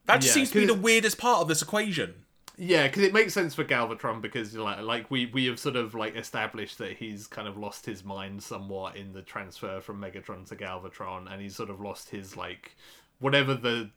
That 0.06 0.22
just 0.22 0.30
Yeah, 0.30 0.34
seems 0.36 0.52
to 0.52 0.60
be 0.60 0.66
the 0.66 0.74
weirdest 0.74 1.18
part 1.18 1.42
of 1.42 1.48
this 1.50 1.62
equation. 1.62 2.26
Yeah, 2.62 2.88
because 2.88 3.04
it 3.04 3.14
makes 3.14 3.34
sense 3.34 3.56
for 3.56 3.64
Galvatron 3.64 4.22
because 4.22 4.54
like 4.54 4.82
like 4.82 5.10
we 5.10 5.28
we 5.28 5.46
have 5.46 5.58
sort 5.58 5.78
of 5.78 5.96
like 5.96 6.18
established 6.18 6.78
that 6.80 6.98
he's 6.98 7.26
kind 7.26 7.48
of 7.48 7.58
lost 7.58 7.86
his 7.86 8.04
mind 8.04 8.44
somewhat 8.44 8.98
in 8.98 9.14
the 9.14 9.22
transfer 9.22 9.80
from 9.80 10.02
Megatron 10.02 10.46
to 10.50 10.58
Galvatron, 10.58 11.32
and 11.32 11.42
he's 11.42 11.56
sort 11.56 11.70
of 11.70 11.80
lost 11.80 12.10
his 12.10 12.36
like 12.36 12.76
whatever 13.20 13.54
the 13.56 13.92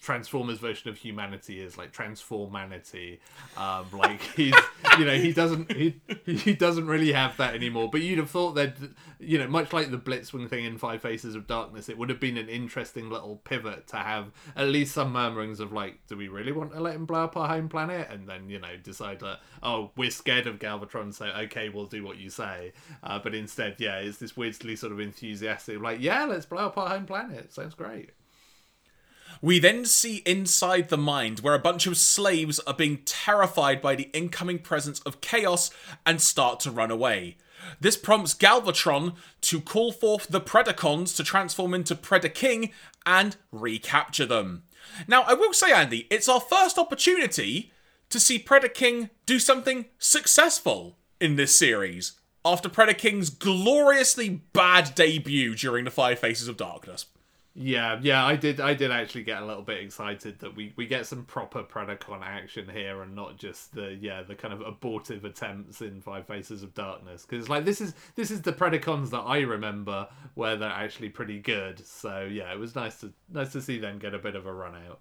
Transformers 0.00 0.58
version 0.58 0.90
of 0.90 0.98
humanity 0.98 1.60
is 1.60 1.76
like 1.76 1.92
transformanity. 1.92 3.20
Um, 3.56 3.86
like 3.92 4.20
he's 4.36 4.54
you 4.98 5.04
know 5.04 5.16
he 5.16 5.32
doesn't 5.32 5.72
he 5.72 6.00
he 6.26 6.54
doesn't 6.54 6.86
really 6.86 7.12
have 7.12 7.36
that 7.38 7.54
anymore. 7.54 7.88
But 7.90 8.02
you'd 8.02 8.18
have 8.18 8.30
thought 8.30 8.52
that 8.52 8.76
you 9.18 9.38
know 9.38 9.48
much 9.48 9.72
like 9.72 9.90
the 9.90 9.98
Blitzwing 9.98 10.48
thing 10.48 10.64
in 10.64 10.78
Five 10.78 11.02
Faces 11.02 11.34
of 11.34 11.46
Darkness, 11.46 11.88
it 11.88 11.98
would 11.98 12.08
have 12.10 12.20
been 12.20 12.36
an 12.36 12.48
interesting 12.48 13.10
little 13.10 13.36
pivot 13.44 13.86
to 13.88 13.96
have 13.96 14.30
at 14.54 14.68
least 14.68 14.94
some 14.94 15.12
murmurings 15.12 15.60
of 15.60 15.72
like, 15.72 15.98
do 16.08 16.16
we 16.16 16.28
really 16.28 16.52
want 16.52 16.72
to 16.72 16.80
let 16.80 16.94
him 16.94 17.06
blow 17.06 17.24
up 17.24 17.36
our 17.36 17.48
home 17.48 17.68
planet? 17.68 18.08
And 18.10 18.28
then 18.28 18.48
you 18.48 18.58
know 18.58 18.76
decide 18.82 19.20
that 19.20 19.40
oh 19.62 19.90
we're 19.96 20.10
scared 20.10 20.46
of 20.46 20.58
Galvatron, 20.58 21.14
so 21.14 21.26
okay 21.26 21.68
we'll 21.68 21.86
do 21.86 22.04
what 22.04 22.18
you 22.18 22.30
say. 22.30 22.72
Uh, 23.02 23.18
but 23.18 23.34
instead, 23.34 23.76
yeah, 23.78 23.96
it's 23.96 24.18
this 24.18 24.36
weirdly 24.36 24.76
sort 24.76 24.92
of 24.92 25.00
enthusiastic 25.00 25.80
like 25.80 26.00
yeah 26.00 26.24
let's 26.24 26.46
blow 26.46 26.66
up 26.66 26.78
our 26.78 26.88
home 26.88 27.06
planet. 27.06 27.52
Sounds 27.52 27.74
great. 27.74 28.10
We 29.42 29.58
then 29.58 29.84
see 29.84 30.22
inside 30.26 30.88
the 30.88 30.96
mind 30.96 31.40
where 31.40 31.54
a 31.54 31.58
bunch 31.58 31.86
of 31.86 31.96
slaves 31.96 32.58
are 32.60 32.74
being 32.74 32.98
terrified 33.04 33.80
by 33.82 33.94
the 33.94 34.10
incoming 34.12 34.60
presence 34.60 35.00
of 35.00 35.20
chaos 35.20 35.70
and 36.04 36.20
start 36.20 36.60
to 36.60 36.70
run 36.70 36.90
away. 36.90 37.36
This 37.80 37.96
prompts 37.96 38.34
Galvatron 38.34 39.16
to 39.42 39.60
call 39.60 39.92
forth 39.92 40.28
the 40.28 40.40
Predacons 40.40 41.16
to 41.16 41.24
transform 41.24 41.74
into 41.74 41.94
Predaking 41.94 42.72
and 43.04 43.36
recapture 43.50 44.26
them. 44.26 44.64
Now, 45.08 45.22
I 45.22 45.34
will 45.34 45.52
say, 45.52 45.72
Andy, 45.72 46.06
it's 46.10 46.28
our 46.28 46.40
first 46.40 46.78
opportunity 46.78 47.72
to 48.10 48.20
see 48.20 48.38
Predaking 48.38 49.10
do 49.26 49.38
something 49.38 49.86
successful 49.98 50.96
in 51.20 51.36
this 51.36 51.56
series 51.56 52.12
after 52.44 52.68
Predaking's 52.68 53.30
gloriously 53.30 54.42
bad 54.52 54.94
debut 54.94 55.56
during 55.56 55.84
the 55.84 55.90
Five 55.90 56.18
Faces 56.18 56.46
of 56.46 56.56
Darkness. 56.56 57.06
Yeah, 57.58 57.98
yeah, 58.02 58.22
I 58.26 58.36
did. 58.36 58.60
I 58.60 58.74
did 58.74 58.90
actually 58.90 59.22
get 59.22 59.40
a 59.40 59.46
little 59.46 59.62
bit 59.62 59.82
excited 59.82 60.40
that 60.40 60.54
we, 60.54 60.74
we 60.76 60.86
get 60.86 61.06
some 61.06 61.24
proper 61.24 61.62
Predacon 61.62 62.20
action 62.22 62.68
here, 62.68 63.00
and 63.00 63.14
not 63.14 63.38
just 63.38 63.74
the 63.74 63.96
yeah 63.98 64.22
the 64.22 64.34
kind 64.34 64.52
of 64.52 64.60
abortive 64.60 65.24
attempts 65.24 65.80
in 65.80 66.02
Five 66.02 66.26
Faces 66.26 66.62
of 66.62 66.74
Darkness. 66.74 67.24
Because 67.24 67.48
like 67.48 67.64
this 67.64 67.80
is 67.80 67.94
this 68.14 68.30
is 68.30 68.42
the 68.42 68.52
Predacons 68.52 69.08
that 69.08 69.20
I 69.20 69.40
remember 69.40 70.06
where 70.34 70.56
they're 70.56 70.68
actually 70.68 71.08
pretty 71.08 71.38
good. 71.38 71.84
So 71.86 72.28
yeah, 72.30 72.52
it 72.52 72.58
was 72.58 72.74
nice 72.74 73.00
to 73.00 73.10
nice 73.32 73.52
to 73.52 73.62
see 73.62 73.78
them 73.78 73.98
get 73.98 74.12
a 74.12 74.18
bit 74.18 74.36
of 74.36 74.44
a 74.44 74.52
run 74.52 74.74
out. 74.74 75.00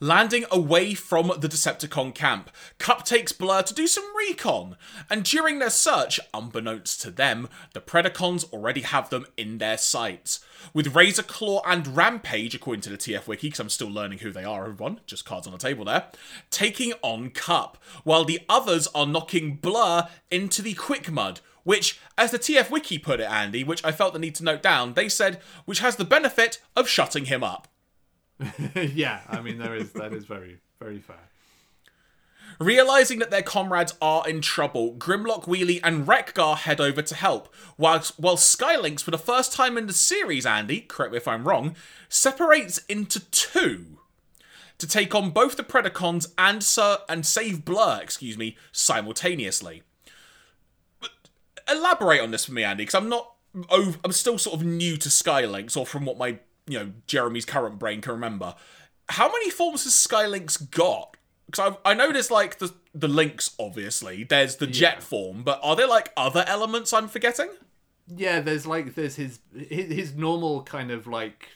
Landing 0.00 0.44
away 0.50 0.94
from 0.94 1.28
the 1.38 1.48
Decepticon 1.48 2.14
camp, 2.14 2.50
Kup 2.78 3.04
takes 3.04 3.32
Blur 3.32 3.62
to 3.62 3.74
do 3.74 3.86
some 3.86 4.04
recon, 4.16 4.76
and 5.08 5.24
during 5.24 5.58
their 5.58 5.70
search, 5.70 6.18
unbeknownst 6.32 7.00
to 7.02 7.10
them, 7.10 7.48
the 7.72 7.80
Predacons 7.80 8.50
already 8.52 8.80
have 8.80 9.10
them 9.10 9.26
in 9.36 9.58
their 9.58 9.78
sights. 9.78 10.44
With 10.72 10.94
Razor 10.94 11.22
Claw 11.22 11.62
and 11.66 11.96
Rampage, 11.96 12.54
according 12.54 12.82
to 12.82 12.90
the 12.90 12.96
TF 12.96 13.26
Wiki, 13.26 13.48
because 13.48 13.60
I'm 13.60 13.68
still 13.68 13.90
learning 13.90 14.18
who 14.18 14.32
they 14.32 14.44
are, 14.44 14.64
everyone, 14.64 15.00
just 15.06 15.24
cards 15.24 15.46
on 15.46 15.52
the 15.52 15.58
table 15.58 15.84
there, 15.84 16.06
taking 16.50 16.92
on 17.02 17.30
Kup, 17.30 17.78
while 18.02 18.24
the 18.24 18.40
others 18.48 18.88
are 18.94 19.06
knocking 19.06 19.56
Blur 19.56 20.08
into 20.30 20.62
the 20.62 20.74
Quick 20.74 21.10
Mud, 21.10 21.40
which, 21.62 21.98
as 22.16 22.30
the 22.30 22.38
TF 22.38 22.70
Wiki 22.70 22.98
put 22.98 23.20
it, 23.20 23.30
Andy, 23.30 23.64
which 23.64 23.84
I 23.84 23.92
felt 23.92 24.12
the 24.12 24.18
need 24.18 24.34
to 24.36 24.44
note 24.44 24.62
down, 24.62 24.94
they 24.94 25.08
said, 25.08 25.40
which 25.64 25.80
has 25.80 25.96
the 25.96 26.04
benefit 26.04 26.60
of 26.76 26.88
shutting 26.88 27.26
him 27.26 27.42
up. 27.42 27.68
yeah, 28.74 29.20
I 29.28 29.40
mean 29.40 29.58
there 29.58 29.74
is 29.74 29.92
that 29.92 30.12
is 30.12 30.24
very 30.24 30.58
very 30.80 30.98
fair. 30.98 31.16
Realizing 32.60 33.18
that 33.18 33.30
their 33.30 33.42
comrades 33.42 33.94
are 34.00 34.28
in 34.28 34.40
trouble, 34.40 34.94
Grimlock, 34.94 35.44
Wheelie, 35.46 35.80
and 35.82 36.06
Wreck-Gar 36.06 36.56
head 36.56 36.80
over 36.80 37.02
to 37.02 37.14
help, 37.14 37.52
whilst, 37.76 38.18
while 38.18 38.36
Sky 38.36 38.76
Lynx, 38.76 39.02
for 39.02 39.10
the 39.10 39.18
first 39.18 39.52
time 39.52 39.76
in 39.76 39.88
the 39.88 39.92
series, 39.92 40.46
Andy, 40.46 40.82
correct 40.82 41.10
me 41.10 41.16
if 41.16 41.26
I'm 41.26 41.48
wrong, 41.48 41.74
separates 42.08 42.78
into 42.86 43.18
two 43.30 43.98
to 44.78 44.86
take 44.86 45.14
on 45.14 45.30
both 45.30 45.56
the 45.56 45.64
Predacons 45.64 46.32
and 46.38 46.62
Sir 46.62 46.98
and 47.08 47.26
save 47.26 47.64
Blur, 47.64 48.00
excuse 48.02 48.38
me, 48.38 48.56
simultaneously. 48.70 49.82
But 51.00 51.10
elaborate 51.68 52.20
on 52.20 52.30
this 52.30 52.44
for 52.44 52.52
me, 52.52 52.62
Andy, 52.62 52.82
because 52.84 52.94
I'm 52.94 53.08
not 53.08 53.34
over, 53.68 53.98
I'm 54.04 54.12
still 54.12 54.38
sort 54.38 54.56
of 54.56 54.64
new 54.64 54.96
to 54.98 55.10
Sky 55.10 55.44
Lynx, 55.44 55.76
or 55.76 55.86
from 55.86 56.04
what 56.04 56.18
my 56.18 56.38
you 56.66 56.78
know 56.78 56.92
Jeremy's 57.06 57.44
current 57.44 57.78
brain 57.78 58.00
can 58.00 58.12
remember. 58.12 58.54
How 59.08 59.28
many 59.30 59.50
forms 59.50 59.84
has 59.84 59.94
Sky 59.94 60.26
Lynx 60.26 60.56
got? 60.56 61.16
Because 61.46 61.74
I, 61.84 61.90
I 61.90 61.94
know 61.94 62.10
there's 62.12 62.30
like 62.30 62.58
the 62.58 62.72
the 62.94 63.08
lynx, 63.08 63.54
obviously. 63.58 64.24
There's 64.24 64.56
the 64.56 64.66
jet 64.66 64.96
Yeah. 64.96 65.00
form, 65.00 65.42
but 65.42 65.60
are 65.62 65.76
there 65.76 65.88
like 65.88 66.12
other 66.16 66.44
elements 66.46 66.92
I'm 66.92 67.08
forgetting? 67.08 67.50
Yeah, 68.06 68.40
there's 68.40 68.66
like 68.66 68.94
there's 68.94 69.16
his 69.16 69.40
his, 69.54 69.90
his 69.92 70.14
normal 70.14 70.62
kind 70.62 70.90
of 70.90 71.06
like 71.06 71.48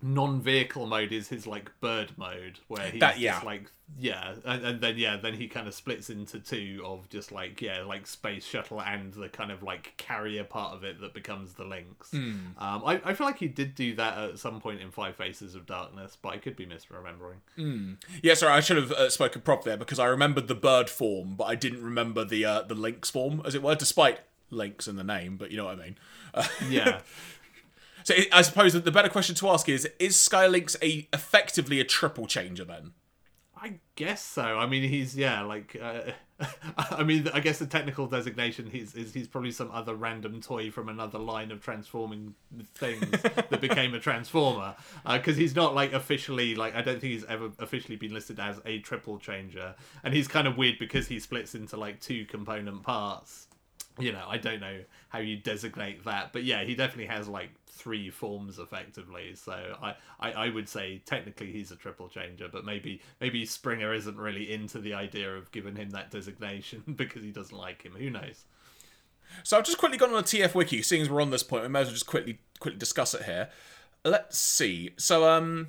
non-vehicle 0.00 0.86
mode 0.86 1.10
is 1.12 1.28
his 1.28 1.46
like 1.46 1.70
bird 1.80 2.12
mode 2.16 2.60
where 2.68 2.88
he's 2.90 3.00
That- 3.00 3.18
yeah. 3.18 3.32
just 3.32 3.44
like 3.44 3.70
yeah 3.98 4.34
and, 4.44 4.64
and 4.66 4.80
then 4.82 4.98
yeah 4.98 5.16
then 5.16 5.32
he 5.32 5.48
kind 5.48 5.66
of 5.66 5.72
splits 5.74 6.10
into 6.10 6.38
two 6.38 6.82
of 6.84 7.08
just 7.08 7.32
like 7.32 7.62
yeah 7.62 7.80
like 7.82 8.06
space 8.06 8.44
shuttle 8.44 8.82
and 8.82 9.14
the 9.14 9.30
kind 9.30 9.50
of 9.50 9.62
like 9.62 9.94
carrier 9.96 10.44
part 10.44 10.74
of 10.74 10.84
it 10.84 11.00
that 11.00 11.14
becomes 11.14 11.54
the 11.54 11.64
lynx 11.64 12.12
um 12.12 12.54
I, 12.60 13.00
I 13.02 13.14
feel 13.14 13.26
like 13.26 13.38
he 13.38 13.48
did 13.48 13.74
do 13.74 13.94
that 13.96 14.18
at 14.18 14.38
some 14.38 14.60
point 14.60 14.82
in 14.82 14.90
five 14.90 15.16
faces 15.16 15.54
of 15.54 15.64
darkness 15.64 16.18
but 16.20 16.28
i 16.28 16.36
could 16.36 16.54
be 16.54 16.66
misremembering 16.66 17.96
Yeah, 18.22 18.34
sorry, 18.34 18.52
I 18.52 18.60
should 18.60 18.76
have 18.76 18.92
uh, 18.92 19.08
spoken 19.08 19.40
prop 19.40 19.64
there 19.64 19.78
because 19.78 19.98
I 19.98 20.04
remembered 20.06 20.48
the 20.48 20.54
bird 20.54 20.90
form, 20.90 21.34
but 21.34 21.44
I 21.44 21.54
didn't 21.54 21.82
remember 21.82 22.24
the 22.24 22.44
uh, 22.44 22.62
the 22.62 22.74
lynx 22.74 23.10
form, 23.10 23.40
as 23.44 23.54
it 23.54 23.62
were, 23.62 23.74
despite 23.74 24.20
lynx 24.50 24.86
in 24.86 24.96
the 24.96 25.04
name. 25.04 25.36
But 25.36 25.50
you 25.50 25.56
know 25.56 25.64
what 25.66 25.78
I 25.78 25.82
mean. 25.82 25.96
Uh, 26.34 26.46
yeah 26.68 27.00
so 28.08 28.14
I- 28.14 28.28
I 28.32 28.42
suppose 28.42 28.72
that 28.72 28.84
the 28.84 28.92
better 28.92 29.08
question 29.08 29.34
to 29.36 29.48
ask 29.48 29.68
is: 29.68 29.88
Is 29.98 30.18
Sky 30.18 30.46
Lynx 30.46 30.76
a 30.82 31.08
effectively 31.12 31.80
a 31.80 31.84
triple 31.84 32.26
changer 32.26 32.64
then? 32.64 32.92
I 33.60 33.80
guess 33.96 34.22
so. 34.22 34.42
I 34.42 34.66
mean, 34.66 34.88
he's 34.88 35.16
yeah, 35.16 35.42
like 35.42 35.76
uh, 35.82 36.12
I 36.78 37.02
mean, 37.02 37.28
I 37.34 37.40
guess 37.40 37.58
the 37.58 37.66
technical 37.66 38.06
designation 38.06 38.70
he's 38.70 38.94
is 38.94 39.12
he's 39.12 39.26
probably 39.26 39.50
some 39.50 39.70
other 39.72 39.96
random 39.96 40.40
toy 40.40 40.70
from 40.70 40.88
another 40.88 41.18
line 41.18 41.50
of 41.50 41.60
transforming 41.60 42.34
things 42.74 43.10
that 43.22 43.60
became 43.60 43.94
a 43.94 43.98
transformer. 43.98 44.76
Because 45.04 45.36
he's 45.36 45.56
not 45.56 45.74
like 45.74 45.92
officially 45.92 46.54
like 46.54 46.76
I 46.76 46.82
don't 46.82 47.00
think 47.00 47.14
he's 47.14 47.24
ever 47.24 47.50
officially 47.58 47.96
been 47.96 48.14
listed 48.14 48.38
as 48.38 48.60
a 48.64 48.78
triple 48.78 49.18
changer, 49.18 49.74
and 50.04 50.14
he's 50.14 50.28
kind 50.28 50.46
of 50.46 50.56
weird 50.56 50.78
because 50.78 51.08
he 51.08 51.18
splits 51.18 51.56
into 51.56 51.76
like 51.76 52.00
two 52.00 52.26
component 52.26 52.84
parts. 52.84 53.48
you 53.98 54.12
know, 54.12 54.24
I 54.28 54.38
don't 54.38 54.60
know 54.60 54.82
how 55.08 55.18
you 55.18 55.36
designate 55.36 56.04
that, 56.04 56.32
but 56.32 56.44
yeah, 56.44 56.62
he 56.62 56.76
definitely 56.76 57.06
has 57.06 57.26
like 57.26 57.50
three 57.78 58.10
forms 58.10 58.58
effectively. 58.58 59.34
So 59.34 59.76
I, 59.80 59.94
I, 60.20 60.32
I 60.32 60.48
would 60.50 60.68
say 60.68 61.00
technically 61.06 61.52
he's 61.52 61.70
a 61.70 61.76
triple 61.76 62.08
changer, 62.08 62.48
but 62.50 62.64
maybe 62.64 63.00
maybe 63.20 63.46
Springer 63.46 63.94
isn't 63.94 64.16
really 64.16 64.52
into 64.52 64.78
the 64.78 64.94
idea 64.94 65.34
of 65.34 65.50
giving 65.52 65.76
him 65.76 65.90
that 65.90 66.10
designation 66.10 66.82
because 66.96 67.22
he 67.22 67.30
doesn't 67.30 67.56
like 67.56 67.82
him. 67.82 67.92
Who 67.92 68.10
knows? 68.10 68.44
So 69.42 69.56
I've 69.58 69.64
just 69.64 69.78
quickly 69.78 69.98
gone 69.98 70.10
on 70.10 70.20
a 70.20 70.22
TF 70.22 70.54
wiki, 70.54 70.82
seeing 70.82 71.02
as 71.02 71.10
we're 71.10 71.20
on 71.20 71.30
this 71.30 71.42
point, 71.42 71.62
we 71.62 71.68
may 71.68 71.80
as 71.80 71.86
well 71.86 71.94
just 71.94 72.06
quickly 72.06 72.38
quickly 72.58 72.78
discuss 72.78 73.14
it 73.14 73.22
here. 73.24 73.48
Let's 74.04 74.38
see. 74.38 74.90
So 74.96 75.28
um. 75.28 75.68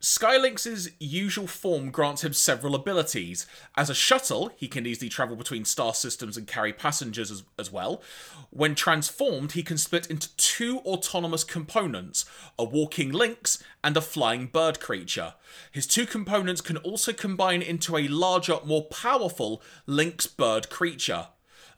Sky 0.00 0.36
Lynx' 0.36 0.88
usual 0.98 1.46
form 1.46 1.90
grants 1.90 2.24
him 2.24 2.32
several 2.32 2.74
abilities. 2.74 3.46
As 3.76 3.88
a 3.88 3.94
shuttle, 3.94 4.50
he 4.56 4.68
can 4.68 4.86
easily 4.86 5.08
travel 5.08 5.36
between 5.36 5.64
star 5.64 5.94
systems 5.94 6.36
and 6.36 6.46
carry 6.46 6.72
passengers 6.72 7.30
as, 7.30 7.44
as 7.58 7.70
well. 7.70 8.02
When 8.50 8.74
transformed, 8.74 9.52
he 9.52 9.62
can 9.62 9.78
split 9.78 10.10
into 10.10 10.34
two 10.36 10.78
autonomous 10.80 11.44
components 11.44 12.24
a 12.58 12.64
walking 12.64 13.12
lynx 13.12 13.62
and 13.84 13.96
a 13.96 14.00
flying 14.00 14.46
bird 14.46 14.80
creature. 14.80 15.34
His 15.70 15.86
two 15.86 16.06
components 16.06 16.60
can 16.60 16.76
also 16.78 17.12
combine 17.12 17.62
into 17.62 17.96
a 17.96 18.08
larger, 18.08 18.58
more 18.64 18.84
powerful 18.84 19.62
lynx 19.86 20.26
bird 20.26 20.70
creature. 20.70 21.28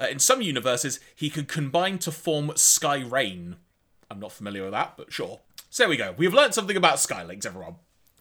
Uh, 0.01 0.07
in 0.07 0.19
some 0.19 0.41
universes, 0.41 0.99
he 1.15 1.29
can 1.29 1.45
combine 1.45 1.99
to 1.99 2.11
form 2.11 2.53
Sky 2.57 3.03
Rain. 3.03 3.57
I'm 4.11 4.19
not 4.19 4.33
familiar 4.33 4.63
with 4.63 4.73
that, 4.73 4.95
but 4.97 5.13
sure. 5.13 5.41
So 5.73 5.85
there 5.85 5.89
we 5.89 5.97
go. 5.97 6.15
We've 6.17 6.35
learned 6.35 6.53
something 6.53 6.77
about 6.77 6.99
Sky 6.99 7.23
Lynx, 7.23 7.47
everyone. 7.47 7.77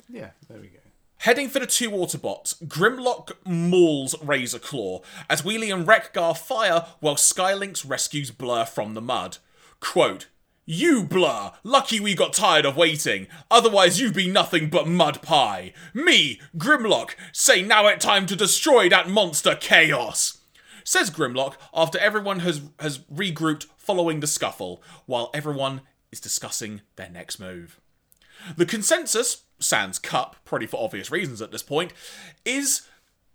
Yeah, 0.08 0.30
there 0.48 0.62
we 0.62 0.68
go. 0.68 0.80
Heading 1.18 1.50
for 1.50 1.58
the 1.58 1.66
two 1.66 1.90
Autobots, 1.90 2.64
Grimlock 2.68 3.32
mauls 3.44 4.16
Razor 4.24 4.60
Claw 4.60 5.02
as 5.30 5.42
Wheelie 5.42 5.74
and 5.74 5.88
Wreck-Gar 5.88 6.36
fire 6.36 6.86
while 7.00 7.18
Sky 7.18 7.56
Lynx 7.56 7.84
rescues 7.84 8.30
Blur 8.30 8.66
from 8.66 8.94
the 8.94 9.02
mud. 9.02 9.40
Quote, 9.80 10.28
you, 10.64 11.04
Blur, 11.04 11.54
lucky 11.64 12.00
we 12.00 12.14
got 12.14 12.34
tired 12.34 12.66
of 12.68 12.78
waiting, 12.78 13.26
otherwise 13.50 14.00
you'd 14.00 14.14
be 14.14 14.30
nothing 14.30 14.70
but 14.70 14.88
mud 14.88 15.24
pie. 15.24 15.74
Me, 15.96 16.40
Grimlock, 16.56 17.16
say 17.34 17.64
now 17.64 17.88
it 17.88 18.00
time 18.00 18.28
to 18.28 18.36
destroy 18.36 18.88
that 18.90 19.10
monster 19.10 19.56
chaos. 19.56 20.38
Says 20.84 21.10
Grimlock 21.10 21.56
after 21.74 21.98
everyone 21.98 22.42
has, 22.42 22.62
has 22.80 23.00
regrouped 23.12 23.66
following 23.76 24.20
the 24.20 24.28
scuffle, 24.28 24.84
while 25.08 25.32
everyone 25.34 25.82
is 26.12 26.20
discussing 26.20 26.82
their 26.96 27.10
next 27.10 27.40
move. 27.40 27.80
The 28.56 28.66
consensus, 28.66 29.44
sans 29.60 30.00
Kup, 30.00 30.38
probably 30.46 30.68
for 30.68 30.84
obvious 30.84 31.12
reasons 31.12 31.42
at 31.42 31.52
this 31.52 31.64
point, 31.64 31.94
is 32.46 32.88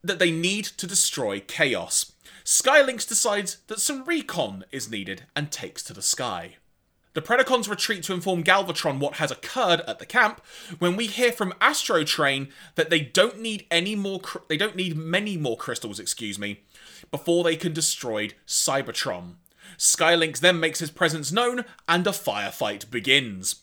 that 0.02 0.18
they 0.18 0.30
need 0.30 0.64
to 0.64 0.86
destroy 0.86 1.40
Chaos. 1.40 2.12
Sky 2.44 2.82
Lynx 2.82 3.06
decides 3.06 3.58
that 3.68 3.80
some 3.80 4.04
recon 4.04 4.64
is 4.70 4.90
needed 4.90 5.24
and 5.34 5.50
takes 5.50 5.82
to 5.84 5.92
the 5.92 6.02
sky. 6.02 6.56
The 7.14 7.22
Predacons 7.22 7.68
retreat 7.68 8.02
to 8.04 8.12
inform 8.12 8.42
Galvatron 8.42 8.98
what 8.98 9.14
has 9.14 9.30
occurred 9.30 9.82
at 9.82 10.00
the 10.00 10.06
camp 10.06 10.42
when 10.80 10.96
we 10.96 11.06
hear 11.06 11.30
from 11.30 11.54
Astrotrain 11.60 12.50
that 12.74 12.90
they 12.90 13.00
don't 13.00 13.38
need 13.38 13.66
any 13.70 13.94
more 13.94 14.20
they 14.48 14.56
don't 14.56 14.74
need 14.74 14.96
many 14.96 15.36
more 15.36 15.56
crystals, 15.56 16.00
excuse 16.00 16.40
me, 16.40 16.62
before 17.12 17.44
they 17.44 17.54
can 17.56 17.72
destroy 17.72 18.30
Cybertron. 18.48 19.36
Sky 19.76 20.14
Lynx 20.14 20.40
then 20.40 20.60
makes 20.60 20.78
his 20.78 20.90
presence 20.90 21.32
known, 21.32 21.64
and 21.88 22.06
a 22.06 22.10
firefight 22.10 22.90
begins. 22.90 23.62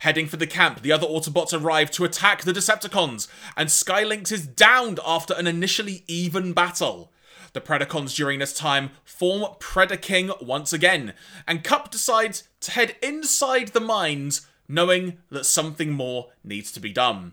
Heading 0.00 0.26
for 0.26 0.36
the 0.36 0.46
camp, 0.46 0.82
the 0.82 0.92
other 0.92 1.06
Autobots 1.06 1.58
arrive 1.58 1.90
to 1.92 2.04
attack 2.04 2.42
the 2.42 2.52
Decepticons, 2.52 3.28
and 3.56 3.70
Sky 3.70 4.02
Lynx 4.02 4.32
is 4.32 4.46
downed 4.46 5.00
after 5.06 5.34
an 5.34 5.46
initially 5.46 6.04
even 6.06 6.52
battle. 6.52 7.12
The 7.52 7.60
Predacons 7.60 8.14
during 8.14 8.40
this 8.40 8.56
time 8.56 8.90
form 9.04 9.44
Predaking 9.60 10.42
once 10.42 10.72
again, 10.72 11.14
and 11.46 11.62
Kup 11.62 11.90
decides 11.90 12.48
to 12.60 12.72
head 12.72 12.96
inside 13.02 13.68
the 13.68 13.80
mines, 13.80 14.46
knowing 14.66 15.18
that 15.30 15.46
something 15.46 15.92
more 15.92 16.30
needs 16.42 16.72
to 16.72 16.80
be 16.80 16.92
done. 16.92 17.32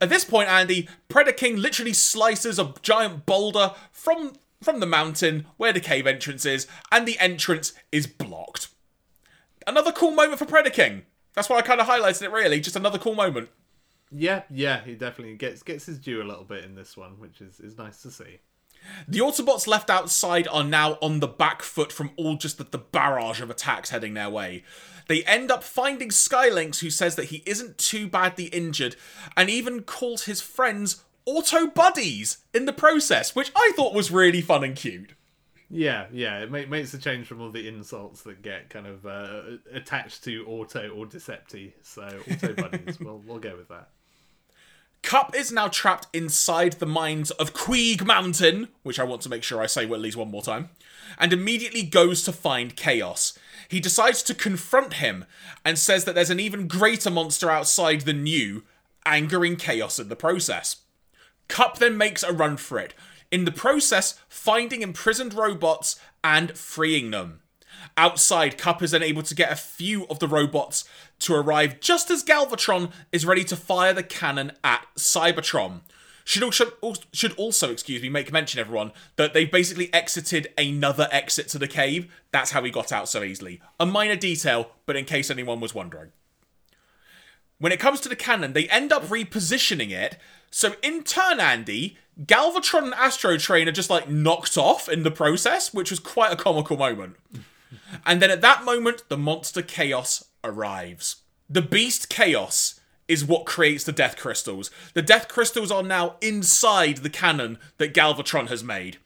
At 0.00 0.08
this 0.08 0.24
point, 0.24 0.48
Andy, 0.48 0.88
Predaking 1.08 1.58
literally 1.58 1.92
slices 1.92 2.58
a 2.58 2.74
giant 2.82 3.24
boulder 3.24 3.72
from 3.92 4.32
from 4.66 4.80
the 4.80 4.86
mountain 4.86 5.46
where 5.56 5.72
the 5.72 5.80
cave 5.80 6.08
entrance 6.08 6.44
is, 6.44 6.66
and 6.90 7.06
the 7.06 7.18
entrance 7.20 7.72
is 7.92 8.08
blocked. 8.08 8.68
Another 9.64 9.92
cool 9.92 10.10
moment 10.10 10.40
for 10.40 10.44
Predaking. 10.44 11.04
That's 11.34 11.48
why 11.48 11.58
I 11.58 11.62
kind 11.62 11.80
of 11.80 11.86
highlighted 11.86 12.22
it. 12.22 12.32
Really, 12.32 12.58
just 12.60 12.74
another 12.74 12.98
cool 12.98 13.14
moment. 13.14 13.48
Yeah, 14.10 14.42
yeah, 14.50 14.82
he 14.84 14.94
definitely 14.96 15.36
gets 15.36 15.62
gets 15.62 15.86
his 15.86 16.00
due 16.00 16.20
a 16.20 16.24
little 16.24 16.44
bit 16.44 16.64
in 16.64 16.74
this 16.74 16.96
one, 16.96 17.20
which 17.20 17.40
is 17.40 17.60
is 17.60 17.78
nice 17.78 18.02
to 18.02 18.10
see. 18.10 18.40
The 19.08 19.20
Autobots 19.20 19.66
left 19.66 19.88
outside 19.88 20.48
are 20.48 20.64
now 20.64 20.98
on 21.00 21.20
the 21.20 21.28
back 21.28 21.62
foot 21.62 21.92
from 21.92 22.10
all 22.16 22.36
just 22.36 22.58
the, 22.58 22.64
the 22.64 22.78
barrage 22.78 23.40
of 23.40 23.50
attacks 23.50 23.90
heading 23.90 24.14
their 24.14 24.30
way. 24.30 24.64
They 25.08 25.24
end 25.24 25.50
up 25.50 25.62
finding 25.62 26.10
Sky 26.10 26.48
Lynx, 26.48 26.80
who 26.80 26.90
says 26.90 27.16
that 27.16 27.26
he 27.26 27.42
isn't 27.46 27.78
too 27.78 28.08
badly 28.08 28.46
injured, 28.46 28.96
and 29.36 29.48
even 29.48 29.82
calls 29.82 30.24
his 30.24 30.40
friends 30.40 31.04
auto 31.26 31.66
buddies 31.66 32.38
in 32.54 32.64
the 32.64 32.72
process, 32.72 33.34
which 33.34 33.52
I 33.54 33.72
thought 33.76 33.94
was 33.94 34.10
really 34.10 34.40
fun 34.40 34.64
and 34.64 34.74
cute. 34.74 35.10
Yeah, 35.68 36.06
yeah, 36.12 36.38
it 36.38 36.50
make, 36.50 36.70
makes 36.70 36.94
a 36.94 36.98
change 36.98 37.26
from 37.26 37.40
all 37.40 37.50
the 37.50 37.66
insults 37.66 38.22
that 38.22 38.40
get 38.40 38.70
kind 38.70 38.86
of 38.86 39.04
uh, 39.04 39.58
attached 39.72 40.22
to 40.24 40.46
auto 40.46 40.88
or 40.90 41.06
Decepti. 41.06 41.72
So 41.82 42.02
auto 42.02 42.54
buddies, 42.54 43.00
we'll 43.00 43.22
we'll 43.26 43.40
go 43.40 43.56
with 43.56 43.68
that. 43.68 43.88
Kup 45.02 45.36
is 45.36 45.52
now 45.52 45.68
trapped 45.68 46.08
inside 46.12 46.74
the 46.74 46.86
mines 46.86 47.30
of 47.32 47.52
Queeg 47.52 48.04
Mountain, 48.04 48.68
which 48.82 48.98
I 48.98 49.04
want 49.04 49.22
to 49.22 49.28
make 49.28 49.42
sure 49.42 49.62
I 49.62 49.66
say 49.66 49.84
at 49.84 50.00
least 50.00 50.16
one 50.16 50.30
more 50.30 50.42
time, 50.42 50.70
and 51.18 51.32
immediately 51.32 51.82
goes 51.82 52.22
to 52.24 52.32
find 52.32 52.74
Chaos. 52.74 53.38
He 53.68 53.78
decides 53.78 54.22
to 54.24 54.34
confront 54.34 54.94
him 54.94 55.24
and 55.64 55.78
says 55.78 56.04
that 56.04 56.14
there's 56.14 56.30
an 56.30 56.40
even 56.40 56.66
greater 56.66 57.10
monster 57.10 57.50
outside 57.50 58.02
than 58.02 58.26
you, 58.26 58.64
angering 59.04 59.56
Chaos 59.56 59.98
in 59.98 60.08
the 60.08 60.16
process. 60.16 60.76
Kup 61.48 61.78
then 61.78 61.96
makes 61.96 62.22
a 62.22 62.32
run 62.32 62.56
for 62.56 62.78
it, 62.78 62.94
in 63.30 63.44
the 63.44 63.52
process, 63.52 64.20
finding 64.28 64.82
imprisoned 64.82 65.34
robots 65.34 65.98
and 66.22 66.56
freeing 66.56 67.10
them. 67.10 67.40
Outside, 67.96 68.58
Kup 68.58 68.82
is 68.82 68.90
then 68.90 69.02
able 69.02 69.22
to 69.22 69.34
get 69.34 69.52
a 69.52 69.56
few 69.56 70.06
of 70.08 70.18
the 70.18 70.28
robots 70.28 70.84
to 71.20 71.34
arrive 71.34 71.80
just 71.80 72.10
as 72.10 72.24
Galvatron 72.24 72.90
is 73.12 73.26
ready 73.26 73.44
to 73.44 73.56
fire 73.56 73.92
the 73.92 74.02
cannon 74.02 74.52
at 74.62 74.86
Cybertron. 74.96 75.80
Should 76.24 76.42
also, 76.42 76.72
should 77.12 77.32
also, 77.34 77.70
excuse 77.70 78.02
me, 78.02 78.08
make 78.08 78.32
mention, 78.32 78.58
everyone, 78.58 78.92
that 79.14 79.32
they've 79.32 79.50
basically 79.50 79.94
exited 79.94 80.48
another 80.58 81.08
exit 81.12 81.48
to 81.50 81.58
the 81.58 81.68
cave. 81.68 82.12
That's 82.32 82.50
how 82.50 82.64
he 82.64 82.70
got 82.70 82.90
out 82.90 83.08
so 83.08 83.22
easily. 83.22 83.60
A 83.78 83.86
minor 83.86 84.16
detail, 84.16 84.72
but 84.86 84.96
in 84.96 85.04
case 85.04 85.30
anyone 85.30 85.60
was 85.60 85.74
wondering. 85.74 86.10
When 87.58 87.72
it 87.72 87.80
comes 87.80 88.00
to 88.00 88.08
the 88.08 88.16
cannon, 88.16 88.52
they 88.52 88.68
end 88.68 88.92
up 88.92 89.04
repositioning 89.06 89.90
it. 89.90 90.18
So 90.50 90.74
in 90.82 91.02
turn, 91.02 91.40
Andy, 91.40 91.96
Galvatron 92.22 92.84
and 92.84 92.92
Astrotrain 92.94 93.66
are 93.66 93.72
just 93.72 93.90
like 93.90 94.08
knocked 94.08 94.56
off 94.56 94.88
in 94.88 95.02
the 95.02 95.10
process, 95.10 95.72
which 95.72 95.90
was 95.90 96.00
quite 96.00 96.32
a 96.32 96.36
comical 96.36 96.76
moment. 96.76 97.16
and 98.06 98.20
then 98.20 98.30
at 98.30 98.42
that 98.42 98.64
moment, 98.64 99.04
the 99.08 99.16
monster 99.16 99.62
Chaos 99.62 100.24
arrives. 100.44 101.16
The 101.48 101.62
beast 101.62 102.08
Chaos 102.08 102.80
is 103.08 103.24
what 103.24 103.46
creates 103.46 103.84
the 103.84 103.92
Death 103.92 104.16
Crystals. 104.16 104.70
The 104.94 105.02
Death 105.02 105.28
Crystals 105.28 105.70
are 105.70 105.82
now 105.82 106.16
inside 106.20 106.98
the 106.98 107.10
cannon 107.10 107.58
that 107.78 107.94
Galvatron 107.94 108.48
has 108.48 108.64
made. 108.64 108.98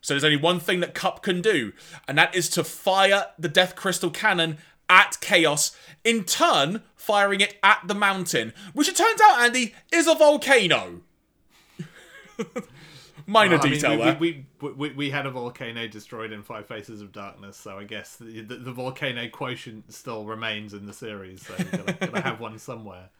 So 0.00 0.14
there's 0.14 0.24
only 0.24 0.36
one 0.36 0.60
thing 0.60 0.80
that 0.80 0.94
Kup 0.94 1.22
can 1.22 1.40
do, 1.40 1.72
and 2.06 2.16
that 2.18 2.34
is 2.34 2.48
to 2.50 2.62
fire 2.62 3.26
the 3.38 3.48
Death 3.48 3.74
Crystal 3.74 4.10
cannon 4.10 4.58
at 4.88 5.18
Chaos, 5.20 5.76
in 6.04 6.24
turn 6.24 6.82
firing 6.94 7.40
it 7.40 7.56
at 7.62 7.82
the 7.86 7.94
mountain, 7.94 8.52
which 8.72 8.88
it 8.88 8.96
turns 8.96 9.20
out, 9.20 9.40
Andy, 9.40 9.74
is 9.92 10.06
a 10.06 10.14
volcano. 10.14 11.02
Minor 13.28 13.56
Well, 13.56 13.60
I 13.60 13.64
mean, 13.64 13.72
detail 13.72 13.90
we, 13.90 13.96
there. 13.96 14.16
We, 14.18 14.46
we, 14.60 14.72
we, 14.72 14.90
we 14.90 15.10
had 15.10 15.26
a 15.26 15.30
volcano 15.30 15.88
destroyed 15.88 16.30
in 16.30 16.42
Five 16.42 16.66
Faces 16.66 17.00
of 17.00 17.10
Darkness, 17.10 17.56
so 17.56 17.76
I 17.78 17.84
guess 17.84 18.16
the, 18.16 18.40
the, 18.42 18.56
the 18.56 18.72
volcano 18.72 19.28
quotient 19.28 19.92
still 19.92 20.24
remains 20.24 20.74
in 20.74 20.86
the 20.86 20.92
series, 20.92 21.44
so 21.44 21.54
we're 21.58 21.78
gonna, 21.78 21.92
gonna 21.92 22.20
have 22.20 22.38
one 22.38 22.58
somewhere. 22.58 23.10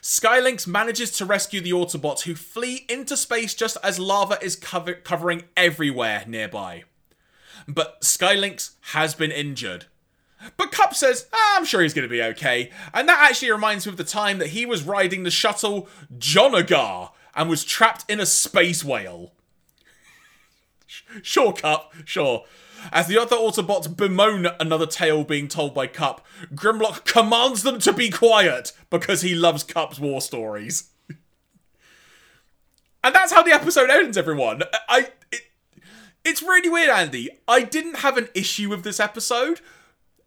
Sky 0.00 0.40
Lynx 0.40 0.66
manages 0.66 1.12
to 1.12 1.24
rescue 1.24 1.60
the 1.60 1.70
Autobots 1.70 2.22
who 2.22 2.34
flee 2.34 2.84
into 2.88 3.16
space 3.16 3.54
just 3.54 3.76
as 3.82 3.98
lava 3.98 4.38
is 4.42 4.56
cover- 4.56 4.94
covering 4.94 5.44
everywhere 5.56 6.24
nearby. 6.26 6.84
But 7.68 8.02
Sky 8.04 8.34
Lynx 8.34 8.72
has 8.92 9.14
been 9.14 9.30
injured. 9.30 9.86
But 10.56 10.72
Kup 10.72 10.94
says, 10.94 11.26
ah, 11.32 11.56
I'm 11.56 11.64
sure 11.64 11.82
he's 11.82 11.94
going 11.94 12.08
to 12.08 12.12
be 12.12 12.22
okay. 12.22 12.70
And 12.92 13.08
that 13.08 13.28
actually 13.28 13.50
reminds 13.50 13.86
me 13.86 13.90
of 13.90 13.96
the 13.96 14.04
time 14.04 14.38
that 14.38 14.48
he 14.48 14.66
was 14.66 14.82
riding 14.82 15.22
the 15.22 15.30
shuttle 15.30 15.88
Jonagar 16.16 17.10
and 17.34 17.48
was 17.48 17.64
trapped 17.64 18.04
in 18.08 18.20
a 18.20 18.26
space 18.26 18.84
whale. 18.84 19.32
Sure, 21.22 21.52
Kup, 21.52 21.92
sure. 22.04 22.44
As 22.92 23.08
the 23.08 23.18
other 23.18 23.34
Autobots 23.36 23.96
bemoan 23.96 24.46
another 24.60 24.86
tale 24.86 25.24
being 25.24 25.48
told 25.48 25.74
by 25.74 25.86
Kup, 25.86 26.24
Grimlock 26.54 27.04
commands 27.04 27.62
them 27.62 27.80
to 27.80 27.92
be 27.92 28.10
quiet 28.10 28.72
because 28.90 29.22
he 29.22 29.34
loves 29.34 29.64
Kup's 29.64 29.98
war 29.98 30.20
stories. 30.20 30.90
and 33.02 33.14
that's 33.14 33.32
how 33.32 33.42
the 33.42 33.52
episode 33.52 33.90
ends, 33.90 34.16
everyone. 34.16 34.62
I. 34.88 35.08
It, 35.32 35.40
It's 36.24 36.42
really 36.42 36.68
weird, 36.68 36.90
Andy. 36.90 37.30
I 37.48 37.62
didn't 37.62 37.96
have 37.96 38.16
an 38.16 38.28
issue 38.34 38.68
with 38.68 38.84
this 38.84 39.00
episode. 39.00 39.60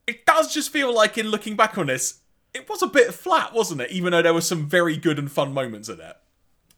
It 0.07 0.25
does 0.25 0.53
just 0.53 0.71
feel 0.71 0.93
like, 0.93 1.17
in 1.17 1.27
looking 1.27 1.55
back 1.55 1.77
on 1.77 1.87
this, 1.87 2.21
it 2.53 2.67
was 2.69 2.81
a 2.81 2.87
bit 2.87 3.13
flat, 3.13 3.53
wasn't 3.53 3.81
it? 3.81 3.91
Even 3.91 4.11
though 4.11 4.21
there 4.21 4.33
were 4.33 4.41
some 4.41 4.67
very 4.67 4.97
good 4.97 5.19
and 5.19 5.31
fun 5.31 5.53
moments 5.53 5.89
in 5.89 5.99
it. 5.99 6.15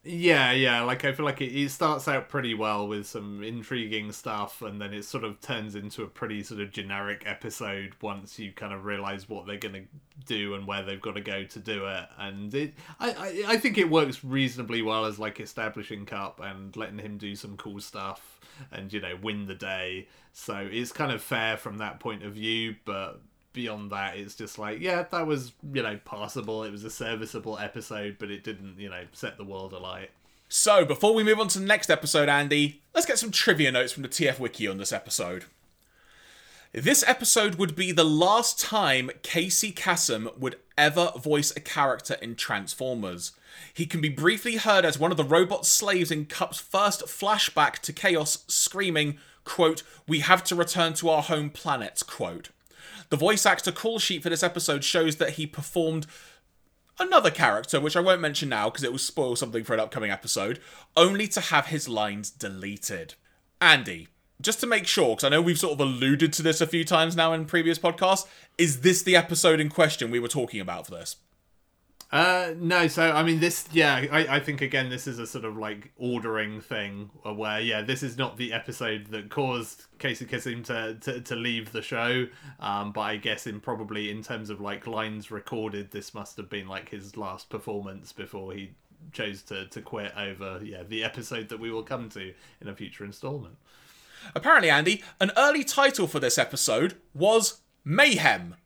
Yeah, 0.02 0.52
yeah. 0.52 0.80
Like 0.80 1.04
I 1.04 1.12
feel 1.12 1.26
like 1.26 1.42
it, 1.42 1.52
it 1.54 1.68
starts 1.70 2.08
out 2.08 2.30
pretty 2.30 2.54
well 2.54 2.88
with 2.88 3.06
some 3.06 3.42
intriguing 3.42 4.12
stuff, 4.12 4.62
and 4.62 4.80
then 4.80 4.94
it 4.94 5.04
sort 5.04 5.24
of 5.24 5.40
turns 5.42 5.74
into 5.74 6.02
a 6.02 6.06
pretty 6.06 6.42
sort 6.42 6.60
of 6.60 6.70
generic 6.72 7.24
episode 7.26 7.92
once 8.00 8.38
you 8.38 8.50
kind 8.52 8.72
of 8.72 8.86
realize 8.86 9.28
what 9.28 9.46
they're 9.46 9.58
to 9.58 9.82
do 10.24 10.54
and 10.54 10.66
where 10.66 10.82
they've 10.82 11.02
got 11.02 11.16
to 11.16 11.20
go 11.20 11.44
to 11.44 11.58
do 11.58 11.84
it. 11.86 12.06
And 12.18 12.54
it, 12.54 12.74
I, 12.98 13.10
I, 13.10 13.44
I 13.52 13.56
think 13.58 13.76
it 13.76 13.90
works 13.90 14.24
reasonably 14.24 14.80
well 14.80 15.04
as 15.04 15.18
like 15.18 15.38
establishing 15.38 16.06
Kup 16.06 16.40
and 16.42 16.74
letting 16.76 16.98
him 16.98 17.18
do 17.18 17.36
some 17.36 17.58
cool 17.58 17.78
stuff 17.80 18.40
and 18.72 18.90
you 18.90 19.00
know 19.00 19.18
win 19.22 19.44
the 19.46 19.54
day. 19.54 20.08
So 20.32 20.66
it's 20.70 20.92
kind 20.92 21.12
of 21.12 21.20
fair 21.22 21.58
from 21.58 21.76
that 21.78 22.00
point 22.00 22.22
of 22.22 22.32
view, 22.32 22.76
but 22.86 23.20
beyond 23.52 23.90
that 23.90 24.16
it's 24.16 24.34
just 24.34 24.58
like 24.58 24.80
yeah 24.80 25.04
that 25.10 25.26
was 25.26 25.52
you 25.72 25.82
know 25.82 25.98
passable 26.04 26.62
it 26.64 26.70
was 26.70 26.84
a 26.84 26.90
serviceable 26.90 27.58
episode 27.58 28.16
but 28.18 28.30
it 28.30 28.44
didn't 28.44 28.78
you 28.78 28.88
know 28.88 29.02
set 29.12 29.36
the 29.36 29.44
world 29.44 29.72
alight 29.72 30.10
So, 30.48 30.84
before 30.84 31.14
we 31.14 31.22
move 31.22 31.38
on 31.38 31.46
to 31.48 31.60
the 31.60 31.64
next 31.64 31.90
episode, 31.90 32.28
Andy, 32.28 32.82
let's 32.92 33.06
get 33.06 33.18
some 33.20 33.30
trivia 33.30 33.70
notes 33.70 33.92
from 33.92 34.02
the 34.02 34.08
TF 34.08 34.40
Wiki 34.40 34.66
on 34.66 34.78
this 34.78 34.92
episode. 34.92 35.44
This 36.72 37.04
episode 37.06 37.54
would 37.56 37.74
be 37.76 37.92
the 37.92 38.04
last 38.04 38.58
time 38.60 39.10
Casey 39.22 39.72
Kasem 39.72 40.36
would 40.38 40.56
ever 40.78 41.12
voice 41.16 41.52
a 41.56 41.60
character 41.60 42.14
in 42.20 42.34
Transformers. 42.36 43.32
He 43.74 43.86
can 43.86 44.00
be 44.00 44.08
briefly 44.08 44.56
heard 44.56 44.84
as 44.84 44.98
one 44.98 45.10
of 45.10 45.16
the 45.16 45.24
robot 45.24 45.66
slaves 45.66 46.10
in 46.10 46.26
Kup's 46.26 46.60
first 46.60 47.02
flashback 47.06 47.78
to 47.80 47.92
Chaos, 47.92 48.44
screaming, 48.48 49.18
quote, 49.44 49.82
We 50.08 50.20
have 50.20 50.42
to 50.44 50.54
return 50.54 50.94
to 50.94 51.08
our 51.10 51.22
home 51.22 51.50
planet, 51.50 52.02
quote. 52.06 52.50
The 53.10 53.16
voice 53.16 53.44
actor 53.44 53.72
call 53.72 53.98
sheet 53.98 54.22
for 54.22 54.30
this 54.30 54.42
episode 54.42 54.84
shows 54.84 55.16
that 55.16 55.30
he 55.30 55.46
performed 55.46 56.06
another 56.98 57.30
character, 57.30 57.80
which 57.80 57.96
I 57.96 58.00
won't 58.00 58.20
mention 58.20 58.48
now 58.48 58.70
because 58.70 58.84
it 58.84 58.92
will 58.92 58.98
spoil 58.98 59.34
something 59.36 59.64
for 59.64 59.74
an 59.74 59.80
upcoming 59.80 60.10
episode, 60.10 60.60
only 60.96 61.26
to 61.28 61.40
have 61.40 61.66
his 61.66 61.88
lines 61.88 62.30
deleted. 62.30 63.14
Andy, 63.60 64.08
just 64.40 64.60
to 64.60 64.66
make 64.66 64.86
sure, 64.86 65.16
because 65.16 65.24
I 65.24 65.28
know 65.28 65.42
we've 65.42 65.58
sort 65.58 65.74
of 65.74 65.80
alluded 65.80 66.32
to 66.34 66.42
this 66.42 66.60
a 66.60 66.66
few 66.66 66.84
times 66.84 67.16
now 67.16 67.32
in 67.32 67.46
previous 67.46 67.78
podcasts, 67.78 68.26
is 68.56 68.82
this 68.82 69.02
the 69.02 69.16
episode 69.16 69.60
in 69.60 69.68
question 69.68 70.10
we 70.10 70.20
were 70.20 70.28
talking 70.28 70.60
about 70.60 70.86
for 70.86 70.92
this? 70.92 71.16
Uh, 72.12 72.54
no, 72.58 72.88
so 72.88 73.12
I 73.12 73.22
mean, 73.22 73.38
this, 73.38 73.68
yeah, 73.70 74.04
I, 74.10 74.36
I 74.36 74.40
think 74.40 74.62
again, 74.62 74.90
this 74.90 75.06
is 75.06 75.20
a 75.20 75.26
sort 75.26 75.44
of 75.44 75.56
like 75.56 75.92
ordering 75.96 76.60
thing 76.60 77.10
where, 77.22 77.60
yeah, 77.60 77.82
this 77.82 78.02
is 78.02 78.18
not 78.18 78.36
the 78.36 78.52
episode 78.52 79.06
that 79.08 79.30
caused 79.30 79.84
Casey 79.98 80.26
Kasem 80.26 80.64
to, 80.64 80.96
to, 81.02 81.20
to 81.20 81.36
leave 81.36 81.70
the 81.70 81.82
show. 81.82 82.26
Um, 82.58 82.90
but 82.90 83.02
I 83.02 83.16
guess 83.16 83.46
in 83.46 83.60
probably 83.60 84.10
in 84.10 84.22
terms 84.22 84.50
of 84.50 84.60
like 84.60 84.88
lines 84.88 85.30
recorded, 85.30 85.92
this 85.92 86.12
must 86.12 86.36
have 86.36 86.50
been 86.50 86.66
like 86.66 86.88
his 86.88 87.16
last 87.16 87.48
performance 87.48 88.12
before 88.12 88.52
he 88.54 88.72
chose 89.12 89.42
to, 89.42 89.66
to 89.66 89.80
quit 89.80 90.12
over, 90.16 90.60
yeah, 90.64 90.82
the 90.82 91.04
episode 91.04 91.48
that 91.48 91.60
we 91.60 91.70
will 91.70 91.84
come 91.84 92.08
to 92.10 92.34
in 92.60 92.68
a 92.68 92.74
future 92.74 93.04
installment. 93.04 93.56
Apparently, 94.34 94.68
Andy, 94.68 95.02
an 95.20 95.30
early 95.36 95.62
title 95.62 96.08
for 96.08 96.18
this 96.18 96.38
episode 96.38 96.96
was 97.14 97.60
Mayhem. 97.84 98.56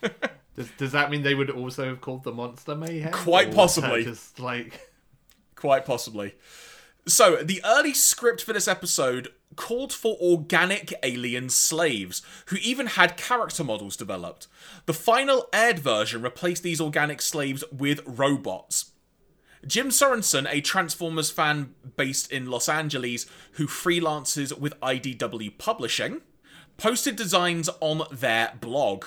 Does, 0.56 0.70
does 0.78 0.92
that 0.92 1.10
mean 1.10 1.22
they 1.22 1.34
would 1.34 1.50
also 1.50 1.86
have 1.86 2.00
called 2.00 2.24
the 2.24 2.32
monster 2.32 2.74
Mayhem? 2.74 3.12
Quite 3.12 3.54
possibly. 3.54 4.04
Just 4.04 4.38
like. 4.40 4.90
Quite 5.54 5.84
possibly. 5.84 6.34
So, 7.06 7.36
the 7.36 7.62
early 7.64 7.94
script 7.94 8.42
for 8.42 8.52
this 8.52 8.68
episode 8.68 9.28
called 9.56 9.92
for 9.92 10.16
organic 10.20 10.92
alien 11.02 11.48
slaves, 11.48 12.22
who 12.46 12.56
even 12.56 12.86
had 12.86 13.16
character 13.16 13.64
models 13.64 13.96
developed. 13.96 14.46
The 14.86 14.92
final 14.92 15.48
aired 15.52 15.78
version 15.78 16.22
replaced 16.22 16.62
these 16.62 16.80
organic 16.80 17.20
slaves 17.20 17.64
with 17.72 18.00
robots. 18.06 18.92
Jim 19.66 19.90
Sorenson, 19.90 20.46
a 20.46 20.60
Transformers 20.60 21.30
fan 21.30 21.74
based 21.96 22.30
in 22.32 22.50
Los 22.50 22.68
Angeles 22.68 23.26
who 23.52 23.66
freelances 23.66 24.56
with 24.56 24.78
IDW 24.80 25.58
Publishing, 25.58 26.22
posted 26.76 27.16
designs 27.16 27.68
on 27.80 28.02
their 28.10 28.54
blog. 28.60 29.04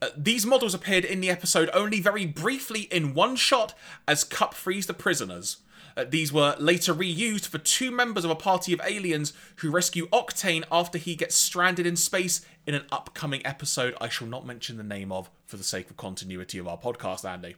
Uh, 0.00 0.08
these 0.16 0.46
models 0.46 0.74
appeared 0.74 1.04
in 1.04 1.20
the 1.20 1.30
episode 1.30 1.70
only 1.72 2.00
very 2.00 2.24
briefly 2.24 2.82
in 2.82 3.14
one 3.14 3.36
shot 3.36 3.74
as 4.06 4.24
Kup 4.24 4.54
frees 4.54 4.86
the 4.86 4.94
prisoners. 4.94 5.58
Uh, 5.96 6.04
these 6.08 6.32
were 6.32 6.54
later 6.60 6.94
reused 6.94 7.48
for 7.48 7.58
two 7.58 7.90
members 7.90 8.24
of 8.24 8.30
a 8.30 8.36
party 8.36 8.72
of 8.72 8.80
aliens 8.84 9.32
who 9.56 9.70
rescue 9.70 10.08
Octane 10.10 10.62
after 10.70 10.96
he 10.96 11.16
gets 11.16 11.34
stranded 11.34 11.86
in 11.86 11.96
space 11.96 12.46
in 12.66 12.74
an 12.74 12.84
upcoming 12.92 13.44
episode 13.44 13.96
I 14.00 14.08
shall 14.08 14.28
not 14.28 14.46
mention 14.46 14.76
the 14.76 14.84
name 14.84 15.10
of 15.10 15.28
for 15.46 15.56
the 15.56 15.64
sake 15.64 15.90
of 15.90 15.96
continuity 15.96 16.58
of 16.58 16.68
our 16.68 16.78
podcast, 16.78 17.28
Andy. 17.28 17.56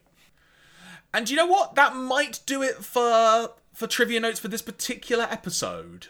And 1.12 1.28
you 1.28 1.36
know 1.36 1.46
what? 1.46 1.74
That 1.74 1.94
might 1.94 2.40
do 2.46 2.62
it 2.62 2.76
for 2.76 3.50
for 3.74 3.86
trivia 3.86 4.20
notes 4.20 4.38
for 4.38 4.48
this 4.48 4.62
particular 4.62 5.24
episode. 5.24 6.06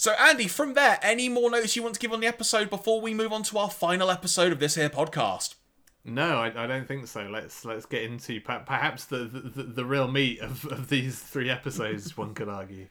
So, 0.00 0.12
Andy, 0.12 0.46
from 0.46 0.74
there, 0.74 1.00
any 1.02 1.28
more 1.28 1.50
notes 1.50 1.74
you 1.74 1.82
want 1.82 1.96
to 1.96 2.00
give 2.00 2.12
on 2.12 2.20
the 2.20 2.28
episode 2.28 2.70
before 2.70 3.00
we 3.00 3.14
move 3.14 3.32
on 3.32 3.42
to 3.42 3.58
our 3.58 3.68
final 3.68 4.12
episode 4.12 4.52
of 4.52 4.60
this 4.60 4.76
here 4.76 4.88
podcast? 4.88 5.56
No, 6.04 6.38
I, 6.38 6.52
I 6.56 6.68
don't 6.68 6.86
think 6.86 7.08
so. 7.08 7.22
Let's 7.22 7.64
let's 7.64 7.84
get 7.84 8.04
into 8.04 8.40
per- 8.40 8.60
perhaps 8.60 9.06
the, 9.06 9.24
the, 9.24 9.64
the 9.64 9.84
real 9.84 10.06
meat 10.06 10.38
of, 10.38 10.64
of 10.66 10.88
these 10.88 11.18
three 11.18 11.50
episodes. 11.50 12.16
one 12.16 12.32
could 12.32 12.48
argue. 12.48 12.86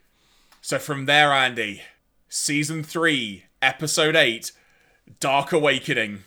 So, 0.61 0.79
from 0.79 1.05
there, 1.05 1.31
Andy, 1.31 1.81
season 2.27 2.83
three, 2.83 3.45
episode 3.61 4.17
eight, 4.17 4.51
Dark 5.21 5.53
Awakening. 5.53 6.23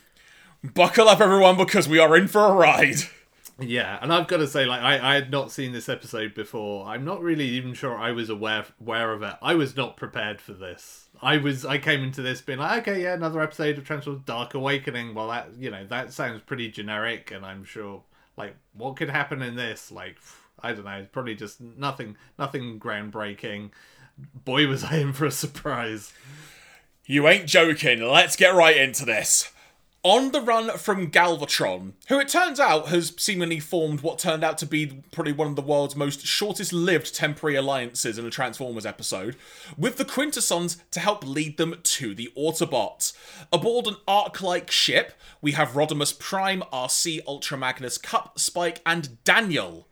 Buckle 0.65 1.11
up, 1.11 1.21
everyone, 1.21 1.59
because 1.59 1.91
we 1.91 1.99
are 1.99 2.17
in 2.17 2.27
for 2.27 2.47
a 2.47 2.55
ride. 2.55 3.01
Yeah, 3.61 3.99
and 4.01 4.13
I've 4.13 4.27
got 4.27 4.39
to 4.39 4.47
say, 4.47 4.65
like, 4.65 4.81
I, 4.81 5.13
I 5.13 5.15
had 5.15 5.31
not 5.31 5.51
seen 5.51 5.73
this 5.73 5.89
episode 5.89 6.35
before. 6.35 6.87
I'm 6.87 7.05
not 7.05 7.23
really 7.23 7.47
even 7.47 7.75
sure 7.75 7.97
I 7.97 8.11
was 8.11 8.31
aware 8.31 8.65
aware 8.81 9.13
of 9.13 9.23
it. 9.23 9.35
I 9.43 9.55
was 9.55 9.77
not 9.77 9.97
prepared 9.97 10.41
for 10.41 10.53
this. 10.53 11.09
I 11.21 11.37
was 11.37 11.65
I 11.65 11.79
came 11.79 12.03
into 12.03 12.23
this 12.23 12.41
being 12.41 12.59
like, 12.59 12.89
okay, 12.89 13.03
yeah, 13.03 13.15
another 13.15 13.41
episode 13.43 13.77
of 13.77 13.85
Transformers 13.85 14.23
Dark 14.25 14.55
Awakening. 14.55 15.15
Well, 15.15 15.29
that 15.29 15.51
you 15.59 15.71
know 15.71 15.87
that 15.89 16.13
sounds 16.13 16.41
pretty 16.43 16.71
generic, 16.71 17.31
and 17.31 17.45
I'm 17.45 17.65
sure 17.65 18.03
like 18.37 18.57
what 18.73 18.97
could 18.97 19.11
happen 19.11 19.43
in 19.43 19.57
this? 19.57 19.93
Like, 19.93 20.17
I 20.63 20.73
don't 20.73 20.85
know. 20.85 21.07
Probably 21.13 21.35
just 21.35 21.61
nothing 21.61 22.17
nothing 22.39 22.81
groundbreaking. 22.81 23.71
Boy, 24.45 24.67
was 24.67 24.85
I 24.85 24.97
in 24.97 25.13
for 25.13 25.27
a 25.27 25.31
surprise. 25.31 26.13
You 27.05 27.29
ain't 27.29 27.47
joking. 27.47 28.01
Let's 28.01 28.37
get 28.37 28.55
right 28.55 28.77
into 28.77 29.05
this. 29.05 29.53
On 30.03 30.31
the 30.31 30.41
run 30.41 30.79
from 30.79 31.11
Galvatron, 31.11 31.93
who 32.09 32.19
it 32.19 32.29
turns 32.29 32.59
out 32.59 32.89
has 32.89 33.13
seemingly 33.19 33.61
formed 33.61 34.01
what 34.01 34.19
turned 34.19 34.43
out 34.43 34.57
to 34.59 34.67
be 34.67 35.03
probably 35.13 35.35
one 35.35 35.49
of 35.49 35.57
the 35.57 35.63
world's 35.63 35.95
most 35.95 36.25
shortest 36.25 36.73
lived 36.73 37.15
temporary 37.15 37.55
alliances 37.55 38.17
in 38.17 38.25
a 38.25 38.31
Transformers 38.31 38.87
episode, 38.87 39.37
with 39.77 39.99
the 39.99 40.07
Quintessons 40.07 40.79
to 40.93 41.01
help 41.01 41.23
lead 41.27 41.59
them 41.59 41.75
to 41.83 42.15
the 42.15 42.33
Autobots. 42.35 43.13
Aboard 43.53 43.89
an 43.89 43.97
Ark 44.09 44.41
like 44.41 44.71
ship, 44.71 45.13
we 45.43 45.53
have 45.53 45.73
Rodimus 45.73 46.19
Prime, 46.19 46.63
RC, 46.73 47.21
Ultra 47.27 47.59
Magnus, 47.59 47.99
Kup, 47.99 48.39
Spike, 48.39 48.81
and 48.87 49.23
Daniel. 49.25 49.87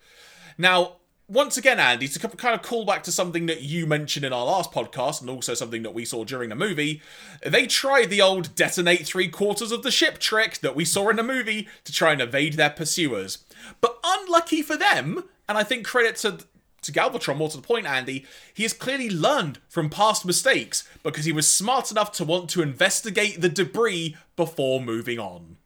Now, 0.56 0.96
once 1.28 1.58
again, 1.58 1.78
Andy, 1.78 2.08
to 2.08 2.28
kind 2.28 2.54
of 2.54 2.62
call 2.62 2.86
back 2.86 3.02
to 3.02 3.12
something 3.12 3.44
that 3.46 3.60
you 3.60 3.86
mentioned 3.86 4.24
in 4.24 4.32
our 4.32 4.46
last 4.46 4.72
podcast, 4.72 5.20
and 5.20 5.28
also 5.28 5.52
something 5.52 5.82
that 5.82 5.92
we 5.92 6.06
saw 6.06 6.24
during 6.24 6.48
the 6.48 6.54
movie, 6.54 7.02
they 7.44 7.66
tried 7.66 8.08
the 8.08 8.22
old 8.22 8.54
detonate 8.54 9.06
three 9.06 9.28
quarters 9.28 9.70
of 9.70 9.82
the 9.82 9.90
ship 9.90 10.18
trick 10.18 10.58
that 10.58 10.74
we 10.74 10.86
saw 10.86 11.10
in 11.10 11.16
the 11.16 11.22
movie 11.22 11.68
to 11.84 11.92
try 11.92 12.12
and 12.12 12.22
evade 12.22 12.54
their 12.54 12.70
pursuers. 12.70 13.38
But 13.82 13.98
unlucky 14.02 14.62
for 14.62 14.76
them, 14.76 15.24
and 15.46 15.58
I 15.58 15.62
think 15.64 15.86
credit 15.86 16.16
to 16.16 16.38
to 16.80 16.92
Galvatron, 16.92 17.36
more 17.36 17.50
to 17.50 17.56
the 17.56 17.62
point, 17.62 17.86
Andy, 17.86 18.24
he 18.54 18.62
has 18.62 18.72
clearly 18.72 19.10
learned 19.10 19.58
from 19.68 19.90
past 19.90 20.24
mistakes 20.24 20.88
because 21.02 21.24
he 21.24 21.32
was 21.32 21.46
smart 21.46 21.90
enough 21.90 22.12
to 22.12 22.24
want 22.24 22.48
to 22.50 22.62
investigate 22.62 23.40
the 23.40 23.48
debris 23.48 24.16
before 24.36 24.80
moving 24.80 25.18
on. 25.18 25.57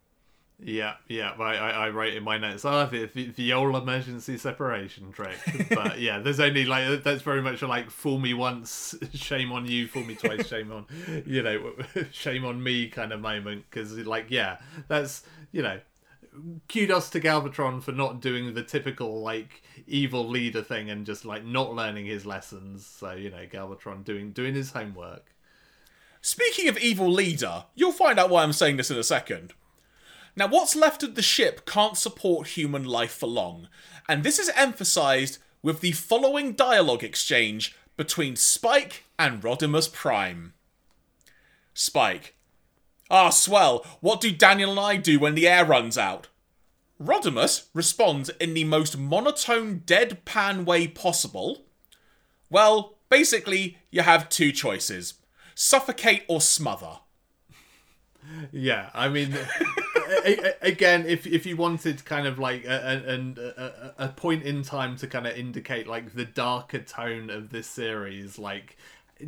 Yeah, 0.65 0.95
yeah. 1.07 1.31
I, 1.39 1.55
I, 1.55 1.69
I 1.69 1.89
wrote 1.89 2.13
in 2.13 2.23
my 2.23 2.37
notes, 2.37 2.63
oh, 2.63 2.85
the, 2.85 3.09
the, 3.13 3.31
the 3.31 3.53
old 3.53 3.75
emergency 3.75 4.37
separation 4.37 5.11
trick. 5.11 5.37
But 5.69 5.99
yeah, 5.99 6.19
there's 6.19 6.39
only 6.39 6.65
like, 6.65 7.03
that's 7.03 7.21
very 7.21 7.41
much 7.41 7.61
a 7.61 7.67
like, 7.67 7.89
fool 7.89 8.19
me 8.19 8.33
once, 8.33 8.95
shame 9.13 9.51
on 9.51 9.65
you, 9.65 9.87
fool 9.87 10.03
me 10.03 10.15
twice, 10.15 10.47
shame 10.47 10.71
on, 10.71 10.85
you 11.25 11.43
know, 11.43 11.73
shame 12.11 12.45
on 12.45 12.63
me 12.63 12.87
kind 12.87 13.11
of 13.11 13.19
moment. 13.19 13.65
Because, 13.69 13.93
like, 13.99 14.27
yeah, 14.29 14.57
that's, 14.87 15.23
you 15.51 15.61
know, 15.61 15.79
kudos 16.69 17.09
to 17.11 17.19
Galvatron 17.19 17.83
for 17.83 17.91
not 17.91 18.21
doing 18.21 18.53
the 18.53 18.63
typical, 18.63 19.21
like, 19.21 19.63
evil 19.85 20.27
leader 20.27 20.63
thing 20.63 20.89
and 20.89 21.05
just, 21.05 21.25
like, 21.25 21.43
not 21.43 21.73
learning 21.73 22.05
his 22.05 22.25
lessons. 22.25 22.85
So, 22.85 23.11
you 23.11 23.29
know, 23.29 23.45
Galvatron 23.51 24.03
doing 24.03 24.31
doing 24.31 24.55
his 24.55 24.71
homework. 24.71 25.33
Speaking 26.21 26.69
of 26.69 26.77
evil 26.77 27.11
leader, 27.11 27.65
you'll 27.75 27.91
find 27.91 28.17
out 28.17 28.29
why 28.29 28.43
I'm 28.43 28.53
saying 28.53 28.77
this 28.77 28.89
in 28.89 28.97
a 28.97 29.03
second. 29.03 29.53
Now, 30.35 30.47
what's 30.47 30.75
left 30.75 31.03
of 31.03 31.15
the 31.15 31.21
ship 31.21 31.65
can't 31.65 31.97
support 31.97 32.49
human 32.49 32.83
life 32.83 33.13
for 33.13 33.27
long, 33.27 33.67
and 34.09 34.23
this 34.23 34.39
is 34.39 34.51
emphasised 34.55 35.37
with 35.61 35.81
the 35.81 35.91
following 35.91 36.53
dialogue 36.53 37.03
exchange 37.03 37.75
between 37.95 38.35
Spike 38.35 39.03
and 39.19 39.41
Rodimus 39.41 39.91
Prime. 39.91 40.53
Spike. 41.73 42.35
Ah, 43.09 43.29
swell. 43.29 43.85
What 43.99 44.21
do 44.21 44.31
Daniel 44.31 44.71
and 44.71 44.79
I 44.79 44.97
do 44.97 45.19
when 45.19 45.35
the 45.35 45.47
air 45.47 45.65
runs 45.65 45.97
out? 45.97 46.27
Rodimus 47.01 47.67
responds 47.73 48.29
in 48.29 48.53
the 48.53 48.63
most 48.63 48.97
monotone, 48.97 49.81
deadpan 49.85 50.65
way 50.65 50.87
possible. 50.87 51.65
Well, 52.49 52.95
basically, 53.09 53.77
you 53.91 54.01
have 54.01 54.29
two 54.29 54.51
choices 54.51 55.15
suffocate 55.55 56.23
or 56.27 56.41
smother. 56.41 56.99
Yeah, 58.51 58.89
I 58.93 59.09
mean, 59.09 59.35
again, 60.61 61.05
if 61.05 61.25
if 61.27 61.45
you 61.45 61.55
wanted 61.55 62.03
kind 62.05 62.27
of 62.27 62.39
like 62.39 62.65
a, 62.65 63.03
a, 63.07 64.03
a, 64.03 64.05
a 64.05 64.09
point 64.09 64.43
in 64.43 64.63
time 64.63 64.95
to 64.97 65.07
kind 65.07 65.27
of 65.27 65.37
indicate 65.37 65.87
like 65.87 66.13
the 66.13 66.25
darker 66.25 66.79
tone 66.79 67.29
of 67.29 67.49
this 67.49 67.67
series, 67.67 68.37
like 68.37 68.77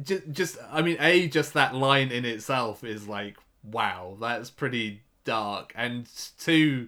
just 0.03 0.31
just 0.31 0.57
I 0.71 0.81
mean, 0.81 0.97
a 0.99 1.27
just 1.27 1.53
that 1.53 1.75
line 1.75 2.11
in 2.11 2.25
itself 2.25 2.83
is 2.83 3.07
like 3.07 3.37
wow, 3.63 4.17
that's 4.19 4.49
pretty 4.49 5.01
dark, 5.23 5.73
and 5.75 6.07
two, 6.39 6.87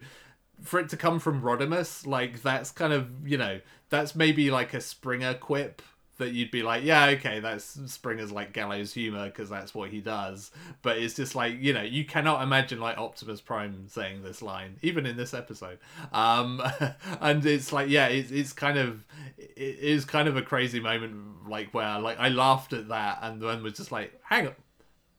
for 0.62 0.80
it 0.80 0.90
to 0.90 0.98
come 0.98 1.20
from 1.20 1.42
Rodimus, 1.42 2.06
like 2.06 2.42
that's 2.42 2.72
kind 2.72 2.94
of 2.94 3.28
you 3.28 3.38
know 3.38 3.60
that's 3.90 4.16
maybe 4.16 4.52
like 4.52 4.74
a 4.74 4.82
Springer 4.82 5.34
quip 5.34 5.82
that 6.18 6.34
you'd 6.34 6.52
be 6.52 6.64
like, 6.64 6.84
yeah, 6.84 7.08
okay, 7.08 7.40
that's 7.40 7.80
Springer's 7.88 8.32
like 8.32 8.54
gallows 8.54 8.94
humor 8.94 9.26
because 9.26 9.50
that's 9.50 9.74
what 9.74 9.90
he 9.90 10.02
does. 10.02 10.52
But 10.82 10.98
it's 10.98 11.14
just 11.14 11.36
like 11.36 11.56
you 11.60 11.74
know, 11.74 11.82
you 11.82 12.06
cannot 12.06 12.42
imagine 12.44 12.80
like 12.80 12.98
Optimus 12.98 13.42
Prime 13.42 13.88
saying 13.88 14.24
this 14.24 14.42
line, 14.42 14.78
even 14.82 15.06
in 15.06 15.18
this 15.18 15.34
episode. 15.34 15.80
Um, 16.12 16.62
and 17.22 17.46
it's 17.46 17.72
like, 17.72 17.90
yeah, 17.90 18.08
it's 18.08 18.32
it's 18.32 18.54
kind 18.54 18.78
of 18.78 19.04
it 19.38 19.80
is 19.80 20.06
kind 20.06 20.28
of 20.28 20.38
a 20.38 20.42
crazy 20.42 20.80
moment, 20.80 21.50
like 21.50 21.74
where 21.74 22.00
like 22.00 22.20
I 22.20 22.30
laughed 22.30 22.74
at 22.74 22.88
that 22.90 23.20
and 23.22 23.42
then 23.42 23.64
was 23.64 23.74
just 23.74 23.92
like, 23.92 24.20
hang 24.24 24.48
on, 24.48 24.56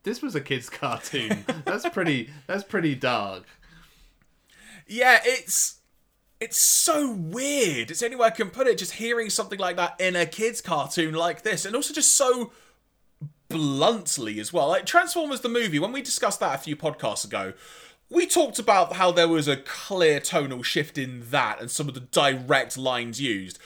this 0.03 0.23
was 0.23 0.35
a 0.35 0.41
kids' 0.41 0.71
cartoon. 0.71 1.45
that's 1.65 1.89
pretty. 1.91 2.31
That's 2.47 2.65
pretty 2.65 2.95
dark. 2.95 3.45
Yeah, 4.87 5.21
it's 5.23 5.78
it's 6.41 6.59
so 6.59 7.11
weird. 7.11 7.91
It's 7.91 8.01
the 8.01 8.07
only 8.07 8.17
way 8.17 8.27
I 8.27 8.31
can 8.31 8.51
put 8.51 8.67
it. 8.67 8.79
Just 8.79 8.95
hearing 8.95 9.31
something 9.31 9.59
like 9.59 9.77
that 9.77 10.01
in 10.01 10.17
a 10.17 10.27
kids' 10.27 10.61
cartoon 10.61 11.15
like 11.15 11.43
this, 11.43 11.65
and 11.65 11.75
also 11.75 11.93
just 11.93 12.15
so 12.15 12.53
bluntly 13.49 14.39
as 14.39 14.53
well. 14.53 14.69
Like 14.69 14.87
Transformers 14.87 15.41
the 15.41 15.49
movie, 15.49 15.79
when 15.79 15.93
we 15.93 16.03
discussed 16.03 16.41
that 16.41 16.55
a 16.55 16.59
few 16.59 16.77
podcasts 16.77 17.25
ago, 17.25 17.55
we 18.11 18.27
talked 18.27 18.59
about 18.59 18.95
how 18.95 19.11
there 19.11 19.29
was 19.29 19.49
a 19.49 19.57
clear 19.57 20.21
tonal 20.21 20.63
shift 20.63 20.97
in 20.97 21.25
that 21.31 21.61
and 21.61 21.71
some 21.71 21.89
of 21.89 21.95
the 21.95 22.01
direct 22.01 22.77
lines 22.79 23.21
used. 23.21 23.59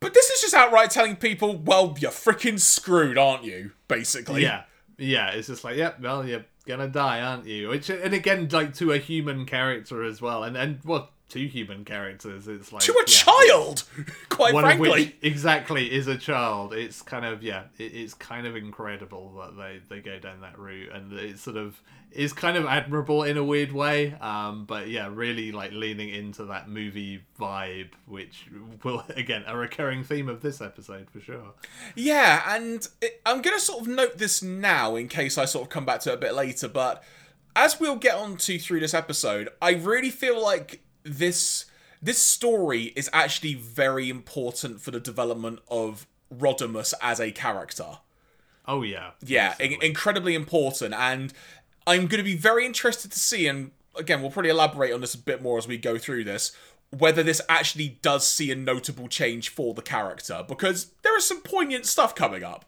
But 0.00 0.12
this 0.12 0.28
is 0.30 0.42
just 0.42 0.54
outright 0.54 0.90
telling 0.90 1.16
people, 1.16 1.56
well, 1.56 1.96
you're 1.98 2.10
freaking 2.10 2.60
screwed, 2.60 3.16
aren't 3.16 3.44
you? 3.44 3.72
Basically. 3.88 4.42
Yeah, 4.42 4.64
yeah. 4.98 5.30
It's 5.30 5.48
just 5.48 5.64
like, 5.64 5.76
yep. 5.76 6.00
well, 6.00 6.26
you're 6.26 6.44
gonna 6.66 6.88
die, 6.88 7.22
aren't 7.22 7.46
you? 7.46 7.68
Which, 7.68 7.88
and 7.88 8.12
again, 8.12 8.48
like 8.50 8.74
to 8.74 8.92
a 8.92 8.98
human 8.98 9.46
character 9.46 10.02
as 10.02 10.20
well, 10.20 10.44
and 10.44 10.56
and 10.56 10.80
well, 10.84 11.10
two 11.28 11.46
human 11.46 11.84
characters. 11.84 12.46
It's 12.48 12.72
like 12.72 12.82
To 12.82 12.92
a 12.92 12.96
yeah, 13.00 13.04
child, 13.06 13.84
quite 14.28 14.54
One 14.54 14.64
frankly. 14.64 14.88
of 14.88 14.94
which 14.94 15.14
exactly 15.22 15.92
is 15.92 16.06
a 16.06 16.16
child. 16.16 16.72
It's 16.72 17.02
kind 17.02 17.24
of 17.24 17.42
yeah, 17.42 17.64
it, 17.78 17.94
it's 17.94 18.14
kind 18.14 18.46
of 18.46 18.56
incredible 18.56 19.32
that 19.40 19.56
they 19.56 19.80
they 19.88 20.00
go 20.00 20.18
down 20.18 20.40
that 20.42 20.58
route, 20.58 20.92
and 20.92 21.12
it 21.12 21.38
sort 21.38 21.56
of 21.56 21.80
is 22.12 22.32
kind 22.32 22.56
of 22.56 22.64
admirable 22.64 23.24
in 23.24 23.36
a 23.36 23.44
weird 23.44 23.72
way. 23.72 24.14
Um, 24.14 24.64
but 24.64 24.88
yeah, 24.88 25.10
really 25.12 25.52
like 25.52 25.72
leaning 25.72 26.08
into 26.08 26.44
that 26.46 26.68
movie 26.68 27.22
vibe, 27.38 27.90
which 28.06 28.46
will 28.84 29.04
again 29.16 29.44
a 29.46 29.56
recurring 29.56 30.04
theme 30.04 30.28
of 30.28 30.42
this 30.42 30.60
episode 30.60 31.10
for 31.10 31.20
sure. 31.20 31.54
Yeah, 31.94 32.42
and 32.54 32.86
it, 33.02 33.20
I'm 33.26 33.42
going 33.42 33.56
to 33.56 33.60
sort 33.64 33.80
of 33.82 33.88
note 33.88 34.18
this 34.18 34.42
now 34.42 34.96
in 34.96 35.08
case 35.08 35.36
I 35.36 35.44
sort 35.44 35.64
of 35.64 35.70
come 35.70 35.84
back 35.84 36.00
to 36.00 36.12
it 36.12 36.14
a 36.14 36.18
bit 36.18 36.34
later, 36.34 36.68
but 36.68 37.02
as 37.56 37.80
we'll 37.80 37.96
get 37.96 38.14
on 38.14 38.36
to 38.36 38.58
through 38.58 38.80
this 38.80 38.92
episode, 38.94 39.48
I 39.62 39.72
really 39.72 40.10
feel 40.10 40.40
like 40.40 40.82
this 41.06 41.66
this 42.02 42.22
story 42.22 42.92
is 42.94 43.08
actually 43.12 43.54
very 43.54 44.10
important 44.10 44.80
for 44.80 44.90
the 44.90 45.00
development 45.00 45.60
of 45.68 46.06
Rodimus 46.34 46.92
as 47.00 47.20
a 47.20 47.30
character. 47.32 47.98
Oh 48.68 48.82
yeah, 48.82 49.12
Yeah, 49.24 49.54
in- 49.60 49.80
incredibly 49.82 50.34
important, 50.34 50.92
and 50.92 51.32
I'm 51.86 52.06
going 52.08 52.18
to 52.18 52.24
be 52.24 52.36
very 52.36 52.66
interested 52.66 53.12
to 53.12 53.18
see. 53.18 53.46
And 53.46 53.70
again, 53.96 54.20
we'll 54.20 54.30
probably 54.30 54.50
elaborate 54.50 54.92
on 54.92 55.00
this 55.00 55.14
a 55.14 55.18
bit 55.18 55.40
more 55.40 55.56
as 55.56 55.68
we 55.68 55.78
go 55.78 55.98
through 55.98 56.24
this. 56.24 56.52
Whether 56.90 57.22
this 57.22 57.40
actually 57.48 57.98
does 58.02 58.26
see 58.26 58.50
a 58.50 58.56
notable 58.56 59.08
change 59.08 59.48
for 59.48 59.72
the 59.74 59.82
character, 59.82 60.44
because 60.46 60.92
there 61.02 61.16
is 61.16 61.26
some 61.26 61.40
poignant 61.42 61.86
stuff 61.86 62.14
coming 62.14 62.42
up. 62.44 62.64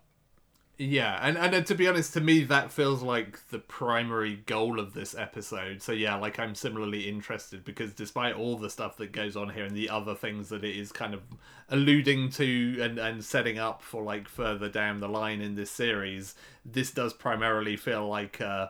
Yeah, 0.80 1.18
and 1.20 1.36
and 1.36 1.55
uh, 1.56 1.60
to 1.62 1.74
be 1.74 1.88
honest, 1.88 2.12
to 2.12 2.20
me 2.20 2.44
that 2.44 2.70
feels 2.70 3.02
like 3.02 3.48
the 3.48 3.59
primary 3.59 4.36
goal 4.46 4.78
of 4.78 4.94
this 4.94 5.12
episode. 5.16 5.82
So 5.82 5.90
yeah, 5.90 6.14
like 6.14 6.38
I'm 6.38 6.55
similarly 6.55 7.09
interested 7.09 7.64
because 7.64 7.92
despite 7.92 8.36
all 8.36 8.56
the 8.56 8.70
stuff 8.70 8.96
that 8.98 9.10
goes 9.10 9.34
on 9.36 9.48
here 9.50 9.64
and 9.64 9.76
the 9.76 9.90
other 9.90 10.14
things 10.14 10.50
that 10.50 10.62
it 10.62 10.76
is 10.76 10.92
kind 10.92 11.14
of 11.14 11.22
alluding 11.68 12.30
to 12.30 12.78
and 12.80 12.96
and 12.98 13.24
setting 13.24 13.59
up 13.59 13.82
for 13.82 14.05
like 14.05 14.28
further 14.28 14.68
down 14.68 15.00
the 15.00 15.09
line 15.09 15.40
in 15.40 15.56
this 15.56 15.70
series, 15.72 16.36
this 16.64 16.92
does 16.92 17.12
primarily 17.12 17.76
feel 17.76 18.06
like 18.09 18.40
uh 18.40 18.68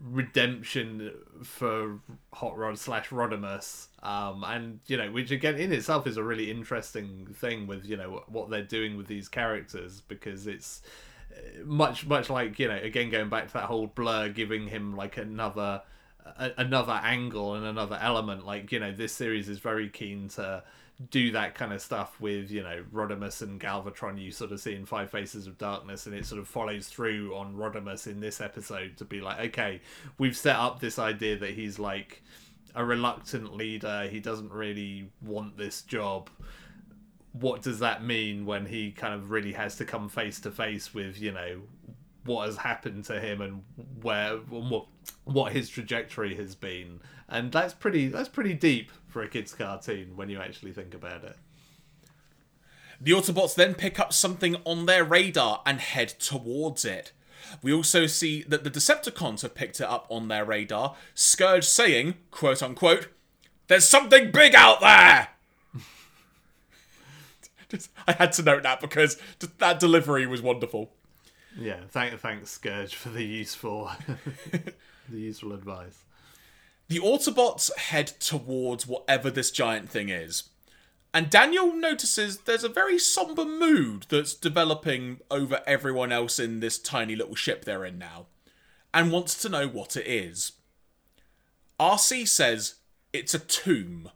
redemption 0.00 1.12
for 1.44 2.00
Hot 2.32 2.56
Rod 2.56 2.78
slash 2.78 3.10
Rodimus, 3.10 3.88
um, 4.02 4.42
and 4.44 4.80
you 4.86 4.96
know, 4.96 5.10
which 5.12 5.30
again 5.30 5.56
in 5.56 5.72
itself 5.72 6.06
is 6.06 6.16
a 6.16 6.22
really 6.22 6.50
interesting 6.50 7.26
thing 7.34 7.66
with 7.66 7.84
you 7.84 7.96
know 7.96 8.22
what 8.28 8.50
they're 8.50 8.62
doing 8.62 8.96
with 8.96 9.06
these 9.06 9.28
characters 9.28 10.00
because 10.08 10.46
it's 10.46 10.82
much 11.64 12.06
much 12.06 12.30
like 12.30 12.58
you 12.58 12.68
know 12.68 12.76
again 12.76 13.10
going 13.10 13.28
back 13.28 13.46
to 13.46 13.52
that 13.54 13.64
whole 13.64 13.86
blur 13.86 14.28
giving 14.28 14.66
him 14.66 14.96
like 14.96 15.16
another 15.16 15.82
a, 16.38 16.50
another 16.58 17.00
angle 17.02 17.54
and 17.54 17.64
another 17.64 17.98
element 18.00 18.44
like 18.46 18.72
you 18.72 18.80
know 18.80 18.92
this 18.92 19.12
series 19.12 19.48
is 19.48 19.58
very 19.58 19.88
keen 19.88 20.28
to 20.28 20.62
do 21.10 21.32
that 21.32 21.54
kind 21.54 21.72
of 21.72 21.80
stuff 21.80 22.20
with 22.20 22.50
you 22.50 22.62
know 22.62 22.84
Rodimus 22.92 23.42
and 23.42 23.60
Galvatron 23.60 24.20
you 24.22 24.30
sort 24.30 24.52
of 24.52 24.60
see 24.60 24.74
in 24.74 24.86
Five 24.86 25.10
Faces 25.10 25.46
of 25.46 25.58
Darkness 25.58 26.06
and 26.06 26.14
it 26.14 26.26
sort 26.26 26.40
of 26.40 26.46
follows 26.46 26.86
through 26.86 27.34
on 27.34 27.56
Rodimus 27.56 28.06
in 28.06 28.20
this 28.20 28.40
episode 28.40 28.96
to 28.98 29.04
be 29.04 29.20
like 29.20 29.40
okay 29.40 29.80
we've 30.18 30.36
set 30.36 30.56
up 30.56 30.80
this 30.80 30.98
idea 30.98 31.36
that 31.38 31.50
he's 31.50 31.78
like 31.78 32.22
a 32.74 32.84
reluctant 32.84 33.54
leader. 33.54 34.08
He 34.10 34.20
doesn't 34.20 34.52
really 34.52 35.10
want 35.20 35.56
this 35.56 35.82
job 35.82 36.30
what 37.32 37.62
does 37.62 37.78
that 37.78 38.04
mean 38.04 38.44
when 38.44 38.66
he 38.66 38.90
kind 38.90 39.14
of 39.14 39.30
really 39.30 39.52
has 39.52 39.76
to 39.76 39.84
come 39.84 40.08
face 40.08 40.38
to 40.40 40.50
face 40.50 40.92
with 40.92 41.20
you 41.20 41.32
know 41.32 41.62
what 42.24 42.46
has 42.46 42.58
happened 42.58 43.04
to 43.04 43.20
him 43.20 43.40
and 43.40 43.62
where 44.02 44.34
and 44.34 44.70
what 44.70 44.86
what 45.24 45.52
his 45.52 45.68
trajectory 45.68 46.34
has 46.34 46.54
been 46.54 47.00
and 47.28 47.50
that's 47.52 47.74
pretty 47.74 48.08
that's 48.08 48.28
pretty 48.28 48.54
deep 48.54 48.90
for 49.08 49.22
a 49.22 49.28
kids 49.28 49.54
cartoon 49.54 50.16
when 50.16 50.28
you 50.28 50.38
actually 50.38 50.72
think 50.72 50.94
about 50.94 51.24
it 51.24 51.36
The 53.00 53.12
Autobots 53.12 53.54
then 53.56 53.74
pick 53.74 53.98
up 53.98 54.12
something 54.12 54.56
on 54.64 54.86
their 54.86 55.04
radar 55.04 55.60
and 55.66 55.80
head 55.80 56.08
towards 56.20 56.84
it. 56.84 57.10
We 57.60 57.72
also 57.72 58.06
see 58.06 58.44
that 58.44 58.62
the 58.62 58.70
Decepticons 58.70 59.42
have 59.42 59.56
picked 59.56 59.80
it 59.80 59.88
up 59.88 60.06
on 60.08 60.28
their 60.28 60.44
radar, 60.44 60.94
Scourge 61.12 61.64
saying, 61.64 62.14
quote 62.30 62.62
unquote, 62.62 63.08
There's 63.66 63.88
something 63.88 64.30
big 64.30 64.54
out 64.54 64.80
there! 64.80 65.30
Just- 67.72 67.90
I 68.06 68.12
had 68.12 68.32
to 68.34 68.42
note 68.42 68.62
that 68.62 68.80
because 68.80 69.16
that 69.58 69.80
delivery 69.80 70.26
was 70.26 70.40
wonderful. 70.42 70.92
yeah 71.58 71.80
thank 71.90 72.18
thanks 72.20 72.50
scourge 72.50 72.94
for 72.94 73.08
the 73.10 73.24
useful 73.24 73.90
the 75.08 75.20
useful 75.20 75.52
advice 75.52 76.04
The 76.88 76.98
Autobots 77.00 77.74
head 77.76 78.06
towards 78.20 78.86
whatever 78.86 79.30
this 79.30 79.50
giant 79.50 79.88
thing 79.90 80.08
is. 80.10 80.44
And 81.14 81.28
Daniel 81.28 81.74
notices 81.74 82.38
there's 82.40 82.64
a 82.64 82.68
very 82.70 82.98
somber 82.98 83.44
mood 83.44 84.06
that's 84.08 84.32
developing 84.34 85.20
over 85.30 85.60
everyone 85.66 86.10
else 86.12 86.38
in 86.38 86.60
this 86.60 86.78
tiny 86.78 87.14
little 87.16 87.34
ship 87.34 87.64
they're 87.64 87.84
in 87.84 87.98
now, 87.98 88.26
and 88.94 89.12
wants 89.12 89.40
to 89.42 89.48
know 89.50 89.66
what 89.68 89.94
it 89.96 90.06
is. 90.06 90.52
RC 91.78 92.26
says 92.28 92.76
it's 93.12 93.34
a 93.34 93.38
tomb. 93.38 94.10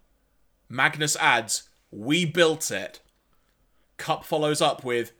Magnus 0.70 1.16
adds, 1.16 1.68
We 1.90 2.24
built 2.24 2.70
it. 2.70 3.00
Kup 3.96 4.24
follows 4.24 4.60
up 4.60 4.84
with, 4.84 5.12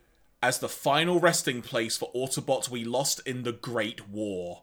As 0.43 0.59
the 0.59 0.69
final 0.69 1.19
resting 1.19 1.63
place 1.63 1.97
for 1.97 2.13
Autobots 2.13 2.69
we 2.69 2.85
lost 2.85 3.21
in 3.27 3.43
the 3.43 3.53
Great 3.53 4.09
War. 4.09 4.63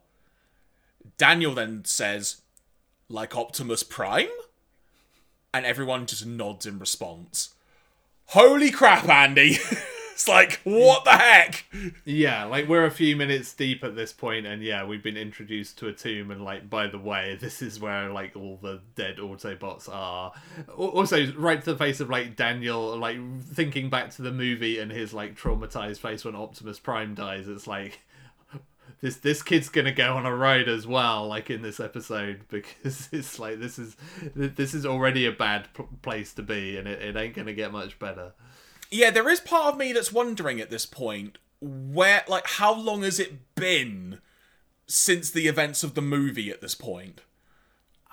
Daniel 1.18 1.53
then 1.53 1.84
says, 1.85 2.41
like 3.10 3.35
Optimus 3.35 3.84
Prime? 3.84 4.30
And 5.53 5.65
everyone 5.65 6.06
just 6.06 6.26
nods 6.26 6.65
in 6.65 6.80
response. 6.80 7.53
Holy 8.27 8.72
crap, 8.72 9.07
Andy! 9.07 9.57
it's 10.14 10.27
like, 10.27 10.60
what 10.64 11.06
the 11.06 11.11
heck? 11.11 11.65
Yeah, 12.06 12.45
like 12.45 12.68
we're 12.68 12.85
a 12.85 12.91
few 12.91 13.15
minutes 13.15 13.52
deep 13.53 13.84
at 13.84 13.95
this 13.95 14.14
point, 14.14 14.45
and 14.45 14.61
yeah, 14.61 14.85
we've 14.85 15.02
been 15.02 15.18
introduced 15.18 15.80
to 15.80 15.88
a 15.88 15.94
tomb, 15.94 16.30
and 16.30 16.44
like, 16.44 16.69
by 16.69 16.88
the 16.88 16.99
way, 16.99 17.35
this 17.41 17.61
is 17.61 17.80
where 17.80 18.10
like 18.11 18.35
all 18.35 18.60
the 18.61 18.81
dead 18.95 19.18
Autobots 19.18 19.90
are. 19.91 20.31
Also, 20.77 21.34
right 21.34 21.64
to 21.64 21.73
the 21.73 21.77
face 21.77 21.99
of 21.99 22.10
like 22.10 22.35
Daniel, 22.35 22.95
like 22.98 23.18
thinking 23.41 23.90
back 23.90 24.11
to 24.11 24.22
the 24.22 24.31
movie 24.31 24.80
and 24.80 24.91
his 24.91 25.14
like 25.14 25.35
traumatized 25.35 25.99
face 25.99 26.23
when 26.23 26.35
Optimus 26.35 26.80
Prime 26.80 27.15
dies. 27.15 27.48
It's 27.48 27.65
like 27.65 27.99
this 29.02 29.18
this 29.18 29.41
kid's 29.41 29.69
gonna 29.69 29.91
go 29.91 30.15
on 30.15 30.26
a 30.26 30.35
ride 30.35 30.69
as 30.69 30.85
well, 30.85 31.27
like 31.27 31.49
in 31.49 31.61
this 31.61 31.80
episode, 31.80 32.41
because 32.49 33.10
it's 33.11 33.40
like 33.40 33.60
this 33.60 33.80
is 33.80 33.98
this 34.35 34.76
is 34.76 34.85
already 34.85 35.26
a 35.26 35.31
bad 35.31 35.68
p- 35.73 35.84
place 36.02 36.34
to 36.35 36.44
be, 36.44 36.77
and 36.77 36.88
it, 36.88 37.02
it 37.02 37.15
ain't 37.18 37.35
gonna 37.35 37.53
get 37.53 37.72
much 37.72 37.98
better. 37.98 38.34
Yeah, 38.93 39.09
there 39.09 39.27
is 39.27 39.39
part 39.39 39.73
of 39.73 39.79
me 39.79 39.91
that's 39.91 40.13
wondering 40.13 40.61
at 40.61 40.69
this 40.69 40.85
point 40.85 41.39
where, 41.59 42.23
like, 42.27 42.45
how 42.45 42.73
long 42.73 43.01
has 43.01 43.19
it 43.19 43.55
been 43.55 44.19
since 44.85 45.31
the 45.31 45.47
events 45.47 45.83
of 45.83 45.95
the 45.95 46.01
movie 46.01 46.51
at 46.51 46.61
this 46.61 46.75
point? 46.75 47.21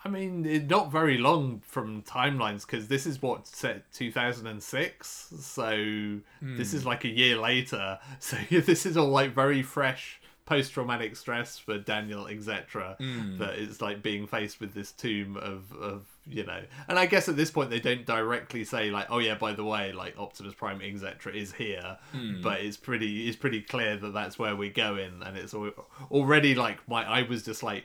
I 0.02 0.08
mean, 0.08 0.66
not 0.66 0.90
very 0.90 1.18
long 1.18 1.60
from 1.60 2.02
timelines 2.02 2.64
because 2.64 2.88
this 2.88 3.06
is 3.06 3.20
what 3.20 3.46
set 3.46 3.92
2006. 3.92 5.34
So 5.38 6.20
this 6.40 6.72
is 6.72 6.82
hmm. 6.82 6.88
like 6.88 7.04
a 7.04 7.08
year 7.08 7.36
later. 7.36 7.98
So 8.20 8.38
this 8.50 8.86
is 8.86 8.96
all 8.96 9.08
like 9.08 9.34
very 9.34 9.62
fresh 9.62 10.19
post 10.50 10.72
traumatic 10.72 11.14
stress 11.14 11.58
for 11.58 11.78
Daniel, 11.78 12.26
etc. 12.26 12.96
Mm. 13.00 13.38
That 13.38 13.54
it's 13.54 13.80
like 13.80 14.02
being 14.02 14.26
faced 14.26 14.60
with 14.60 14.74
this 14.74 14.90
tomb 14.90 15.36
of 15.36 15.72
of 15.80 16.04
you 16.26 16.44
know. 16.44 16.60
And 16.88 16.98
I 16.98 17.06
guess 17.06 17.28
at 17.28 17.36
this 17.36 17.52
point 17.52 17.70
they 17.70 17.78
don't 17.78 18.04
directly 18.04 18.64
say 18.64 18.90
like, 18.90 19.06
oh 19.10 19.18
yeah, 19.18 19.36
by 19.36 19.52
the 19.52 19.64
way, 19.64 19.92
like 19.92 20.18
Optimus 20.18 20.54
Prime, 20.54 20.82
etc. 20.82 21.32
is 21.32 21.52
here, 21.52 21.98
mm. 22.12 22.42
but 22.42 22.60
it's 22.60 22.76
pretty 22.76 23.28
it's 23.28 23.36
pretty 23.36 23.62
clear 23.62 23.96
that 23.96 24.12
that's 24.12 24.40
where 24.40 24.56
we're 24.56 24.72
going, 24.72 25.22
and 25.24 25.36
it's 25.36 25.54
al- 25.54 25.86
already 26.10 26.56
like 26.56 26.86
my 26.88 27.04
I 27.04 27.22
was 27.22 27.44
just 27.44 27.62
like 27.62 27.84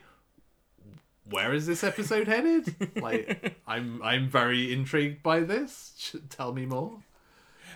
where 1.29 1.53
is 1.53 1.65
this 1.65 1.83
episode 1.83 2.27
headed? 2.27 2.75
like, 3.01 3.55
I'm 3.67 4.01
I'm 4.01 4.27
very 4.27 4.73
intrigued 4.73 5.21
by 5.21 5.41
this. 5.41 6.15
Tell 6.29 6.51
me 6.51 6.65
more. 6.65 6.99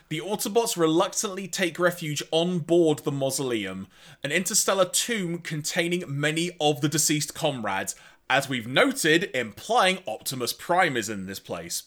The 0.09 0.21
Autobots 0.21 0.75
reluctantly 0.75 1.47
take 1.47 1.77
refuge 1.77 2.23
on 2.31 2.59
board 2.59 2.99
the 2.99 3.11
mausoleum, 3.11 3.85
an 4.23 4.31
interstellar 4.31 4.85
tomb 4.85 5.37
containing 5.37 6.03
many 6.07 6.49
of 6.59 6.81
the 6.81 6.89
deceased 6.89 7.35
comrades, 7.35 7.95
as 8.27 8.49
we've 8.49 8.65
noted, 8.65 9.29
implying 9.35 9.99
Optimus 10.07 10.51
Prime 10.51 10.97
is 10.97 11.09
in 11.09 11.27
this 11.27 11.39
place. 11.39 11.83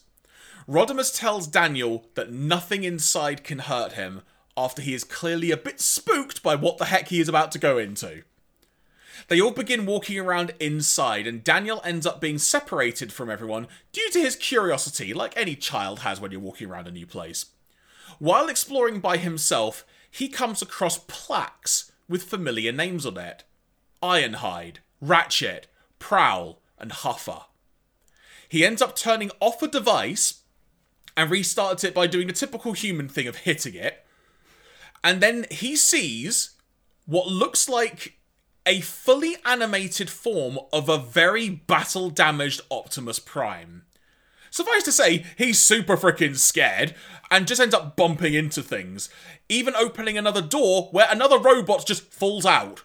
Rodimus 0.69 1.13
tells 1.13 1.47
Daniel 1.47 2.05
that 2.15 2.31
nothing 2.31 2.85
inside 2.85 3.43
can 3.43 3.59
hurt 3.59 3.93
him, 3.93 4.21
after 4.55 4.81
he 4.81 4.93
is 4.93 5.03
clearly 5.03 5.51
a 5.51 5.57
bit 5.57 5.81
spooked 5.81 6.41
by 6.41 6.55
what 6.55 6.77
the 6.77 6.85
heck 6.85 7.09
he 7.09 7.19
is 7.19 7.27
about 7.27 7.51
to 7.51 7.59
go 7.59 7.77
into. 7.77 8.23
They 9.27 9.41
all 9.41 9.51
begin 9.51 9.85
walking 9.85 10.17
around 10.17 10.53
inside, 10.61 11.27
and 11.27 11.43
Daniel 11.43 11.81
ends 11.83 12.05
up 12.05 12.21
being 12.21 12.37
separated 12.37 13.11
from 13.11 13.29
everyone 13.29 13.67
due 13.91 14.09
to 14.11 14.21
his 14.21 14.37
curiosity, 14.37 15.13
like 15.13 15.35
any 15.35 15.57
child 15.57 15.99
has 15.99 16.21
when 16.21 16.31
you're 16.31 16.39
walking 16.39 16.69
around 16.69 16.87
a 16.87 16.91
new 16.91 17.05
place. 17.05 17.47
While 18.19 18.49
exploring 18.49 18.99
by 18.99 19.17
himself, 19.17 19.85
he 20.09 20.27
comes 20.27 20.61
across 20.61 20.97
plaques 20.97 21.91
with 22.07 22.23
familiar 22.23 22.71
names 22.71 23.05
on 23.05 23.17
it 23.17 23.43
Ironhide, 24.01 24.77
Ratchet, 25.01 25.67
Prowl, 25.99 26.61
and 26.77 26.91
Huffer. 26.91 27.45
He 28.49 28.65
ends 28.65 28.81
up 28.81 28.95
turning 28.95 29.31
off 29.39 29.63
a 29.63 29.67
device 29.67 30.43
and 31.15 31.31
restarts 31.31 31.83
it 31.83 31.93
by 31.93 32.07
doing 32.07 32.27
the 32.27 32.33
typical 32.33 32.73
human 32.73 33.07
thing 33.07 33.27
of 33.27 33.37
hitting 33.37 33.75
it. 33.75 34.05
And 35.03 35.21
then 35.21 35.45
he 35.49 35.75
sees 35.75 36.51
what 37.05 37.27
looks 37.27 37.67
like 37.67 38.17
a 38.65 38.81
fully 38.81 39.35
animated 39.45 40.09
form 40.09 40.57
of 40.71 40.87
a 40.87 40.97
very 40.97 41.49
battle 41.49 42.09
damaged 42.09 42.61
Optimus 42.71 43.19
Prime. 43.19 43.83
Suffice 44.53 44.83
to 44.83 44.91
say, 44.91 45.25
he's 45.35 45.57
super 45.57 45.97
freaking 45.97 46.37
scared 46.37 46.93
and 47.31 47.47
just 47.47 47.59
ends 47.59 47.73
up 47.73 47.95
bumping 47.95 48.35
into 48.35 48.61
things, 48.61 49.09
even 49.49 49.73
opening 49.75 50.15
another 50.15 50.43
door 50.43 50.89
where 50.91 51.07
another 51.09 51.39
robot 51.39 51.87
just 51.87 52.03
falls 52.03 52.45
out. 52.45 52.83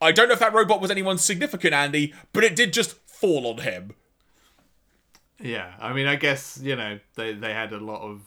I 0.00 0.12
don't 0.12 0.28
know 0.28 0.34
if 0.34 0.38
that 0.38 0.54
robot 0.54 0.80
was 0.80 0.92
anyone 0.92 1.18
significant, 1.18 1.74
Andy, 1.74 2.14
but 2.32 2.44
it 2.44 2.54
did 2.54 2.72
just 2.72 2.92
fall 3.08 3.48
on 3.48 3.64
him. 3.64 3.96
Yeah, 5.40 5.72
I 5.80 5.92
mean, 5.92 6.06
I 6.06 6.14
guess 6.14 6.60
you 6.62 6.76
know 6.76 7.00
they 7.16 7.32
they 7.32 7.52
had 7.52 7.72
a 7.72 7.80
lot 7.80 8.02
of 8.02 8.20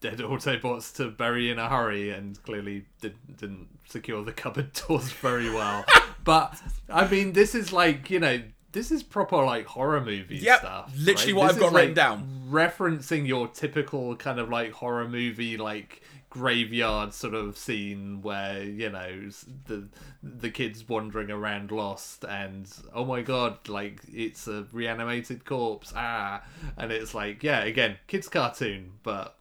dead 0.00 0.18
Autobots 0.20 0.94
to 0.98 1.10
bury 1.10 1.50
in 1.50 1.58
a 1.58 1.68
hurry, 1.68 2.10
and 2.10 2.40
clearly 2.44 2.86
did, 3.00 3.16
didn't 3.38 3.66
secure 3.88 4.22
the 4.22 4.32
cupboard 4.32 4.72
doors 4.86 5.10
very 5.10 5.50
well. 5.50 5.84
but 6.22 6.62
I 6.88 7.08
mean, 7.08 7.32
this 7.32 7.56
is 7.56 7.72
like 7.72 8.08
you 8.08 8.20
know. 8.20 8.40
This 8.72 8.90
is 8.90 9.02
proper 9.02 9.36
like 9.36 9.66
horror 9.66 10.00
movie 10.00 10.36
Yep, 10.38 10.58
stuff. 10.60 10.92
literally 10.98 11.32
right? 11.34 11.38
what 11.40 11.46
This 11.48 11.56
I've 11.56 11.70
got 11.70 11.72
written 11.78 11.94
down. 11.94 12.42
referencing 12.50 13.26
your 13.26 13.48
typical 13.48 14.16
kind 14.16 14.38
of 14.38 14.48
like 14.48 14.72
horror 14.72 15.08
movie 15.08 15.56
like 15.56 16.02
graveyard 16.30 17.12
sort 17.12 17.34
of 17.34 17.58
scene 17.58 18.22
where 18.22 18.62
you 18.62 18.88
know 18.88 19.28
the 19.66 19.86
the 20.22 20.48
kids 20.48 20.88
wandering 20.88 21.30
around 21.30 21.70
lost 21.70 22.24
and 22.24 22.72
oh 22.94 23.04
my 23.04 23.20
god 23.20 23.58
like 23.68 24.00
it's 24.10 24.48
a 24.48 24.66
reanimated 24.72 25.44
corpse 25.44 25.92
ah 25.94 26.42
and 26.78 26.90
it's 26.90 27.14
like 27.14 27.42
yeah 27.42 27.62
again 27.64 27.98
kids 28.06 28.30
cartoon 28.30 28.92
but 29.02 29.36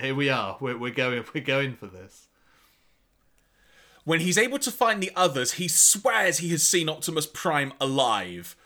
here 0.00 0.14
we 0.14 0.30
are 0.30 0.56
we're, 0.58 0.78
we're 0.78 0.90
going 0.90 1.22
we're 1.34 1.44
going 1.44 1.74
for 1.74 1.86
this 1.86 2.28
When 4.10 4.18
he's 4.18 4.38
able 4.38 4.58
to 4.58 4.72
find 4.72 5.00
the 5.00 5.12
others, 5.14 5.52
he 5.52 5.68
swears 5.68 6.38
he 6.38 6.48
has 6.48 6.66
seen 6.66 6.88
Optimus 6.88 7.28
Prime 7.28 7.72
alive. 7.80 8.56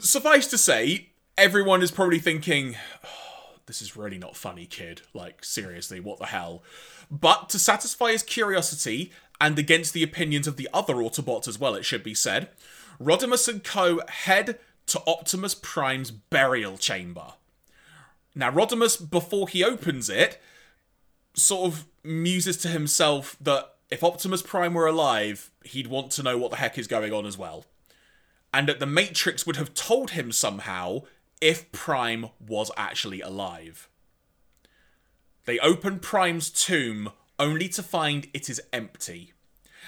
Suffice 0.00 0.48
to 0.48 0.58
say, 0.58 1.10
everyone 1.38 1.82
is 1.82 1.92
probably 1.92 2.18
thinking, 2.18 2.74
"Oh, 3.04 3.60
this 3.66 3.80
is 3.80 3.96
really 3.96 4.18
not 4.18 4.34
funny, 4.34 4.66
kid. 4.66 5.02
Like, 5.14 5.44
seriously, 5.44 6.00
what 6.00 6.18
the 6.18 6.26
hell? 6.26 6.64
But 7.08 7.48
to 7.50 7.60
satisfy 7.60 8.10
his 8.10 8.24
curiosity, 8.24 9.12
and 9.40 9.56
against 9.56 9.92
the 9.92 10.02
opinions 10.02 10.48
of 10.48 10.56
the 10.56 10.68
other 10.74 10.96
Autobots 10.96 11.46
as 11.46 11.60
well, 11.60 11.76
it 11.76 11.84
should 11.84 12.02
be 12.02 12.12
said, 12.12 12.48
Rodimus 13.00 13.46
and 13.46 13.62
co 13.62 14.00
head 14.08 14.58
to 14.86 15.00
Optimus 15.06 15.54
Prime's 15.54 16.10
burial 16.10 16.76
chamber. 16.76 17.34
Now, 18.34 18.50
Rodimus, 18.50 18.96
before 18.96 19.46
he 19.46 19.62
opens 19.62 20.10
it, 20.10 20.42
sort 21.34 21.72
of 21.72 21.84
muses 22.02 22.56
to 22.56 22.68
himself 22.68 23.36
that 23.40 23.75
if 23.90 24.02
Optimus 24.02 24.42
Prime 24.42 24.74
were 24.74 24.86
alive, 24.86 25.50
he'd 25.64 25.86
want 25.86 26.10
to 26.12 26.22
know 26.22 26.36
what 26.36 26.50
the 26.50 26.56
heck 26.56 26.78
is 26.78 26.86
going 26.86 27.12
on 27.12 27.26
as 27.26 27.38
well. 27.38 27.64
And 28.52 28.68
that 28.68 28.80
the 28.80 28.86
Matrix 28.86 29.46
would 29.46 29.56
have 29.56 29.74
told 29.74 30.12
him 30.12 30.32
somehow 30.32 31.02
if 31.40 31.70
Prime 31.72 32.30
was 32.40 32.70
actually 32.76 33.20
alive. 33.20 33.88
They 35.44 35.58
open 35.60 36.00
Prime's 36.00 36.50
tomb 36.50 37.10
only 37.38 37.68
to 37.68 37.82
find 37.82 38.26
it 38.32 38.48
is 38.50 38.60
empty. 38.72 39.32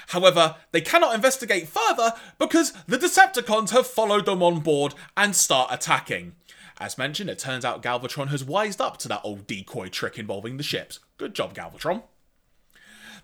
However, 0.09 0.57
they 0.71 0.81
cannot 0.81 1.15
investigate 1.15 1.69
further 1.69 2.13
because 2.39 2.73
the 2.87 2.99
Decepticons 2.99 3.71
have 3.71 3.87
followed 3.87 4.27
them 4.27 4.43
on 4.43 4.61
board 4.61 4.95
and 5.17 5.35
start 5.35 5.73
attacking. 5.73 6.37
As 6.81 6.99
mentioned, 6.99 7.29
it 7.29 7.41
turns 7.41 7.65
out 7.65 7.83
Galvatron 7.83 8.29
has 8.29 8.45
wised 8.45 8.81
up 8.81 8.99
to 8.99 9.09
that 9.09 9.23
old 9.25 9.49
decoy 9.49 9.89
trick 9.89 10.19
involving 10.19 10.57
the 10.57 10.63
ships. 10.63 11.01
Good 11.17 11.35
job, 11.35 11.55
Galvatron. 11.55 12.05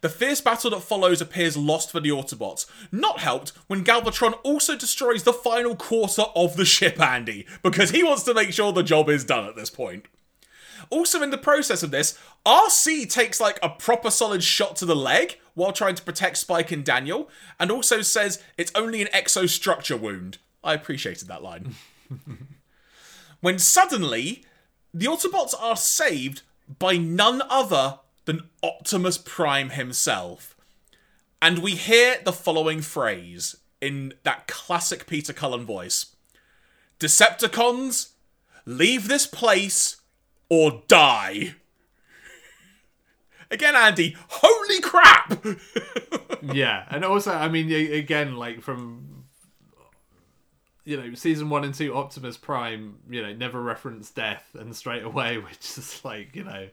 The 0.00 0.08
fierce 0.08 0.40
battle 0.40 0.70
that 0.70 0.82
follows 0.82 1.20
appears 1.20 1.56
lost 1.56 1.90
for 1.90 2.00
the 2.00 2.10
Autobots, 2.10 2.66
not 2.92 3.20
helped 3.20 3.50
when 3.66 3.84
Galvatron 3.84 4.38
also 4.42 4.76
destroys 4.76 5.22
the 5.22 5.32
final 5.32 5.76
quarter 5.76 6.24
of 6.34 6.56
the 6.56 6.64
ship, 6.64 7.00
Andy, 7.00 7.46
because 7.62 7.90
he 7.90 8.02
wants 8.02 8.22
to 8.24 8.34
make 8.34 8.52
sure 8.52 8.72
the 8.72 8.82
job 8.82 9.08
is 9.08 9.24
done 9.24 9.46
at 9.46 9.56
this 9.56 9.70
point. 9.70 10.06
Also, 10.90 11.22
in 11.22 11.30
the 11.30 11.38
process 11.38 11.82
of 11.82 11.90
this, 11.90 12.18
RC 12.44 13.10
takes 13.10 13.40
like 13.40 13.58
a 13.62 13.70
proper 13.70 14.10
solid 14.10 14.42
shot 14.42 14.76
to 14.76 14.86
the 14.86 14.96
leg 14.96 15.38
while 15.54 15.72
trying 15.72 15.94
to 15.94 16.02
protect 16.02 16.36
Spike 16.36 16.72
and 16.72 16.84
Daniel, 16.84 17.30
and 17.58 17.70
also 17.70 18.02
says 18.02 18.42
it's 18.58 18.72
only 18.74 19.00
an 19.00 19.08
exostructure 19.08 19.98
wound. 19.98 20.38
I 20.62 20.74
appreciated 20.74 21.28
that 21.28 21.42
line. 21.42 21.74
when 23.40 23.58
suddenly, 23.58 24.44
the 24.92 25.06
Autobots 25.06 25.54
are 25.58 25.76
saved 25.76 26.42
by 26.78 26.96
none 26.96 27.42
other 27.48 28.00
than 28.24 28.48
Optimus 28.62 29.18
Prime 29.18 29.70
himself. 29.70 30.56
And 31.40 31.58
we 31.58 31.72
hear 31.72 32.18
the 32.24 32.32
following 32.32 32.80
phrase 32.80 33.56
in 33.80 34.14
that 34.22 34.46
classic 34.46 35.06
Peter 35.06 35.32
Cullen 35.32 35.64
voice 35.64 36.16
Decepticons, 36.98 38.12
leave 38.64 39.08
this 39.08 39.26
place 39.26 40.00
or 40.48 40.82
die. 40.88 41.54
Again, 43.50 43.76
Andy, 43.76 44.16
holy 44.28 44.80
crap! 44.80 45.44
yeah 46.52 46.84
and 46.90 47.04
also 47.04 47.32
i 47.32 47.48
mean 47.48 47.70
again 47.72 48.36
like 48.36 48.60
from 48.60 49.13
you 50.84 50.96
know 50.96 51.14
season 51.14 51.48
one 51.48 51.64
and 51.64 51.74
two 51.74 51.96
optimus 51.96 52.36
prime 52.36 52.96
you 53.08 53.22
know 53.22 53.32
never 53.32 53.62
reference 53.62 54.10
death 54.10 54.54
and 54.58 54.74
straight 54.76 55.02
away 55.02 55.38
which 55.38 55.78
is 55.78 56.00
like 56.04 56.34
you 56.34 56.44
know 56.44 56.68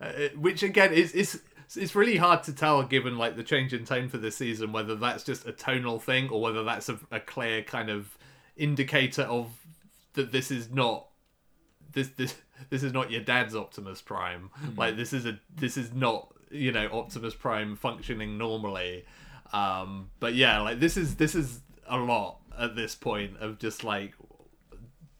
uh, 0.00 0.12
which 0.36 0.62
again 0.62 0.92
is 0.92 1.12
is 1.12 1.42
it's 1.74 1.94
really 1.94 2.16
hard 2.16 2.42
to 2.42 2.52
tell 2.52 2.82
given 2.82 3.16
like 3.16 3.36
the 3.36 3.42
change 3.42 3.72
in 3.72 3.84
tone 3.84 4.08
for 4.08 4.18
this 4.18 4.36
season 4.36 4.72
whether 4.72 4.94
that's 4.94 5.24
just 5.24 5.46
a 5.46 5.52
tonal 5.52 5.98
thing 5.98 6.28
or 6.28 6.40
whether 6.40 6.62
that's 6.62 6.88
a, 6.88 6.98
a 7.10 7.20
clear 7.20 7.62
kind 7.62 7.88
of 7.88 8.16
indicator 8.56 9.22
of 9.22 9.48
that 10.14 10.32
this 10.32 10.50
is 10.50 10.70
not 10.70 11.06
this 11.92 12.08
this 12.08 12.34
this 12.70 12.82
is 12.82 12.92
not 12.92 13.10
your 13.10 13.20
dad's 13.20 13.54
Optimus 13.54 14.00
Prime. 14.02 14.50
Like 14.76 14.96
this 14.96 15.12
is 15.12 15.26
a 15.26 15.38
this 15.56 15.76
is 15.76 15.92
not 15.92 16.32
you 16.50 16.72
know 16.72 16.88
Optimus 16.92 17.34
Prime 17.34 17.76
functioning 17.76 18.38
normally. 18.38 19.04
Um, 19.52 20.10
but 20.20 20.34
yeah, 20.34 20.60
like 20.60 20.80
this 20.80 20.96
is 20.96 21.16
this 21.16 21.34
is 21.34 21.60
a 21.86 21.98
lot 21.98 22.38
at 22.62 22.76
this 22.76 22.94
point 22.94 23.36
of 23.40 23.58
just 23.58 23.82
like 23.82 24.14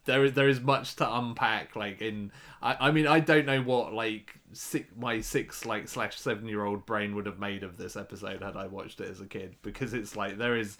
there 0.05 0.23
is 0.25 0.33
there 0.33 0.49
is 0.49 0.59
much 0.59 0.95
to 0.95 1.17
unpack. 1.17 1.75
Like 1.75 2.01
in 2.01 2.31
I 2.61 2.87
I 2.87 2.91
mean 2.91 3.07
I 3.07 3.19
don't 3.19 3.45
know 3.45 3.61
what 3.61 3.93
like 3.93 4.33
six, 4.53 4.87
my 4.97 5.21
six 5.21 5.65
like 5.65 5.87
slash 5.87 6.17
seven 6.17 6.47
year 6.47 6.65
old 6.65 6.85
brain 6.85 7.15
would 7.15 7.25
have 7.25 7.39
made 7.39 7.63
of 7.63 7.77
this 7.77 7.95
episode 7.95 8.41
had 8.41 8.55
I 8.55 8.67
watched 8.67 9.01
it 9.01 9.09
as 9.09 9.21
a 9.21 9.25
kid 9.25 9.55
because 9.61 9.93
it's 9.93 10.15
like 10.15 10.37
there 10.37 10.57
is 10.57 10.77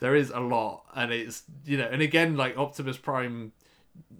there 0.00 0.14
is 0.14 0.30
a 0.30 0.40
lot 0.40 0.84
and 0.94 1.12
it's 1.12 1.44
you 1.64 1.78
know 1.78 1.88
and 1.90 2.02
again 2.02 2.36
like 2.36 2.56
Optimus 2.56 2.96
Prime 2.98 3.52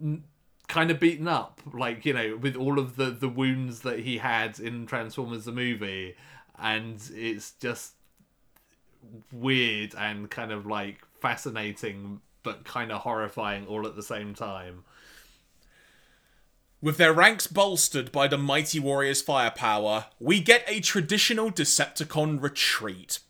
n- 0.01 0.24
kind 0.69 0.90
of 0.90 0.98
beaten 0.98 1.28
up 1.28 1.60
like 1.73 2.06
you 2.06 2.14
know 2.14 2.39
with 2.40 2.56
all 2.56 2.78
of 2.78 2.97
the 2.97 3.10
the 3.10 3.28
wounds 3.28 3.81
that 3.81 4.01
he 4.01 4.19
had 4.19 4.59
in 4.59 4.86
Transformers 4.86 5.44
the 5.44 5.52
movie 5.52 6.14
and 6.59 7.02
it's 7.14 7.52
just 7.52 7.93
weird 9.32 9.94
and 9.97 10.31
kind 10.31 10.52
of 10.52 10.64
like 10.66 11.01
fascinating 11.22 12.20
but 12.42 12.64
kind 12.64 12.90
of 12.90 13.02
horrifying 13.02 13.66
all 13.66 13.86
at 13.86 13.94
the 13.94 14.02
same 14.02 14.34
time. 14.34 14.82
With 16.80 16.96
their 16.96 17.12
ranks 17.12 17.46
bolstered 17.46 18.10
by 18.10 18.26
the 18.26 18.36
mighty 18.36 18.80
warrior's 18.80 19.22
firepower, 19.22 20.06
we 20.18 20.40
get 20.40 20.64
a 20.66 20.80
traditional 20.80 21.52
Decepticon 21.52 22.42
retreat. 22.42 23.20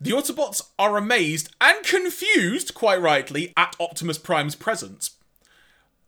The 0.00 0.12
Autobots 0.12 0.62
are 0.78 0.96
amazed 0.96 1.54
and 1.60 1.84
confused, 1.84 2.72
quite 2.72 3.00
rightly, 3.00 3.52
at 3.58 3.76
Optimus 3.78 4.16
Prime's 4.16 4.54
presence. 4.54 5.10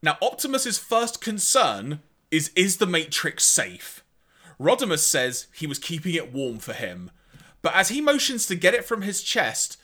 Now, 0.03 0.17
Optimus's 0.23 0.79
first 0.79 1.21
concern 1.21 2.01
is 2.31 2.51
is 2.57 2.79
the 2.79 2.87
Matrix 2.87 3.45
safe? 3.45 4.03
Rodimus 4.59 5.01
says 5.01 5.47
he 5.55 5.67
was 5.67 5.79
keeping 5.79 6.15
it 6.15 6.33
warm 6.33 6.59
for 6.59 6.73
him, 6.73 7.11
but 7.61 7.75
as 7.75 7.91
he 7.91 8.01
motions 8.01 8.47
to 8.47 8.55
get 8.55 8.75
it 8.75 8.87
from 8.87 9.03
his 9.03 9.23
chest, 9.23 9.77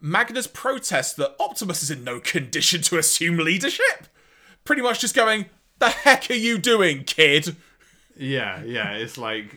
Magnus 0.00 0.46
protests 0.46 1.14
that 1.14 1.34
Optimus 1.40 1.82
is 1.82 1.90
in 1.90 2.04
no 2.04 2.20
condition 2.20 2.82
to 2.82 2.98
assume 2.98 3.38
leadership. 3.38 4.06
Pretty 4.64 4.82
much 4.82 5.00
just 5.00 5.14
going, 5.14 5.46
The 5.78 5.88
heck 5.90 6.30
are 6.30 6.34
you 6.34 6.58
doing, 6.58 7.04
kid? 7.04 7.56
Yeah, 8.16 8.62
yeah, 8.64 8.92
it's 8.92 9.18
like 9.18 9.54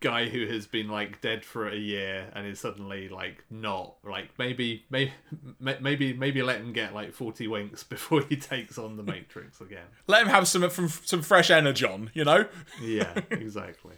guy 0.00 0.28
who 0.28 0.46
has 0.46 0.66
been 0.66 0.88
like 0.88 1.20
dead 1.20 1.44
for 1.44 1.68
a 1.68 1.74
year 1.76 2.30
and 2.34 2.46
is 2.46 2.60
suddenly 2.60 3.08
like 3.08 3.42
not 3.50 3.96
like 4.04 4.28
maybe 4.38 4.84
maybe 4.90 5.12
maybe 5.58 6.12
maybe 6.12 6.40
let 6.40 6.60
him 6.60 6.72
get 6.72 6.94
like 6.94 7.12
40 7.12 7.48
winks 7.48 7.82
before 7.84 8.22
he 8.28 8.36
takes 8.36 8.78
on 8.78 8.96
the 8.96 9.02
matrix 9.02 9.60
again 9.60 9.86
Let 10.06 10.22
him 10.22 10.28
have 10.28 10.46
some 10.46 10.68
from 10.70 10.88
some 10.88 11.22
fresh 11.22 11.50
energon, 11.50 12.10
you 12.14 12.24
know? 12.24 12.46
yeah 12.80 13.12
exactly 13.30 13.96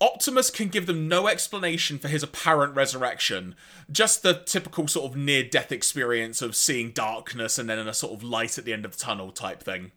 Optimus 0.00 0.50
can 0.50 0.68
give 0.68 0.86
them 0.86 1.08
no 1.08 1.26
explanation 1.26 1.98
for 1.98 2.08
his 2.08 2.22
apparent 2.22 2.76
resurrection, 2.76 3.56
just 3.90 4.22
the 4.22 4.34
typical 4.34 4.86
sort 4.86 5.10
of 5.10 5.16
near 5.16 5.42
death 5.42 5.72
experience 5.72 6.40
of 6.40 6.54
seeing 6.54 6.92
darkness 6.92 7.58
and 7.58 7.68
then 7.68 7.78
a 7.78 7.94
sort 7.94 8.12
of 8.12 8.22
light 8.22 8.58
at 8.58 8.64
the 8.64 8.72
end 8.72 8.84
of 8.84 8.92
the 8.92 8.98
tunnel 8.98 9.32
type 9.32 9.62
thing. 9.62 9.90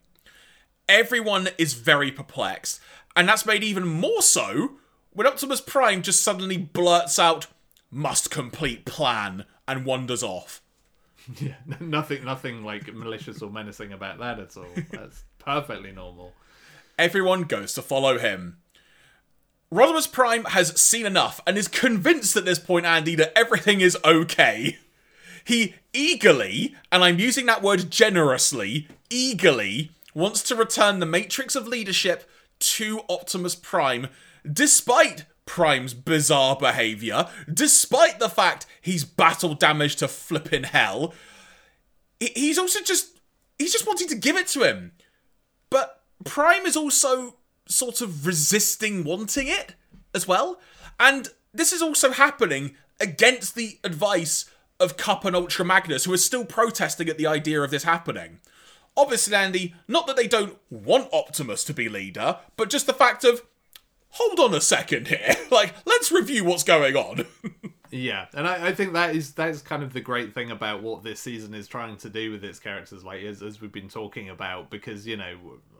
Everyone 0.88 1.48
is 1.56 1.74
very 1.74 2.10
perplexed, 2.10 2.80
and 3.14 3.28
that's 3.28 3.46
made 3.46 3.62
even 3.62 3.86
more 3.86 4.22
so 4.22 4.72
when 5.12 5.26
Optimus 5.26 5.60
Prime 5.60 6.02
just 6.02 6.22
suddenly 6.22 6.56
blurts 6.56 7.18
out, 7.18 7.46
must 7.90 8.30
complete 8.30 8.84
plan, 8.84 9.44
and 9.68 9.84
wanders 9.84 10.22
off. 10.22 10.60
yeah 11.40 11.54
nothing 11.78 12.24
nothing 12.24 12.64
like 12.64 12.92
malicious 12.92 13.42
or 13.42 13.50
menacing 13.50 13.92
about 13.92 14.18
that 14.18 14.40
at 14.40 14.56
all 14.56 14.66
that's 14.90 15.22
perfectly 15.38 15.92
normal 15.92 16.32
Everyone 16.98 17.44
goes 17.44 17.72
to 17.74 17.82
follow 17.82 18.18
him. 18.18 18.58
Rodimus 19.72 20.10
Prime 20.10 20.44
has 20.44 20.78
seen 20.78 21.06
enough 21.06 21.40
and 21.46 21.56
is 21.56 21.66
convinced 21.66 22.36
at 22.36 22.44
this 22.44 22.58
point, 22.58 22.84
Andy, 22.84 23.14
that 23.14 23.32
everything 23.36 23.80
is 23.80 23.96
okay. 24.04 24.78
He 25.44 25.74
eagerly, 25.94 26.76
and 26.92 27.02
I'm 27.02 27.18
using 27.18 27.46
that 27.46 27.62
word 27.62 27.90
generously, 27.90 28.86
eagerly 29.08 29.90
wants 30.14 30.42
to 30.42 30.54
return 30.54 31.00
the 31.00 31.06
Matrix 31.06 31.56
of 31.56 31.66
Leadership 31.66 32.28
to 32.58 33.00
Optimus 33.08 33.54
Prime, 33.54 34.08
despite 34.50 35.24
Prime's 35.46 35.94
bizarre 35.94 36.54
behavior, 36.56 37.26
despite 37.52 38.18
the 38.18 38.28
fact 38.28 38.66
he's 38.80 39.04
battle 39.04 39.54
damaged 39.54 40.00
to 40.00 40.08
flippin' 40.08 40.64
hell. 40.64 41.14
He's 42.20 42.58
also 42.58 42.80
just. 42.82 43.18
He's 43.58 43.72
just 43.72 43.86
wanting 43.86 44.08
to 44.08 44.16
give 44.16 44.36
it 44.36 44.48
to 44.48 44.64
him. 44.64 44.92
But 45.70 46.02
Prime 46.24 46.66
is 46.66 46.76
also 46.76 47.36
sort 47.72 48.00
of 48.00 48.26
resisting 48.26 49.04
wanting 49.04 49.48
it 49.48 49.74
as 50.14 50.26
well. 50.26 50.60
And 51.00 51.28
this 51.52 51.72
is 51.72 51.82
also 51.82 52.12
happening 52.12 52.76
against 53.00 53.54
the 53.54 53.78
advice 53.84 54.48
of 54.78 54.96
Kup 54.96 55.24
and 55.24 55.36
Ultra 55.36 55.64
Magnus, 55.64 56.04
who 56.04 56.12
are 56.12 56.18
still 56.18 56.44
protesting 56.44 57.08
at 57.08 57.18
the 57.18 57.26
idea 57.26 57.60
of 57.62 57.70
this 57.70 57.84
happening. 57.84 58.40
Obviously, 58.96 59.34
Andy, 59.34 59.74
not 59.88 60.06
that 60.06 60.16
they 60.16 60.26
don't 60.26 60.58
want 60.70 61.12
Optimus 61.12 61.64
to 61.64 61.74
be 61.74 61.88
leader, 61.88 62.38
but 62.56 62.68
just 62.68 62.86
the 62.86 62.92
fact 62.92 63.24
of, 63.24 63.42
hold 64.10 64.38
on 64.38 64.54
a 64.54 64.60
second 64.60 65.08
here. 65.08 65.34
like, 65.50 65.74
let's 65.86 66.12
review 66.12 66.44
what's 66.44 66.64
going 66.64 66.96
on. 66.96 67.26
Yeah, 67.94 68.24
and 68.32 68.48
I, 68.48 68.68
I 68.68 68.74
think 68.74 68.94
that 68.94 69.14
is 69.14 69.34
that 69.34 69.50
is 69.50 69.60
kind 69.60 69.82
of 69.82 69.92
the 69.92 70.00
great 70.00 70.32
thing 70.32 70.50
about 70.50 70.82
what 70.82 71.04
this 71.04 71.20
season 71.20 71.52
is 71.52 71.68
trying 71.68 71.98
to 71.98 72.08
do 72.08 72.30
with 72.32 72.42
its 72.42 72.58
characters, 72.58 73.04
like 73.04 73.22
as, 73.22 73.42
as 73.42 73.60
we've 73.60 73.70
been 73.70 73.90
talking 73.90 74.30
about, 74.30 74.70
because 74.70 75.06
you 75.06 75.18
know, 75.18 75.36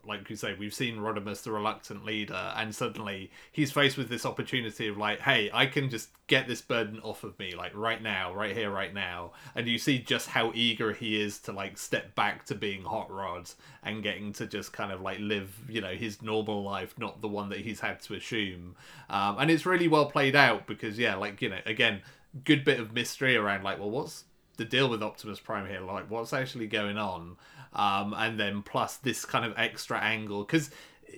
like 0.06 0.28
you 0.28 0.36
say, 0.36 0.54
we've 0.58 0.74
seen 0.74 0.96
Rodimus 0.96 1.42
the 1.42 1.52
reluctant 1.52 2.04
leader, 2.04 2.52
and 2.56 2.74
suddenly 2.74 3.30
he's 3.50 3.70
faced 3.70 3.96
with 3.96 4.08
this 4.08 4.26
opportunity 4.26 4.88
of 4.88 4.96
like, 4.96 5.20
hey, 5.20 5.50
I 5.52 5.66
can 5.66 5.90
just 5.90 6.10
get 6.26 6.48
this 6.48 6.60
burden 6.60 6.98
off 7.00 7.24
of 7.24 7.38
me, 7.38 7.54
like 7.54 7.74
right 7.74 8.02
now, 8.02 8.34
right 8.34 8.56
here, 8.56 8.70
right 8.70 8.92
now, 8.92 9.32
and 9.54 9.68
you 9.68 9.78
see 9.78 9.98
just 9.98 10.28
how 10.28 10.52
eager 10.54 10.92
he 10.92 11.20
is 11.20 11.38
to 11.40 11.52
like 11.52 11.78
step 11.78 12.14
back 12.14 12.44
to 12.46 12.54
being 12.54 12.82
Hot 12.84 13.10
Rod 13.10 13.50
and 13.82 14.02
getting 14.02 14.32
to 14.34 14.46
just 14.46 14.72
kind 14.72 14.92
of 14.92 15.00
like 15.00 15.18
live, 15.20 15.56
you 15.68 15.80
know, 15.80 15.94
his 15.94 16.22
normal 16.22 16.62
life, 16.62 16.94
not 16.98 17.20
the 17.20 17.28
one 17.28 17.48
that 17.50 17.60
he's 17.60 17.80
had 17.80 18.00
to 18.02 18.14
assume, 18.14 18.74
um, 19.08 19.36
and 19.38 19.50
it's 19.50 19.66
really 19.66 19.88
well 19.88 20.06
played 20.06 20.34
out 20.34 20.66
because 20.66 20.98
yeah, 20.98 21.14
like 21.14 21.40
you 21.42 21.48
know, 21.48 21.60
again 21.66 22.02
good 22.44 22.64
bit 22.64 22.80
of 22.80 22.94
mystery 22.94 23.36
around 23.36 23.62
like 23.62 23.78
well 23.78 23.90
what's 23.90 24.24
the 24.56 24.64
deal 24.64 24.88
with 24.88 25.02
optimus 25.02 25.40
prime 25.40 25.66
here? 25.66 25.80
Like 25.80 26.10
what's 26.10 26.32
actually 26.32 26.66
going 26.66 26.98
on 26.98 27.36
um 27.74 28.14
and 28.14 28.38
then 28.38 28.62
plus 28.62 28.96
this 28.96 29.24
kind 29.24 29.44
of 29.44 29.52
extra 29.56 29.98
angle 29.98 30.44
because 30.44 30.70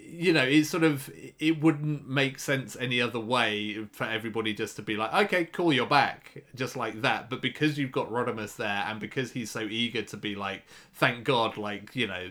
you 0.06 0.32
know 0.32 0.42
it's 0.42 0.68
sort 0.68 0.82
of 0.82 1.10
it 1.38 1.60
wouldn't 1.60 2.08
make 2.08 2.38
sense 2.38 2.76
any 2.78 3.00
other 3.00 3.20
way 3.20 3.84
for 3.92 4.04
everybody 4.04 4.52
just 4.52 4.76
to 4.76 4.82
be 4.82 4.96
like 4.96 5.12
okay 5.14 5.44
cool 5.44 5.72
you're 5.72 5.86
back 5.86 6.44
just 6.54 6.76
like 6.76 7.00
that 7.02 7.30
but 7.30 7.40
because 7.40 7.78
you've 7.78 7.92
got 7.92 8.10
rodimus 8.10 8.56
there 8.56 8.84
and 8.88 9.00
because 9.00 9.32
he's 9.32 9.50
so 9.50 9.60
eager 9.60 10.02
to 10.02 10.16
be 10.16 10.34
like 10.34 10.64
thank 10.92 11.24
god 11.24 11.56
like 11.56 11.94
you 11.94 12.06
know 12.06 12.28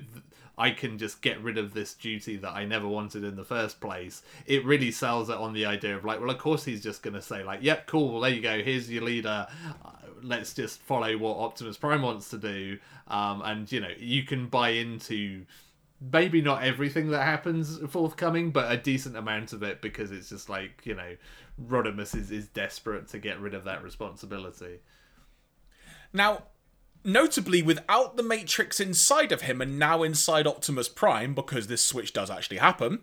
I 0.57 0.69
can 0.69 0.97
just 0.99 1.21
get 1.21 1.41
rid 1.41 1.57
of 1.57 1.73
this 1.73 1.95
duty 1.95 2.37
that 2.37 2.51
I 2.51 2.65
never 2.65 2.87
wanted 2.87 3.23
in 3.23 3.35
the 3.35 3.43
first 3.43 3.81
place. 3.81 4.21
It 4.45 4.63
really 4.63 4.91
sells 4.91 5.29
it 5.29 5.35
on 5.35 5.53
the 5.53 5.65
idea 5.65 5.97
of 5.97 6.05
like, 6.05 6.19
well, 6.19 6.29
of 6.29 6.37
course 6.37 6.63
he's 6.63 6.83
just 6.83 7.01
going 7.01 7.15
to 7.15 7.21
say 7.21 7.43
like, 7.43 7.63
"Yep, 7.63 7.87
cool. 7.87 8.13
Well, 8.13 8.21
there 8.21 8.31
you 8.31 8.41
go. 8.41 8.61
Here's 8.61 8.89
your 8.89 9.03
leader. 9.03 9.47
Let's 10.23 10.53
just 10.53 10.79
follow 10.81 11.17
what 11.17 11.37
Optimus 11.37 11.77
Prime 11.77 12.01
wants 12.01 12.29
to 12.29 12.37
do." 12.37 12.79
Um, 13.07 13.41
and 13.43 13.71
you 13.71 13.79
know, 13.79 13.91
you 13.97 14.23
can 14.23 14.47
buy 14.47 14.69
into 14.69 15.45
maybe 16.11 16.41
not 16.41 16.63
everything 16.63 17.09
that 17.11 17.23
happens 17.23 17.79
forthcoming, 17.89 18.51
but 18.51 18.71
a 18.71 18.77
decent 18.77 19.15
amount 19.15 19.53
of 19.53 19.63
it 19.63 19.81
because 19.81 20.11
it's 20.11 20.29
just 20.29 20.49
like 20.49 20.81
you 20.85 20.95
know, 20.95 21.15
Rodimus 21.61 22.15
is 22.15 22.31
is 22.31 22.47
desperate 22.47 23.07
to 23.09 23.19
get 23.19 23.39
rid 23.39 23.53
of 23.53 23.63
that 23.65 23.83
responsibility. 23.83 24.79
Now, 26.11 26.43
notably, 27.03 27.61
without 27.61 28.17
the 28.17 28.23
Matrix 28.23 28.79
inside 28.79 29.31
of 29.31 29.41
him 29.41 29.61
and 29.61 29.79
now 29.79 30.03
inside 30.03 30.47
Optimus 30.47 30.89
Prime, 30.89 31.33
because 31.33 31.67
this 31.67 31.83
switch 31.83 32.13
does 32.13 32.29
actually 32.29 32.57
happen, 32.57 32.99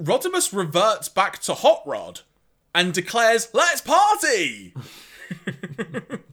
Rodimus 0.00 0.52
reverts 0.52 1.08
back 1.08 1.38
to 1.40 1.54
Hot 1.54 1.82
Rod 1.86 2.20
and 2.74 2.92
declares, 2.92 3.48
Let's 3.52 3.80
party! 3.80 4.74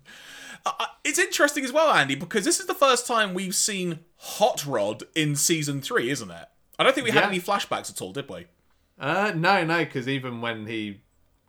Uh, 0.80 0.86
it's 1.04 1.20
interesting 1.20 1.64
as 1.64 1.72
well, 1.72 1.92
Andy, 1.92 2.16
because 2.16 2.44
this 2.46 2.60
is 2.60 2.66
the 2.66 2.74
first 2.74 3.06
time 3.08 3.34
we've 3.34 3.56
seen 3.56 4.00
Hot 4.18 4.66
Rod 4.66 5.04
in 5.16 5.36
season 5.36 5.82
three, 5.82 6.10
isn't 6.10 6.32
it? 6.32 6.46
I 6.80 6.84
don't 6.84 6.94
think 6.94 7.06
we 7.06 7.12
had 7.12 7.22
Yeah. 7.24 7.30
any 7.30 7.40
flashbacks 7.40 7.90
at 7.90 8.02
all, 8.02 8.12
did 8.14 8.30
we? 8.30 8.46
Uh, 9.00 9.32
no, 9.36 9.64
no, 9.64 9.86
because 9.86 10.08
even 10.08 10.42
when 10.42 10.68
he 10.68 11.02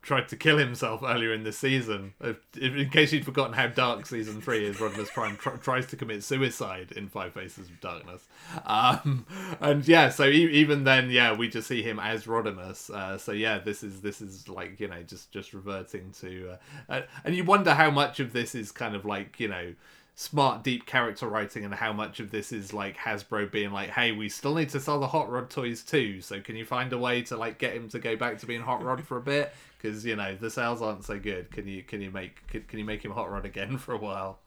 tried 0.08 0.26
to 0.26 0.36
kill 0.36 0.56
himself 0.56 1.02
earlier 1.04 1.34
in 1.34 1.44
the 1.44 1.52
season. 1.52 2.14
In 2.58 2.88
case 2.88 3.12
you'd 3.12 3.26
forgotten 3.26 3.52
how 3.52 3.66
dark 3.66 4.06
season 4.06 4.40
three 4.40 4.64
is, 4.64 4.78
Rodimus 4.78 5.08
Prime 5.08 5.36
tr- 5.36 5.50
tries 5.50 5.86
to 5.88 5.96
commit 5.96 6.24
suicide 6.24 6.92
in 6.92 7.08
Five 7.08 7.34
Faces 7.34 7.68
of 7.68 7.78
Darkness. 7.80 8.26
Um, 8.64 9.26
and 9.60 9.86
yeah, 9.86 10.08
so 10.08 10.24
e- 10.24 10.50
even 10.50 10.84
then, 10.84 11.10
yeah, 11.10 11.36
we 11.36 11.48
just 11.48 11.68
see 11.68 11.82
him 11.82 12.00
as 12.00 12.24
Rodimus. 12.24 12.88
Uh, 12.88 13.18
so 13.18 13.32
yeah, 13.32 13.58
this 13.58 13.82
is 13.82 14.00
this 14.00 14.22
is 14.22 14.48
like 14.48 14.80
you 14.80 14.88
know 14.88 15.02
just 15.02 15.30
just 15.30 15.52
reverting 15.52 16.10
to, 16.20 16.52
uh, 16.88 16.92
uh, 16.92 17.02
and 17.24 17.36
you 17.36 17.44
wonder 17.44 17.74
how 17.74 17.90
much 17.90 18.18
of 18.18 18.32
this 18.32 18.54
is 18.54 18.72
kind 18.72 18.96
of 18.96 19.04
like 19.04 19.38
you 19.38 19.48
know 19.48 19.74
smart 20.14 20.64
deep 20.64 20.84
character 20.84 21.28
writing 21.28 21.64
and 21.64 21.72
how 21.74 21.92
much 21.92 22.18
of 22.18 22.32
this 22.32 22.50
is 22.50 22.72
like 22.72 22.96
Hasbro 22.96 23.52
being 23.52 23.70
like 23.70 23.90
hey 23.90 24.10
we 24.10 24.28
still 24.28 24.56
need 24.56 24.68
to 24.70 24.80
sell 24.80 24.98
the 24.98 25.06
hot 25.06 25.30
rod 25.30 25.48
toys 25.48 25.84
too 25.84 26.20
so 26.20 26.40
can 26.40 26.56
you 26.56 26.64
find 26.64 26.92
a 26.92 26.98
way 26.98 27.22
to 27.22 27.36
like 27.36 27.58
get 27.58 27.72
him 27.72 27.88
to 27.90 28.00
go 28.00 28.16
back 28.16 28.38
to 28.38 28.46
being 28.46 28.60
hot 28.60 28.82
rod 28.82 29.04
for 29.04 29.16
a 29.16 29.20
bit 29.20 29.54
because 29.80 30.04
you 30.04 30.16
know 30.16 30.34
the 30.34 30.50
sales 30.50 30.82
aren't 30.82 31.04
so 31.04 31.18
good. 31.18 31.50
Can 31.50 31.66
you 31.66 31.82
can 31.82 32.00
you 32.00 32.10
make 32.10 32.46
can, 32.48 32.62
can 32.62 32.78
you 32.78 32.84
make 32.84 33.04
him 33.04 33.12
hot 33.12 33.30
rod 33.30 33.44
again 33.44 33.78
for 33.78 33.92
a 33.92 33.98
while? 33.98 34.40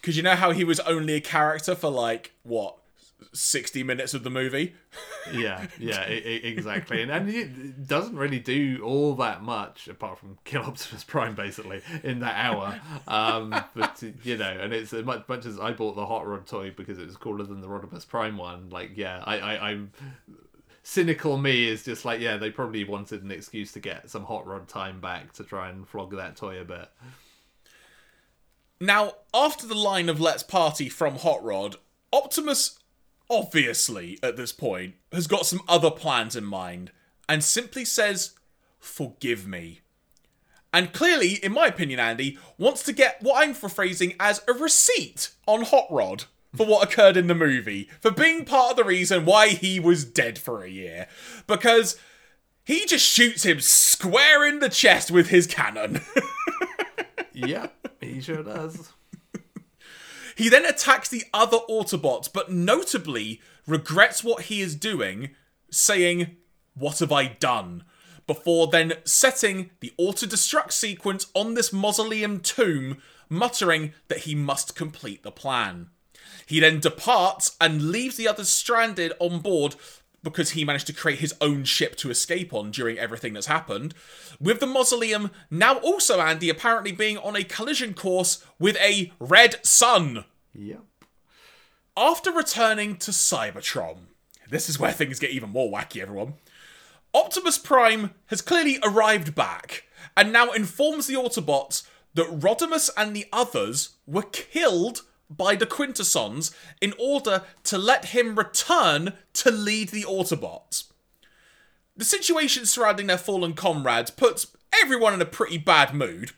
Because 0.00 0.16
you 0.16 0.22
know 0.22 0.36
how 0.36 0.52
he 0.52 0.64
was 0.64 0.80
only 0.80 1.14
a 1.14 1.20
character 1.20 1.74
for 1.74 1.90
like 1.90 2.32
what 2.42 2.76
sixty 3.32 3.82
minutes 3.82 4.14
of 4.14 4.22
the 4.22 4.30
movie. 4.30 4.74
yeah 5.32 5.66
yeah 5.78 6.02
exactly. 6.02 7.02
And, 7.02 7.10
and 7.10 7.28
it 7.28 7.86
doesn't 7.86 8.16
really 8.16 8.38
do 8.38 8.80
all 8.84 9.14
that 9.16 9.42
much 9.42 9.88
apart 9.88 10.18
from 10.18 10.38
kill 10.44 10.62
Optimus 10.62 11.04
Prime 11.04 11.34
basically 11.34 11.82
in 12.02 12.20
that 12.20 12.36
hour. 12.36 12.80
Um 13.06 13.50
but 13.74 14.02
you 14.22 14.36
know 14.36 14.56
and 14.60 14.72
it's 14.72 14.92
as 14.92 15.04
much, 15.04 15.28
much 15.28 15.46
as 15.46 15.58
I 15.58 15.72
bought 15.72 15.96
the 15.96 16.06
hot 16.06 16.26
rod 16.26 16.46
toy 16.46 16.72
because 16.74 16.98
it 16.98 17.06
was 17.06 17.16
cooler 17.16 17.44
than 17.44 17.60
the 17.60 17.68
Rodimus 17.68 18.06
Prime 18.06 18.36
one 18.36 18.70
like 18.70 18.92
yeah 18.96 19.22
I, 19.26 19.38
I 19.38 19.70
I'm 19.70 19.90
cynical 20.88 21.36
me 21.36 21.68
is 21.68 21.84
just 21.84 22.06
like 22.06 22.18
yeah 22.18 22.38
they 22.38 22.50
probably 22.50 22.82
wanted 22.82 23.22
an 23.22 23.30
excuse 23.30 23.72
to 23.72 23.78
get 23.78 24.08
some 24.08 24.24
hot 24.24 24.46
rod 24.46 24.66
time 24.66 25.00
back 25.00 25.34
to 25.34 25.44
try 25.44 25.68
and 25.68 25.86
flog 25.86 26.16
that 26.16 26.34
toy 26.34 26.58
a 26.58 26.64
bit 26.64 26.88
Now, 28.80 29.14
after 29.34 29.66
the 29.66 29.74
line 29.74 30.08
of 30.08 30.20
"Let's 30.20 30.44
party" 30.44 30.88
from 30.88 31.16
Hot 31.16 31.42
Rod, 31.42 31.76
Optimus, 32.12 32.78
obviously 33.28 34.20
at 34.22 34.36
this 34.36 34.52
point, 34.52 34.94
has 35.10 35.26
got 35.26 35.46
some 35.46 35.62
other 35.66 35.90
plans 35.90 36.36
in 36.36 36.44
mind 36.44 36.92
and 37.28 37.42
simply 37.42 37.84
says, 37.84 38.34
"Forgive 38.78 39.48
me." 39.48 39.80
And 40.72 40.92
clearly, 40.92 41.44
in 41.44 41.52
my 41.52 41.66
opinion, 41.66 41.98
Andy 41.98 42.38
wants 42.56 42.84
to 42.84 42.92
get 42.92 43.20
what 43.20 43.42
I'm 43.42 43.52
phrasing 43.52 44.14
as 44.20 44.42
a 44.46 44.52
receipt 44.52 45.30
on 45.46 45.62
Hot 45.62 45.88
Rod 45.90 46.24
for 46.54 46.66
what 46.66 46.84
occurred 46.84 47.16
in 47.16 47.26
the 47.26 47.34
movie, 47.34 47.88
for 48.00 48.10
being 48.10 48.44
part 48.44 48.72
of 48.72 48.76
the 48.76 48.84
reason 48.84 49.24
why 49.24 49.48
he 49.48 49.78
was 49.78 50.04
dead 50.04 50.38
for 50.38 50.62
a 50.62 50.70
year. 50.70 51.06
Because 51.46 51.98
he 52.64 52.86
just 52.86 53.04
shoots 53.04 53.44
him 53.44 53.60
square 53.60 54.46
in 54.46 54.58
the 54.60 54.68
chest 54.68 55.10
with 55.10 55.28
his 55.28 55.46
cannon. 55.46 56.00
yeah 57.32 57.68
he 58.00 58.20
sure 58.20 58.42
does 58.42 58.92
He 60.36 60.48
then 60.48 60.64
attacks 60.64 61.08
the 61.08 61.24
other 61.34 61.58
Autobots, 61.68 62.32
but 62.32 62.50
notably 62.50 63.40
regrets 63.66 64.22
what 64.22 64.44
he 64.44 64.60
is 64.60 64.74
doing, 64.76 65.30
saying, 65.70 66.36
What 66.74 67.00
have 67.00 67.10
I 67.12 67.26
done? 67.26 67.84
Before 68.26 68.66
then 68.66 68.94
setting 69.04 69.70
the 69.80 69.92
auto 69.96 70.26
destruct 70.26 70.72
sequence 70.72 71.26
on 71.34 71.54
this 71.54 71.72
mausoleum 71.72 72.40
tomb, 72.40 72.98
muttering 73.28 73.94
that 74.08 74.20
he 74.20 74.34
must 74.34 74.76
complete 74.76 75.22
the 75.22 75.32
plan. 75.32 75.88
He 76.46 76.60
then 76.60 76.80
departs 76.80 77.56
and 77.60 77.90
leaves 77.90 78.16
the 78.16 78.28
others 78.28 78.48
stranded 78.48 79.12
on 79.18 79.40
board 79.40 79.76
because 80.22 80.50
he 80.50 80.64
managed 80.64 80.86
to 80.88 80.92
create 80.92 81.20
his 81.20 81.34
own 81.40 81.64
ship 81.64 81.96
to 81.96 82.10
escape 82.10 82.52
on 82.52 82.70
during 82.70 82.98
everything 82.98 83.32
that's 83.32 83.46
happened. 83.46 83.94
With 84.40 84.60
the 84.60 84.66
mausoleum 84.66 85.30
now 85.50 85.78
also, 85.78 86.20
Andy, 86.20 86.50
apparently 86.50 86.92
being 86.92 87.18
on 87.18 87.36
a 87.36 87.44
collision 87.44 87.94
course 87.94 88.44
with 88.58 88.76
a 88.76 89.12
red 89.18 89.64
sun. 89.64 90.24
yep 90.54 90.82
After 91.96 92.32
returning 92.32 92.96
to 92.96 93.10
Cybertron, 93.10 93.98
this 94.50 94.68
is 94.68 94.78
where 94.78 94.92
things 94.92 95.18
get 95.18 95.30
even 95.30 95.50
more 95.50 95.70
wacky, 95.70 96.00
everyone. 96.00 96.34
Optimus 97.14 97.58
Prime 97.58 98.10
has 98.26 98.42
clearly 98.42 98.78
arrived 98.82 99.34
back 99.34 99.84
and 100.16 100.32
now 100.32 100.50
informs 100.50 101.06
the 101.06 101.14
Autobots 101.14 101.86
that 102.14 102.40
Rodimus 102.40 102.90
and 102.96 103.14
the 103.14 103.26
others 103.32 103.90
were 104.06 104.22
killed 104.22 105.02
by 105.30 105.54
the 105.54 105.66
Quintessons 105.66 106.54
in 106.80 106.94
order 106.98 107.42
to 107.64 107.78
let 107.78 108.06
him 108.06 108.36
return 108.36 109.14
to 109.34 109.50
lead 109.50 109.90
the 109.90 110.04
Autobots. 110.04 110.84
The 111.96 112.04
situation 112.04 112.64
surrounding 112.64 113.08
their 113.08 113.18
fallen 113.18 113.54
comrades 113.54 114.10
puts 114.10 114.46
everyone 114.82 115.14
in 115.14 115.20
a 115.20 115.26
pretty 115.26 115.58
bad 115.58 115.94
mood. 115.94 116.30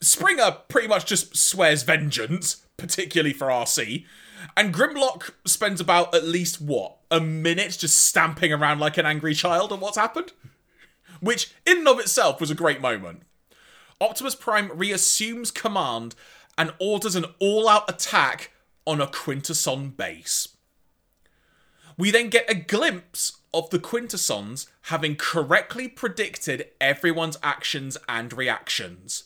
Springer 0.00 0.56
pretty 0.68 0.88
much 0.88 1.04
just 1.04 1.36
swears 1.36 1.82
vengeance, 1.82 2.64
particularly 2.76 3.34
for 3.34 3.48
RC, 3.48 4.06
and 4.56 4.74
Grimlock 4.74 5.32
spends 5.44 5.80
about 5.80 6.14
at 6.14 6.24
least 6.24 6.60
what 6.60 6.96
a 7.10 7.20
minute 7.20 7.76
just 7.78 8.00
stamping 8.00 8.52
around 8.52 8.78
like 8.78 8.96
an 8.96 9.06
angry 9.06 9.34
child 9.34 9.72
at 9.72 9.80
what's 9.80 9.98
happened, 9.98 10.32
which 11.20 11.52
in 11.66 11.78
and 11.78 11.88
of 11.88 11.98
itself 11.98 12.40
was 12.40 12.50
a 12.50 12.54
great 12.54 12.80
moment. 12.80 13.22
Optimus 14.00 14.34
Prime 14.34 14.70
reassumes 14.74 15.50
command 15.50 16.14
and 16.60 16.74
orders 16.78 17.16
an 17.16 17.24
all-out 17.38 17.88
attack 17.88 18.50
on 18.86 19.00
a 19.00 19.06
Quintesson 19.06 19.96
base. 19.96 20.48
We 21.96 22.10
then 22.10 22.28
get 22.28 22.50
a 22.50 22.54
glimpse 22.54 23.38
of 23.52 23.70
the 23.70 23.78
Quintessons 23.78 24.68
having 24.82 25.16
correctly 25.16 25.88
predicted 25.88 26.68
everyone's 26.80 27.38
actions 27.42 27.96
and 28.08 28.32
reactions 28.32 29.24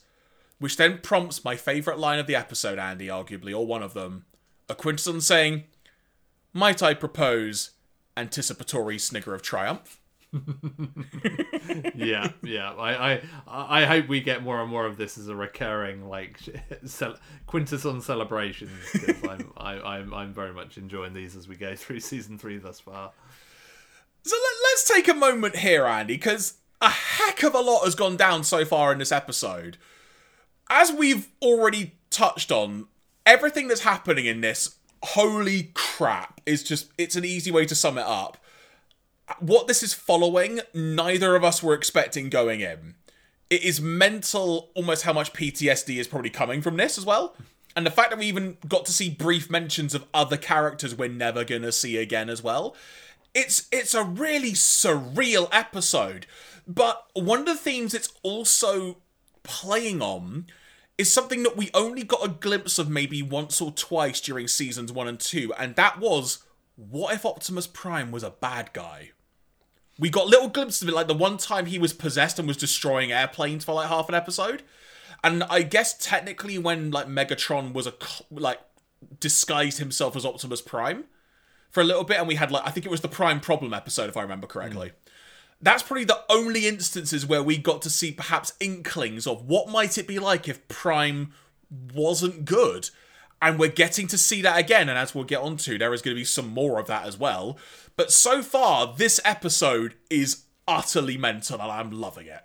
which 0.59 0.79
then 0.79 0.99
prompts 0.99 1.45
my 1.45 1.57
favourite 1.57 1.99
line 1.99 2.19
of 2.19 2.27
the 2.27 2.35
episode, 2.35 2.79
Andy, 2.79 3.09
arguably, 3.09 3.55
or 3.55 3.67
one 3.67 3.83
of 3.83 3.95
them. 3.95 4.25
A 4.69 4.75
Quintesson 4.75 5.21
saying, 5.21 5.65
Might 6.53 6.83
I 6.83 6.95
propose 6.95 7.73
anticipatory 8.17 8.99
snigger 8.99 9.35
of 9.35 9.43
triumph? 9.43 10.01
Yeah, 11.95 12.31
yeah. 12.43 12.73
I, 12.73 13.13
I, 13.13 13.23
I 13.47 13.85
hope 13.85 14.09
we 14.09 14.21
get 14.21 14.43
more 14.43 14.61
and 14.61 14.71
more 14.71 14.87
of 14.87 14.97
this 14.97 15.17
as 15.19 15.29
a 15.29 15.35
recurring 15.35 16.09
like 16.09 16.39
cel- 16.85 17.19
quintesson 17.47 18.01
celebrations 18.01 18.71
I'm, 19.29 19.53
I, 19.57 19.73
I'm, 19.75 20.15
I'm 20.15 20.33
very 20.33 20.53
much 20.53 20.77
enjoying 20.79 21.13
these 21.13 21.37
as 21.37 21.47
we 21.49 21.57
go 21.57 21.77
through 21.77 22.01
season 22.01 22.39
three 22.39 22.59
thus 22.59 22.81
far. 22.81 23.13
So 24.23 24.37
let, 24.37 24.71
let's 24.71 24.89
take 24.89 25.09
a 25.09 25.15
moment 25.15 25.57
here, 25.57 25.85
Andy, 25.85 26.17
because 26.17 26.55
a 26.81 26.89
heck 26.89 27.43
of 27.43 27.55
a 27.55 27.61
lot 27.61 27.85
has 27.85 27.95
gone 27.95 28.17
down 28.17 28.45
so 28.45 28.65
far 28.65 28.93
in 28.93 28.99
this 28.99 29.13
episode. 29.13 29.77
As 30.71 30.93
we've 30.93 31.29
already 31.43 31.95
touched 32.11 32.51
on, 32.51 32.87
everything 33.27 33.69
that's 33.69 33.83
happening 33.83 34.27
in 34.27 34.41
this, 34.41 34.77
holy 35.03 35.73
crap, 35.75 36.41
is 36.47 36.63
just, 36.63 36.91
it's 36.97 37.17
an 37.17 37.25
easy 37.25 37.51
way 37.51 37.67
to 37.67 37.75
sum 37.75 37.99
it 37.99 38.07
up. 38.07 38.39
What 39.39 39.67
this 39.67 39.83
is 39.83 39.95
following, 39.95 40.61
neither 40.75 41.35
of 41.35 41.45
us 41.45 41.63
were 41.63 41.75
expecting 41.75 42.29
going 42.29 42.61
in. 42.61 42.95
It 43.51 43.63
is 43.63 43.81
mental 43.81 44.71
almost 44.75 45.05
how 45.05 45.13
much 45.13 45.33
PTSD 45.33 45.97
is 45.99 46.09
probably 46.09 46.31
coming 46.31 46.61
from 46.61 46.77
this 46.77 46.99
as 46.99 47.07
well. 47.07 47.35
And 47.77 47.85
the 47.85 47.91
fact 47.91 48.11
that 48.11 48.19
we 48.19 48.27
even 48.27 48.59
got 48.69 48.85
to 48.87 48.93
see 48.93 49.11
brief 49.11 49.51
mentions 49.51 49.95
of 49.95 50.05
other 50.15 50.37
characters 50.37 50.95
we're 50.95 51.09
never 51.09 51.45
gonna 51.45 51.73
see 51.73 51.97
again 51.97 52.29
as 52.29 52.43
well. 52.43 52.77
It's 53.35 53.67
it's 53.73 53.95
a 53.95 54.05
really 54.05 54.53
surreal 54.53 55.49
episode. 55.51 56.27
But 56.67 57.05
one 57.15 57.41
of 57.41 57.47
the 57.47 57.57
themes 57.57 57.95
it's 57.95 58.13
also 58.23 58.99
playing 59.43 60.01
on 60.01 60.47
is 60.97 61.13
something 61.13 61.43
that 61.43 61.57
we 61.57 61.71
only 61.75 62.05
got 62.05 62.25
a 62.25 62.29
glimpse 62.29 62.79
of 62.79 62.89
maybe 62.89 63.23
once 63.23 63.61
or 63.61 63.73
twice 63.73 64.21
during 64.21 64.47
seasons 64.47 64.93
one 64.93 65.09
and 65.09 65.19
two, 65.19 65.53
and 65.59 65.75
that 65.77 65.99
was 65.99 66.45
what 66.77 67.15
if 67.15 67.25
Optimus 67.25 67.67
Prime 67.67 68.11
was 68.11 68.23
a 68.23 68.31
bad 68.31 68.73
guy? 68.73 69.11
We 69.99 70.11
got 70.11 70.27
little 70.27 70.49
glimpses 70.49 70.83
of 70.83 70.89
it, 70.89 70.95
like 70.95 71.07
the 71.07 71.15
one 71.15 71.37
time 71.37 71.67
he 71.67 71.79
was 71.79 71.93
possessed 71.93 72.39
and 72.39 72.49
was 72.49 72.57
destroying 72.57 73.13
airplanes 73.13 73.65
for 73.65 73.75
like 73.75 73.89
half 73.89 74.09
an 74.09 74.15
episode. 74.15 74.63
And 75.23 75.45
I 75.45 75.63
guess 75.63 75.97
technically, 75.97 76.59
when 76.59 76.91
like 76.91 77.07
Megatron 77.07 77.73
was 77.73 77.87
a 77.87 77.95
like 78.31 78.61
disguised 79.21 79.79
himself 79.79 80.17
as 80.17 80.27
Optimus 80.27 80.61
Prime 80.61 81.05
for 81.71 81.81
a 81.81 81.85
little 81.85 82.05
bit, 82.05 82.19
and 82.19 82.27
we 82.27 82.35
had 82.35 82.51
like 82.51 82.67
I 82.67 82.71
think 82.71 82.87
it 82.87 82.91
was 82.91 83.03
the 83.03 83.09
Prime 83.09 83.41
Problem 83.41 83.73
episode, 83.73 84.09
if 84.09 84.17
I 84.17 84.23
remember 84.23 84.47
correctly. 84.47 84.89
Hmm. 84.89 85.11
That's 85.63 85.83
probably 85.83 86.05
the 86.05 86.25
only 86.29 86.67
instances 86.67 87.25
where 87.25 87.43
we 87.43 87.57
got 87.57 87.81
to 87.83 87.91
see 87.91 88.13
perhaps 88.13 88.53
inklings 88.61 89.27
of 89.27 89.47
what 89.47 89.69
might 89.69 89.97
it 89.97 90.07
be 90.07 90.19
like 90.19 90.49
if 90.49 90.67
Prime 90.69 91.33
wasn't 91.95 92.45
good. 92.45 92.91
And 93.43 93.59
we're 93.59 93.69
getting 93.69 94.07
to 94.09 94.17
see 94.17 94.41
that 94.43 94.59
again, 94.59 94.89
and 94.89 94.99
as 94.99 95.15
we'll 95.15 95.25
get 95.25 95.41
onto, 95.41 95.77
there 95.77 95.93
is 95.93 96.01
going 96.01 96.15
to 96.17 96.21
be 96.21 96.25
some 96.25 96.49
more 96.49 96.81
of 96.81 96.87
that 96.87 97.07
as 97.07 97.19
well. 97.19 97.59
But 97.97 98.11
so 98.11 98.43
far, 98.43 98.95
this 98.97 99.21
episode 99.25 99.95
is 100.09 100.45
utterly 100.67 101.19
mental, 101.19 101.61
and 101.61 101.71
I'm 101.71 101.91
loving 101.91 102.27
it. 102.27 102.43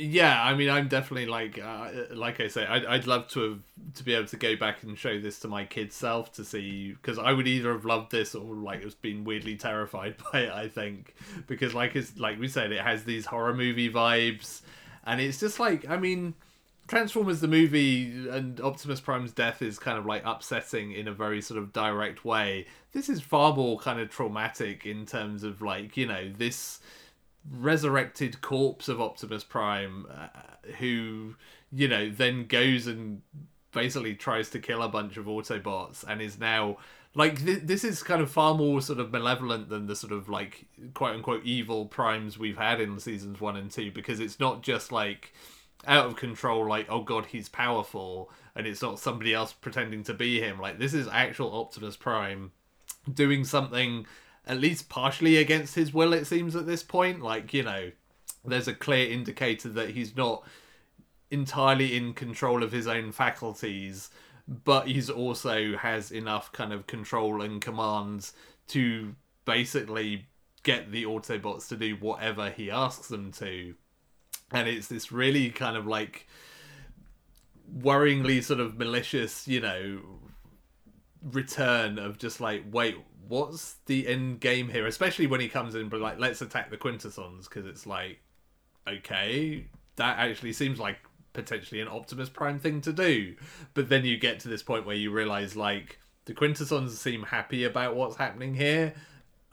Yeah, 0.00 0.40
I 0.40 0.54
mean, 0.54 0.70
I'm 0.70 0.86
definitely 0.86 1.26
like, 1.26 1.58
uh, 1.58 1.88
like 2.12 2.40
I 2.40 2.46
say, 2.46 2.64
I'd, 2.64 2.84
I'd 2.86 3.06
love 3.08 3.26
to 3.30 3.50
have 3.50 3.94
to 3.94 4.04
be 4.04 4.14
able 4.14 4.28
to 4.28 4.36
go 4.36 4.54
back 4.54 4.84
and 4.84 4.96
show 4.96 5.20
this 5.20 5.40
to 5.40 5.48
my 5.48 5.64
kid 5.64 5.92
self 5.92 6.32
to 6.34 6.44
see 6.44 6.92
because 6.92 7.18
I 7.18 7.32
would 7.32 7.48
either 7.48 7.72
have 7.72 7.84
loved 7.84 8.12
this 8.12 8.36
or 8.36 8.54
like 8.54 8.84
has 8.84 8.94
been 8.94 9.24
weirdly 9.24 9.56
terrified 9.56 10.14
by 10.32 10.42
it. 10.42 10.52
I 10.52 10.68
think 10.68 11.16
because 11.48 11.74
like 11.74 11.96
it's 11.96 12.16
like 12.16 12.38
we 12.38 12.46
said, 12.46 12.70
it 12.70 12.80
has 12.80 13.02
these 13.02 13.26
horror 13.26 13.54
movie 13.54 13.90
vibes. 13.90 14.62
and 15.04 15.20
it's 15.20 15.40
just 15.40 15.58
like 15.58 15.88
I 15.88 15.96
mean. 15.96 16.34
Transformers 16.88 17.40
the 17.40 17.48
movie 17.48 18.28
and 18.30 18.60
Optimus 18.60 19.00
Prime's 19.00 19.32
death 19.32 19.60
is 19.60 19.78
kind 19.78 19.98
of 19.98 20.06
like 20.06 20.22
upsetting 20.24 20.92
in 20.92 21.06
a 21.06 21.12
very 21.12 21.42
sort 21.42 21.58
of 21.58 21.72
direct 21.72 22.24
way. 22.24 22.66
This 22.92 23.10
is 23.10 23.20
far 23.20 23.54
more 23.54 23.78
kind 23.78 24.00
of 24.00 24.08
traumatic 24.08 24.86
in 24.86 25.04
terms 25.04 25.44
of 25.44 25.60
like, 25.60 25.96
you 25.98 26.06
know, 26.06 26.32
this 26.36 26.80
resurrected 27.50 28.40
corpse 28.40 28.88
of 28.88 29.00
Optimus 29.02 29.44
Prime 29.44 30.06
uh, 30.10 30.28
who, 30.78 31.34
you 31.70 31.88
know, 31.88 32.08
then 32.08 32.46
goes 32.46 32.86
and 32.86 33.20
basically 33.72 34.14
tries 34.14 34.48
to 34.50 34.58
kill 34.58 34.82
a 34.82 34.88
bunch 34.88 35.18
of 35.18 35.26
Autobots 35.26 36.04
and 36.08 36.22
is 36.22 36.38
now 36.38 36.78
like 37.14 37.44
th- 37.44 37.62
this 37.64 37.84
is 37.84 38.02
kind 38.02 38.22
of 38.22 38.30
far 38.30 38.54
more 38.54 38.80
sort 38.80 38.98
of 38.98 39.12
malevolent 39.12 39.68
than 39.68 39.86
the 39.86 39.96
sort 39.96 40.12
of 40.12 40.28
like 40.28 40.66
quote 40.94 41.14
unquote 41.14 41.44
evil 41.44 41.84
primes 41.86 42.38
we've 42.38 42.56
had 42.56 42.80
in 42.80 42.98
seasons 42.98 43.40
1 43.40 43.56
and 43.56 43.70
2 43.70 43.90
because 43.92 44.20
it's 44.20 44.40
not 44.40 44.62
just 44.62 44.90
like 44.92 45.34
out 45.88 46.06
of 46.06 46.16
control 46.16 46.68
like 46.68 46.86
oh 46.88 47.02
god 47.02 47.26
he's 47.26 47.48
powerful 47.48 48.30
and 48.54 48.66
it's 48.66 48.82
not 48.82 48.98
somebody 48.98 49.34
else 49.34 49.52
pretending 49.52 50.02
to 50.04 50.14
be 50.14 50.40
him. 50.40 50.60
Like 50.60 50.78
this 50.78 50.94
is 50.94 51.08
actual 51.08 51.58
optimus 51.58 51.96
prime 51.96 52.52
doing 53.12 53.44
something 53.44 54.06
at 54.46 54.60
least 54.60 54.88
partially 54.88 55.36
against 55.36 55.74
his 55.74 55.92
will 55.92 56.12
it 56.12 56.26
seems 56.26 56.54
at 56.54 56.66
this 56.66 56.82
point. 56.82 57.22
Like 57.22 57.52
you 57.54 57.62
know 57.62 57.90
there's 58.44 58.68
a 58.68 58.74
clear 58.74 59.10
indicator 59.10 59.68
that 59.70 59.90
he's 59.90 60.16
not 60.16 60.44
entirely 61.30 61.96
in 61.96 62.14
control 62.14 62.62
of 62.62 62.72
his 62.72 62.86
own 62.86 63.12
faculties 63.12 64.10
but 64.64 64.88
he's 64.88 65.10
also 65.10 65.76
has 65.76 66.10
enough 66.10 66.50
kind 66.52 66.72
of 66.72 66.86
control 66.86 67.42
and 67.42 67.60
commands 67.60 68.32
to 68.66 69.14
basically 69.44 70.26
get 70.62 70.90
the 70.90 71.04
autobots 71.04 71.68
to 71.68 71.76
do 71.76 71.96
whatever 71.96 72.50
he 72.50 72.70
asks 72.70 73.08
them 73.08 73.30
to 73.30 73.74
and 74.52 74.68
it's 74.68 74.88
this 74.88 75.12
really 75.12 75.50
kind 75.50 75.76
of 75.76 75.86
like 75.86 76.26
worryingly 77.76 78.42
sort 78.42 78.60
of 78.60 78.78
malicious, 78.78 79.46
you 79.46 79.60
know, 79.60 80.00
return 81.22 81.98
of 81.98 82.18
just 82.18 82.40
like, 82.40 82.64
wait, 82.70 82.96
what's 83.26 83.76
the 83.86 84.08
end 84.08 84.40
game 84.40 84.68
here? 84.68 84.86
Especially 84.86 85.26
when 85.26 85.40
he 85.40 85.48
comes 85.48 85.74
in, 85.74 85.88
but 85.88 86.00
like, 86.00 86.18
let's 86.18 86.40
attack 86.40 86.70
the 86.70 86.76
Quintessons 86.76 87.46
because 87.48 87.66
it's 87.66 87.86
like, 87.86 88.20
okay, 88.88 89.66
that 89.96 90.18
actually 90.18 90.52
seems 90.52 90.78
like 90.78 90.98
potentially 91.32 91.80
an 91.80 91.88
Optimus 91.88 92.28
Prime 92.28 92.58
thing 92.58 92.80
to 92.80 92.92
do. 92.92 93.34
But 93.74 93.88
then 93.88 94.04
you 94.04 94.16
get 94.16 94.40
to 94.40 94.48
this 94.48 94.62
point 94.62 94.86
where 94.86 94.96
you 94.96 95.10
realize 95.10 95.56
like 95.56 96.00
the 96.24 96.34
Quintessons 96.34 96.98
seem 96.98 97.24
happy 97.24 97.64
about 97.64 97.96
what's 97.96 98.16
happening 98.16 98.54
here. 98.54 98.94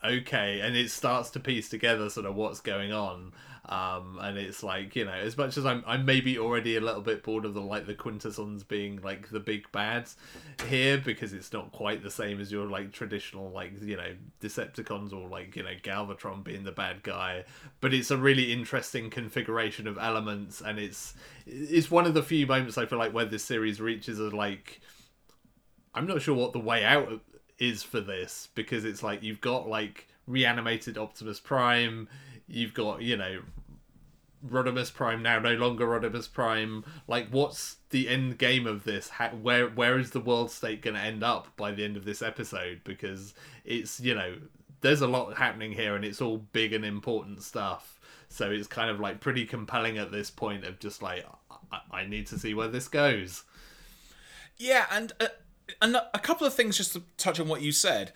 Okay, 0.04 0.60
and 0.62 0.76
it 0.76 0.92
starts 0.92 1.32
to 1.32 1.40
piece 1.40 1.68
together 1.68 2.10
sort 2.10 2.26
of 2.26 2.36
what's 2.36 2.62
going 2.62 2.94
on. 2.94 3.34
Um, 3.68 4.20
and 4.22 4.38
it's 4.38 4.62
like 4.62 4.96
you 4.96 5.06
know, 5.06 5.12
as 5.12 5.38
much 5.38 5.58
as 5.58 5.66
I'm, 5.66 5.84
I'm 5.88 6.06
maybe 6.06 6.38
already 6.38 6.76
a 6.76 6.82
little 6.82 7.02
bit 7.02 7.24
bored 7.24 7.46
of 7.46 7.56
the 7.56 7.62
like 7.62 7.88
the 7.88 7.96
quintessons 7.96 8.64
being 8.64 9.02
like 9.02 9.30
the 9.30 9.40
big 9.40 9.72
bads 9.72 10.18
here 10.68 11.00
because 11.00 11.34
it's 11.34 11.52
not 11.52 11.72
quite 11.72 12.04
the 12.04 12.12
same 12.12 12.40
as 12.40 12.52
your 12.52 12.68
like 12.68 12.92
traditional 12.92 13.50
like 13.50 13.82
you 13.82 13.98
know 13.98 14.14
Decepticons 14.40 15.14
or 15.14 15.28
like 15.28 15.56
you 15.56 15.64
know 15.64 15.74
Galvatron 15.82 16.44
being 16.44 16.64
the 16.64 16.72
bad 16.72 17.02
guy. 17.02 17.44
But 17.82 17.94
it's 17.94 18.12
a 18.12 18.18
really 18.18 18.54
interesting 18.54 19.10
configuration 19.10 19.88
of 19.88 19.98
elements, 19.98 20.62
and 20.62 20.78
it's 20.78 21.16
it's 21.48 21.90
one 21.90 22.06
of 22.06 22.14
the 22.14 22.24
few 22.24 22.46
moments 22.46 22.78
I 22.78 22.86
feel 22.86 23.00
like 23.00 23.14
where 23.14 23.26
this 23.26 23.44
series 23.44 23.82
reaches 23.82 24.20
a 24.20 24.30
like. 24.30 24.80
I'm 25.96 26.06
not 26.06 26.22
sure 26.22 26.36
what 26.36 26.54
the 26.54 26.60
way 26.60 26.84
out 26.84 27.22
is 27.58 27.82
for 27.82 28.02
this 28.02 28.50
because 28.54 28.86
it's 28.86 29.02
like 29.02 29.24
you've 29.24 29.42
got 29.42 29.68
like 29.68 30.08
reanimated 30.28 30.98
Optimus 30.98 31.40
Prime 31.40 32.08
you've 32.48 32.74
got 32.74 33.02
you 33.02 33.18
know 33.18 33.42
Rodimus 34.48 34.94
Prime 34.94 35.22
now 35.22 35.40
no 35.40 35.54
longer 35.54 35.88
Rodimus 35.88 36.32
Prime. 36.32 36.84
Like, 37.08 37.30
what's 37.30 37.78
the 37.90 38.08
end 38.08 38.38
game 38.38 38.68
of 38.68 38.84
this? 38.84 39.10
How, 39.10 39.30
where 39.30 39.68
where 39.68 39.98
is 39.98 40.12
the 40.12 40.20
world 40.20 40.52
state 40.52 40.82
going 40.82 40.96
to 40.96 41.02
end 41.02 41.24
up 41.24 41.56
by 41.58 41.72
the 41.72 41.84
end 41.84 41.98
of 41.98 42.06
this 42.06 42.22
episode? 42.22 42.82
Because 42.84 43.34
it's 43.64 44.00
you 44.00 44.16
know 44.16 44.36
there's 44.82 45.02
a 45.02 45.08
lot 45.08 45.38
happening 45.38 45.72
here, 45.72 45.96
and 45.96 46.06
it's 46.06 46.22
all 46.22 46.38
big 46.38 46.74
and 46.74 46.86
important 46.86 47.42
stuff. 47.42 48.00
So 48.30 48.52
it's 48.52 48.68
kind 48.68 48.90
of 48.90 49.00
like 49.00 49.20
pretty 49.20 49.46
compelling 49.46 49.98
at 49.98 50.12
this 50.12 50.30
point 50.30 50.66
of 50.66 50.80
just 50.80 51.02
like 51.02 51.26
I, 51.72 51.80
I 51.92 52.06
need 52.06 52.28
to 52.28 52.40
see 52.40 52.54
where 52.54 52.68
this 52.68 52.88
goes. 52.88 53.44
Yeah, 54.58 54.86
and 54.92 55.12
uh, 55.20 55.28
and 55.82 55.96
a 55.96 56.20
couple 56.20 56.46
of 56.46 56.54
things 56.54 56.78
just 56.78 56.94
to 56.94 57.04
touch 57.18 57.40
on 57.40 57.48
what 57.48 57.62
you 57.62 57.72
said 57.72 58.14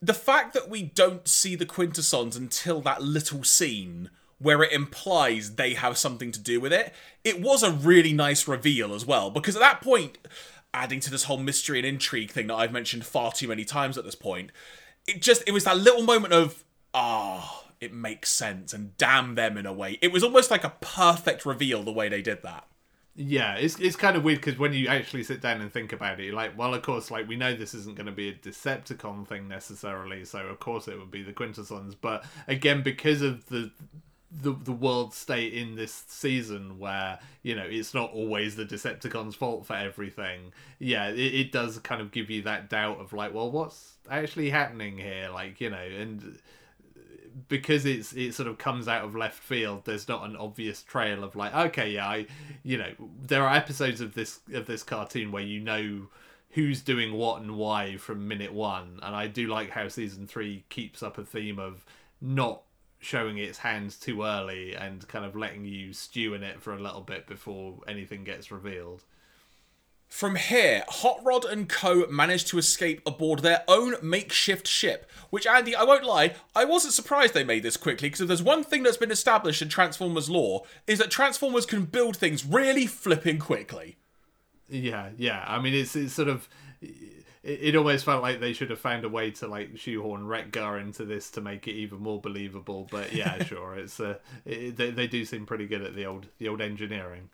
the 0.00 0.14
fact 0.14 0.52
that 0.54 0.68
we 0.68 0.82
don't 0.82 1.26
see 1.26 1.56
the 1.56 1.66
quintessons 1.66 2.36
until 2.36 2.80
that 2.82 3.02
little 3.02 3.44
scene 3.44 4.10
where 4.38 4.62
it 4.62 4.72
implies 4.72 5.54
they 5.54 5.74
have 5.74 5.96
something 5.96 6.30
to 6.30 6.40
do 6.40 6.60
with 6.60 6.72
it, 6.72 6.92
it 7.24 7.40
was 7.40 7.62
a 7.62 7.70
really 7.70 8.12
nice 8.12 8.46
reveal 8.46 8.94
as 8.94 9.06
well. 9.06 9.30
Because 9.30 9.56
at 9.56 9.60
that 9.60 9.80
point, 9.80 10.18
adding 10.74 11.00
to 11.00 11.10
this 11.10 11.24
whole 11.24 11.38
mystery 11.38 11.78
and 11.78 11.86
intrigue 11.86 12.30
thing 12.30 12.48
that 12.48 12.54
I've 12.54 12.72
mentioned 12.72 13.06
far 13.06 13.32
too 13.32 13.48
many 13.48 13.64
times 13.64 13.96
at 13.96 14.04
this 14.04 14.14
point, 14.14 14.50
it 15.06 15.22
just 15.22 15.42
it 15.46 15.52
was 15.52 15.64
that 15.64 15.78
little 15.78 16.02
moment 16.02 16.34
of 16.34 16.64
ah, 16.92 17.62
oh, 17.64 17.70
it 17.80 17.92
makes 17.92 18.30
sense 18.30 18.72
and 18.72 18.96
damn 18.98 19.34
them 19.34 19.56
in 19.56 19.66
a 19.66 19.72
way. 19.72 19.98
It 20.02 20.12
was 20.12 20.22
almost 20.22 20.50
like 20.50 20.64
a 20.64 20.74
perfect 20.80 21.46
reveal 21.46 21.82
the 21.82 21.92
way 21.92 22.08
they 22.08 22.22
did 22.22 22.42
that. 22.42 22.66
Yeah, 23.18 23.54
it's 23.54 23.78
it's 23.80 23.96
kind 23.96 24.14
of 24.16 24.24
weird 24.24 24.40
because 24.40 24.58
when 24.58 24.74
you 24.74 24.88
actually 24.88 25.24
sit 25.24 25.40
down 25.40 25.62
and 25.62 25.72
think 25.72 25.92
about 25.92 26.20
it, 26.20 26.34
like, 26.34 26.56
well, 26.58 26.74
of 26.74 26.82
course, 26.82 27.10
like 27.10 27.26
we 27.26 27.36
know 27.36 27.54
this 27.54 27.72
isn't 27.72 27.96
going 27.96 28.06
to 28.06 28.12
be 28.12 28.28
a 28.28 28.34
Decepticon 28.34 29.26
thing 29.26 29.48
necessarily, 29.48 30.24
so 30.26 30.40
of 30.46 30.60
course 30.60 30.86
it 30.86 30.98
would 30.98 31.10
be 31.10 31.22
the 31.22 31.32
Quintessons. 31.32 31.94
But 31.94 32.26
again, 32.46 32.82
because 32.82 33.22
of 33.22 33.46
the 33.46 33.70
the 34.30 34.52
the 34.52 34.72
world 34.72 35.14
state 35.14 35.54
in 35.54 35.76
this 35.76 36.04
season 36.08 36.78
where 36.78 37.18
you 37.42 37.54
know 37.56 37.64
it's 37.66 37.94
not 37.94 38.12
always 38.12 38.54
the 38.56 38.66
Decepticons' 38.66 39.34
fault 39.34 39.64
for 39.64 39.74
everything. 39.76 40.52
Yeah, 40.78 41.08
it, 41.08 41.18
it 41.34 41.52
does 41.52 41.78
kind 41.78 42.02
of 42.02 42.10
give 42.12 42.28
you 42.28 42.42
that 42.42 42.68
doubt 42.68 43.00
of 43.00 43.14
like, 43.14 43.32
well, 43.32 43.50
what's 43.50 43.94
actually 44.10 44.50
happening 44.50 44.98
here? 44.98 45.30
Like 45.32 45.58
you 45.58 45.70
know, 45.70 45.78
and 45.78 46.38
because 47.48 47.84
it's 47.84 48.12
it 48.12 48.32
sort 48.32 48.48
of 48.48 48.58
comes 48.58 48.88
out 48.88 49.04
of 49.04 49.14
left 49.14 49.42
field 49.42 49.84
there's 49.84 50.08
not 50.08 50.28
an 50.28 50.36
obvious 50.36 50.82
trail 50.82 51.22
of 51.22 51.36
like 51.36 51.54
okay 51.54 51.90
yeah 51.90 52.06
i 52.06 52.26
you 52.62 52.78
know 52.78 52.90
there 53.22 53.44
are 53.44 53.54
episodes 53.54 54.00
of 54.00 54.14
this 54.14 54.40
of 54.52 54.66
this 54.66 54.82
cartoon 54.82 55.30
where 55.30 55.42
you 55.42 55.60
know 55.60 56.06
who's 56.50 56.80
doing 56.80 57.12
what 57.12 57.42
and 57.42 57.56
why 57.56 57.96
from 57.96 58.26
minute 58.26 58.52
one 58.52 58.98
and 59.02 59.14
i 59.14 59.26
do 59.26 59.46
like 59.48 59.70
how 59.70 59.86
season 59.88 60.26
three 60.26 60.64
keeps 60.70 61.02
up 61.02 61.18
a 61.18 61.24
theme 61.24 61.58
of 61.58 61.84
not 62.20 62.62
showing 62.98 63.36
its 63.36 63.58
hands 63.58 63.98
too 63.98 64.22
early 64.22 64.74
and 64.74 65.06
kind 65.06 65.24
of 65.24 65.36
letting 65.36 65.64
you 65.64 65.92
stew 65.92 66.32
in 66.32 66.42
it 66.42 66.60
for 66.60 66.72
a 66.72 66.80
little 66.80 67.02
bit 67.02 67.26
before 67.26 67.78
anything 67.86 68.24
gets 68.24 68.50
revealed 68.50 69.04
from 70.16 70.36
here, 70.36 70.82
Hot 70.88 71.20
Rod 71.22 71.44
and 71.44 71.68
Co. 71.68 72.06
managed 72.06 72.46
to 72.48 72.56
escape 72.56 73.02
aboard 73.04 73.40
their 73.40 73.62
own 73.68 73.96
makeshift 74.00 74.66
ship, 74.66 75.10
which, 75.28 75.46
Andy, 75.46 75.76
I 75.76 75.82
won't 75.82 76.06
lie, 76.06 76.34
I 76.54 76.64
wasn't 76.64 76.94
surprised 76.94 77.34
they 77.34 77.44
made 77.44 77.62
this 77.62 77.76
quickly, 77.76 78.08
because 78.08 78.22
if 78.22 78.28
there's 78.28 78.42
one 78.42 78.64
thing 78.64 78.82
that's 78.82 78.96
been 78.96 79.10
established 79.10 79.60
in 79.60 79.68
Transformers 79.68 80.30
lore, 80.30 80.62
is 80.86 81.00
that 81.00 81.10
Transformers 81.10 81.66
can 81.66 81.84
build 81.84 82.16
things 82.16 82.46
really 82.46 82.86
flipping 82.86 83.38
quickly. 83.38 83.98
Yeah, 84.70 85.10
yeah. 85.18 85.44
I 85.46 85.60
mean, 85.60 85.74
it's, 85.74 85.94
it's 85.94 86.14
sort 86.14 86.28
of. 86.28 86.48
It, 86.80 86.94
it 87.42 87.76
almost 87.76 88.06
felt 88.06 88.22
like 88.22 88.40
they 88.40 88.54
should 88.54 88.70
have 88.70 88.80
found 88.80 89.04
a 89.04 89.10
way 89.10 89.30
to 89.32 89.46
like 89.46 89.76
shoehorn 89.76 90.26
Wreck-Gar 90.26 90.78
into 90.78 91.04
this 91.04 91.30
to 91.32 91.42
make 91.42 91.68
it 91.68 91.72
even 91.72 91.98
more 91.98 92.22
believable. 92.22 92.88
But 92.90 93.12
yeah, 93.12 93.44
sure, 93.44 93.74
it's 93.76 94.00
uh, 94.00 94.16
it, 94.46 94.78
they, 94.78 94.90
they 94.90 95.06
do 95.06 95.26
seem 95.26 95.44
pretty 95.44 95.66
good 95.66 95.82
at 95.82 95.94
the 95.94 96.06
old 96.06 96.26
the 96.38 96.48
old 96.48 96.62
engineering 96.62 97.28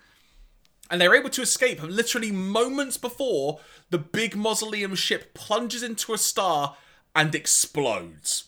and 0.92 1.00
they're 1.00 1.16
able 1.16 1.30
to 1.30 1.40
escape 1.40 1.82
literally 1.82 2.30
moments 2.30 2.98
before 2.98 3.58
the 3.88 3.96
big 3.96 4.36
mausoleum 4.36 4.94
ship 4.94 5.32
plunges 5.32 5.82
into 5.82 6.12
a 6.12 6.18
star 6.18 6.76
and 7.16 7.34
explodes. 7.34 8.44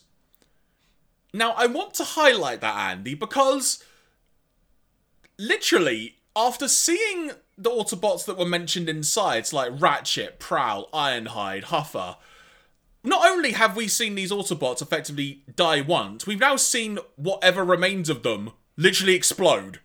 Now, 1.33 1.53
I 1.57 1.65
want 1.65 1.95
to 1.95 2.03
highlight 2.03 2.61
that, 2.61 2.91
Andy, 2.91 3.15
because 3.15 3.83
literally, 5.39 6.17
after 6.35 6.67
seeing 6.67 7.31
the 7.57 7.71
Autobots 7.71 8.25
that 8.25 8.37
were 8.37 8.45
mentioned 8.45 8.89
inside, 8.89 9.51
like 9.51 9.81
Ratchet, 9.81 10.37
Prowl, 10.37 10.87
Ironhide, 10.93 11.63
Huffer, 11.63 12.17
not 13.03 13.27
only 13.27 13.53
have 13.53 13.75
we 13.75 13.87
seen 13.87 14.13
these 14.13 14.31
Autobots 14.31 14.83
effectively 14.83 15.41
die 15.55 15.81
once, 15.81 16.27
we've 16.27 16.39
now 16.39 16.57
seen 16.57 16.99
whatever 17.15 17.65
remains 17.65 18.07
of 18.07 18.21
them 18.21 18.51
literally 18.77 19.15
explode 19.15 19.79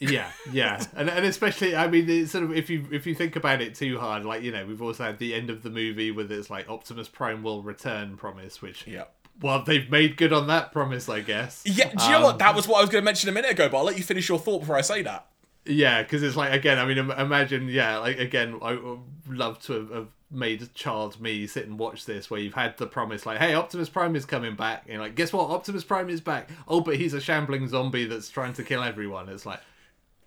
yeah, 0.00 0.30
yeah, 0.52 0.84
and 0.96 1.08
and 1.08 1.24
especially, 1.26 1.74
I 1.74 1.88
mean, 1.88 2.08
it's 2.08 2.32
sort 2.32 2.44
of 2.44 2.56
if 2.56 2.70
you 2.70 2.86
if 2.92 3.06
you 3.06 3.14
think 3.14 3.34
about 3.34 3.60
it 3.60 3.74
too 3.74 3.98
hard, 3.98 4.24
like 4.24 4.42
you 4.42 4.52
know, 4.52 4.64
we've 4.64 4.82
also 4.82 5.04
had 5.04 5.18
the 5.18 5.34
end 5.34 5.50
of 5.50 5.62
the 5.62 5.70
movie 5.70 6.10
with 6.10 6.30
its 6.30 6.50
like 6.50 6.68
Optimus 6.68 7.08
Prime 7.08 7.42
will 7.42 7.62
return 7.62 8.16
promise, 8.16 8.62
which 8.62 8.86
yeah. 8.86 9.04
Well, 9.40 9.62
they've 9.62 9.88
made 9.88 10.16
good 10.16 10.32
on 10.32 10.48
that 10.48 10.72
promise, 10.72 11.08
I 11.08 11.20
guess. 11.20 11.62
Yeah, 11.64 11.90
do 11.90 12.04
you 12.04 12.06
um, 12.06 12.12
know 12.12 12.20
what? 12.22 12.32
Um, 12.32 12.38
that 12.38 12.54
was 12.56 12.66
what 12.66 12.78
I 12.78 12.80
was 12.80 12.90
going 12.90 13.02
to 13.02 13.04
mention 13.04 13.28
a 13.28 13.32
minute 13.32 13.52
ago, 13.52 13.68
but 13.68 13.78
I'll 13.78 13.84
let 13.84 13.96
you 13.96 14.02
finish 14.02 14.28
your 14.28 14.38
thought 14.38 14.60
before 14.60 14.76
I 14.76 14.80
say 14.80 15.02
that. 15.02 15.26
Yeah, 15.64 16.02
because 16.02 16.22
it's 16.22 16.36
like 16.36 16.52
again. 16.52 16.78
I 16.78 16.86
mean, 16.86 16.98
imagine. 16.98 17.68
Yeah, 17.68 17.98
like 17.98 18.18
again, 18.18 18.58
I 18.62 18.74
would 18.74 19.00
love 19.28 19.60
to 19.62 19.72
have, 19.74 19.90
have 19.90 20.08
made 20.30 20.72
child 20.74 21.20
me 21.20 21.46
sit 21.46 21.66
and 21.66 21.78
watch 21.78 22.04
this, 22.04 22.30
where 22.30 22.40
you've 22.40 22.54
had 22.54 22.76
the 22.78 22.86
promise, 22.86 23.26
like, 23.26 23.38
"Hey, 23.38 23.54
Optimus 23.54 23.88
Prime 23.88 24.16
is 24.16 24.24
coming 24.24 24.54
back," 24.54 24.86
and 24.88 25.00
like, 25.00 25.14
guess 25.14 25.32
what? 25.32 25.50
Optimus 25.50 25.84
Prime 25.84 26.08
is 26.08 26.20
back. 26.20 26.50
Oh, 26.66 26.80
but 26.80 26.96
he's 26.96 27.14
a 27.14 27.20
shambling 27.20 27.68
zombie 27.68 28.06
that's 28.06 28.30
trying 28.30 28.54
to 28.54 28.62
kill 28.62 28.82
everyone. 28.82 29.28
It's 29.28 29.44
like, 29.44 29.60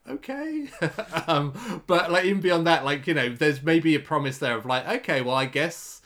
okay. 0.09 0.69
um, 1.27 1.83
but 1.87 2.11
like 2.11 2.25
even 2.25 2.41
beyond 2.41 2.67
that, 2.67 2.85
like 2.85 3.07
you 3.07 3.13
know, 3.13 3.29
there's 3.29 3.61
maybe 3.63 3.95
a 3.95 3.99
promise 3.99 4.37
there 4.37 4.55
of 4.55 4.65
like, 4.65 4.87
okay, 4.87 5.21
well, 5.21 5.35
I 5.35 5.45
guess 5.45 6.01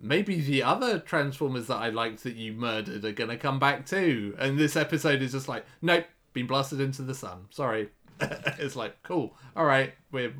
maybe 0.00 0.40
the 0.40 0.62
other 0.62 0.98
Transformers 0.98 1.66
that 1.68 1.76
I 1.76 1.90
liked 1.90 2.24
that 2.24 2.36
you 2.36 2.52
murdered 2.52 3.04
are 3.04 3.12
gonna 3.12 3.36
come 3.36 3.58
back 3.58 3.86
too. 3.86 4.34
And 4.38 4.58
this 4.58 4.76
episode 4.76 5.22
is 5.22 5.32
just 5.32 5.48
like, 5.48 5.64
nope, 5.82 6.06
been 6.32 6.46
blasted 6.46 6.80
into 6.80 7.02
the 7.02 7.14
sun. 7.14 7.46
Sorry. 7.50 7.90
it's 8.20 8.76
like 8.76 9.02
cool. 9.02 9.36
All 9.56 9.64
right, 9.64 9.92
we're 10.12 10.34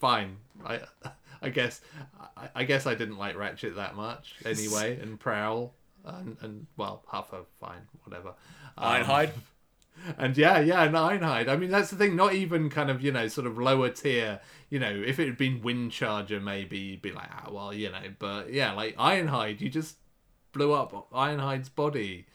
fine. 0.00 0.36
I 0.64 0.80
I 1.42 1.50
guess 1.50 1.80
I, 2.36 2.48
I 2.54 2.64
guess 2.64 2.86
I 2.86 2.94
didn't 2.94 3.18
like 3.18 3.36
Ratchet 3.36 3.76
that 3.76 3.94
much 3.94 4.34
anyway, 4.44 4.98
and 5.00 5.20
Prowl 5.20 5.74
and, 6.04 6.36
and 6.40 6.66
well, 6.76 7.02
Huffer, 7.10 7.44
fine, 7.60 7.82
whatever. 8.04 8.34
Um, 8.76 9.02
Ironhide. 9.02 9.30
And 10.18 10.36
yeah, 10.36 10.60
yeah, 10.60 10.84
and 10.84 10.94
Ironhide. 10.94 11.48
I 11.48 11.56
mean, 11.56 11.70
that's 11.70 11.90
the 11.90 11.96
thing. 11.96 12.16
Not 12.16 12.34
even 12.34 12.70
kind 12.70 12.90
of 12.90 13.02
you 13.02 13.12
know 13.12 13.28
sort 13.28 13.46
of 13.46 13.58
lower 13.58 13.90
tier. 13.90 14.40
You 14.70 14.78
know, 14.78 14.90
if 14.90 15.18
it 15.18 15.26
had 15.26 15.38
been 15.38 15.60
Windcharger, 15.60 16.42
maybe 16.42 16.78
you'd 16.78 17.02
be 17.02 17.12
like, 17.12 17.28
ah, 17.30 17.48
well, 17.50 17.72
you 17.72 17.90
know. 17.90 18.02
But 18.18 18.52
yeah, 18.52 18.72
like 18.72 18.96
Ironhide, 18.96 19.60
you 19.60 19.68
just 19.68 19.96
blew 20.52 20.72
up 20.72 21.10
Ironhide's 21.12 21.68
body. 21.68 22.26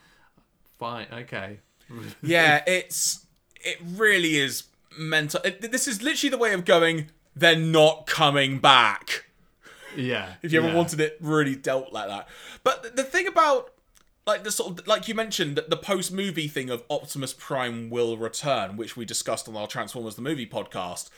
Fine, 0.78 1.08
okay. 1.12 1.60
yeah, 2.22 2.64
it's 2.68 3.26
it 3.56 3.78
really 3.84 4.38
is 4.38 4.64
mental. 4.98 5.42
It, 5.44 5.72
this 5.72 5.88
is 5.88 6.02
literally 6.02 6.30
the 6.30 6.38
way 6.38 6.54
of 6.54 6.66
going. 6.66 7.10
They're 7.36 7.56
not 7.56 8.06
coming 8.06 8.60
back. 8.60 9.26
Yeah. 9.96 10.34
If 10.42 10.54
you 10.54 10.60
ever 10.60 10.70
yeah. 10.70 10.76
wanted 10.76 11.00
it 11.00 11.18
really 11.20 11.56
dealt 11.56 11.92
like 11.92 12.08
that. 12.08 12.28
But 12.64 12.96
the 12.96 13.04
thing 13.04 13.28
about 13.28 13.72
like 14.30 14.44
the 14.44 14.52
sort 14.52 14.80
of 14.80 14.88
like 14.88 15.08
you 15.08 15.16
mentioned 15.16 15.60
the 15.68 15.76
post 15.76 16.12
movie 16.12 16.48
thing 16.48 16.70
of 16.70 16.84
Optimus 16.90 17.34
Prime 17.34 17.90
will 17.90 18.16
return, 18.16 18.78
which 18.78 18.96
we 18.96 19.04
discussed 19.04 19.50
on 19.50 19.58
our 19.58 19.68
Transformers 19.68 20.16
the 20.16 20.22
movie 20.22 20.46
podcast. 20.46 21.10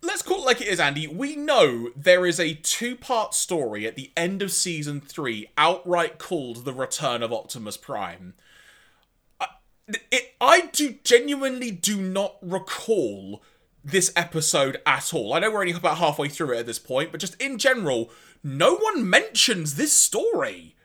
Let's 0.00 0.22
call 0.22 0.42
it 0.42 0.46
like 0.46 0.60
it 0.60 0.68
is, 0.68 0.78
Andy. 0.78 1.08
We 1.08 1.34
know 1.34 1.90
there 1.96 2.24
is 2.24 2.38
a 2.38 2.54
two 2.54 2.94
part 2.94 3.34
story 3.34 3.84
at 3.84 3.96
the 3.96 4.12
end 4.16 4.42
of 4.42 4.52
season 4.52 5.00
three, 5.00 5.50
outright 5.58 6.18
called 6.18 6.64
The 6.64 6.72
Return 6.72 7.20
of 7.20 7.32
Optimus 7.32 7.76
Prime. 7.76 8.34
I, 9.40 9.48
it, 10.12 10.36
I 10.40 10.66
do 10.72 10.94
genuinely 11.02 11.72
do 11.72 12.00
not 12.00 12.36
recall 12.40 13.42
this 13.84 14.12
episode 14.14 14.80
at 14.86 15.12
all. 15.12 15.32
I 15.32 15.40
know 15.40 15.50
we're 15.50 15.62
only 15.62 15.72
about 15.72 15.98
halfway 15.98 16.28
through 16.28 16.52
it 16.52 16.60
at 16.60 16.66
this 16.66 16.78
point, 16.78 17.10
but 17.10 17.20
just 17.20 17.40
in 17.42 17.58
general, 17.58 18.12
no 18.44 18.76
one 18.76 19.10
mentions 19.10 19.74
this 19.74 19.92
story. 19.92 20.76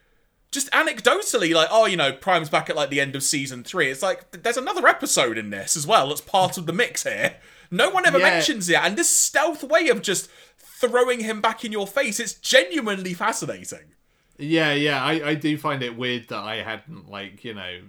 Just 0.54 0.72
anecdotally, 0.72 1.54
like, 1.54 1.68
oh, 1.72 1.86
you 1.88 1.98
know, 1.98 2.14
Prime's 2.14 2.50
back 2.50 2.70
at 2.70 2.76
like 2.76 2.90
the 2.90 3.02
end 3.02 3.16
of 3.16 3.24
season 3.24 3.64
three. 3.64 3.90
It's 3.92 4.02
like 4.04 4.32
there's 4.32 4.56
another 4.58 4.88
episode 4.88 5.38
in 5.38 5.50
this 5.50 5.76
as 5.76 5.86
well. 5.88 6.10
That's 6.10 6.22
part 6.22 6.58
of 6.58 6.66
the 6.68 6.74
mix 6.74 7.04
here. 7.04 7.38
No 7.72 7.90
one 7.90 8.06
ever 8.06 8.20
Yeah. 8.20 8.30
mentions 8.30 8.70
it, 8.70 8.78
and 8.78 8.96
this 8.96 9.10
stealth 9.10 9.64
way 9.64 9.90
of 9.90 10.02
just 10.02 10.30
throwing 10.60 11.22
him 11.22 11.42
back 11.42 11.66
in 11.66 11.72
your 11.72 11.88
face, 11.88 12.20
it's 12.20 12.34
genuinely 12.36 13.14
fascinating. 13.14 13.94
Yeah, 14.38 14.74
yeah, 14.74 15.04
I, 15.04 15.30
I 15.30 15.36
do 15.36 15.58
find 15.58 15.82
it 15.82 15.98
weird 15.98 16.28
that 16.30 16.44
I 16.44 16.58
hadn't 16.58 17.10
like 17.10 17.44
you 17.44 17.54
know 17.56 17.80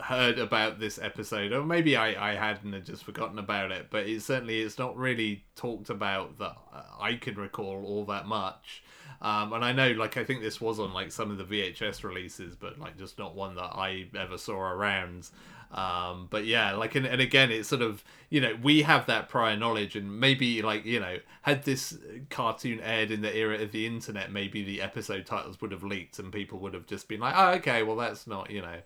heard 0.00 0.38
about 0.38 0.78
this 0.80 0.98
episode, 0.98 1.52
or 1.52 1.64
maybe 1.64 1.96
I, 1.96 2.30
I 2.32 2.34
hadn't 2.34 2.72
and 2.72 2.84
just 2.84 3.04
forgotten 3.04 3.38
about 3.38 3.70
it. 3.72 3.88
But 3.90 4.06
it 4.06 4.22
certainly 4.22 4.60
it's 4.60 4.78
not 4.78 4.96
really 4.96 5.44
talked 5.56 5.90
about 5.90 6.38
that 6.38 6.56
I 7.00 7.14
can 7.14 7.34
recall 7.34 7.84
all 7.84 8.04
that 8.06 8.26
much. 8.26 8.82
Um, 9.22 9.52
and 9.52 9.64
I 9.64 9.72
know, 9.72 9.90
like, 9.92 10.16
I 10.16 10.24
think 10.24 10.40
this 10.40 10.60
was 10.60 10.80
on 10.80 10.94
like 10.94 11.12
some 11.12 11.30
of 11.30 11.36
the 11.38 11.44
VHS 11.44 12.04
releases, 12.04 12.54
but 12.54 12.78
like 12.78 12.96
just 12.96 13.18
not 13.18 13.34
one 13.34 13.54
that 13.56 13.72
I 13.76 14.06
ever 14.18 14.38
saw 14.38 14.58
around. 14.58 15.28
Um, 15.72 16.26
but 16.30 16.46
yeah, 16.46 16.72
like, 16.72 16.94
and, 16.94 17.06
and 17.06 17.20
again, 17.20 17.52
it's 17.52 17.68
sort 17.68 17.82
of 17.82 18.02
you 18.28 18.40
know 18.40 18.56
we 18.62 18.82
have 18.82 19.06
that 19.06 19.28
prior 19.28 19.56
knowledge, 19.56 19.94
and 19.94 20.18
maybe 20.18 20.62
like 20.62 20.84
you 20.84 20.98
know 20.98 21.18
had 21.42 21.64
this 21.64 21.96
cartoon 22.28 22.80
aired 22.80 23.10
in 23.10 23.20
the 23.20 23.34
era 23.36 23.58
of 23.60 23.72
the 23.72 23.86
internet, 23.86 24.32
maybe 24.32 24.64
the 24.64 24.80
episode 24.82 25.26
titles 25.26 25.60
would 25.60 25.70
have 25.70 25.84
leaked, 25.84 26.18
and 26.18 26.32
people 26.32 26.58
would 26.58 26.74
have 26.74 26.86
just 26.86 27.06
been 27.06 27.20
like, 27.20 27.34
oh, 27.36 27.50
okay, 27.52 27.82
well 27.82 27.96
that's 27.96 28.26
not 28.26 28.50
you 28.50 28.62
know 28.62 28.78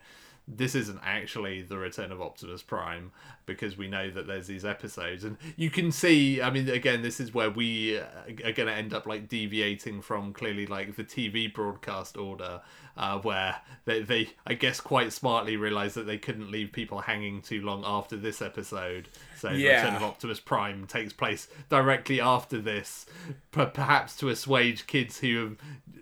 this 0.47 0.75
isn't 0.75 1.01
actually 1.03 1.63
the 1.63 1.79
return 1.79 2.13
of 2.13 2.21
Optimus 2.21 2.63
Prime 2.63 3.13
because 3.47 3.79
we 3.79 3.89
know 3.89 4.11
that 4.11 4.27
there's 4.27 4.47
these 4.47 4.65
episodes 4.65 5.25
and 5.25 5.39
you 5.57 5.71
can 5.71 5.91
see 5.91 6.43
I 6.43 6.51
mean 6.51 6.69
again 6.69 7.03
this 7.03 7.19
is 7.19 7.33
where 7.33 7.51
we 7.51 7.99
uh, 7.99 8.05
are 8.45 8.53
going 8.53 8.69
to 8.69 8.75
end 8.75 8.93
up 8.93 9.07
like 9.07 9.29
deviating 9.29 10.03
from 10.03 10.35
clearly 10.35 10.67
like 10.67 10.97
the 10.97 11.05
TV 11.05 11.53
broadcast 11.53 12.17
order 12.19 12.61
uh, 12.97 13.19
where 13.21 13.57
they, 13.87 14.03
they 14.03 14.31
I 14.47 14.55
guess 14.55 14.81
quite 14.81 15.13
smartly 15.13 15.57
realized 15.57 15.95
that 15.97 16.07
they 16.07 16.19
couldn't 16.19 16.51
leave 16.51 16.73
people 16.73 17.01
hanging 17.01 17.41
too 17.41 17.63
long 17.63 17.83
after 17.87 18.17
this 18.17 18.43
episode 18.43 19.09
so 19.45 19.53
the 19.53 19.59
Yeah. 19.59 19.83
return 19.85 19.97
of 19.97 20.03
Optimus 20.03 20.41
Prime 20.41 20.87
takes 20.87 21.13
place 21.13 21.49
directly 21.69 22.21
after 22.21 22.61
this 22.61 23.07
perhaps 23.53 24.17
to 24.17 24.29
assuage 24.31 24.87
kids 24.87 25.19
who 25.21 25.45
have 25.45 25.57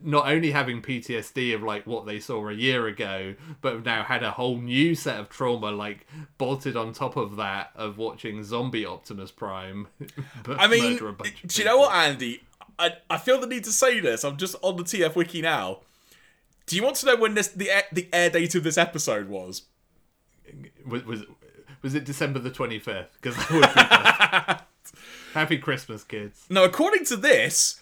not 0.05 0.27
only 0.27 0.51
having 0.51 0.83
PTSD 0.83 1.53
of 1.55 1.63
like 1.63 1.87
what 1.87 2.07
they 2.07 2.19
saw 2.19 2.49
a 2.49 2.53
year 2.53 2.87
ago, 2.87 3.35
but 3.61 3.73
have 3.75 3.85
now 3.85 4.03
had 4.03 4.23
a 4.23 4.33
whole 4.33 4.59
new 4.59 4.95
set 4.95 5.19
of 5.19 5.29
trauma 5.29 5.71
like 5.71 6.07
bolted 6.39 6.77
on 6.77 6.93
top 6.93 7.17
of 7.17 7.37
that 7.37 7.71
of 7.75 7.99
watching 7.99 8.43
zombie 8.45 8.85
Optimus 8.87 9.31
Prime. 9.31 9.89
but 10.45 10.61
I 10.61 10.67
mean, 10.67 10.95
murder 10.95 11.09
a 11.09 11.13
bunch 11.13 11.45
of 11.45 11.51
do 11.51 11.63
you 11.63 11.67
know 11.67 11.79
what, 11.79 11.95
Andy? 11.95 12.43
I, 12.79 12.93
I 13.11 13.19
feel 13.19 13.41
the 13.41 13.47
need 13.47 13.65
to 13.65 13.71
say 13.73 14.01
this. 14.01 14.25
I'm 14.25 14.37
just 14.37 14.57
on 14.63 14.77
the 14.77 14.83
TF 14.83 15.15
Wiki 15.15 15.43
now. 15.43 15.81
Do 16.67 16.75
you 16.77 16.83
want 16.83 16.97
to 16.97 17.07
know 17.07 17.17
when 17.17 17.35
this 17.35 17.49
the 17.49 17.71
air, 17.71 17.85
the 17.93 18.09
air 18.13 18.31
date 18.31 18.55
of 18.55 18.65
this 18.65 18.79
episode 18.79 19.29
was? 19.29 19.63
was 20.87 21.05
was, 21.05 21.23
was 21.83 21.95
it 21.95 22.05
December 22.05 22.39
the 22.39 22.51
twenty 22.51 22.79
fifth? 22.79 23.19
Because 23.21 23.37
that 23.37 23.51
would 23.51 24.59
be. 24.59 24.63
Happy 25.35 25.59
Christmas, 25.59 26.05
kids. 26.05 26.45
Now, 26.51 26.65
according 26.65 27.07
to 27.07 27.17
this, 27.17 27.81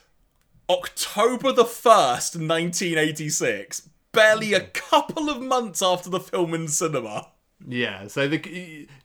October 0.69 1.51
the 1.51 1.65
1st, 1.65 2.37
1986, 2.37 3.89
barely 4.13 4.55
a 4.55 4.61
couple 4.61 5.29
of 5.29 5.43
months 5.43 5.83
after 5.83 6.09
the 6.09 6.21
film 6.21 6.55
in 6.55 6.69
cinema. 6.69 7.33
Yeah, 7.67 8.07
so 8.07 8.27
the 8.27 8.39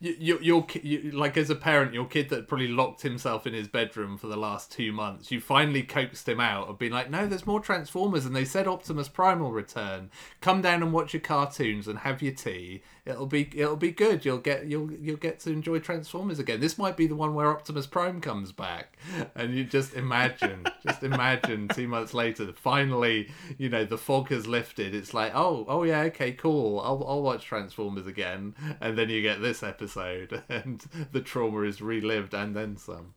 you, 0.00 0.16
you, 0.18 0.38
your 0.40 0.66
you, 0.80 1.10
like 1.10 1.36
as 1.36 1.50
a 1.50 1.54
parent, 1.54 1.92
your 1.92 2.06
kid 2.06 2.30
that 2.30 2.48
probably 2.48 2.68
locked 2.68 3.02
himself 3.02 3.46
in 3.46 3.52
his 3.52 3.68
bedroom 3.68 4.16
for 4.16 4.28
the 4.28 4.36
last 4.36 4.72
two 4.72 4.92
months, 4.92 5.30
you 5.30 5.40
finally 5.40 5.82
coaxed 5.82 6.28
him 6.28 6.40
out 6.40 6.68
of 6.68 6.78
being 6.78 6.92
like, 6.92 7.10
no, 7.10 7.26
there's 7.26 7.46
more 7.46 7.60
Transformers, 7.60 8.24
and 8.24 8.34
they 8.34 8.46
said 8.46 8.66
Optimus 8.66 9.08
Prime 9.08 9.40
will 9.40 9.52
return. 9.52 10.10
Come 10.40 10.62
down 10.62 10.82
and 10.82 10.92
watch 10.92 11.12
your 11.12 11.20
cartoons 11.20 11.86
and 11.86 11.98
have 11.98 12.22
your 12.22 12.32
tea. 12.32 12.82
It'll 13.06 13.26
be 13.26 13.48
it'll 13.54 13.76
be 13.76 13.92
good. 13.92 14.24
You'll 14.24 14.38
get 14.38 14.66
you'll 14.66 14.92
you'll 14.92 15.16
get 15.16 15.38
to 15.40 15.50
enjoy 15.50 15.78
Transformers 15.78 16.40
again. 16.40 16.58
This 16.58 16.76
might 16.76 16.96
be 16.96 17.06
the 17.06 17.14
one 17.14 17.34
where 17.34 17.46
Optimus 17.46 17.86
Prime 17.86 18.20
comes 18.20 18.50
back, 18.50 18.98
and 19.36 19.54
you 19.54 19.62
just 19.62 19.94
imagine, 19.94 20.66
just 20.86 21.04
imagine 21.04 21.68
two 21.68 21.86
months 21.86 22.14
later, 22.14 22.52
finally, 22.52 23.28
you 23.58 23.68
know, 23.68 23.84
the 23.84 23.96
fog 23.96 24.30
has 24.30 24.48
lifted. 24.48 24.92
It's 24.92 25.14
like, 25.14 25.32
oh, 25.36 25.64
oh 25.68 25.84
yeah, 25.84 26.00
okay, 26.02 26.32
cool. 26.32 26.80
I'll 26.80 27.04
I'll 27.06 27.22
watch 27.22 27.44
Transformers 27.44 28.08
again, 28.08 28.56
and 28.80 28.98
then 28.98 29.08
you 29.08 29.22
get 29.22 29.40
this 29.40 29.62
episode, 29.62 30.42
and 30.48 30.84
the 31.12 31.20
trauma 31.20 31.60
is 31.60 31.80
relived 31.80 32.34
and 32.34 32.56
then 32.56 32.76
some. 32.76 33.14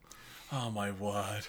Oh 0.52 0.70
my 0.70 0.92
word. 0.92 1.48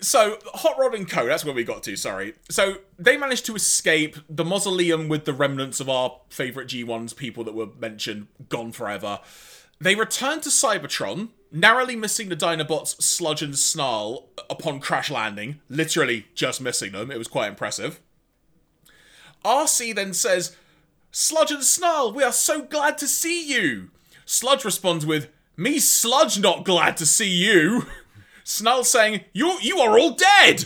So, 0.00 0.38
Hot 0.54 0.78
Rod 0.78 0.94
and 0.94 1.08
Co., 1.08 1.26
that's 1.26 1.44
where 1.44 1.54
we 1.54 1.64
got 1.64 1.82
to, 1.84 1.96
sorry. 1.96 2.34
So, 2.50 2.78
they 2.98 3.16
managed 3.16 3.46
to 3.46 3.54
escape 3.54 4.16
the 4.28 4.44
mausoleum 4.44 5.08
with 5.08 5.24
the 5.24 5.32
remnants 5.32 5.80
of 5.80 5.88
our 5.88 6.20
favourite 6.28 6.68
G1's 6.68 7.14
people 7.14 7.42
that 7.44 7.54
were 7.54 7.68
mentioned, 7.78 8.26
gone 8.48 8.72
forever. 8.72 9.20
They 9.80 9.94
returned 9.94 10.42
to 10.42 10.50
Cybertron, 10.50 11.28
narrowly 11.50 11.96
missing 11.96 12.28
the 12.28 12.36
Dinobots 12.36 13.00
Sludge 13.00 13.42
and 13.42 13.58
Snarl 13.58 14.28
upon 14.50 14.80
crash 14.80 15.10
landing. 15.10 15.60
Literally 15.68 16.26
just 16.34 16.60
missing 16.60 16.92
them. 16.92 17.10
It 17.10 17.18
was 17.18 17.28
quite 17.28 17.48
impressive. 17.48 18.00
RC 19.44 19.94
then 19.94 20.12
says, 20.12 20.56
Sludge 21.12 21.52
and 21.52 21.64
Snarl, 21.64 22.12
we 22.12 22.22
are 22.22 22.32
so 22.32 22.62
glad 22.62 22.98
to 22.98 23.08
see 23.08 23.48
you. 23.48 23.90
Sludge 24.26 24.64
responds 24.64 25.06
with, 25.06 25.28
Me 25.56 25.78
Sludge 25.78 26.38
not 26.38 26.64
glad 26.64 26.96
to 26.98 27.06
see 27.06 27.30
you. 27.30 27.86
Snarl 28.48 28.82
saying, 28.82 29.24
You 29.34 29.58
you 29.60 29.78
are 29.78 29.98
all 29.98 30.12
dead. 30.12 30.64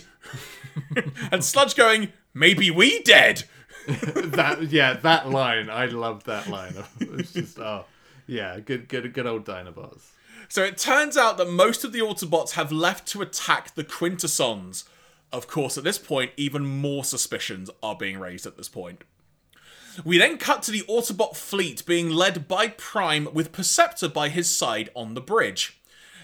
and 1.33 1.45
Sludge 1.45 1.75
going, 1.75 2.13
Maybe 2.33 2.71
we 2.71 3.03
dead. 3.03 3.43
that 3.87 4.69
yeah, 4.71 4.95
that 4.95 5.29
line, 5.29 5.69
I 5.69 5.87
love 5.87 6.23
that 6.25 6.47
line. 6.47 6.75
It's 7.01 7.33
just 7.33 7.59
oh 7.59 7.85
yeah, 8.29 8.61
good 8.61 8.89
good 8.89 9.13
good 9.13 9.27
old 9.27 9.45
Dinobots. 9.45 10.11
So 10.49 10.63
it 10.63 10.79
turns 10.79 11.17
out 11.17 11.39
that 11.39 11.51
most 11.51 11.83
of 11.83 11.93
the 11.93 11.99
Autobots 12.01 12.53
have 12.53 12.71
left 12.71 13.09
to 13.09 13.23
attack 13.23 13.75
the 13.75 13.85
Quintessons. 13.85 14.85
Of 15.33 15.49
course, 15.49 15.77
at 15.77 15.83
this 15.83 15.99
point, 15.99 16.31
even 16.37 16.65
more 16.65 17.05
suspicions 17.05 17.69
are 17.83 17.97
being 17.97 18.19
raised 18.21 18.47
at 18.47 18.57
this 18.57 18.69
point. 18.69 19.03
We 20.05 20.19
then 20.19 20.39
cut 20.39 20.63
to 20.65 20.71
the 20.71 20.83
Autobot 20.83 21.37
fleet 21.37 21.85
being 21.85 22.11
led 22.11 22.47
by 22.47 22.69
Prime 22.69 23.29
with 23.33 23.51
Perceptor 23.51 24.09
by 24.09 24.29
his 24.29 24.49
side 24.49 24.91
on 24.95 25.15
the 25.15 25.21
bridge. 25.21 25.81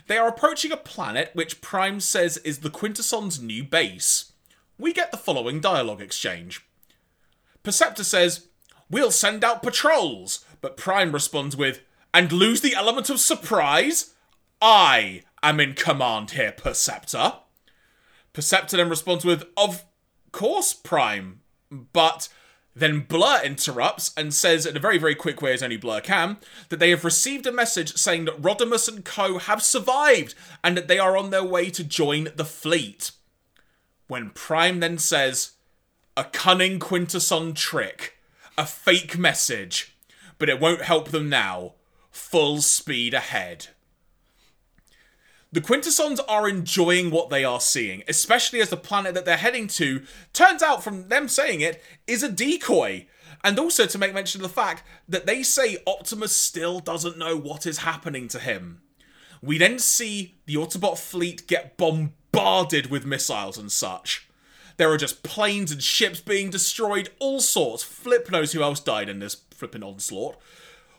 They 0.09 0.17
are 0.17 0.29
approaching 0.29 0.73
a 0.73 0.77
planet 0.77 1.31
which 1.35 1.61
Prime 1.61 2.01
says 2.01 2.39
is 2.39 2.61
the 2.61 2.71
Quintesson's 2.71 3.41
new 3.41 3.63
base. 3.63 4.33
We 4.79 4.95
get 4.95 5.11
the 5.11 5.19
following 5.19 5.61
dialogue 5.61 6.01
exchange. 6.01 6.67
Perceptor 7.63 8.03
says, 8.03 8.49
We'll 8.91 9.11
send 9.11 9.45
out 9.45 9.63
patrols, 9.63 10.47
but 10.63 10.79
Prime 10.79 11.13
responds 11.13 11.57
with, 11.57 11.83
and 12.15 12.33
lose 12.33 12.63
the 12.63 12.75
element 12.75 13.11
of 13.11 13.21
surprise? 13.21 14.15
I 14.63 15.25
am 15.43 15.61
in 15.61 15.75
command 15.75 16.31
here, 16.31 16.53
Perceptor. 16.53 17.35
Perceptor 18.33 18.79
then 18.79 18.89
responds 18.89 19.27
with, 19.27 19.45
Of 19.59 19.85
course, 20.33 20.73
Prime, 20.73 21.41
but 21.71 22.31
then 22.79 23.01
Blur 23.01 23.41
interrupts 23.43 24.13
and 24.17 24.33
says, 24.33 24.67
in 24.67 24.77
a 24.77 24.81
very, 24.81 24.99
very 24.99 25.15
quick 25.15 25.43
way, 25.43 25.53
as 25.53 25.63
only 25.63 25.77
Blur 25.77 26.01
can, 26.01 26.39
that 26.69 26.79
they 26.79 26.91
have 26.91 27.05
received 27.05 27.47
a 27.47 27.53
message 27.53 27.97
saying 27.97 28.25
that 28.27 28.41
Rodimus 28.41 28.89
and 28.89 29.05
co 29.05 29.39
have 29.39 29.63
survived 29.63 30.35
and 30.63 30.77
that 30.77 30.89
they 30.89 30.99
are 30.99 31.17
on 31.17 31.31
their 31.31 31.45
way 31.45 31.71
to 31.71 31.85
join 31.85 32.29
the 32.37 32.45
fleet. 32.45 33.11
When 34.07 34.31
Prime 34.31 34.81
then 34.81 34.99
says, 34.99 35.53
a 36.17 36.25
cunning 36.25 36.79
Quintesson 36.79 37.55
trick, 37.55 38.19
a 38.57 38.67
fake 38.67 39.17
message, 39.17 39.97
but 40.39 40.49
it 40.49 40.61
won't 40.61 40.83
help 40.83 41.11
them 41.11 41.29
now. 41.29 41.75
Full 42.11 42.63
speed 42.63 43.15
ahead. 43.15 43.69
The 45.51 45.61
Quintessons 45.63 46.21
are 46.29 46.47
enjoying 46.47 47.11
what 47.11 47.31
they 47.31 47.43
are 47.43 47.61
seeing, 47.61 48.03
especially 48.07 48.61
as 48.61 48.69
the 48.69 48.77
planet 48.77 49.15
that 49.15 49.25
they're 49.25 49.39
heading 49.39 49.67
to 49.69 50.03
turns 50.35 50.63
out, 50.63 50.85
from 50.85 51.09
them 51.09 51.27
saying 51.27 51.63
it, 51.63 51.83
is 52.07 52.23
a 52.23 52.31
decoy. 52.31 53.07
And 53.43 53.59
also 53.59 53.87
to 53.87 53.99
make 53.99 54.13
mention 54.13 54.43
of 54.43 54.49
the 54.49 54.55
fact 54.55 54.83
that 55.09 55.25
they 55.25 55.43
say 55.43 55.79
Optimus 55.87 56.37
still 56.37 56.81
doesn't 56.81 57.17
know 57.17 57.37
what 57.37 57.67
is 57.67 57.79
happening 57.79 58.29
to 58.29 58.39
him. 58.39 58.83
We 59.41 59.57
then 59.57 59.79
see 59.79 60.35
the 60.47 60.57
Autobot 60.57 60.99
fleet 60.99 61.47
get 61.47 61.79
bombarded 61.79 62.91
with 62.91 63.07
missiles 63.07 63.57
and 63.57 63.73
such. 63.73 64.29
There 64.77 64.91
are 64.91 64.99
just 64.99 65.23
planes 65.23 65.73
and 65.73 65.83
ships 65.83 66.21
being 66.21 66.51
destroyed, 66.51 67.11
all 67.21 67.41
sorts. 67.41 67.83
Flip 67.83 68.31
knows 68.31 68.53
who 68.53 68.63
else 68.63 68.81
died 68.81 69.09
in 69.09 69.19
this 69.19 69.37
flipping 69.51 69.83
onslaught. 69.83 70.37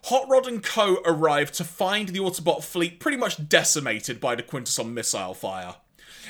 Hot 0.05 0.29
Rod 0.29 0.47
and 0.47 0.63
Co. 0.63 1.01
arrive 1.05 1.51
to 1.53 1.63
find 1.63 2.09
the 2.09 2.19
Autobot 2.19 2.63
fleet 2.63 2.99
pretty 2.99 3.17
much 3.17 3.49
decimated 3.49 4.19
by 4.19 4.35
the 4.35 4.43
Quintesson 4.43 4.93
missile 4.93 5.33
fire. 5.33 5.75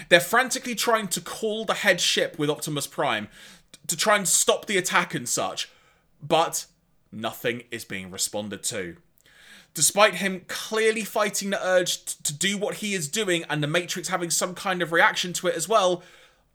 They're 0.09 0.19
frantically 0.19 0.75
trying 0.75 1.07
to 1.09 1.21
call 1.21 1.65
the 1.65 1.75
head 1.75 2.01
ship 2.01 2.39
with 2.39 2.49
Optimus 2.49 2.87
Prime 2.87 3.27
to 3.87 3.97
try 3.97 4.15
and 4.15 4.27
stop 4.27 4.65
the 4.65 4.77
attack 4.77 5.13
and 5.13 5.27
such, 5.27 5.69
but 6.21 6.65
nothing 7.11 7.63
is 7.71 7.85
being 7.85 8.11
responded 8.11 8.63
to. 8.63 8.97
Despite 9.73 10.15
him 10.15 10.45
clearly 10.47 11.03
fighting 11.03 11.51
the 11.51 11.65
urge 11.65 12.03
to 12.23 12.33
do 12.33 12.57
what 12.57 12.75
he 12.75 12.93
is 12.93 13.07
doing 13.07 13.43
and 13.49 13.61
the 13.61 13.67
Matrix 13.67 14.07
having 14.07 14.29
some 14.29 14.55
kind 14.55 14.81
of 14.81 14.91
reaction 14.91 15.31
to 15.33 15.47
it 15.47 15.55
as 15.55 15.69
well, 15.69 16.03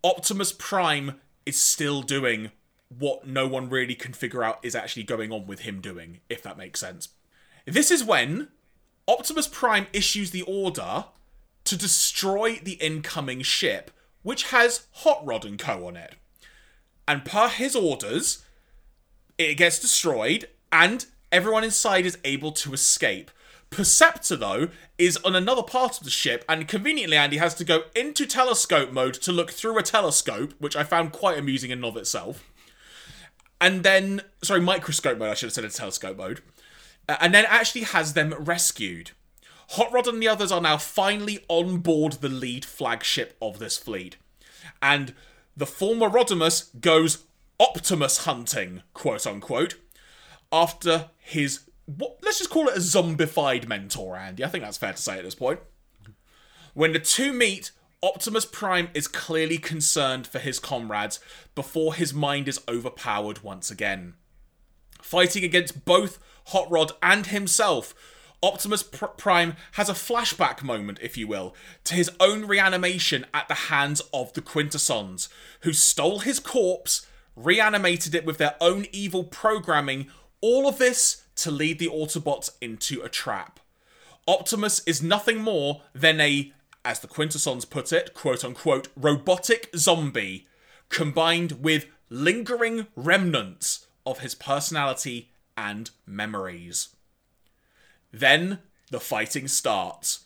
Optimus 0.03 0.53
Prime 0.53 1.20
is 1.47 1.61
still 1.61 2.03
doing 2.03 2.51
what 2.98 3.26
no 3.26 3.46
one 3.46 3.68
really 3.68 3.94
can 3.94 4.12
figure 4.12 4.42
out 4.42 4.58
is 4.62 4.74
actually 4.74 5.04
going 5.04 5.32
on 5.32 5.46
with 5.46 5.60
him 5.60 5.80
doing, 5.80 6.20
if 6.28 6.42
that 6.42 6.58
makes 6.58 6.80
sense. 6.80 7.08
This 7.66 7.90
is 7.90 8.04
when 8.04 8.48
Optimus 9.08 9.48
Prime 9.48 9.86
issues 9.92 10.30
the 10.30 10.42
order 10.42 11.06
to 11.64 11.76
destroy 11.76 12.60
the 12.62 12.74
incoming 12.74 13.42
ship, 13.42 13.90
which 14.22 14.50
has 14.50 14.86
Hot 14.92 15.24
Rod 15.24 15.44
and 15.44 15.58
Co. 15.58 15.86
on 15.86 15.96
it. 15.96 16.14
And 17.06 17.24
per 17.24 17.48
his 17.48 17.74
orders, 17.74 18.44
it 19.38 19.54
gets 19.54 19.78
destroyed 19.78 20.48
and 20.72 21.06
everyone 21.30 21.64
inside 21.64 22.06
is 22.06 22.18
able 22.24 22.52
to 22.52 22.72
escape. 22.72 23.30
Perceptor, 23.70 24.36
though, 24.36 24.68
is 24.98 25.16
on 25.18 25.34
another 25.34 25.62
part 25.62 25.98
of 25.98 26.04
the 26.04 26.10
ship, 26.10 26.44
and 26.48 26.68
conveniently, 26.68 27.16
Andy 27.16 27.38
has 27.38 27.54
to 27.56 27.64
go 27.64 27.82
into 27.96 28.24
telescope 28.24 28.92
mode 28.92 29.14
to 29.14 29.32
look 29.32 29.50
through 29.50 29.76
a 29.78 29.82
telescope, 29.82 30.54
which 30.60 30.76
I 30.76 30.84
found 30.84 31.10
quite 31.10 31.38
amusing 31.38 31.72
in 31.72 31.78
and 31.78 31.84
of 31.84 31.96
itself. 31.96 32.52
And 33.65 33.82
then, 33.82 34.20
sorry, 34.43 34.61
microscope 34.61 35.16
mode, 35.16 35.31
I 35.31 35.35
should 35.35 35.47
have 35.47 35.55
said 35.55 35.70
telescope 35.73 36.19
mode. 36.19 36.43
Uh, 37.09 37.16
and 37.19 37.32
then 37.32 37.47
actually 37.49 37.85
has 37.85 38.12
them 38.12 38.35
rescued. 38.39 39.12
Hot 39.70 39.91
Rod 39.91 40.07
and 40.07 40.20
the 40.20 40.28
others 40.28 40.53
are 40.53 40.61
now 40.61 40.77
finally 40.77 41.43
on 41.49 41.78
board 41.78 42.15
the 42.15 42.28
lead 42.28 42.66
flagship 42.66 43.39
of 43.41 43.59
this 43.59 43.78
fleet. 43.78 44.19
And 44.82 45.15
the 45.57 45.65
former 45.65 46.11
Rodimus 46.11 46.78
goes 46.78 47.24
Optimus 47.59 48.27
hunting, 48.27 48.82
quote 48.93 49.27
unquote, 49.27 49.77
after 50.53 51.09
his 51.16 51.61
what, 51.86 52.19
let's 52.23 52.41
just 52.41 52.51
call 52.51 52.69
it 52.69 52.77
a 52.77 52.81
zombified 52.81 53.66
mentor, 53.66 54.16
Andy. 54.16 54.45
I 54.45 54.49
think 54.49 54.62
that's 54.62 54.77
fair 54.77 54.93
to 54.93 55.01
say 55.01 55.16
at 55.16 55.24
this 55.24 55.35
point. 55.35 55.61
When 56.74 56.93
the 56.93 56.99
two 56.99 57.32
meet, 57.32 57.70
Optimus 58.05 58.44
Prime 58.44 58.90
is 58.93 59.09
clearly 59.09 59.56
concerned 59.56 60.26
for 60.26 60.39
his 60.39 60.59
comrades 60.59 61.20
before 61.55 61.94
his 61.94 62.12
mind 62.12 62.48
is 62.48 62.60
overpowered 62.68 63.43
once 63.43 63.70
again. 63.70 64.12
Fighting 65.01 65.43
against 65.43 65.86
both 65.86 66.18
Hot 66.48 66.70
Rod 66.70 66.93
and 67.02 67.28
himself, 67.28 67.94
Optimus 68.43 68.82
Pr- 68.82 69.06
Prime 69.06 69.56
has 69.72 69.89
a 69.89 69.94
flashback 69.94 70.62
moment, 70.62 70.98
if 71.01 71.16
you 71.16 71.26
will, 71.26 71.55
to 71.85 71.94
his 71.94 72.10
own 72.20 72.44
reanimation 72.44 73.24
at 73.32 73.48
the 73.48 73.55
hands 73.55 74.02
of 74.12 74.35
the 74.35 74.43
Quintessons, 74.43 75.31
who 75.62 75.72
stole 75.72 76.18
his 76.18 76.39
corpse, 76.39 77.06
reanimated 77.35 78.14
it 78.14 78.26
with 78.26 78.36
their 78.36 78.56
own 78.60 78.85
evil 78.93 79.24
programming, 79.24 80.09
all 80.43 80.68
of 80.68 80.76
this 80.76 81.24
to 81.36 81.51
lead 81.51 81.78
the 81.78 81.89
Autobots 81.89 82.51
into 82.60 83.01
a 83.01 83.09
trap. 83.09 83.60
Optimus 84.28 84.81
is 84.81 85.02
nothing 85.02 85.39
more 85.39 85.81
than 85.94 86.20
a, 86.20 86.52
as 86.85 87.01
the 87.01 87.09
Quintessons 87.09 87.65
put 87.65 87.93
it, 87.93 88.15
quote 88.15 88.44
unquote, 88.44 88.89
robotic 88.97 89.70
zombie, 89.77 90.47
combined 90.89 91.52
with 91.62 91.86
lingering 92.11 92.86
remnants 92.94 93.86
of 94.06 94.20
his 94.20 94.35
personality 94.35 95.31
and 95.56 95.90
memories. 96.06 96.90
Then 98.12 98.59
the 98.90 99.01
fighting 99.01 99.48
starts. 99.48 100.24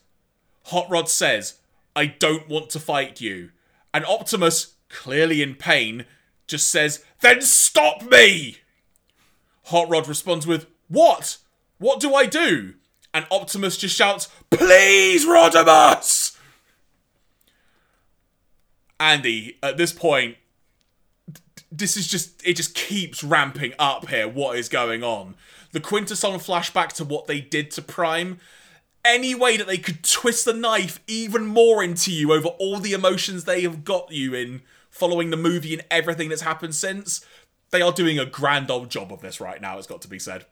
Hot 0.64 0.90
Rod 0.90 1.08
says, 1.08 1.58
I 1.94 2.06
don't 2.06 2.48
want 2.48 2.70
to 2.70 2.80
fight 2.80 3.20
you. 3.20 3.50
And 3.94 4.04
Optimus, 4.04 4.74
clearly 4.88 5.42
in 5.42 5.54
pain, 5.54 6.04
just 6.46 6.68
says, 6.68 7.04
Then 7.20 7.40
stop 7.40 8.02
me! 8.02 8.58
Hot 9.64 9.88
Rod 9.88 10.08
responds 10.08 10.46
with, 10.46 10.66
what? 10.88 11.38
What 11.78 12.00
do 12.00 12.14
I 12.14 12.26
do? 12.26 12.74
And 13.14 13.26
Optimus 13.30 13.76
just 13.76 13.94
shouts, 13.94 14.28
Please, 14.50 15.24
Rodimus! 15.26 16.37
Andy, 19.00 19.58
at 19.62 19.76
this 19.76 19.92
point, 19.92 20.36
this 21.70 21.96
is 21.96 22.06
just, 22.06 22.46
it 22.46 22.54
just 22.54 22.74
keeps 22.74 23.22
ramping 23.22 23.72
up 23.78 24.08
here. 24.08 24.28
What 24.28 24.58
is 24.58 24.68
going 24.68 25.02
on? 25.02 25.34
The 25.72 25.80
Quintesson 25.80 26.34
flashback 26.34 26.88
to 26.94 27.04
what 27.04 27.26
they 27.26 27.40
did 27.40 27.70
to 27.72 27.82
Prime. 27.82 28.40
Any 29.04 29.34
way 29.34 29.56
that 29.56 29.66
they 29.66 29.78
could 29.78 30.02
twist 30.02 30.44
the 30.44 30.52
knife 30.52 31.00
even 31.06 31.46
more 31.46 31.82
into 31.82 32.12
you 32.12 32.32
over 32.32 32.48
all 32.48 32.78
the 32.78 32.92
emotions 32.92 33.44
they 33.44 33.62
have 33.62 33.84
got 33.84 34.10
you 34.10 34.34
in 34.34 34.62
following 34.90 35.30
the 35.30 35.36
movie 35.36 35.72
and 35.72 35.84
everything 35.90 36.28
that's 36.28 36.42
happened 36.42 36.74
since, 36.74 37.24
they 37.70 37.82
are 37.82 37.92
doing 37.92 38.18
a 38.18 38.26
grand 38.26 38.70
old 38.70 38.90
job 38.90 39.12
of 39.12 39.20
this 39.20 39.40
right 39.40 39.60
now, 39.60 39.78
it's 39.78 39.86
got 39.86 40.02
to 40.02 40.08
be 40.08 40.18
said. 40.18 40.46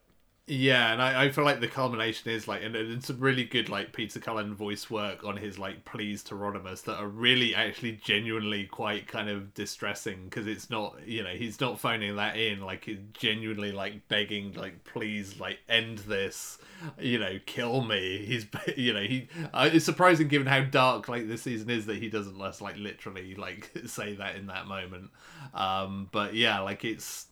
Yeah, 0.48 0.92
and 0.92 1.02
I, 1.02 1.24
I 1.24 1.30
feel 1.30 1.42
like 1.42 1.58
the 1.58 1.66
culmination 1.66 2.30
is 2.30 2.46
like, 2.46 2.62
and 2.62 2.76
it's 2.76 3.08
some 3.08 3.18
really 3.18 3.42
good 3.42 3.68
like 3.68 3.92
Peter 3.92 4.20
Cullen 4.20 4.54
voice 4.54 4.88
work 4.88 5.24
on 5.24 5.36
his 5.36 5.58
like 5.58 5.84
pleas 5.84 6.22
to 6.24 6.36
that 6.82 6.98
are 7.00 7.08
really 7.08 7.52
actually 7.52 7.98
genuinely 8.04 8.64
quite 8.64 9.08
kind 9.08 9.28
of 9.28 9.52
distressing 9.54 10.22
because 10.26 10.46
it's 10.46 10.70
not, 10.70 10.98
you 11.04 11.24
know, 11.24 11.30
he's 11.30 11.60
not 11.60 11.80
phoning 11.80 12.14
that 12.14 12.36
in, 12.36 12.60
like 12.60 12.84
he's 12.84 13.00
genuinely 13.12 13.72
like 13.72 14.06
begging, 14.06 14.52
like 14.52 14.84
please, 14.84 15.40
like 15.40 15.58
end 15.68 15.98
this, 15.98 16.58
you 16.96 17.18
know, 17.18 17.40
kill 17.46 17.82
me. 17.82 18.24
He's, 18.24 18.46
you 18.76 18.92
know, 18.94 19.02
he. 19.02 19.28
Uh, 19.52 19.68
it's 19.72 19.84
surprising 19.84 20.28
given 20.28 20.46
how 20.46 20.60
dark 20.60 21.08
like 21.08 21.26
this 21.26 21.42
season 21.42 21.70
is 21.70 21.86
that 21.86 21.96
he 21.96 22.08
doesn't 22.08 22.38
less 22.38 22.60
like 22.60 22.76
literally 22.76 23.34
like 23.34 23.72
say 23.86 24.14
that 24.14 24.36
in 24.36 24.46
that 24.46 24.68
moment. 24.68 25.10
Um, 25.54 26.08
but 26.12 26.34
yeah, 26.34 26.60
like 26.60 26.84
it's, 26.84 27.26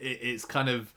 it, 0.00 0.18
it's 0.22 0.44
kind 0.44 0.68
of 0.68 0.92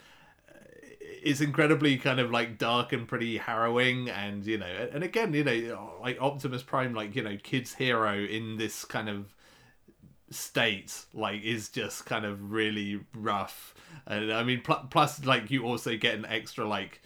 is 1.23 1.41
incredibly 1.41 1.98
kind 1.98 2.19
of 2.19 2.32
like 2.32 2.57
dark 2.57 2.94
and 2.94 3.07
pretty 3.07 3.38
harrowing 3.38 4.10
and 4.10 4.45
you 4.45 4.57
know 4.57 4.90
and 4.94 5.03
again 5.03 5.34
you 5.34 5.44
know 5.44 5.94
like 6.02 6.22
optimus 6.22 6.64
prime 6.64 6.94
like 6.94 7.15
you 7.15 7.23
know 7.23 7.38
kids 7.44 7.73
hero 7.73 8.14
in 8.15 8.57
this 8.57 8.86
kind 8.86 9.10
of 9.10 9.34
state 10.30 11.06
like 11.14 11.41
is 11.44 11.69
just 11.69 12.06
kind 12.06 12.26
of 12.26 12.52
really 12.52 12.99
rough 13.15 13.73
and 14.07 14.32
i 14.34 14.44
mean 14.44 14.61
pl- 14.61 14.88
plus 14.90 15.23
like 15.26 15.52
you 15.52 15.64
also 15.64 15.95
get 15.95 16.15
an 16.15 16.26
extra 16.26 16.68
like 16.68 17.02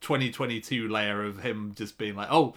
2022 0.00 0.88
layer 0.88 1.24
of 1.24 1.40
him 1.40 1.72
just 1.74 1.98
being 1.98 2.14
like 2.14 2.28
oh 2.30 2.54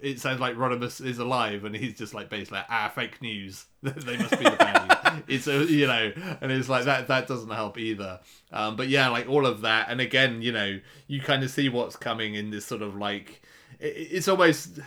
it 0.00 0.20
sounds 0.20 0.40
like 0.40 0.56
Rodimus 0.56 1.04
is 1.04 1.18
alive, 1.18 1.64
and 1.64 1.74
he's 1.74 1.96
just 1.96 2.14
like 2.14 2.28
basically 2.28 2.58
like, 2.58 2.66
ah, 2.68 2.92
fake 2.94 3.20
news. 3.22 3.64
they 3.82 4.16
must 4.16 4.38
be 4.38 4.44
the 4.44 4.50
baddies. 4.50 4.95
it's 5.28 5.46
a 5.46 5.64
you 5.64 5.86
know, 5.86 6.12
and 6.40 6.52
it's 6.52 6.68
like 6.68 6.84
that. 6.84 7.08
That 7.08 7.26
doesn't 7.26 7.50
help 7.50 7.78
either. 7.78 8.20
Um, 8.52 8.76
but 8.76 8.88
yeah, 8.88 9.08
like 9.08 9.28
all 9.28 9.46
of 9.46 9.62
that, 9.62 9.88
and 9.88 10.00
again, 10.00 10.42
you 10.42 10.52
know, 10.52 10.80
you 11.06 11.20
kind 11.20 11.42
of 11.42 11.50
see 11.50 11.68
what's 11.68 11.96
coming 11.96 12.34
in 12.34 12.50
this 12.50 12.66
sort 12.66 12.82
of 12.82 12.96
like, 12.96 13.42
it, 13.78 13.94
it's 13.96 14.28
almost. 14.28 14.80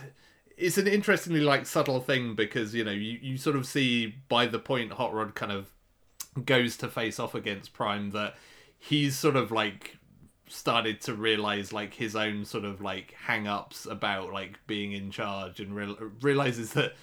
It's 0.56 0.76
an 0.76 0.86
interestingly 0.86 1.40
like 1.40 1.64
subtle 1.64 2.00
thing 2.00 2.34
because 2.34 2.74
you 2.74 2.84
know 2.84 2.90
you, 2.90 3.18
you 3.22 3.38
sort 3.38 3.56
of 3.56 3.64
see 3.66 4.14
by 4.28 4.44
the 4.44 4.58
point 4.58 4.92
Hot 4.92 5.14
Rod 5.14 5.34
kind 5.34 5.52
of 5.52 5.70
goes 6.44 6.76
to 6.78 6.88
face 6.88 7.18
off 7.18 7.34
against 7.34 7.72
Prime 7.72 8.10
that 8.10 8.34
he's 8.78 9.16
sort 9.16 9.36
of 9.36 9.50
like 9.50 9.96
started 10.50 11.00
to 11.00 11.14
realize 11.14 11.72
like 11.72 11.94
his 11.94 12.16
own 12.16 12.44
sort 12.44 12.64
of 12.64 12.80
like 12.80 13.12
hang-ups 13.12 13.86
about 13.86 14.32
like 14.32 14.58
being 14.66 14.92
in 14.92 15.10
charge 15.10 15.60
and 15.60 15.74
real- 15.74 15.96
realizes 16.20 16.72
that 16.72 16.94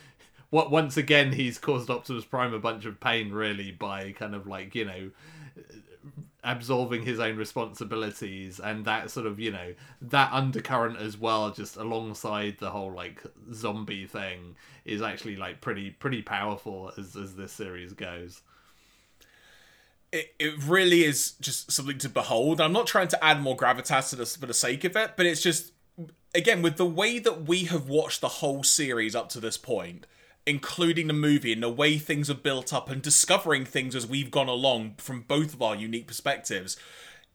what 0.49 0.72
once 0.72 0.98
again 0.98 1.34
he's 1.34 1.57
caused 1.57 1.90
Optimus 1.90 2.26
Prime 2.26 2.53
a 2.53 2.60
bunch 2.60 2.86
of 2.86 2.99
pain 2.99 3.32
really 3.32 3.72
by 3.72 4.11
kind 4.11 4.36
of 4.36 4.48
like 4.48 4.76
you 4.76 4.86
know 4.86 5.11
absolving 6.44 7.02
his 7.02 7.19
own 7.19 7.36
responsibilities 7.36 8.60
and 8.60 8.86
that 8.86 9.11
sort 9.11 9.26
of 9.26 9.40
you 9.40 9.52
know 9.52 9.74
that 10.02 10.32
undercurrent 10.32 10.98
as 10.98 11.18
well 11.18 11.52
just 11.52 11.76
alongside 11.76 12.57
the 12.60 12.69
whole 12.69 12.91
like 12.91 13.22
zombie 13.53 14.06
thing 14.06 14.56
is 14.86 15.02
actually 15.02 15.36
like 15.36 15.60
pretty 15.60 15.90
pretty 15.90 16.22
powerful 16.22 16.91
as 16.98 17.15
as 17.15 17.36
this 17.36 17.52
series 17.52 17.91
goes 17.91 18.41
it, 20.11 20.34
it 20.40 20.64
really 20.64 21.03
is 21.03 21.32
just 21.41 21.72
something 21.72 21.98
to 21.99 22.10
behold. 22.10 22.61
I'm 22.61 22.74
not 22.74 22.88
trying 22.88 23.10
to 23.10 23.24
add 23.24 23.41
more 23.41 23.57
gravitas 23.57 24.10
to 24.11 24.15
this 24.15 24.36
for 24.36 24.45
the 24.45 24.53
sake 24.53 24.84
of 24.84 24.95
it, 24.95 25.11
but 25.18 25.26
it's 25.26 25.41
just 25.41 25.74
again 26.34 26.61
with 26.61 26.78
the 26.78 26.86
way 26.86 27.19
that 27.19 27.48
we 27.48 27.65
have 27.65 27.90
watched 27.90 28.22
the 28.22 28.28
whole 28.28 28.64
series 28.64 29.15
up 29.15 29.30
to 29.30 29.40
this 29.40 29.57
point, 29.57 30.07
including 30.48 31.07
the 31.07 31.14
movie 31.14 31.52
and 31.52 31.61
the 31.61 31.69
way 31.69 31.98
things 31.98 32.30
are 32.30 32.34
built 32.36 32.74
up 32.74 32.90
and 32.90 33.02
discovering 33.02 33.65
things 33.65 33.94
as 33.94 34.07
we've 34.07 34.32
gone 34.32 34.48
along 34.48 34.95
from 34.98 35.22
both 35.22 35.53
of 35.53 35.61
our 35.61 35.76
unique 35.76 36.07
perspectives. 36.07 36.78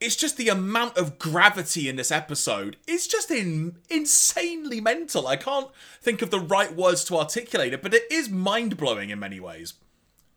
It's 0.00 0.16
just 0.16 0.36
the 0.36 0.48
amount 0.48 0.96
of 0.96 1.18
gravity 1.18 1.88
in 1.88 1.96
this 1.96 2.10
episode 2.10 2.78
is 2.88 3.06
just 3.06 3.30
in, 3.30 3.76
insanely 3.90 4.80
mental. 4.80 5.28
I 5.28 5.36
can't 5.36 5.68
think 6.00 6.22
of 6.22 6.30
the 6.30 6.40
right 6.40 6.74
words 6.74 7.04
to 7.04 7.18
articulate 7.18 7.74
it, 7.74 7.82
but 7.82 7.94
it 7.94 8.10
is 8.10 8.30
mind 8.30 8.78
blowing 8.78 9.10
in 9.10 9.20
many 9.20 9.38
ways. 9.38 9.74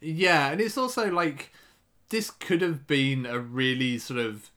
Yeah, 0.02 0.52
and 0.52 0.60
it's 0.60 0.78
also 0.78 1.10
like 1.10 1.52
this 2.10 2.30
could 2.30 2.62
have 2.62 2.86
been 2.86 3.26
a 3.26 3.40
really 3.40 3.98
sort 3.98 4.20
of 4.20 4.52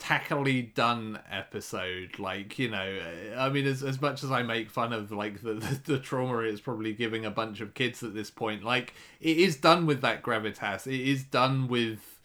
tackily 0.00 0.74
done 0.74 1.18
episode 1.30 2.18
like 2.18 2.58
you 2.58 2.70
know 2.70 2.98
i 3.36 3.50
mean 3.50 3.66
as, 3.66 3.82
as 3.82 4.00
much 4.00 4.24
as 4.24 4.30
i 4.30 4.42
make 4.42 4.70
fun 4.70 4.92
of 4.94 5.12
like 5.12 5.42
the, 5.42 5.54
the, 5.54 5.80
the 5.84 5.98
trauma 5.98 6.38
it's 6.38 6.60
probably 6.60 6.92
giving 6.92 7.26
a 7.26 7.30
bunch 7.30 7.60
of 7.60 7.74
kids 7.74 8.02
at 8.02 8.14
this 8.14 8.30
point 8.30 8.64
like 8.64 8.94
it 9.20 9.36
is 9.36 9.56
done 9.56 9.86
with 9.86 10.00
that 10.00 10.22
gravitas. 10.22 10.86
It 10.86 11.00
is 11.00 11.24
done 11.24 11.68
with 11.68 12.20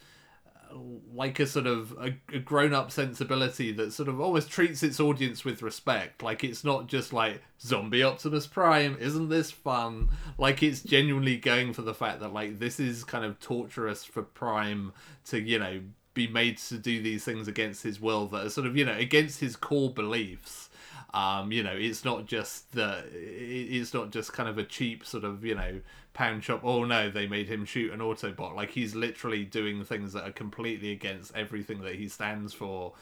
uh, 0.72 0.78
like 1.14 1.40
a 1.40 1.46
sort 1.46 1.68
of 1.68 1.92
a, 2.00 2.16
a 2.34 2.40
grown-up 2.40 2.92
sensibility 2.92 3.72
that 3.74 3.92
sort 3.94 4.10
of 4.10 4.20
almost 4.20 4.50
treats 4.50 4.82
its 4.84 5.00
audience 5.00 5.44
with 5.44 5.62
respect. 5.62 6.24
Like 6.24 6.44
it's 6.44 6.64
not 6.64 6.88
just 6.88 7.12
like 7.14 7.42
zombie 7.60 8.04
optimus 8.04 8.48
prime 8.48 8.98
isn't 9.00 9.30
this 9.30 9.52
fun? 9.52 10.10
Like 10.38 10.64
it's 10.64 10.82
genuinely 10.82 11.38
going 11.38 11.74
for 11.74 11.82
the 11.82 11.94
fact 11.94 12.22
that 12.22 12.34
like 12.34 12.60
this 12.60 12.80
is 12.80 13.04
kind 13.04 13.26
of 13.26 13.40
torturous 13.40 14.04
for 14.04 14.24
prime 14.24 14.94
to 15.26 15.40
you 15.40 15.60
know 15.60 15.82
be 16.16 16.28
made 16.28 16.58
to 16.58 16.80
do 16.80 17.02
these 17.04 17.24
things 17.24 17.48
against 17.48 17.84
his 17.84 18.02
will 18.02 18.26
that 18.26 18.48
are 18.48 18.50
sort 18.50 18.66
of 18.66 18.76
you 18.76 18.84
know 18.84 18.98
against 18.98 19.40
his 19.40 19.56
core 19.56 19.92
beliefs 19.92 20.70
um, 21.16 21.54
you 21.54 21.64
know, 21.64 21.74
it's 21.74 22.04
not 22.04 22.26
just 22.26 22.74
the, 22.74 23.06
it's 23.14 23.94
not 23.94 24.12
just 24.12 24.34
kind 24.34 24.50
of 24.50 24.58
a 24.58 24.66
cheap 24.66 25.06
sort 25.06 25.24
of, 25.24 25.46
you 25.46 25.56
know, 25.56 25.80
pound 26.14 26.44
shop. 26.44 26.60
Oh 26.62 26.84
no, 26.84 27.10
they 27.10 27.26
made 27.26 27.48
him 27.48 27.64
shoot 27.64 27.94
an 27.94 28.02
Autobot. 28.02 28.54
Like 28.54 28.72
he's 28.72 28.96
literally 28.96 29.46
doing 29.46 29.86
things 29.86 30.12
that 30.12 30.28
are 30.28 30.34
completely 30.34 30.92
against 30.92 31.34
everything 31.34 31.82
that 31.84 31.96
he 31.96 32.10
stands 32.10 32.54
for. 32.54 32.94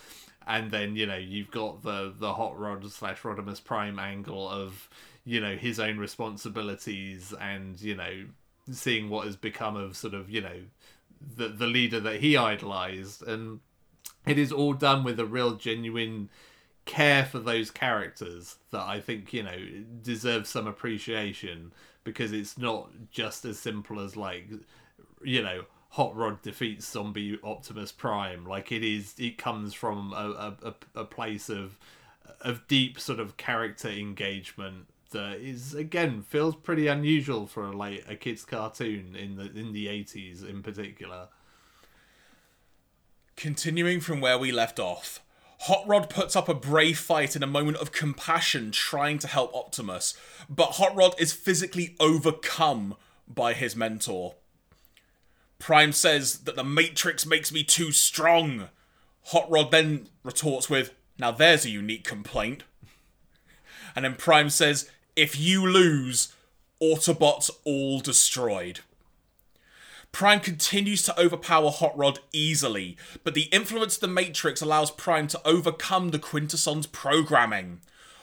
And 0.45 0.69
then 0.69 0.95
you 0.95 1.07
know 1.07 1.15
you've 1.15 1.49
got 1.49 1.81
the 1.81 2.13
the 2.15 2.33
hot 2.33 2.59
rod 2.59 2.89
slash 2.91 3.21
Rodimus 3.21 3.63
Prime 3.63 3.97
angle 3.97 4.47
of 4.47 4.89
you 5.25 5.39
know 5.39 5.55
his 5.55 5.79
own 5.79 5.97
responsibilities 5.97 7.33
and 7.41 7.81
you 7.81 7.95
know 7.95 8.25
seeing 8.71 9.09
what 9.09 9.25
has 9.25 9.37
become 9.37 9.75
of 9.75 9.95
sort 9.95 10.13
of 10.13 10.29
you 10.29 10.41
know 10.41 10.59
the 11.35 11.47
the 11.47 11.67
leader 11.67 11.99
that 11.99 12.19
he 12.19 12.37
idolized 12.37 13.23
and 13.23 13.59
it 14.25 14.37
is 14.37 14.51
all 14.51 14.73
done 14.73 15.03
with 15.03 15.19
a 15.19 15.25
real 15.25 15.55
genuine 15.55 16.29
care 16.85 17.25
for 17.25 17.39
those 17.39 17.71
characters 17.71 18.57
that 18.71 18.81
I 18.81 18.99
think 18.99 19.33
you 19.33 19.43
know 19.43 19.57
deserve 20.01 20.47
some 20.47 20.67
appreciation 20.67 21.73
because 22.03 22.31
it's 22.31 22.57
not 22.57 22.89
just 23.11 23.45
as 23.45 23.59
simple 23.59 23.99
as 23.99 24.15
like 24.17 24.49
you 25.23 25.41
know 25.41 25.65
Hot 25.93 26.15
Rod 26.15 26.41
defeats 26.41 26.89
Zombie 26.91 27.37
Optimus 27.43 27.91
Prime. 27.91 28.47
Like 28.47 28.71
it 28.71 28.83
is, 28.83 29.13
it 29.19 29.37
comes 29.37 29.75
from 29.75 30.11
a, 30.11 30.55
a, 30.63 30.73
a 31.01 31.05
place 31.05 31.49
of 31.49 31.77
of 32.41 32.67
deep 32.67 32.99
sort 32.99 33.19
of 33.19 33.37
character 33.37 33.89
engagement 33.89 34.87
is 35.15 35.73
again 35.73 36.21
feels 36.21 36.55
pretty 36.55 36.87
unusual 36.87 37.47
for 37.47 37.65
a, 37.65 37.71
like 37.71 38.05
a 38.07 38.15
kids 38.15 38.45
cartoon 38.45 39.15
in 39.15 39.35
the 39.35 39.51
in 39.57 39.73
the 39.73 39.87
eighties 39.87 40.43
in 40.43 40.63
particular. 40.63 41.27
Continuing 43.35 43.99
from 43.99 44.21
where 44.21 44.37
we 44.37 44.51
left 44.51 44.79
off, 44.79 45.21
Hot 45.61 45.87
Rod 45.87 46.09
puts 46.09 46.35
up 46.35 46.49
a 46.49 46.53
brave 46.53 46.99
fight 46.99 47.35
in 47.35 47.43
a 47.43 47.47
moment 47.47 47.77
of 47.77 47.91
compassion 47.91 48.71
trying 48.71 49.17
to 49.19 49.27
help 49.27 49.55
Optimus, 49.55 50.15
but 50.49 50.73
Hot 50.73 50.95
Rod 50.95 51.15
is 51.17 51.33
physically 51.33 51.95
overcome 51.99 52.95
by 53.27 53.53
his 53.53 53.75
mentor. 53.75 54.35
Prime 55.59 55.93
says 55.93 56.39
that 56.39 56.57
the 56.57 56.63
Matrix 56.63 57.25
makes 57.25 57.51
me 57.51 57.63
too 57.63 57.93
strong. 57.93 58.67
Hot 59.27 59.49
Rod 59.49 59.71
then 59.71 60.09
retorts 60.23 60.69
with, 60.69 60.93
Now 61.17 61.31
there's 61.31 61.65
a 61.65 61.69
unique 61.69 62.03
complaint. 62.03 62.63
And 63.95 64.03
then 64.03 64.15
Prime 64.15 64.49
says, 64.49 64.89
If 65.15 65.39
you 65.39 65.67
lose, 65.67 66.33
Autobots 66.81 67.51
all 67.63 67.99
destroyed. 67.99 68.79
Prime 70.11 70.39
continues 70.39 71.01
to 71.03 71.19
overpower 71.19 71.69
Hot 71.69 71.97
Rod 71.97 72.19
easily, 72.31 72.97
but 73.23 73.33
the 73.33 73.49
influence 73.51 73.95
of 73.95 74.01
the 74.01 74.07
Matrix 74.07 74.61
allows 74.61 74.91
Prime 74.91 75.27
to 75.27 75.41
overcome 75.45 76.09
the 76.09 76.19
Quintesson's 76.19 76.87
programming. 76.87 77.81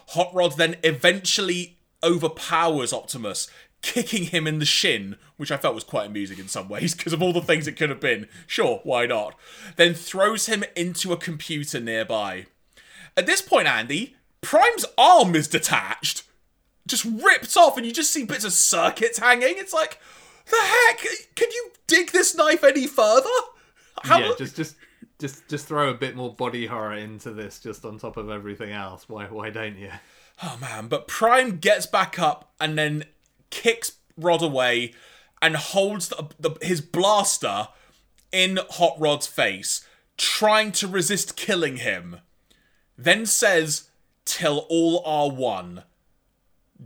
Hot 0.09 0.33
Rod 0.35 0.57
then 0.57 0.77
eventually 0.83 1.79
overpowers 2.03 2.93
Optimus, 2.93 3.49
kicking 3.83 4.25
him 4.25 4.47
in 4.47 4.59
the 4.59 4.65
shin, 4.65 5.17
which 5.37 5.51
I 5.51 5.57
felt 5.57 5.75
was 5.75 5.85
quite 5.85 6.07
amusing 6.07 6.39
in 6.39 6.49
some 6.49 6.69
ways 6.69 6.95
because 6.95 7.13
of 7.13 7.23
all 7.23 7.33
the 7.33 7.41
things 7.41 7.67
it 7.67 7.77
could 7.77 7.91
have 7.91 8.01
been. 8.01 8.29
Sure, 8.47 8.81
why 8.83 9.07
not? 9.07 9.37
Then 9.77 9.95
throws 9.95 10.47
him 10.47 10.65
into 10.77 11.13
a 11.13 11.17
computer 11.17 11.81
nearby. 11.81 12.47
At 13.17 13.27
this 13.27 13.43
point, 13.43 13.69
Andy, 13.69 14.17
Prime's 14.41 14.87
arm 14.97 15.35
is 15.35 15.49
detached, 15.49 16.23
just 16.91 17.05
ripped 17.05 17.57
off, 17.57 17.77
and 17.77 17.87
you 17.87 17.93
just 17.93 18.11
see 18.11 18.25
bits 18.25 18.45
of 18.45 18.53
circuits 18.53 19.19
hanging. 19.19 19.55
It's 19.57 19.73
like, 19.73 19.99
the 20.47 20.57
heck? 20.57 20.99
Can 21.35 21.51
you 21.51 21.71
dig 21.87 22.11
this 22.11 22.35
knife 22.35 22.65
any 22.65 22.87
further? 22.87 23.29
How... 24.03 24.19
Yeah, 24.19 24.33
just 24.39 24.57
just 24.57 24.77
just 25.19 25.47
just 25.49 25.67
throw 25.67 25.91
a 25.91 25.95
bit 25.95 26.17
more 26.17 26.35
body 26.35 26.67
horror 26.67 26.97
into 26.97 27.33
this, 27.33 27.61
just 27.61 27.85
on 27.85 27.99
top 27.99 28.17
of 28.17 28.31
everything 28.31 28.73
else. 28.73 29.09
Why 29.09 29.27
why 29.27 29.51
don't 29.51 29.77
you? 29.77 29.91
Oh 30.43 30.57
man! 30.61 30.89
But 30.89 31.07
Prime 31.07 31.59
gets 31.59 31.87
back 31.87 32.19
up 32.19 32.53
and 32.59 32.77
then 32.77 33.05
kicks 33.51 33.93
Rod 34.17 34.43
away 34.43 34.95
and 35.43 35.57
holds 35.57 36.09
the, 36.09 36.29
the, 36.39 36.51
his 36.63 36.81
blaster 36.81 37.69
in 38.33 38.59
Hot 38.71 38.97
Rod's 38.99 39.27
face, 39.27 39.87
trying 40.17 40.73
to 40.73 40.89
resist 40.89 41.37
killing 41.37 41.77
him. 41.77 42.21
Then 42.97 43.27
says, 43.27 43.91
"Till 44.25 44.67
all 44.71 45.03
are 45.05 45.31
one." 45.31 45.85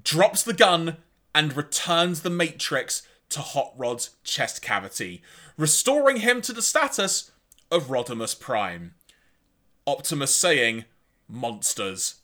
Drops 0.03 0.43
the 0.43 0.55
gun 0.55 0.97
and 1.35 1.57
returns 1.57 2.23
the 2.23 2.31
Matrix 2.31 3.03
to 3.31 3.41
Hot 3.41 3.73
Rod's 3.77 4.11
chest 4.25 4.63
cavity, 4.63 5.23
restoring 5.57 6.19
him 6.19 6.41
to 6.43 6.53
the 6.53 6.63
status 6.63 7.31
of 7.71 7.89
Rodimus 7.89 8.39
Prime. 8.39 8.95
Optimus 9.87 10.35
saying, 10.35 10.85
Monsters. 11.29 12.17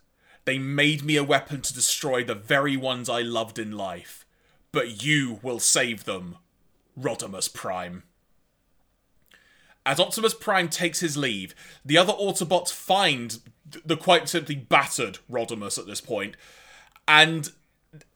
They 0.44 0.59
made 0.59 1.05
me 1.05 1.16
a 1.16 1.24
weapon 1.24 1.60
to 1.62 1.74
destroy 1.74 2.24
the 2.24 2.34
very 2.34 2.76
ones 2.76 3.09
I 3.09 3.20
loved 3.20 3.59
in 3.59 3.72
life. 3.72 4.24
But 4.72 5.02
you 5.05 5.40
will 5.42 5.60
save 5.60 6.05
them, 6.05 6.36
Rodimus 6.98 7.52
Prime. 7.52 8.05
As 9.84 9.98
Optimus 9.98 10.34
Prime 10.34 10.68
takes 10.68 11.01
his 11.01 11.16
leave, 11.16 11.55
the 11.84 11.98
other 11.98 12.12
Autobots 12.12 12.72
find 12.72 13.38
the 13.84 13.97
quite 13.97 14.28
simply 14.28 14.55
battered 14.55 15.18
Rodimus 15.30 15.78
at 15.78 15.86
this 15.86 16.01
point, 16.01 16.36
and 17.09 17.51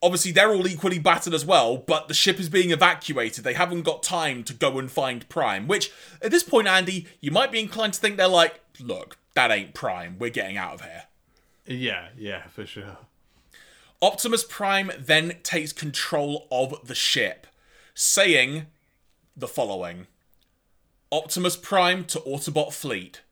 obviously 0.03 0.33
they're 0.33 0.53
all 0.53 0.67
equally 0.67 0.99
battered 0.99 1.35
as 1.35 1.45
well, 1.45 1.77
but 1.77 2.09
the 2.09 2.15
ship 2.15 2.39
is 2.39 2.49
being 2.49 2.71
evacuated. 2.71 3.45
They 3.45 3.55
haven't 3.55 3.83
got 3.83 4.03
time 4.03 4.45
to 4.45 4.55
go 4.55 4.79
and 4.79 4.91
find 4.91 5.29
Prime, 5.29 5.67
which 5.67 5.91
at 6.23 6.31
this 6.31 6.43
point, 6.43 6.69
Andy, 6.69 7.07
you 7.21 7.31
might 7.31 7.53
be 7.53 7.61
inclined 7.61 7.95
to 7.95 8.01
think 8.01 8.17
they're 8.17 8.29
like, 8.29 8.61
look, 8.81 9.19
that 9.35 9.51
ain't 9.51 9.75
Prime. 9.75 10.17
We're 10.19 10.31
getting 10.31 10.57
out 10.57 10.75
of 10.75 10.81
here. 10.83 11.05
Yeah, 11.67 12.09
yeah, 12.17 12.47
for 12.49 12.67
sure. 12.67 12.99
Optimus 14.03 14.45
Prime 14.45 14.93
then 14.99 15.39
takes 15.43 15.73
control 15.73 16.47
of 16.51 16.87
the 16.87 16.95
ship, 16.95 17.47
saying 17.95 18.67
the 19.37 19.49
following 19.49 20.07
Optimus 21.11 21.57
Prime 21.57 22.05
to 22.07 22.21
Autobot 22.21 22.73
fleet. 22.73 23.23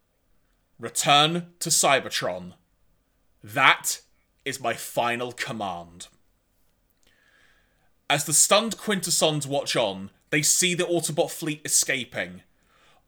Return 0.78 1.52
to 1.60 1.68
Cybertron. 1.68 2.54
That 3.44 4.00
is 4.44 4.60
my 4.60 4.74
final 4.74 5.32
command. 5.32 6.08
As 8.12 8.24
the 8.24 8.34
stunned 8.34 8.76
Quintessons 8.76 9.46
watch 9.46 9.74
on, 9.74 10.10
they 10.28 10.42
see 10.42 10.74
the 10.74 10.84
Autobot 10.84 11.30
fleet 11.30 11.62
escaping. 11.64 12.42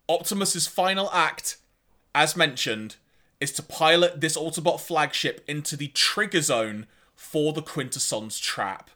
Optimus's 0.08 0.66
final 0.66 1.10
act, 1.12 1.58
as 2.14 2.38
mentioned, 2.38 2.96
is 3.38 3.52
to 3.52 3.62
pilot 3.62 4.22
this 4.22 4.34
Autobot 4.34 4.80
flagship 4.80 5.44
into 5.46 5.76
the 5.76 5.88
trigger 5.88 6.40
zone 6.40 6.86
for 7.14 7.52
the 7.52 7.60
Quintessons 7.60 8.38
trap, 8.38 8.88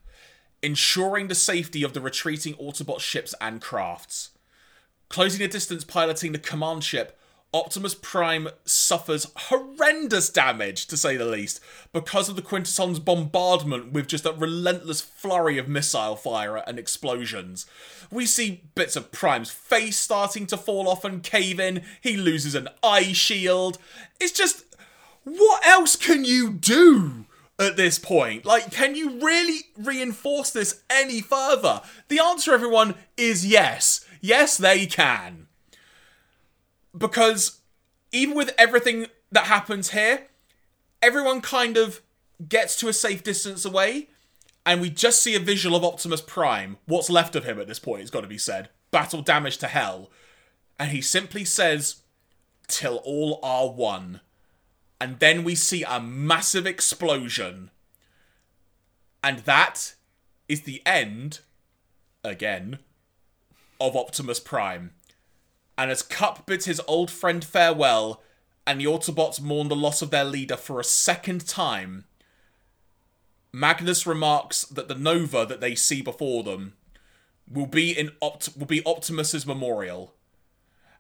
ensuring 0.62 1.28
the 1.28 1.35
safety 1.35 1.82
of 1.82 1.93
the 1.93 2.01
retreating 2.01 2.55
Autobot 2.55 3.01
ships 3.01 3.35
and 3.39 3.60
crafts. 3.60 4.30
Closing 5.10 5.40
the 5.40 5.47
distance 5.47 5.85
piloting 5.85 6.32
the 6.32 6.39
command 6.39 6.85
ship, 6.85 7.18
Optimus 7.55 7.95
Prime 7.95 8.49
suffers 8.66 9.27
horrendous 9.35 10.29
damage, 10.29 10.87
to 10.87 10.99
say 10.99 11.16
the 11.16 11.25
least, 11.25 11.61
because 11.95 12.29
of 12.29 12.37
the 12.37 12.43
Quintessons' 12.43 12.99
bombardment 12.99 13.91
with 13.93 14.07
just 14.07 14.25
that 14.25 14.39
relentless 14.39 15.01
flurry 15.01 15.57
of 15.57 15.66
missile 15.66 16.15
fire 16.15 16.59
and 16.59 16.79
explosions. 16.79 17.65
We 18.11 18.27
see 18.27 18.65
bits 18.75 18.97
of 18.97 19.12
Prime's 19.12 19.51
face 19.51 19.97
starting 19.97 20.47
to 20.49 20.59
fall 20.59 20.89
off 20.89 21.05
and 21.05 21.23
cave 21.23 21.59
in, 21.59 21.85
he 22.03 22.19
loses 22.19 22.55
an 22.55 22.69
eye 22.83 23.12
shield. 23.12 23.79
It's 24.20 24.33
just. 24.33 24.65
What 25.25 25.66
else 25.66 25.97
can 25.97 26.25
you 26.25 26.51
do? 26.51 27.25
At 27.61 27.77
this 27.77 27.99
point, 27.99 28.45
like, 28.45 28.70
can 28.70 28.95
you 28.95 29.19
really 29.19 29.62
reinforce 29.77 30.53
this 30.53 30.83
any 30.89 31.20
further? 31.20 31.83
The 32.07 32.20
answer, 32.20 32.55
everyone, 32.55 32.95
is 33.16 33.45
yes. 33.45 34.07
Yes, 34.20 34.57
they 34.57 34.87
can 34.87 35.48
because 36.99 37.61
even 38.12 38.37
with 38.37 38.55
everything 38.59 39.07
that 39.31 39.47
happens 39.47 39.91
here, 39.91 40.27
everyone 41.03 41.41
kind 41.41 41.77
of 41.77 42.01
gets 42.49 42.77
to 42.77 42.89
a 42.89 42.93
safe 42.93 43.23
distance 43.23 43.65
away, 43.65 44.09
and 44.65 44.81
we 44.81 44.91
just 44.91 45.23
see 45.23 45.35
a 45.35 45.41
visual 45.41 45.77
of 45.77 45.85
Optimus 45.85 46.20
Prime, 46.20 46.77
what's 46.87 47.11
left 47.11 47.37
of 47.37 47.45
him 47.45 47.59
at 47.61 47.66
this 47.66 47.79
point, 47.79 48.03
it's 48.03 48.11
got 48.11 48.23
to 48.23 48.27
be 48.27 48.39
said, 48.39 48.69
battle 48.91 49.23
damage 49.23 49.59
to 49.59 49.69
hell. 49.69 50.11
And 50.79 50.91
he 50.91 51.01
simply 51.01 51.45
says, 51.45 52.03
Till 52.69 52.97
all 52.99 53.41
are 53.43 53.69
one. 53.69 54.20
And 55.01 55.19
then 55.19 55.43
we 55.43 55.55
see 55.55 55.85
a 55.85 56.01
massive 56.01 56.66
explosion. 56.66 57.70
And 59.23 59.41
that 59.41 59.95
is 60.49 60.62
the 60.62 60.83
end, 60.87 61.41
again, 62.23 62.79
of 63.81 63.97
Optimus 63.97 64.39
Prime 64.39 64.93
and 65.79 65.93
as 65.93 66.03
Kup 66.03 66.45
bids 66.45 66.65
his 66.65 66.83
old 66.89 67.09
friend 67.09 67.45
farewell, 67.45 68.21
and 68.67 68.81
the 68.81 68.87
Autobots 68.87 69.41
mourn 69.41 69.69
the 69.69 69.77
loss 69.77 70.03
of 70.03 70.11
their 70.11 70.25
leader 70.25 70.57
for 70.57 70.81
a 70.81 70.85
second 70.85 71.47
time, 71.47 72.05
Magnus 73.53 74.05
remarks 74.05 74.63
that 74.63 74.89
the 74.89 74.97
Nova 74.97 75.47
that 75.47 75.61
they 75.61 75.77
see 75.77 76.03
before 76.03 76.43
them 76.43 76.75
will 77.51 77.67
be 77.67 77.93
in 77.93 78.11
Opt- 78.21 78.57
will 78.59 78.67
be 78.67 78.83
Optimus's 78.83 79.47
memorial. 79.47 80.15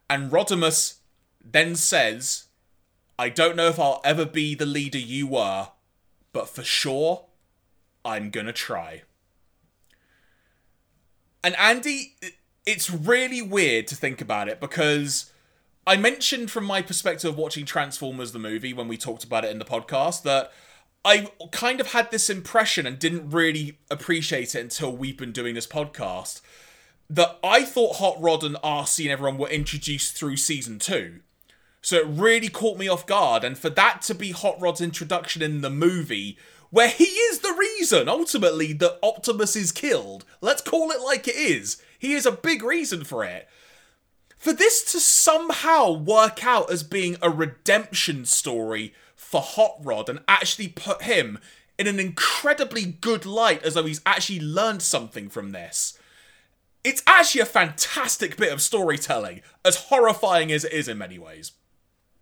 And 0.08 0.30
Rodimus 0.30 1.00
then 1.44 1.74
says, 1.74 2.44
I 3.18 3.28
don't 3.28 3.56
know 3.56 3.68
if 3.68 3.78
I'll 3.78 4.00
ever 4.04 4.24
be 4.24 4.54
the 4.54 4.64
leader 4.64 4.98
you 4.98 5.26
were, 5.26 5.68
but 6.32 6.48
for 6.48 6.62
sure, 6.62 7.26
I'm 8.04 8.30
gonna 8.30 8.52
try. 8.52 9.02
And 11.44 11.54
Andy, 11.56 12.14
it's 12.68 12.90
really 12.90 13.40
weird 13.40 13.86
to 13.86 13.96
think 13.96 14.20
about 14.20 14.46
it 14.46 14.60
because 14.60 15.32
I 15.86 15.96
mentioned 15.96 16.50
from 16.50 16.64
my 16.64 16.82
perspective 16.82 17.30
of 17.30 17.38
watching 17.38 17.64
Transformers 17.64 18.32
the 18.32 18.38
movie 18.38 18.74
when 18.74 18.88
we 18.88 18.98
talked 18.98 19.24
about 19.24 19.42
it 19.46 19.50
in 19.50 19.58
the 19.58 19.64
podcast 19.64 20.22
that 20.24 20.52
I 21.02 21.30
kind 21.50 21.80
of 21.80 21.92
had 21.92 22.10
this 22.10 22.28
impression 22.28 22.86
and 22.86 22.98
didn't 22.98 23.30
really 23.30 23.78
appreciate 23.90 24.54
it 24.54 24.60
until 24.60 24.94
we've 24.94 25.16
been 25.16 25.32
doing 25.32 25.54
this 25.54 25.66
podcast 25.66 26.42
that 27.08 27.38
I 27.42 27.64
thought 27.64 27.96
Hot 27.96 28.20
Rod 28.20 28.44
and 28.44 28.56
RC 28.56 29.04
and 29.04 29.12
everyone 29.12 29.38
were 29.38 29.48
introduced 29.48 30.14
through 30.14 30.36
season 30.36 30.78
two. 30.78 31.20
So 31.80 31.96
it 31.96 32.06
really 32.06 32.50
caught 32.50 32.76
me 32.76 32.86
off 32.86 33.06
guard, 33.06 33.44
and 33.44 33.56
for 33.56 33.70
that 33.70 34.02
to 34.02 34.14
be 34.14 34.32
Hot 34.32 34.60
Rod's 34.60 34.82
introduction 34.82 35.40
in 35.40 35.62
the 35.62 35.70
movie, 35.70 36.36
where 36.70 36.88
he 36.88 37.04
is 37.04 37.40
the 37.40 37.56
reason 37.58 38.08
ultimately 38.08 38.72
that 38.74 38.98
Optimus 39.02 39.56
is 39.56 39.72
killed, 39.72 40.24
let's 40.40 40.62
call 40.62 40.90
it 40.90 41.00
like 41.00 41.26
it 41.26 41.36
is. 41.36 41.82
He 41.98 42.12
is 42.12 42.26
a 42.26 42.32
big 42.32 42.62
reason 42.62 43.04
for 43.04 43.24
it. 43.24 43.48
For 44.36 44.52
this 44.52 44.84
to 44.92 45.00
somehow 45.00 45.90
work 45.90 46.44
out 46.44 46.70
as 46.70 46.82
being 46.82 47.16
a 47.20 47.30
redemption 47.30 48.24
story 48.24 48.94
for 49.16 49.40
Hot 49.40 49.76
Rod 49.82 50.08
and 50.08 50.20
actually 50.28 50.68
put 50.68 51.02
him 51.02 51.38
in 51.78 51.86
an 51.86 51.98
incredibly 51.98 52.84
good 52.84 53.26
light 53.26 53.62
as 53.64 53.74
though 53.74 53.84
he's 53.84 54.00
actually 54.06 54.40
learned 54.40 54.82
something 54.82 55.28
from 55.28 55.50
this. 55.50 55.98
It's 56.84 57.02
actually 57.06 57.40
a 57.40 57.46
fantastic 57.46 58.36
bit 58.36 58.52
of 58.52 58.62
storytelling, 58.62 59.42
as 59.64 59.86
horrifying 59.88 60.52
as 60.52 60.64
it 60.64 60.72
is 60.72 60.88
in 60.88 60.98
many 60.98 61.18
ways. 61.18 61.52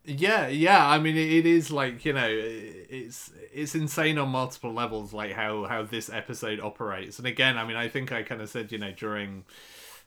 Yeah, 0.08 0.46
yeah. 0.46 0.86
I 0.86 0.98
mean, 0.98 1.16
it 1.16 1.46
is 1.46 1.70
like 1.72 2.04
you 2.04 2.12
know, 2.12 2.28
it's 2.30 3.32
it's 3.52 3.74
insane 3.74 4.18
on 4.18 4.28
multiple 4.28 4.72
levels, 4.72 5.12
like 5.12 5.32
how 5.32 5.64
how 5.64 5.82
this 5.82 6.08
episode 6.08 6.60
operates. 6.60 7.18
And 7.18 7.26
again, 7.26 7.58
I 7.58 7.66
mean, 7.66 7.76
I 7.76 7.88
think 7.88 8.12
I 8.12 8.22
kind 8.22 8.40
of 8.40 8.48
said 8.48 8.70
you 8.70 8.78
know 8.78 8.92
during 8.92 9.44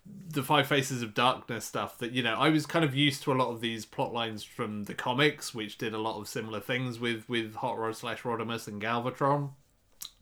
the 0.06 0.44
Five 0.44 0.68
Faces 0.68 1.02
of 1.04 1.14
Darkness 1.14 1.66
stuff 1.66 1.98
that 2.00 2.14
you 2.14 2.24
know 2.24 2.36
I 2.36 2.50
was 2.50 2.66
kind 2.66 2.86
of 2.86 2.96
used 2.96 3.24
to 3.24 3.34
a 3.34 3.36
lot 3.36 3.50
of 3.50 3.62
these 3.62 3.86
plot 3.86 4.14
lines 4.14 4.44
from 4.44 4.86
the 4.86 4.94
comics, 4.94 5.54
which 5.54 5.78
did 5.78 5.94
a 5.94 6.00
lot 6.00 6.20
of 6.20 6.28
similar 6.30 6.62
things 6.62 7.00
with 7.00 7.28
with 7.30 7.56
Hot 7.56 7.78
Rod 7.78 7.96
slash 7.98 8.22
Rodimus 8.24 8.68
and 8.68 8.82
Galvatron, 8.82 9.52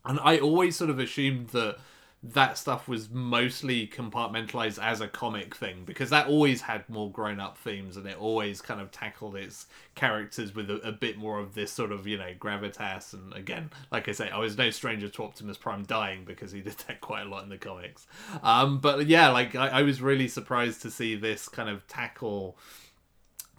and 0.04 0.18
I 0.22 0.38
always 0.38 0.76
sort 0.76 0.90
of 0.90 0.98
assumed 0.98 1.48
that 1.50 1.78
that 2.22 2.58
stuff 2.58 2.88
was 2.88 3.08
mostly 3.10 3.86
compartmentalized 3.86 4.82
as 4.82 5.00
a 5.00 5.06
comic 5.06 5.54
thing 5.54 5.84
because 5.84 6.10
that 6.10 6.26
always 6.26 6.62
had 6.62 6.88
more 6.88 7.08
grown 7.10 7.38
up 7.38 7.56
themes 7.58 7.96
and 7.96 8.06
it 8.06 8.18
always 8.18 8.60
kind 8.60 8.80
of 8.80 8.90
tackled 8.90 9.36
its 9.36 9.66
characters 9.94 10.52
with 10.52 10.68
a, 10.68 10.76
a, 10.80 10.90
bit 10.90 11.16
more 11.16 11.38
of 11.38 11.54
this 11.54 11.70
sort 11.70 11.92
of, 11.92 12.08
you 12.08 12.18
know, 12.18 12.32
gravitas. 12.36 13.12
And 13.12 13.32
again, 13.34 13.70
like 13.92 14.08
I 14.08 14.12
say, 14.12 14.30
I 14.30 14.38
was 14.38 14.58
no 14.58 14.70
stranger 14.70 15.08
to 15.08 15.22
Optimus 15.22 15.56
Prime 15.56 15.84
dying 15.84 16.24
because 16.24 16.50
he 16.50 16.60
did 16.68 16.76
that 16.88 17.00
quite 17.00 17.22
a 17.22 17.28
lot 17.28 17.44
in 17.44 17.50
the 17.50 17.58
comics. 17.58 18.08
Um, 18.42 18.80
but 18.80 19.06
yeah, 19.06 19.28
like 19.28 19.54
I, 19.54 19.68
I 19.68 19.82
was 19.82 20.02
really 20.02 20.26
surprised 20.26 20.82
to 20.82 20.90
see 20.90 21.14
this 21.14 21.48
kind 21.48 21.68
of 21.68 21.86
tackle 21.86 22.58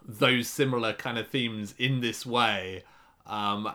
those 0.06 0.50
similar 0.50 0.92
kind 0.92 1.18
of 1.18 1.30
themes 1.30 1.74
in 1.78 2.02
this 2.02 2.26
way. 2.26 2.84
Um, 3.26 3.72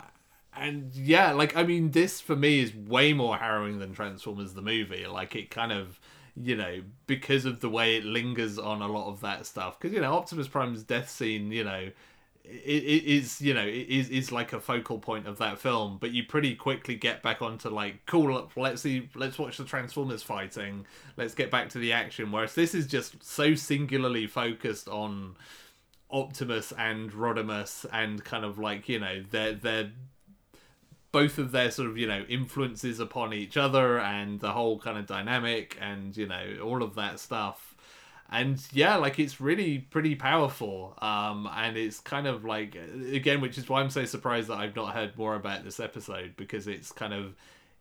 and 0.56 0.94
yeah, 0.94 1.32
like 1.32 1.56
I 1.56 1.62
mean, 1.64 1.90
this 1.90 2.20
for 2.20 2.36
me 2.36 2.60
is 2.60 2.74
way 2.74 3.12
more 3.12 3.36
harrowing 3.36 3.78
than 3.78 3.94
Transformers 3.94 4.54
the 4.54 4.62
movie. 4.62 5.06
Like 5.06 5.34
it 5.36 5.50
kind 5.50 5.72
of, 5.72 5.98
you 6.36 6.56
know, 6.56 6.82
because 7.06 7.44
of 7.44 7.60
the 7.60 7.68
way 7.68 7.96
it 7.96 8.04
lingers 8.04 8.58
on 8.58 8.82
a 8.82 8.88
lot 8.88 9.08
of 9.08 9.20
that 9.22 9.46
stuff. 9.46 9.78
Because 9.78 9.94
you 9.94 10.00
know, 10.00 10.14
Optimus 10.14 10.48
Prime's 10.48 10.82
death 10.82 11.10
scene, 11.10 11.50
you 11.50 11.64
know, 11.64 11.90
it, 12.44 13.04
is 13.04 13.40
you 13.40 13.54
know 13.54 13.66
it 13.66 13.88
is 13.88 14.10
is 14.10 14.30
like 14.30 14.52
a 14.52 14.60
focal 14.60 14.98
point 14.98 15.26
of 15.26 15.38
that 15.38 15.58
film. 15.58 15.98
But 16.00 16.12
you 16.12 16.24
pretty 16.24 16.54
quickly 16.54 16.94
get 16.94 17.22
back 17.22 17.42
onto 17.42 17.68
like, 17.68 18.06
cool, 18.06 18.50
let's 18.56 18.82
see, 18.82 19.08
let's 19.14 19.38
watch 19.38 19.56
the 19.56 19.64
Transformers 19.64 20.22
fighting. 20.22 20.86
Let's 21.16 21.34
get 21.34 21.50
back 21.50 21.68
to 21.70 21.78
the 21.78 21.92
action. 21.92 22.30
Whereas 22.30 22.54
this 22.54 22.74
is 22.74 22.86
just 22.86 23.22
so 23.24 23.54
singularly 23.54 24.26
focused 24.26 24.88
on. 24.88 25.36
Optimus 26.10 26.72
and 26.78 27.10
Rodimus 27.10 27.84
and 27.92 28.22
kind 28.22 28.44
of 28.44 28.56
like 28.56 28.88
you 28.88 29.00
know 29.00 29.24
their 29.32 29.54
their 29.54 29.90
both 31.14 31.38
of 31.38 31.52
their 31.52 31.70
sort 31.70 31.88
of 31.88 31.96
you 31.96 32.08
know 32.08 32.24
influences 32.28 32.98
upon 32.98 33.32
each 33.32 33.56
other 33.56 34.00
and 34.00 34.40
the 34.40 34.50
whole 34.50 34.80
kind 34.80 34.98
of 34.98 35.06
dynamic 35.06 35.78
and 35.80 36.16
you 36.16 36.26
know 36.26 36.58
all 36.62 36.82
of 36.82 36.96
that 36.96 37.20
stuff. 37.20 37.76
And 38.28 38.60
yeah 38.72 38.96
like 38.96 39.20
it's 39.20 39.40
really 39.40 39.78
pretty 39.78 40.16
powerful. 40.16 40.98
Um 41.00 41.48
and 41.54 41.76
it's 41.76 42.00
kind 42.00 42.26
of 42.26 42.44
like 42.44 42.76
again 43.12 43.40
which 43.40 43.56
is 43.56 43.68
why 43.68 43.80
i'm 43.80 43.90
so 43.90 44.04
surprised 44.04 44.48
that 44.48 44.58
i've 44.58 44.74
not 44.74 44.92
heard 44.92 45.16
more 45.16 45.36
about 45.36 45.62
this 45.62 45.78
episode 45.78 46.34
because 46.36 46.66
it's 46.66 46.90
kind 46.90 47.14
of 47.14 47.36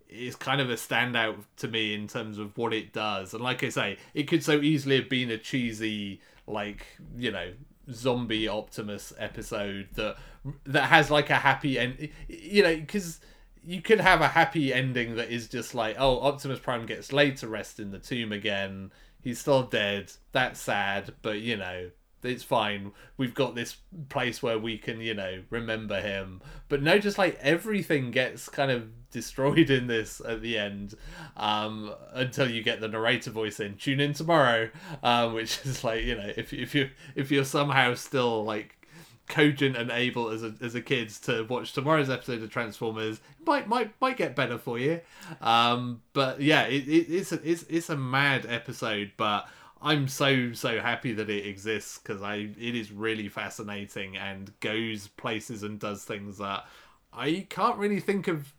it's 0.07 0.35
kind 0.35 0.61
of 0.61 0.69
a 0.69 0.76
standout 0.76 1.38
to 1.57 1.68
me 1.68 1.95
in 1.95 2.07
terms 2.07 2.38
of 2.38 2.55
what 2.55 2.72
it 2.72 2.93
does. 2.93 3.34
And 3.34 3.43
like 3.43 3.64
i 3.64 3.69
say 3.69 3.97
it 4.14 4.27
could 4.27 4.43
so 4.43 4.61
easily 4.61 4.97
have 4.97 5.10
been 5.10 5.31
a 5.31 5.39
cheesy 5.39 6.22
like 6.45 6.85
you 7.18 7.31
know 7.31 7.49
zombie 7.91 8.47
Optimus 8.47 9.14
episode 9.18 9.89
that 9.93 10.18
that 10.65 10.89
has 10.89 11.11
like 11.11 11.30
a 11.30 11.35
happy 11.35 11.80
end. 11.80 12.10
You 12.27 12.64
know, 12.64 12.76
because 12.76 13.19
you 13.64 13.81
could 13.81 13.99
have 13.99 14.22
a 14.22 14.27
happy 14.27 14.73
ending 14.73 15.15
that 15.15 15.31
is 15.31 15.47
just 15.47 15.73
like, 15.73 15.95
oh, 15.97 16.19
Optimus 16.22 16.60
Prime 16.60 16.85
gets 16.85 17.14
laid 17.14 17.38
to 17.38 17.47
rest 17.47 17.80
in 17.80 17.91
the 17.91 17.99
tomb 17.99 18.31
again. 18.31 18.91
He's 19.22 19.39
still 19.39 19.64
dead. 19.64 20.11
That's 20.34 20.60
sad, 20.60 21.14
but 21.22 21.39
you 21.39 21.57
know, 21.57 21.89
it's 22.23 22.43
fine. 22.43 22.91
We've 23.17 23.33
got 23.33 23.55
this 23.55 23.77
place 24.09 24.41
where 24.41 24.57
we 24.59 24.77
can, 24.77 24.99
you 25.01 25.13
know, 25.13 25.43
remember 25.49 26.01
him. 26.01 26.41
But 26.69 26.81
no, 26.81 26.99
just 26.99 27.17
like 27.17 27.37
everything 27.41 28.11
gets 28.11 28.49
kind 28.49 28.71
of 28.71 28.89
destroyed 29.11 29.69
in 29.69 29.87
this 29.87 30.21
at 30.27 30.41
the 30.41 30.57
end 30.57 30.95
um, 31.37 31.93
until 32.13 32.49
you 32.49 32.63
get 32.63 32.81
the 32.81 32.87
narrator 32.87 33.31
voice 33.31 33.59
in. 33.59 33.75
Tune 33.75 33.99
in 33.99 34.13
tomorrow, 34.13 34.69
um, 35.03 35.33
which 35.33 35.59
is 35.65 35.83
like, 35.83 36.03
you 36.03 36.15
know, 36.15 36.31
if 36.35 36.53
if 36.53 36.73
you 36.73 36.89
if 37.15 37.31
you're 37.31 37.45
somehow 37.45 37.93
still 37.93 38.43
like 38.43 38.83
cogent 39.27 39.77
and 39.77 39.89
able 39.89 40.29
as 40.29 40.43
a 40.43 40.53
as 40.61 40.75
a 40.75 40.81
kid 40.81 41.09
to 41.09 41.43
watch 41.43 41.73
tomorrow's 41.73 42.09
episode 42.09 42.43
of 42.43 42.49
Transformers 42.49 43.21
might 43.45 43.67
might 43.67 43.93
might 44.01 44.17
get 44.17 44.35
better 44.35 44.57
for 44.57 44.77
you. 44.77 44.99
Um, 45.41 46.01
but 46.13 46.41
yeah, 46.41 46.63
it, 46.63 46.87
it, 46.87 47.09
it's 47.09 47.31
a 47.31 47.49
it's 47.49 47.63
it's 47.63 47.89
a 47.89 47.97
mad 47.97 48.45
episode, 48.47 49.11
but 49.17 49.47
I'm 49.84 50.07
so 50.07 50.53
so 50.53 50.80
happy 50.80 51.11
that 51.14 51.30
it 51.30 51.45
exists 51.45 51.97
because 51.99 52.22
I 52.22 52.49
it 52.60 52.76
is 52.76 52.91
really 52.91 53.27
fascinating 53.27 54.15
and 54.18 54.51
goes 54.61 55.10
places 55.10 55.61
and 55.64 55.77
does 55.77 56.05
things 56.05 56.38
that 56.38 56.65
I 57.11 57.45
can't 57.49 57.77
really 57.77 57.99
think 57.99 58.27
of 58.30 58.53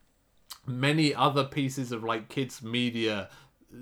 many 0.66 1.14
other 1.14 1.44
pieces 1.44 1.92
of 1.92 2.04
like 2.04 2.28
kids 2.28 2.62
media 2.62 3.30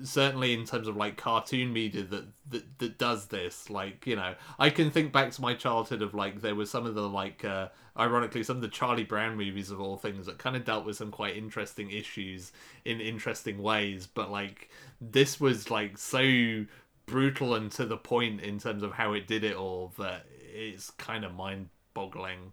certainly 0.03 0.53
in 0.53 0.65
terms 0.65 0.87
of 0.87 0.97
like 0.97 1.17
cartoon 1.17 1.71
media 1.71 2.01
that, 2.03 2.25
that 2.49 2.79
that 2.79 2.97
does 2.97 3.27
this. 3.27 3.69
Like 3.69 4.07
you 4.07 4.15
know 4.15 4.35
i 4.57 4.69
can 4.69 4.89
think 4.89 5.11
back 5.11 5.31
to 5.31 5.41
my 5.41 5.53
childhood 5.53 6.01
of 6.01 6.13
like 6.13 6.41
there 6.41 6.55
were 6.55 6.65
some 6.65 6.85
of 6.85 6.95
the 6.95 7.07
like 7.07 7.43
uh 7.43 7.67
ironically 7.99 8.41
some 8.43 8.55
of 8.55 8.61
the 8.61 8.67
charlie 8.69 9.03
brown 9.03 9.35
movies 9.37 9.69
of 9.69 9.79
all 9.79 9.97
things 9.97 10.25
that 10.25 10.37
kind 10.39 10.55
of 10.55 10.65
dealt 10.65 10.85
with 10.85 10.95
some 10.95 11.11
quite 11.11 11.37
interesting 11.37 11.91
issues 11.91 12.51
in 12.85 12.99
interesting 13.01 13.61
ways 13.61 14.07
but 14.07 14.31
like 14.31 14.69
this 14.99 15.39
was 15.39 15.69
like 15.69 15.97
so 15.97 16.65
brutal 17.05 17.53
and 17.53 17.71
to 17.73 17.85
the 17.85 17.97
point 17.97 18.41
in 18.41 18.59
terms 18.59 18.83
of 18.83 18.93
how 18.93 19.13
it 19.13 19.27
did 19.27 19.43
it 19.43 19.55
all 19.55 19.93
that 19.97 20.25
it's 20.53 20.89
kind 20.91 21.25
of 21.25 21.33
mind 21.33 21.69
boggling 21.93 22.51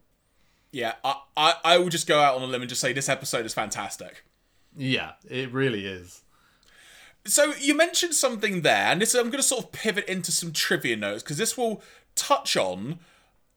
Yeah, 0.73 0.95
I, 1.05 1.17
I, 1.37 1.55
I 1.65 1.79
will 1.79 1.89
just 1.89 2.07
go 2.07 2.21
out 2.21 2.37
on 2.37 2.43
a 2.43 2.47
limb 2.47 2.63
and 2.63 2.69
just 2.69 2.81
say 2.81 2.93
this 2.93 3.09
episode 3.09 3.47
is 3.47 3.55
fantastic. 3.55 4.25
yeah 4.77 5.13
it 5.29 5.53
really 5.53 5.87
is 5.87 6.23
So 7.27 7.55
you 7.61 7.75
mentioned 7.75 8.15
something 8.15 8.63
there, 8.63 8.87
and 8.87 9.01
this 9.03 9.15
I'm 9.15 9.25
going 9.31 9.43
to 9.43 9.43
sort 9.43 9.65
of 9.65 9.73
pivot 9.73 10.07
into 10.07 10.33
some 10.33 10.53
trivia 10.53 10.97
notes 10.97 11.23
because 11.23 11.37
this 11.39 11.57
will 11.57 11.83
touch 12.15 12.57
on 12.57 12.99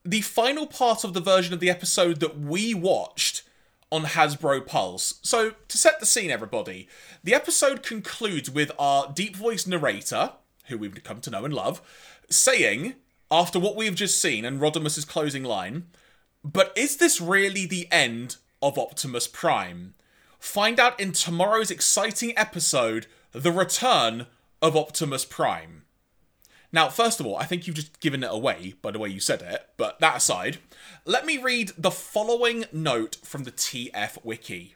the 0.04 0.20
final 0.20 0.66
part 0.66 1.02
of 1.02 1.14
the 1.14 1.20
version 1.20 1.54
of 1.54 1.60
the 1.60 1.70
episode 1.70 2.20
that 2.20 2.38
we 2.38 2.74
watched 2.74 3.42
on 3.90 4.04
Hasbro 4.04 4.66
Pulse. 4.66 5.14
So 5.22 5.52
to 5.68 5.78
set 5.78 5.98
the 5.98 6.06
scene, 6.06 6.30
everybody, 6.30 6.88
the 7.22 7.34
episode 7.34 7.82
concludes 7.82 8.50
with 8.50 8.70
our 8.78 9.10
deep 9.12 9.34
voice 9.36 9.66
narrator, 9.66 10.32
who 10.64 10.78
we've 10.78 11.02
come 11.04 11.20
to 11.20 11.30
know 11.30 11.44
and 11.44 11.54
love, 11.54 11.82
saying 12.30 12.94
after 13.30 13.58
what 13.58 13.76
we've 13.76 13.94
just 13.94 14.20
seen 14.20 14.44
and 14.44 14.60
Rodimus's 14.60 15.04
closing 15.04 15.44
line, 15.44 15.86
but 16.42 16.72
is 16.76 16.96
this 16.96 17.20
really 17.20 17.66
the 17.66 17.88
end 17.90 18.36
of 18.60 18.78
Optimus 18.78 19.26
Prime? 19.26 19.94
Find 20.38 20.78
out 20.78 21.00
in 21.00 21.12
tomorrow's 21.12 21.70
exciting 21.70 22.36
episode, 22.36 23.06
The 23.32 23.50
Return 23.50 24.26
of 24.60 24.76
Optimus 24.76 25.24
Prime. 25.24 25.82
Now, 26.70 26.88
first 26.88 27.20
of 27.20 27.26
all, 27.26 27.36
I 27.36 27.44
think 27.44 27.66
you've 27.66 27.76
just 27.76 28.00
given 28.00 28.24
it 28.24 28.30
away 28.30 28.74
by 28.82 28.90
the 28.90 28.98
way 28.98 29.08
you 29.08 29.20
said 29.20 29.42
it, 29.42 29.68
but 29.76 30.00
that 30.00 30.16
aside, 30.16 30.58
let 31.04 31.24
me 31.24 31.38
read 31.38 31.72
the 31.78 31.90
following 31.90 32.64
note 32.72 33.16
from 33.22 33.44
the 33.44 33.52
TF 33.52 34.24
Wiki. 34.24 34.74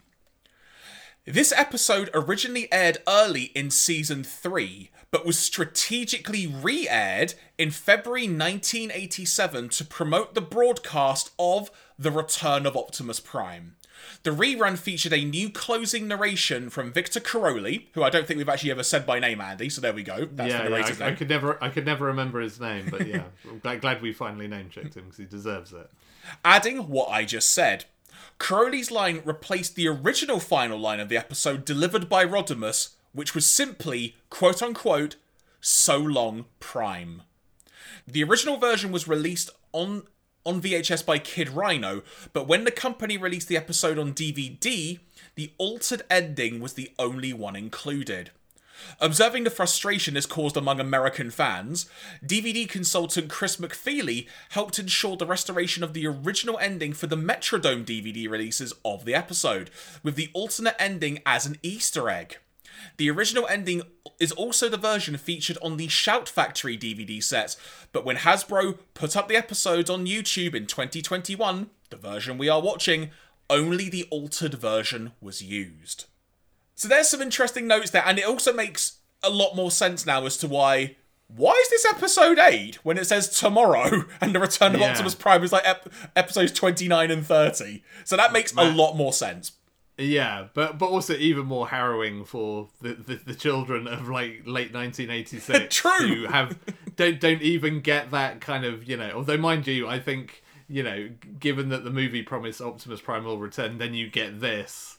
This 1.26 1.52
episode 1.52 2.08
originally 2.14 2.72
aired 2.72 2.98
early 3.06 3.50
in 3.54 3.70
season 3.70 4.24
3, 4.24 4.90
but 5.10 5.24
was 5.24 5.38
strategically 5.38 6.46
re 6.46 6.88
aired 6.88 7.34
in 7.56 7.70
February 7.70 8.24
1987 8.24 9.68
to 9.70 9.84
promote 9.84 10.34
the 10.34 10.40
broadcast 10.40 11.30
of 11.38 11.70
The 11.98 12.10
Return 12.10 12.66
of 12.66 12.76
Optimus 12.76 13.20
Prime. 13.20 13.76
The 14.22 14.30
rerun 14.30 14.78
featured 14.78 15.12
a 15.12 15.24
new 15.24 15.50
closing 15.50 16.06
narration 16.06 16.70
from 16.70 16.92
Victor 16.92 17.20
Caroli, 17.20 17.88
who 17.94 18.02
I 18.02 18.10
don't 18.10 18.26
think 18.26 18.38
we've 18.38 18.48
actually 18.48 18.70
ever 18.70 18.84
said 18.84 19.04
by 19.04 19.18
name, 19.18 19.40
Andy, 19.40 19.68
so 19.68 19.80
there 19.80 19.92
we 19.92 20.02
go. 20.04 20.28
That's 20.30 20.52
yeah, 20.52 20.62
the 20.62 20.70
narrator's 20.70 21.00
I, 21.00 21.06
I 21.06 21.08
name. 21.08 21.16
could 21.18 21.28
never, 21.28 21.62
I 21.64 21.68
could 21.68 21.84
never 21.84 22.06
remember 22.06 22.40
his 22.40 22.60
name, 22.60 22.88
but 22.90 23.06
yeah, 23.06 23.24
I'm 23.48 23.58
glad, 23.58 23.80
glad 23.80 24.02
we 24.02 24.12
finally 24.12 24.46
name 24.46 24.68
checked 24.70 24.96
him 24.96 25.04
because 25.04 25.18
he 25.18 25.24
deserves 25.24 25.72
it. 25.72 25.90
adding 26.44 26.88
what 26.88 27.08
I 27.08 27.24
just 27.24 27.52
said. 27.52 27.86
Caroli's 28.38 28.90
line 28.92 29.20
replaced 29.24 29.74
the 29.74 29.88
original 29.88 30.38
final 30.38 30.78
line 30.78 31.00
of 31.00 31.08
the 31.08 31.16
episode 31.16 31.64
delivered 31.64 32.08
by 32.08 32.24
Rodimus, 32.24 32.90
which 33.18 33.34
was 33.34 33.44
simply, 33.44 34.14
quote 34.30 34.62
unquote, 34.62 35.16
so 35.60 35.98
long 35.98 36.44
prime. 36.60 37.22
The 38.06 38.22
original 38.22 38.58
version 38.58 38.92
was 38.92 39.08
released 39.08 39.50
on 39.72 40.04
on 40.46 40.62
VHS 40.62 41.04
by 41.04 41.18
Kid 41.18 41.48
Rhino, 41.48 42.02
but 42.32 42.46
when 42.46 42.62
the 42.62 42.70
company 42.70 43.18
released 43.18 43.48
the 43.48 43.56
episode 43.56 43.98
on 43.98 44.14
DVD, 44.14 45.00
the 45.34 45.52
altered 45.58 46.02
ending 46.08 46.60
was 46.60 46.74
the 46.74 46.92
only 46.96 47.32
one 47.32 47.56
included. 47.56 48.30
Observing 49.00 49.42
the 49.42 49.50
frustration 49.50 50.14
this 50.14 50.24
caused 50.24 50.56
among 50.56 50.78
American 50.78 51.32
fans, 51.32 51.90
DVD 52.24 52.68
consultant 52.68 53.28
Chris 53.28 53.56
McFeely 53.56 54.28
helped 54.50 54.78
ensure 54.78 55.16
the 55.16 55.26
restoration 55.26 55.82
of 55.82 55.92
the 55.92 56.06
original 56.06 56.56
ending 56.60 56.92
for 56.92 57.08
the 57.08 57.16
Metrodome 57.16 57.84
DVD 57.84 58.30
releases 58.30 58.72
of 58.84 59.04
the 59.04 59.16
episode, 59.16 59.70
with 60.04 60.14
the 60.14 60.30
alternate 60.34 60.76
ending 60.78 61.20
as 61.26 61.46
an 61.46 61.56
Easter 61.64 62.08
egg. 62.08 62.38
The 62.96 63.10
original 63.10 63.46
ending 63.48 63.82
is 64.18 64.32
also 64.32 64.68
the 64.68 64.76
version 64.76 65.16
featured 65.16 65.58
on 65.62 65.76
the 65.76 65.88
Shout 65.88 66.28
Factory 66.28 66.76
DVD 66.76 67.22
set, 67.22 67.56
but 67.92 68.04
when 68.04 68.16
Hasbro 68.16 68.78
put 68.94 69.16
up 69.16 69.28
the 69.28 69.36
episodes 69.36 69.88
on 69.90 70.06
YouTube 70.06 70.54
in 70.54 70.66
2021, 70.66 71.70
the 71.90 71.96
version 71.96 72.38
we 72.38 72.48
are 72.48 72.60
watching, 72.60 73.10
only 73.50 73.88
the 73.88 74.06
altered 74.10 74.54
version 74.54 75.12
was 75.20 75.42
used. 75.42 76.06
So 76.74 76.88
there's 76.88 77.08
some 77.08 77.22
interesting 77.22 77.66
notes 77.66 77.90
there, 77.90 78.04
and 78.06 78.18
it 78.18 78.24
also 78.26 78.52
makes 78.52 78.98
a 79.22 79.30
lot 79.30 79.56
more 79.56 79.70
sense 79.70 80.06
now 80.06 80.24
as 80.26 80.36
to 80.38 80.48
why. 80.48 80.96
Why 81.26 81.52
is 81.62 81.68
this 81.68 81.84
episode 81.84 82.38
8 82.38 82.76
when 82.84 82.96
it 82.96 83.04
says 83.06 83.28
tomorrow 83.38 84.04
and 84.20 84.34
the 84.34 84.40
return 84.40 84.74
of 84.74 84.80
Yeah. 84.80 84.90
Optimus 84.90 85.14
Prime 85.14 85.44
is 85.44 85.52
like 85.52 85.66
ep- 85.66 85.92
episodes 86.16 86.52
29 86.52 87.10
and 87.10 87.26
30? 87.26 87.82
So 88.04 88.16
that 88.16 88.32
makes 88.32 88.54
a 88.56 88.64
lot 88.70 88.94
more 88.96 89.12
sense. 89.12 89.52
Yeah, 89.98 90.46
but 90.54 90.78
but 90.78 90.86
also 90.86 91.14
even 91.14 91.46
more 91.46 91.68
harrowing 91.68 92.24
for 92.24 92.68
the, 92.80 92.94
the, 92.94 93.16
the 93.16 93.34
children 93.34 93.88
of 93.88 94.08
like 94.08 94.42
late 94.46 94.72
1986 94.72 95.74
True. 95.74 95.90
who 96.06 96.26
have 96.26 96.56
don't 96.94 97.18
don't 97.18 97.42
even 97.42 97.80
get 97.80 98.12
that 98.12 98.40
kind 98.40 98.64
of 98.64 98.84
you 98.84 98.96
know. 98.96 99.10
Although 99.10 99.36
mind 99.38 99.66
you, 99.66 99.88
I 99.88 99.98
think 99.98 100.42
you 100.68 100.82
know, 100.82 101.10
given 101.40 101.70
that 101.70 101.82
the 101.82 101.90
movie 101.90 102.22
promised 102.22 102.60
Optimus 102.60 103.00
Prime 103.00 103.24
will 103.24 103.38
return, 103.38 103.78
then 103.78 103.94
you 103.94 104.08
get 104.08 104.40
this. 104.40 104.98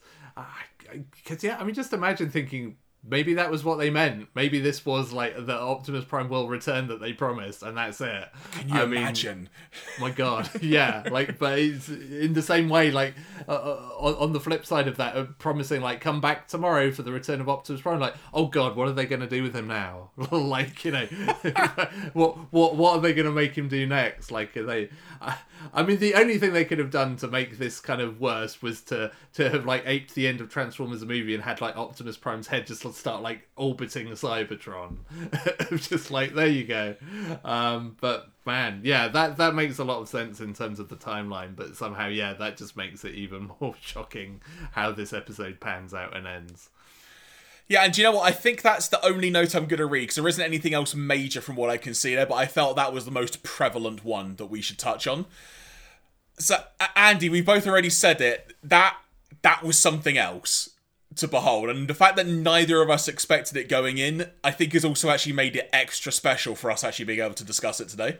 Because 1.13 1.43
yeah, 1.43 1.57
I 1.59 1.63
mean, 1.63 1.75
just 1.75 1.93
imagine 1.93 2.29
thinking 2.29 2.75
maybe 3.07 3.35
that 3.35 3.49
was 3.51 3.63
what 3.63 3.77
they 3.77 3.89
meant. 3.89 4.27
Maybe 4.35 4.59
this 4.59 4.85
was 4.85 5.11
like 5.11 5.45
the 5.45 5.55
Optimus 5.55 6.05
Prime 6.05 6.29
will 6.29 6.47
return 6.47 6.87
that 6.87 6.99
they 6.99 7.13
promised, 7.13 7.63
and 7.63 7.77
that's 7.77 8.01
it. 8.01 8.29
Can 8.51 8.69
you 8.69 8.75
I 8.75 8.85
mean, 8.85 9.01
imagine? 9.01 9.49
my 9.99 10.09
god 10.09 10.49
yeah 10.61 11.03
like 11.11 11.37
but 11.39 11.59
it's 11.59 11.89
in 11.89 12.33
the 12.33 12.41
same 12.41 12.69
way 12.69 12.91
like 12.91 13.13
uh, 13.47 13.51
uh, 13.51 13.89
on, 13.99 14.15
on 14.15 14.33
the 14.33 14.39
flip 14.39 14.65
side 14.65 14.87
of 14.87 14.97
that 14.97 15.15
uh, 15.15 15.25
promising 15.37 15.81
like 15.81 16.01
come 16.01 16.21
back 16.21 16.47
tomorrow 16.47 16.91
for 16.91 17.03
the 17.03 17.11
return 17.11 17.41
of 17.41 17.49
optimus 17.49 17.81
prime 17.81 17.99
like 17.99 18.15
oh 18.33 18.45
god 18.47 18.75
what 18.75 18.87
are 18.87 18.93
they 18.93 19.05
going 19.05 19.21
to 19.21 19.27
do 19.27 19.43
with 19.43 19.55
him 19.55 19.67
now 19.67 20.09
like 20.31 20.83
you 20.85 20.91
know 20.91 21.05
what 22.13 22.37
what 22.51 22.75
what 22.75 22.97
are 22.97 23.01
they 23.01 23.13
going 23.13 23.25
to 23.25 23.31
make 23.31 23.57
him 23.57 23.67
do 23.67 23.85
next 23.85 24.31
like 24.31 24.55
are 24.57 24.63
they 24.63 24.89
I, 25.73 25.83
mean 25.83 25.97
the 25.97 26.15
only 26.15 26.37
thing 26.37 26.53
they 26.53 26.65
could 26.65 26.79
have 26.79 26.91
done 26.91 27.15
to 27.17 27.27
make 27.27 27.57
this 27.57 27.79
kind 27.79 28.01
of 28.01 28.19
worse 28.19 28.61
was 28.61 28.81
to 28.83 29.11
to 29.33 29.49
have 29.49 29.65
like 29.65 29.83
aped 29.85 30.15
the 30.15 30.27
end 30.27 30.41
of 30.41 30.49
transformers 30.49 31.01
the 31.01 31.05
movie 31.05 31.33
and 31.33 31.43
had 31.43 31.61
like 31.61 31.75
optimus 31.77 32.17
prime's 32.17 32.47
head 32.47 32.67
just 32.67 32.91
start 32.93 33.21
like 33.21 33.47
orbiting 33.55 34.07
cybertron. 34.09 34.97
Just 35.77 36.11
like 36.11 36.33
there 36.33 36.47
you 36.47 36.65
go. 36.65 36.95
Um 37.43 37.97
but 37.99 38.29
man 38.45 38.81
yeah 38.83 39.07
that 39.07 39.37
that 39.37 39.53
makes 39.53 39.77
a 39.77 39.83
lot 39.83 40.01
of 40.01 40.07
sense 40.07 40.39
in 40.39 40.53
terms 40.53 40.79
of 40.79 40.89
the 40.89 40.95
timeline 40.95 41.55
but 41.55 41.75
somehow 41.75 42.07
yeah 42.07 42.33
that 42.33 42.57
just 42.57 42.75
makes 42.75 43.05
it 43.05 43.13
even 43.13 43.51
more 43.61 43.75
shocking 43.79 44.41
how 44.71 44.91
this 44.91 45.13
episode 45.13 45.59
pans 45.59 45.93
out 45.93 46.15
and 46.15 46.25
ends 46.25 46.69
Yeah, 47.69 47.83
and 47.83 47.95
you 47.95 48.03
know 48.03 48.13
what? 48.13 48.27
I 48.27 48.31
think 48.31 48.63
that's 48.63 48.87
the 48.87 49.03
only 49.05 49.29
note 49.29 49.53
I'm 49.53 49.67
going 49.67 49.77
to 49.77 49.85
read 49.85 50.01
because 50.01 50.15
there 50.15 50.27
isn't 50.27 50.43
anything 50.43 50.73
else 50.73 50.95
major 50.95 51.39
from 51.39 51.55
what 51.55 51.69
I 51.69 51.77
can 51.77 51.93
see 51.93 52.15
there, 52.15 52.25
but 52.25 52.35
I 52.35 52.47
felt 52.47 52.75
that 52.75 52.91
was 52.91 53.05
the 53.05 53.11
most 53.11 53.43
prevalent 53.43 54.03
one 54.03 54.35
that 54.37 54.47
we 54.47 54.59
should 54.59 54.79
touch 54.79 55.05
on. 55.05 55.27
So, 56.39 56.63
Andy, 56.95 57.29
we 57.29 57.41
both 57.41 57.67
already 57.67 57.91
said 57.91 58.21
it. 58.21 58.53
That 58.63 58.97
that 59.43 59.63
was 59.63 59.77
something 59.77 60.17
else 60.17 60.71
to 61.17 61.27
behold, 61.27 61.69
and 61.69 61.87
the 61.87 61.93
fact 61.93 62.15
that 62.15 62.25
neither 62.25 62.81
of 62.81 62.89
us 62.89 63.07
expected 63.07 63.55
it 63.55 63.69
going 63.69 63.99
in, 63.99 64.31
I 64.43 64.49
think, 64.49 64.73
has 64.73 64.83
also 64.83 65.11
actually 65.11 65.33
made 65.33 65.55
it 65.55 65.69
extra 65.71 66.11
special 66.11 66.55
for 66.55 66.71
us 66.71 66.83
actually 66.83 67.05
being 67.05 67.19
able 67.19 67.35
to 67.35 67.43
discuss 67.43 67.79
it 67.79 67.89
today. 67.89 68.17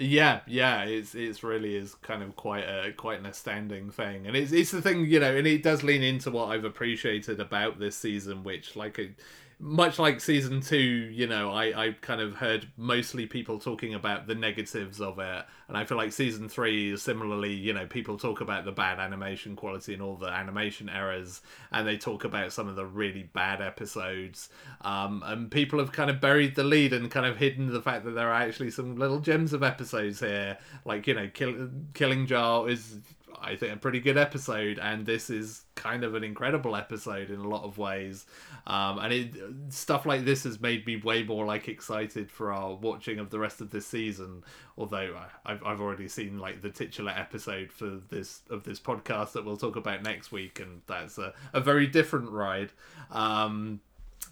Yeah, 0.00 0.42
yeah, 0.46 0.84
it's 0.84 1.16
it's 1.16 1.42
really 1.42 1.74
is 1.74 1.96
kind 1.96 2.22
of 2.22 2.36
quite 2.36 2.62
a 2.62 2.92
quite 2.96 3.18
an 3.18 3.26
astounding 3.26 3.90
thing, 3.90 4.28
and 4.28 4.36
it's 4.36 4.52
it's 4.52 4.70
the 4.70 4.80
thing 4.80 5.06
you 5.06 5.18
know, 5.18 5.34
and 5.34 5.44
it 5.46 5.64
does 5.64 5.82
lean 5.82 6.04
into 6.04 6.30
what 6.30 6.46
I've 6.50 6.64
appreciated 6.64 7.40
about 7.40 7.80
this 7.80 7.96
season, 7.96 8.44
which 8.44 8.76
like 8.76 8.98
a 9.00 9.10
much 9.60 9.98
like 9.98 10.20
season 10.20 10.60
two, 10.60 10.78
you 10.78 11.26
know, 11.26 11.50
I 11.50 11.86
I 11.86 11.92
kind 12.00 12.20
of 12.20 12.34
heard 12.34 12.68
mostly 12.76 13.26
people 13.26 13.58
talking 13.58 13.92
about 13.92 14.26
the 14.28 14.34
negatives 14.36 15.00
of 15.00 15.18
it, 15.18 15.44
and 15.66 15.76
I 15.76 15.84
feel 15.84 15.96
like 15.96 16.12
season 16.12 16.48
three 16.48 16.92
is 16.92 17.02
similarly, 17.02 17.52
you 17.52 17.72
know, 17.72 17.86
people 17.86 18.16
talk 18.16 18.40
about 18.40 18.64
the 18.64 18.72
bad 18.72 19.00
animation 19.00 19.56
quality 19.56 19.94
and 19.94 20.02
all 20.02 20.14
the 20.14 20.28
animation 20.28 20.88
errors, 20.88 21.40
and 21.72 21.86
they 21.86 21.96
talk 21.96 22.22
about 22.22 22.52
some 22.52 22.68
of 22.68 22.76
the 22.76 22.86
really 22.86 23.24
bad 23.32 23.60
episodes, 23.60 24.48
um, 24.82 25.24
and 25.26 25.50
people 25.50 25.80
have 25.80 25.90
kind 25.90 26.10
of 26.10 26.20
buried 26.20 26.54
the 26.54 26.64
lead 26.64 26.92
and 26.92 27.10
kind 27.10 27.26
of 27.26 27.36
hidden 27.36 27.72
the 27.72 27.82
fact 27.82 28.04
that 28.04 28.12
there 28.12 28.28
are 28.28 28.42
actually 28.42 28.70
some 28.70 28.96
little 28.96 29.18
gems 29.18 29.52
of 29.52 29.64
episodes 29.64 30.20
here, 30.20 30.56
like 30.84 31.06
you 31.08 31.14
know, 31.14 31.28
kill, 31.34 31.68
Killing 31.94 32.26
Jar 32.26 32.68
is 32.68 32.98
I 33.42 33.56
think, 33.56 33.74
a 33.74 33.76
pretty 33.76 34.00
good 34.00 34.16
episode, 34.16 34.78
and 34.78 35.06
this 35.06 35.30
is 35.30 35.62
kind 35.74 36.04
of 36.04 36.14
an 36.14 36.24
incredible 36.24 36.74
episode 36.74 37.30
in 37.30 37.40
a 37.40 37.48
lot 37.48 37.64
of 37.64 37.78
ways. 37.78 38.26
Um, 38.66 38.98
and 38.98 39.12
it, 39.12 39.34
stuff 39.70 40.06
like 40.06 40.24
this 40.24 40.44
has 40.44 40.60
made 40.60 40.86
me 40.86 40.96
way 40.96 41.22
more 41.22 41.46
like 41.46 41.68
excited 41.68 42.30
for 42.30 42.52
our 42.52 42.74
watching 42.74 43.18
of 43.18 43.30
the 43.30 43.38
rest 43.38 43.60
of 43.60 43.70
this 43.70 43.86
season. 43.86 44.44
Although 44.76 45.16
I, 45.16 45.52
I've 45.52 45.64
I've 45.64 45.80
already 45.80 46.08
seen 46.08 46.38
like 46.38 46.62
the 46.62 46.70
titular 46.70 47.12
episode 47.12 47.72
for 47.72 47.98
this 48.10 48.42
of 48.50 48.64
this 48.64 48.80
podcast 48.80 49.32
that 49.32 49.44
we'll 49.44 49.56
talk 49.56 49.76
about 49.76 50.02
next 50.02 50.32
week, 50.32 50.60
and 50.60 50.82
that's 50.86 51.18
a, 51.18 51.32
a 51.52 51.60
very 51.60 51.86
different 51.86 52.30
ride. 52.30 52.72
Um, 53.10 53.80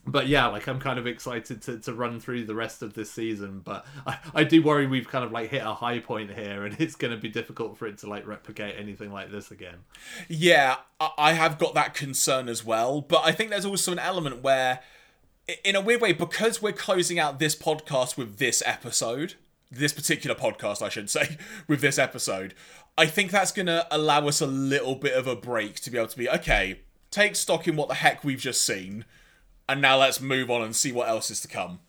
but 0.06 0.28
yeah, 0.28 0.46
like 0.46 0.68
I'm 0.68 0.78
kind 0.78 0.98
of 0.98 1.06
excited 1.06 1.62
to, 1.62 1.78
to 1.80 1.92
run 1.92 2.20
through 2.20 2.44
the 2.44 2.54
rest 2.54 2.82
of 2.82 2.94
this 2.94 3.10
season. 3.10 3.60
But 3.64 3.84
I, 4.06 4.18
I 4.34 4.44
do 4.44 4.62
worry 4.62 4.86
we've 4.86 5.08
kind 5.08 5.24
of 5.24 5.32
like 5.32 5.50
hit 5.50 5.62
a 5.62 5.74
high 5.74 5.98
point 5.98 6.32
here, 6.32 6.64
and 6.64 6.76
it's 6.80 6.94
going 6.94 7.12
to 7.12 7.16
be 7.16 7.28
difficult 7.28 7.76
for 7.76 7.86
it 7.86 7.98
to 7.98 8.08
like 8.08 8.26
replicate 8.26 8.76
anything 8.78 9.12
like 9.12 9.30
this 9.30 9.50
again. 9.50 9.78
Yeah, 10.28 10.76
I 11.00 11.32
have 11.32 11.58
got 11.58 11.74
that 11.74 11.94
concern 11.94 12.48
as 12.48 12.64
well. 12.64 13.00
But 13.00 13.22
I 13.24 13.32
think 13.32 13.50
there's 13.50 13.66
also 13.66 13.92
an 13.92 13.98
element 13.98 14.42
where, 14.42 14.80
in 15.64 15.74
a 15.74 15.80
weird 15.80 16.00
way, 16.00 16.12
because 16.12 16.62
we're 16.62 16.72
closing 16.72 17.18
out 17.18 17.38
this 17.38 17.56
podcast 17.56 18.16
with 18.16 18.38
this 18.38 18.62
episode, 18.64 19.34
this 19.70 19.92
particular 19.92 20.36
podcast, 20.36 20.82
I 20.82 20.88
should 20.88 21.10
say, 21.10 21.36
with 21.66 21.80
this 21.80 21.98
episode, 21.98 22.54
I 22.96 23.06
think 23.06 23.32
that's 23.32 23.52
going 23.52 23.66
to 23.66 23.86
allow 23.90 24.28
us 24.28 24.40
a 24.40 24.46
little 24.46 24.94
bit 24.94 25.14
of 25.14 25.26
a 25.26 25.36
break 25.36 25.80
to 25.80 25.90
be 25.90 25.98
able 25.98 26.08
to 26.08 26.18
be 26.18 26.30
okay. 26.30 26.80
Take 27.10 27.34
stock 27.34 27.66
in 27.66 27.76
what 27.76 27.88
the 27.88 27.94
heck 27.94 28.22
we've 28.22 28.38
just 28.38 28.64
seen 28.64 29.04
and 29.68 29.80
now 29.80 29.98
let's 29.98 30.20
move 30.20 30.50
on 30.50 30.62
and 30.62 30.74
see 30.74 30.92
what 30.92 31.08
else 31.08 31.30
is 31.30 31.40
to 31.40 31.48
come. 31.48 31.80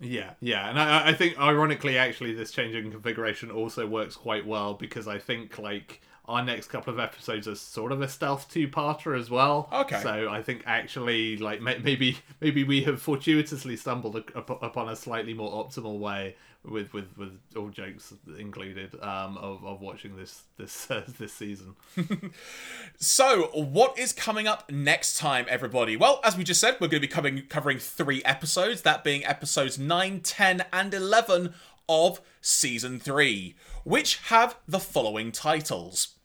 Yeah, 0.00 0.34
yeah, 0.40 0.68
and 0.70 0.78
I, 0.78 1.08
I 1.08 1.12
think 1.12 1.38
ironically, 1.40 1.98
actually, 1.98 2.32
this 2.32 2.52
changing 2.52 2.92
configuration 2.92 3.50
also 3.50 3.86
works 3.86 4.14
quite 4.14 4.46
well 4.46 4.74
because 4.74 5.08
I 5.08 5.18
think 5.18 5.58
like 5.58 6.00
our 6.26 6.44
next 6.44 6.68
couple 6.68 6.92
of 6.92 7.00
episodes 7.00 7.48
are 7.48 7.54
sort 7.54 7.90
of 7.90 8.02
a 8.02 8.08
stealth 8.08 8.50
two-parter 8.50 9.18
as 9.18 9.30
well. 9.30 9.68
Okay. 9.72 10.00
So 10.00 10.28
I 10.30 10.42
think 10.42 10.62
actually, 10.66 11.38
like 11.38 11.60
maybe 11.60 12.18
maybe 12.40 12.62
we 12.62 12.82
have 12.84 13.02
fortuitously 13.02 13.76
stumbled 13.76 14.16
upon 14.34 14.88
a 14.88 14.94
slightly 14.94 15.34
more 15.34 15.64
optimal 15.64 15.98
way 15.98 16.36
with 16.64 16.92
with 16.92 17.16
with 17.16 17.38
all 17.56 17.68
jokes 17.68 18.12
included 18.38 18.94
um, 19.02 19.36
of 19.38 19.64
of 19.64 19.80
watching 19.80 20.16
this 20.16 20.42
this 20.56 20.90
uh, 20.90 21.02
this 21.18 21.32
season. 21.32 21.76
so, 22.98 23.50
what 23.54 23.98
is 23.98 24.12
coming 24.12 24.46
up 24.46 24.70
next 24.70 25.18
time, 25.18 25.46
everybody? 25.48 25.96
Well, 25.96 26.20
as 26.24 26.36
we 26.36 26.44
just 26.44 26.60
said, 26.60 26.74
we're 26.74 26.88
going 26.88 27.00
to 27.02 27.08
be 27.08 27.12
covering 27.12 27.42
covering 27.48 27.78
three 27.78 28.22
episodes. 28.24 28.82
That 28.82 29.04
being 29.04 29.24
episodes 29.24 29.78
9, 29.78 30.20
10, 30.20 30.64
and 30.72 30.94
eleven 30.94 31.54
of 31.88 32.20
season 32.40 33.00
three, 33.00 33.54
which 33.84 34.16
have 34.28 34.56
the 34.66 34.80
following 34.80 35.32
titles. 35.32 36.16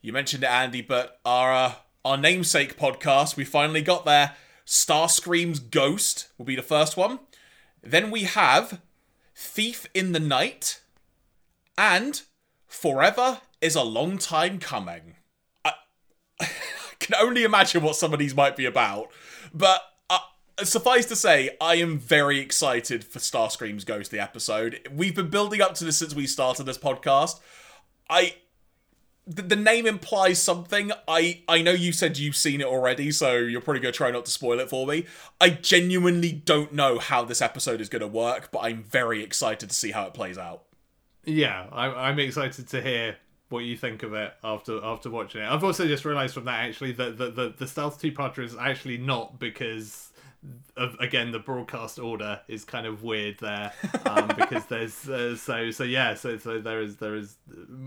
You 0.00 0.12
mentioned 0.12 0.42
it, 0.42 0.50
Andy, 0.50 0.82
but 0.82 1.20
our 1.24 1.52
uh, 1.52 1.72
our 2.04 2.16
namesake 2.16 2.78
podcast, 2.78 3.36
we 3.36 3.44
finally 3.44 3.82
got 3.82 4.04
there. 4.04 4.34
Starscream's 4.66 5.58
Ghost 5.58 6.28
will 6.38 6.44
be 6.44 6.56
the 6.56 6.62
first 6.62 6.96
one. 6.96 7.18
Then 7.82 8.10
we 8.10 8.22
have 8.22 8.80
Thief 9.34 9.86
in 9.94 10.12
the 10.12 10.20
Night, 10.20 10.80
and 11.76 12.22
Forever 12.66 13.40
is 13.60 13.74
a 13.74 13.82
Long 13.82 14.18
Time 14.18 14.58
Coming. 14.58 15.16
I, 15.64 15.72
I 16.40 16.48
can 16.98 17.14
only 17.20 17.44
imagine 17.44 17.82
what 17.82 17.96
some 17.96 18.12
of 18.12 18.18
these 18.18 18.34
might 18.34 18.56
be 18.56 18.64
about, 18.64 19.10
but 19.52 19.82
uh, 20.10 20.18
suffice 20.64 21.06
to 21.06 21.16
say, 21.16 21.56
I 21.60 21.76
am 21.76 21.98
very 21.98 22.38
excited 22.38 23.04
for 23.04 23.18
Starscream's 23.18 23.84
Ghost, 23.84 24.10
the 24.10 24.20
episode. 24.20 24.80
We've 24.90 25.14
been 25.14 25.30
building 25.30 25.60
up 25.60 25.74
to 25.74 25.84
this 25.84 25.98
since 25.98 26.14
we 26.14 26.26
started 26.26 26.64
this 26.64 26.78
podcast. 26.78 27.40
I 28.08 28.36
the, 29.26 29.42
the 29.42 29.56
name 29.56 29.86
implies 29.86 30.40
something. 30.42 30.92
I 31.06 31.42
I 31.48 31.62
know 31.62 31.72
you 31.72 31.92
said 31.92 32.18
you've 32.18 32.36
seen 32.36 32.60
it 32.60 32.66
already, 32.66 33.10
so 33.12 33.36
you're 33.36 33.60
probably 33.60 33.80
gonna 33.80 33.92
try 33.92 34.10
not 34.10 34.24
to 34.26 34.30
spoil 34.30 34.60
it 34.60 34.68
for 34.68 34.86
me. 34.86 35.06
I 35.40 35.50
genuinely 35.50 36.32
don't 36.32 36.72
know 36.72 36.98
how 36.98 37.24
this 37.24 37.40
episode 37.40 37.80
is 37.80 37.88
gonna 37.88 38.06
work, 38.06 38.50
but 38.50 38.60
I'm 38.60 38.82
very 38.82 39.22
excited 39.22 39.68
to 39.68 39.74
see 39.74 39.92
how 39.92 40.06
it 40.06 40.14
plays 40.14 40.38
out. 40.38 40.64
Yeah, 41.24 41.66
I'm 41.72 41.94
I'm 41.94 42.18
excited 42.18 42.68
to 42.68 42.82
hear 42.82 43.16
what 43.48 43.60
you 43.60 43.76
think 43.76 44.02
of 44.02 44.14
it 44.14 44.32
after 44.42 44.82
after 44.84 45.10
watching 45.10 45.42
it. 45.42 45.48
I've 45.48 45.62
also 45.62 45.86
just 45.86 46.04
realised 46.04 46.34
from 46.34 46.46
that 46.46 46.64
actually 46.64 46.92
that 46.92 47.18
the, 47.18 47.30
the, 47.30 47.54
the 47.56 47.66
stealth 47.66 48.00
two 48.00 48.12
parter 48.12 48.44
is 48.44 48.56
actually 48.56 48.98
not 48.98 49.38
because 49.38 50.11
of, 50.76 50.96
again 50.98 51.30
the 51.32 51.38
broadcast 51.38 51.98
order 51.98 52.40
is 52.48 52.64
kind 52.64 52.86
of 52.86 53.02
weird 53.02 53.38
there 53.40 53.72
um, 54.06 54.26
because 54.36 54.64
there's 54.66 55.08
uh, 55.08 55.36
so 55.36 55.70
so 55.70 55.84
yeah 55.84 56.14
so 56.14 56.36
so 56.38 56.60
there 56.60 56.80
is 56.80 56.96
there 56.96 57.14
is 57.14 57.36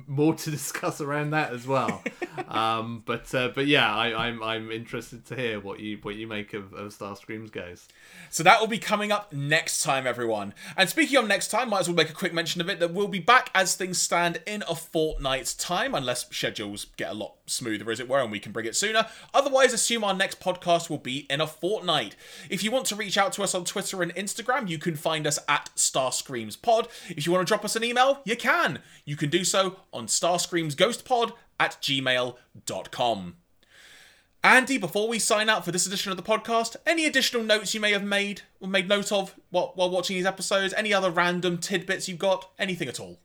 more 0.07 0.33
to 0.35 0.51
discuss 0.51 1.01
around 1.01 1.31
that 1.31 1.51
as 1.51 1.67
well 1.67 2.01
um, 2.47 3.03
but 3.05 3.33
uh, 3.35 3.49
but 3.49 3.67
yeah 3.67 3.93
I, 3.93 4.27
I'm 4.27 4.41
I'm 4.43 4.71
interested 4.71 5.25
to 5.25 5.35
hear 5.35 5.59
what 5.59 5.79
you 5.79 5.97
what 6.01 6.15
you 6.15 6.27
make 6.27 6.53
of, 6.53 6.73
of 6.73 6.91
Starscream's 6.91 7.49
Ghost. 7.49 7.91
So 8.29 8.43
that 8.43 8.59
will 8.59 8.67
be 8.67 8.77
coming 8.77 9.11
up 9.11 9.33
next 9.33 9.83
time, 9.83 10.05
everyone. 10.05 10.53
And 10.77 10.89
speaking 10.89 11.17
of 11.17 11.27
next 11.27 11.49
time, 11.49 11.69
might 11.69 11.81
as 11.81 11.87
well 11.87 11.95
make 11.95 12.09
a 12.09 12.13
quick 12.13 12.33
mention 12.33 12.61
of 12.61 12.69
it 12.69 12.79
that 12.79 12.93
we'll 12.93 13.07
be 13.07 13.19
back 13.19 13.49
as 13.55 13.75
things 13.75 14.01
stand 14.01 14.41
in 14.45 14.63
a 14.69 14.75
fortnight's 14.75 15.53
time, 15.53 15.95
unless 15.95 16.29
schedules 16.29 16.87
get 16.97 17.11
a 17.11 17.13
lot 17.13 17.35
smoother, 17.45 17.89
as 17.91 17.99
it 17.99 18.09
were, 18.09 18.21
and 18.21 18.31
we 18.31 18.39
can 18.39 18.51
bring 18.51 18.65
it 18.65 18.75
sooner. 18.75 19.07
Otherwise, 19.33 19.73
assume 19.73 20.03
our 20.03 20.13
next 20.13 20.39
podcast 20.39 20.89
will 20.89 20.97
be 20.97 21.25
in 21.29 21.41
a 21.41 21.47
fortnight. 21.47 22.15
If 22.49 22.63
you 22.63 22.71
want 22.71 22.85
to 22.87 22.95
reach 22.95 23.17
out 23.17 23.33
to 23.33 23.43
us 23.43 23.55
on 23.55 23.65
Twitter 23.65 24.01
and 24.01 24.13
Instagram, 24.15 24.67
you 24.67 24.77
can 24.77 24.95
find 24.95 25.27
us 25.27 25.39
at 25.47 25.69
StarscreamsPod. 25.75 26.87
If 27.09 27.25
you 27.25 27.31
want 27.31 27.47
to 27.47 27.51
drop 27.51 27.65
us 27.65 27.75
an 27.75 27.83
email, 27.83 28.21
you 28.25 28.35
can. 28.35 28.79
You 29.05 29.15
can 29.15 29.29
do 29.29 29.43
so 29.43 29.77
on 29.93 30.07
StarscreamsGhostPod 30.07 31.33
at 31.59 31.77
gmail.com. 31.81 33.35
Andy, 34.43 34.77
before 34.77 35.07
we 35.07 35.17
sign 35.17 35.49
out 35.49 35.65
for 35.65 35.71
this 35.71 35.87
edition 35.87 36.11
of 36.11 36.17
the 36.17 36.23
podcast, 36.23 36.75
any 36.85 37.07
additional 37.07 37.43
notes 37.43 37.73
you 37.73 37.79
may 37.79 37.91
have 37.93 38.03
made 38.03 38.43
or 38.59 38.67
made 38.67 38.87
note 38.87 39.11
of 39.11 39.33
while, 39.49 39.71
while 39.73 39.89
watching 39.89 40.15
these 40.15 40.25
episodes? 40.25 40.71
Any 40.77 40.93
other 40.93 41.09
random 41.09 41.57
tidbits 41.57 42.07
you've 42.07 42.19
got? 42.19 42.51
Anything 42.59 42.87
at 42.87 42.99
all? 42.99 43.17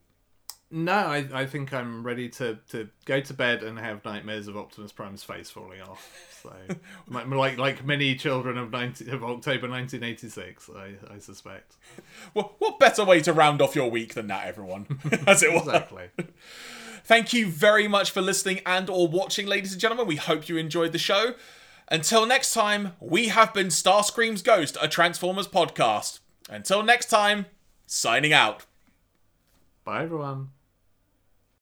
No, 0.73 0.93
I, 0.93 1.27
I 1.33 1.47
think 1.47 1.75
I'm 1.75 2.05
ready 2.05 2.29
to, 2.31 2.59
to 2.71 2.89
go 3.05 3.21
to 3.21 3.35
bed 3.35 3.65
and 3.65 3.77
have 3.77 4.05
nightmares 4.05 4.47
of 4.47 4.57
Optimus 4.57 4.93
Prime's 4.93 5.25
face 5.25 5.51
falling 5.51 5.81
off. 5.81 6.39
So, 6.43 6.55
like 7.09 7.59
like 7.59 7.85
many 7.85 8.15
children 8.15 8.57
of 8.57 8.71
19, 8.71 9.09
of 9.09 9.25
October 9.25 9.69
1986, 9.69 10.71
I, 10.77 10.95
I 11.13 11.19
suspect. 11.19 11.75
Well, 12.35 12.55
what 12.61 12.79
better 12.79 13.05
way 13.05 13.21
to 13.23 13.33
round 13.33 13.61
off 13.61 13.75
your 13.75 13.91
week 13.91 14.15
than 14.15 14.29
that, 14.29 14.47
everyone? 14.47 14.87
As 15.27 15.43
it 15.43 15.53
was. 15.53 15.63
Exactly. 15.63 16.11
Thank 17.05 17.33
you 17.33 17.49
very 17.49 17.89
much 17.89 18.13
for 18.13 18.21
listening 18.21 18.61
and 18.65 18.89
or 18.89 19.09
watching, 19.09 19.47
ladies 19.47 19.73
and 19.73 19.81
gentlemen. 19.81 20.07
We 20.07 20.17
hope 20.17 20.49
you 20.49 20.57
enjoyed 20.57 20.93
the 20.93 20.99
show. 20.99 21.35
Until 21.89 22.27
next 22.27 22.55
time, 22.55 22.93
we 23.01 23.29
have 23.29 23.53
been 23.53 23.67
Starscream's 23.67 24.43
Ghost, 24.43 24.77
a 24.81 24.87
Transformers 24.87 25.49
podcast. 25.49 26.21
Until 26.49 26.85
next 26.85 27.07
time, 27.07 27.47
signing 27.87 28.33
out. 28.33 28.67
Bye, 29.85 30.05
everyone. 30.05 30.51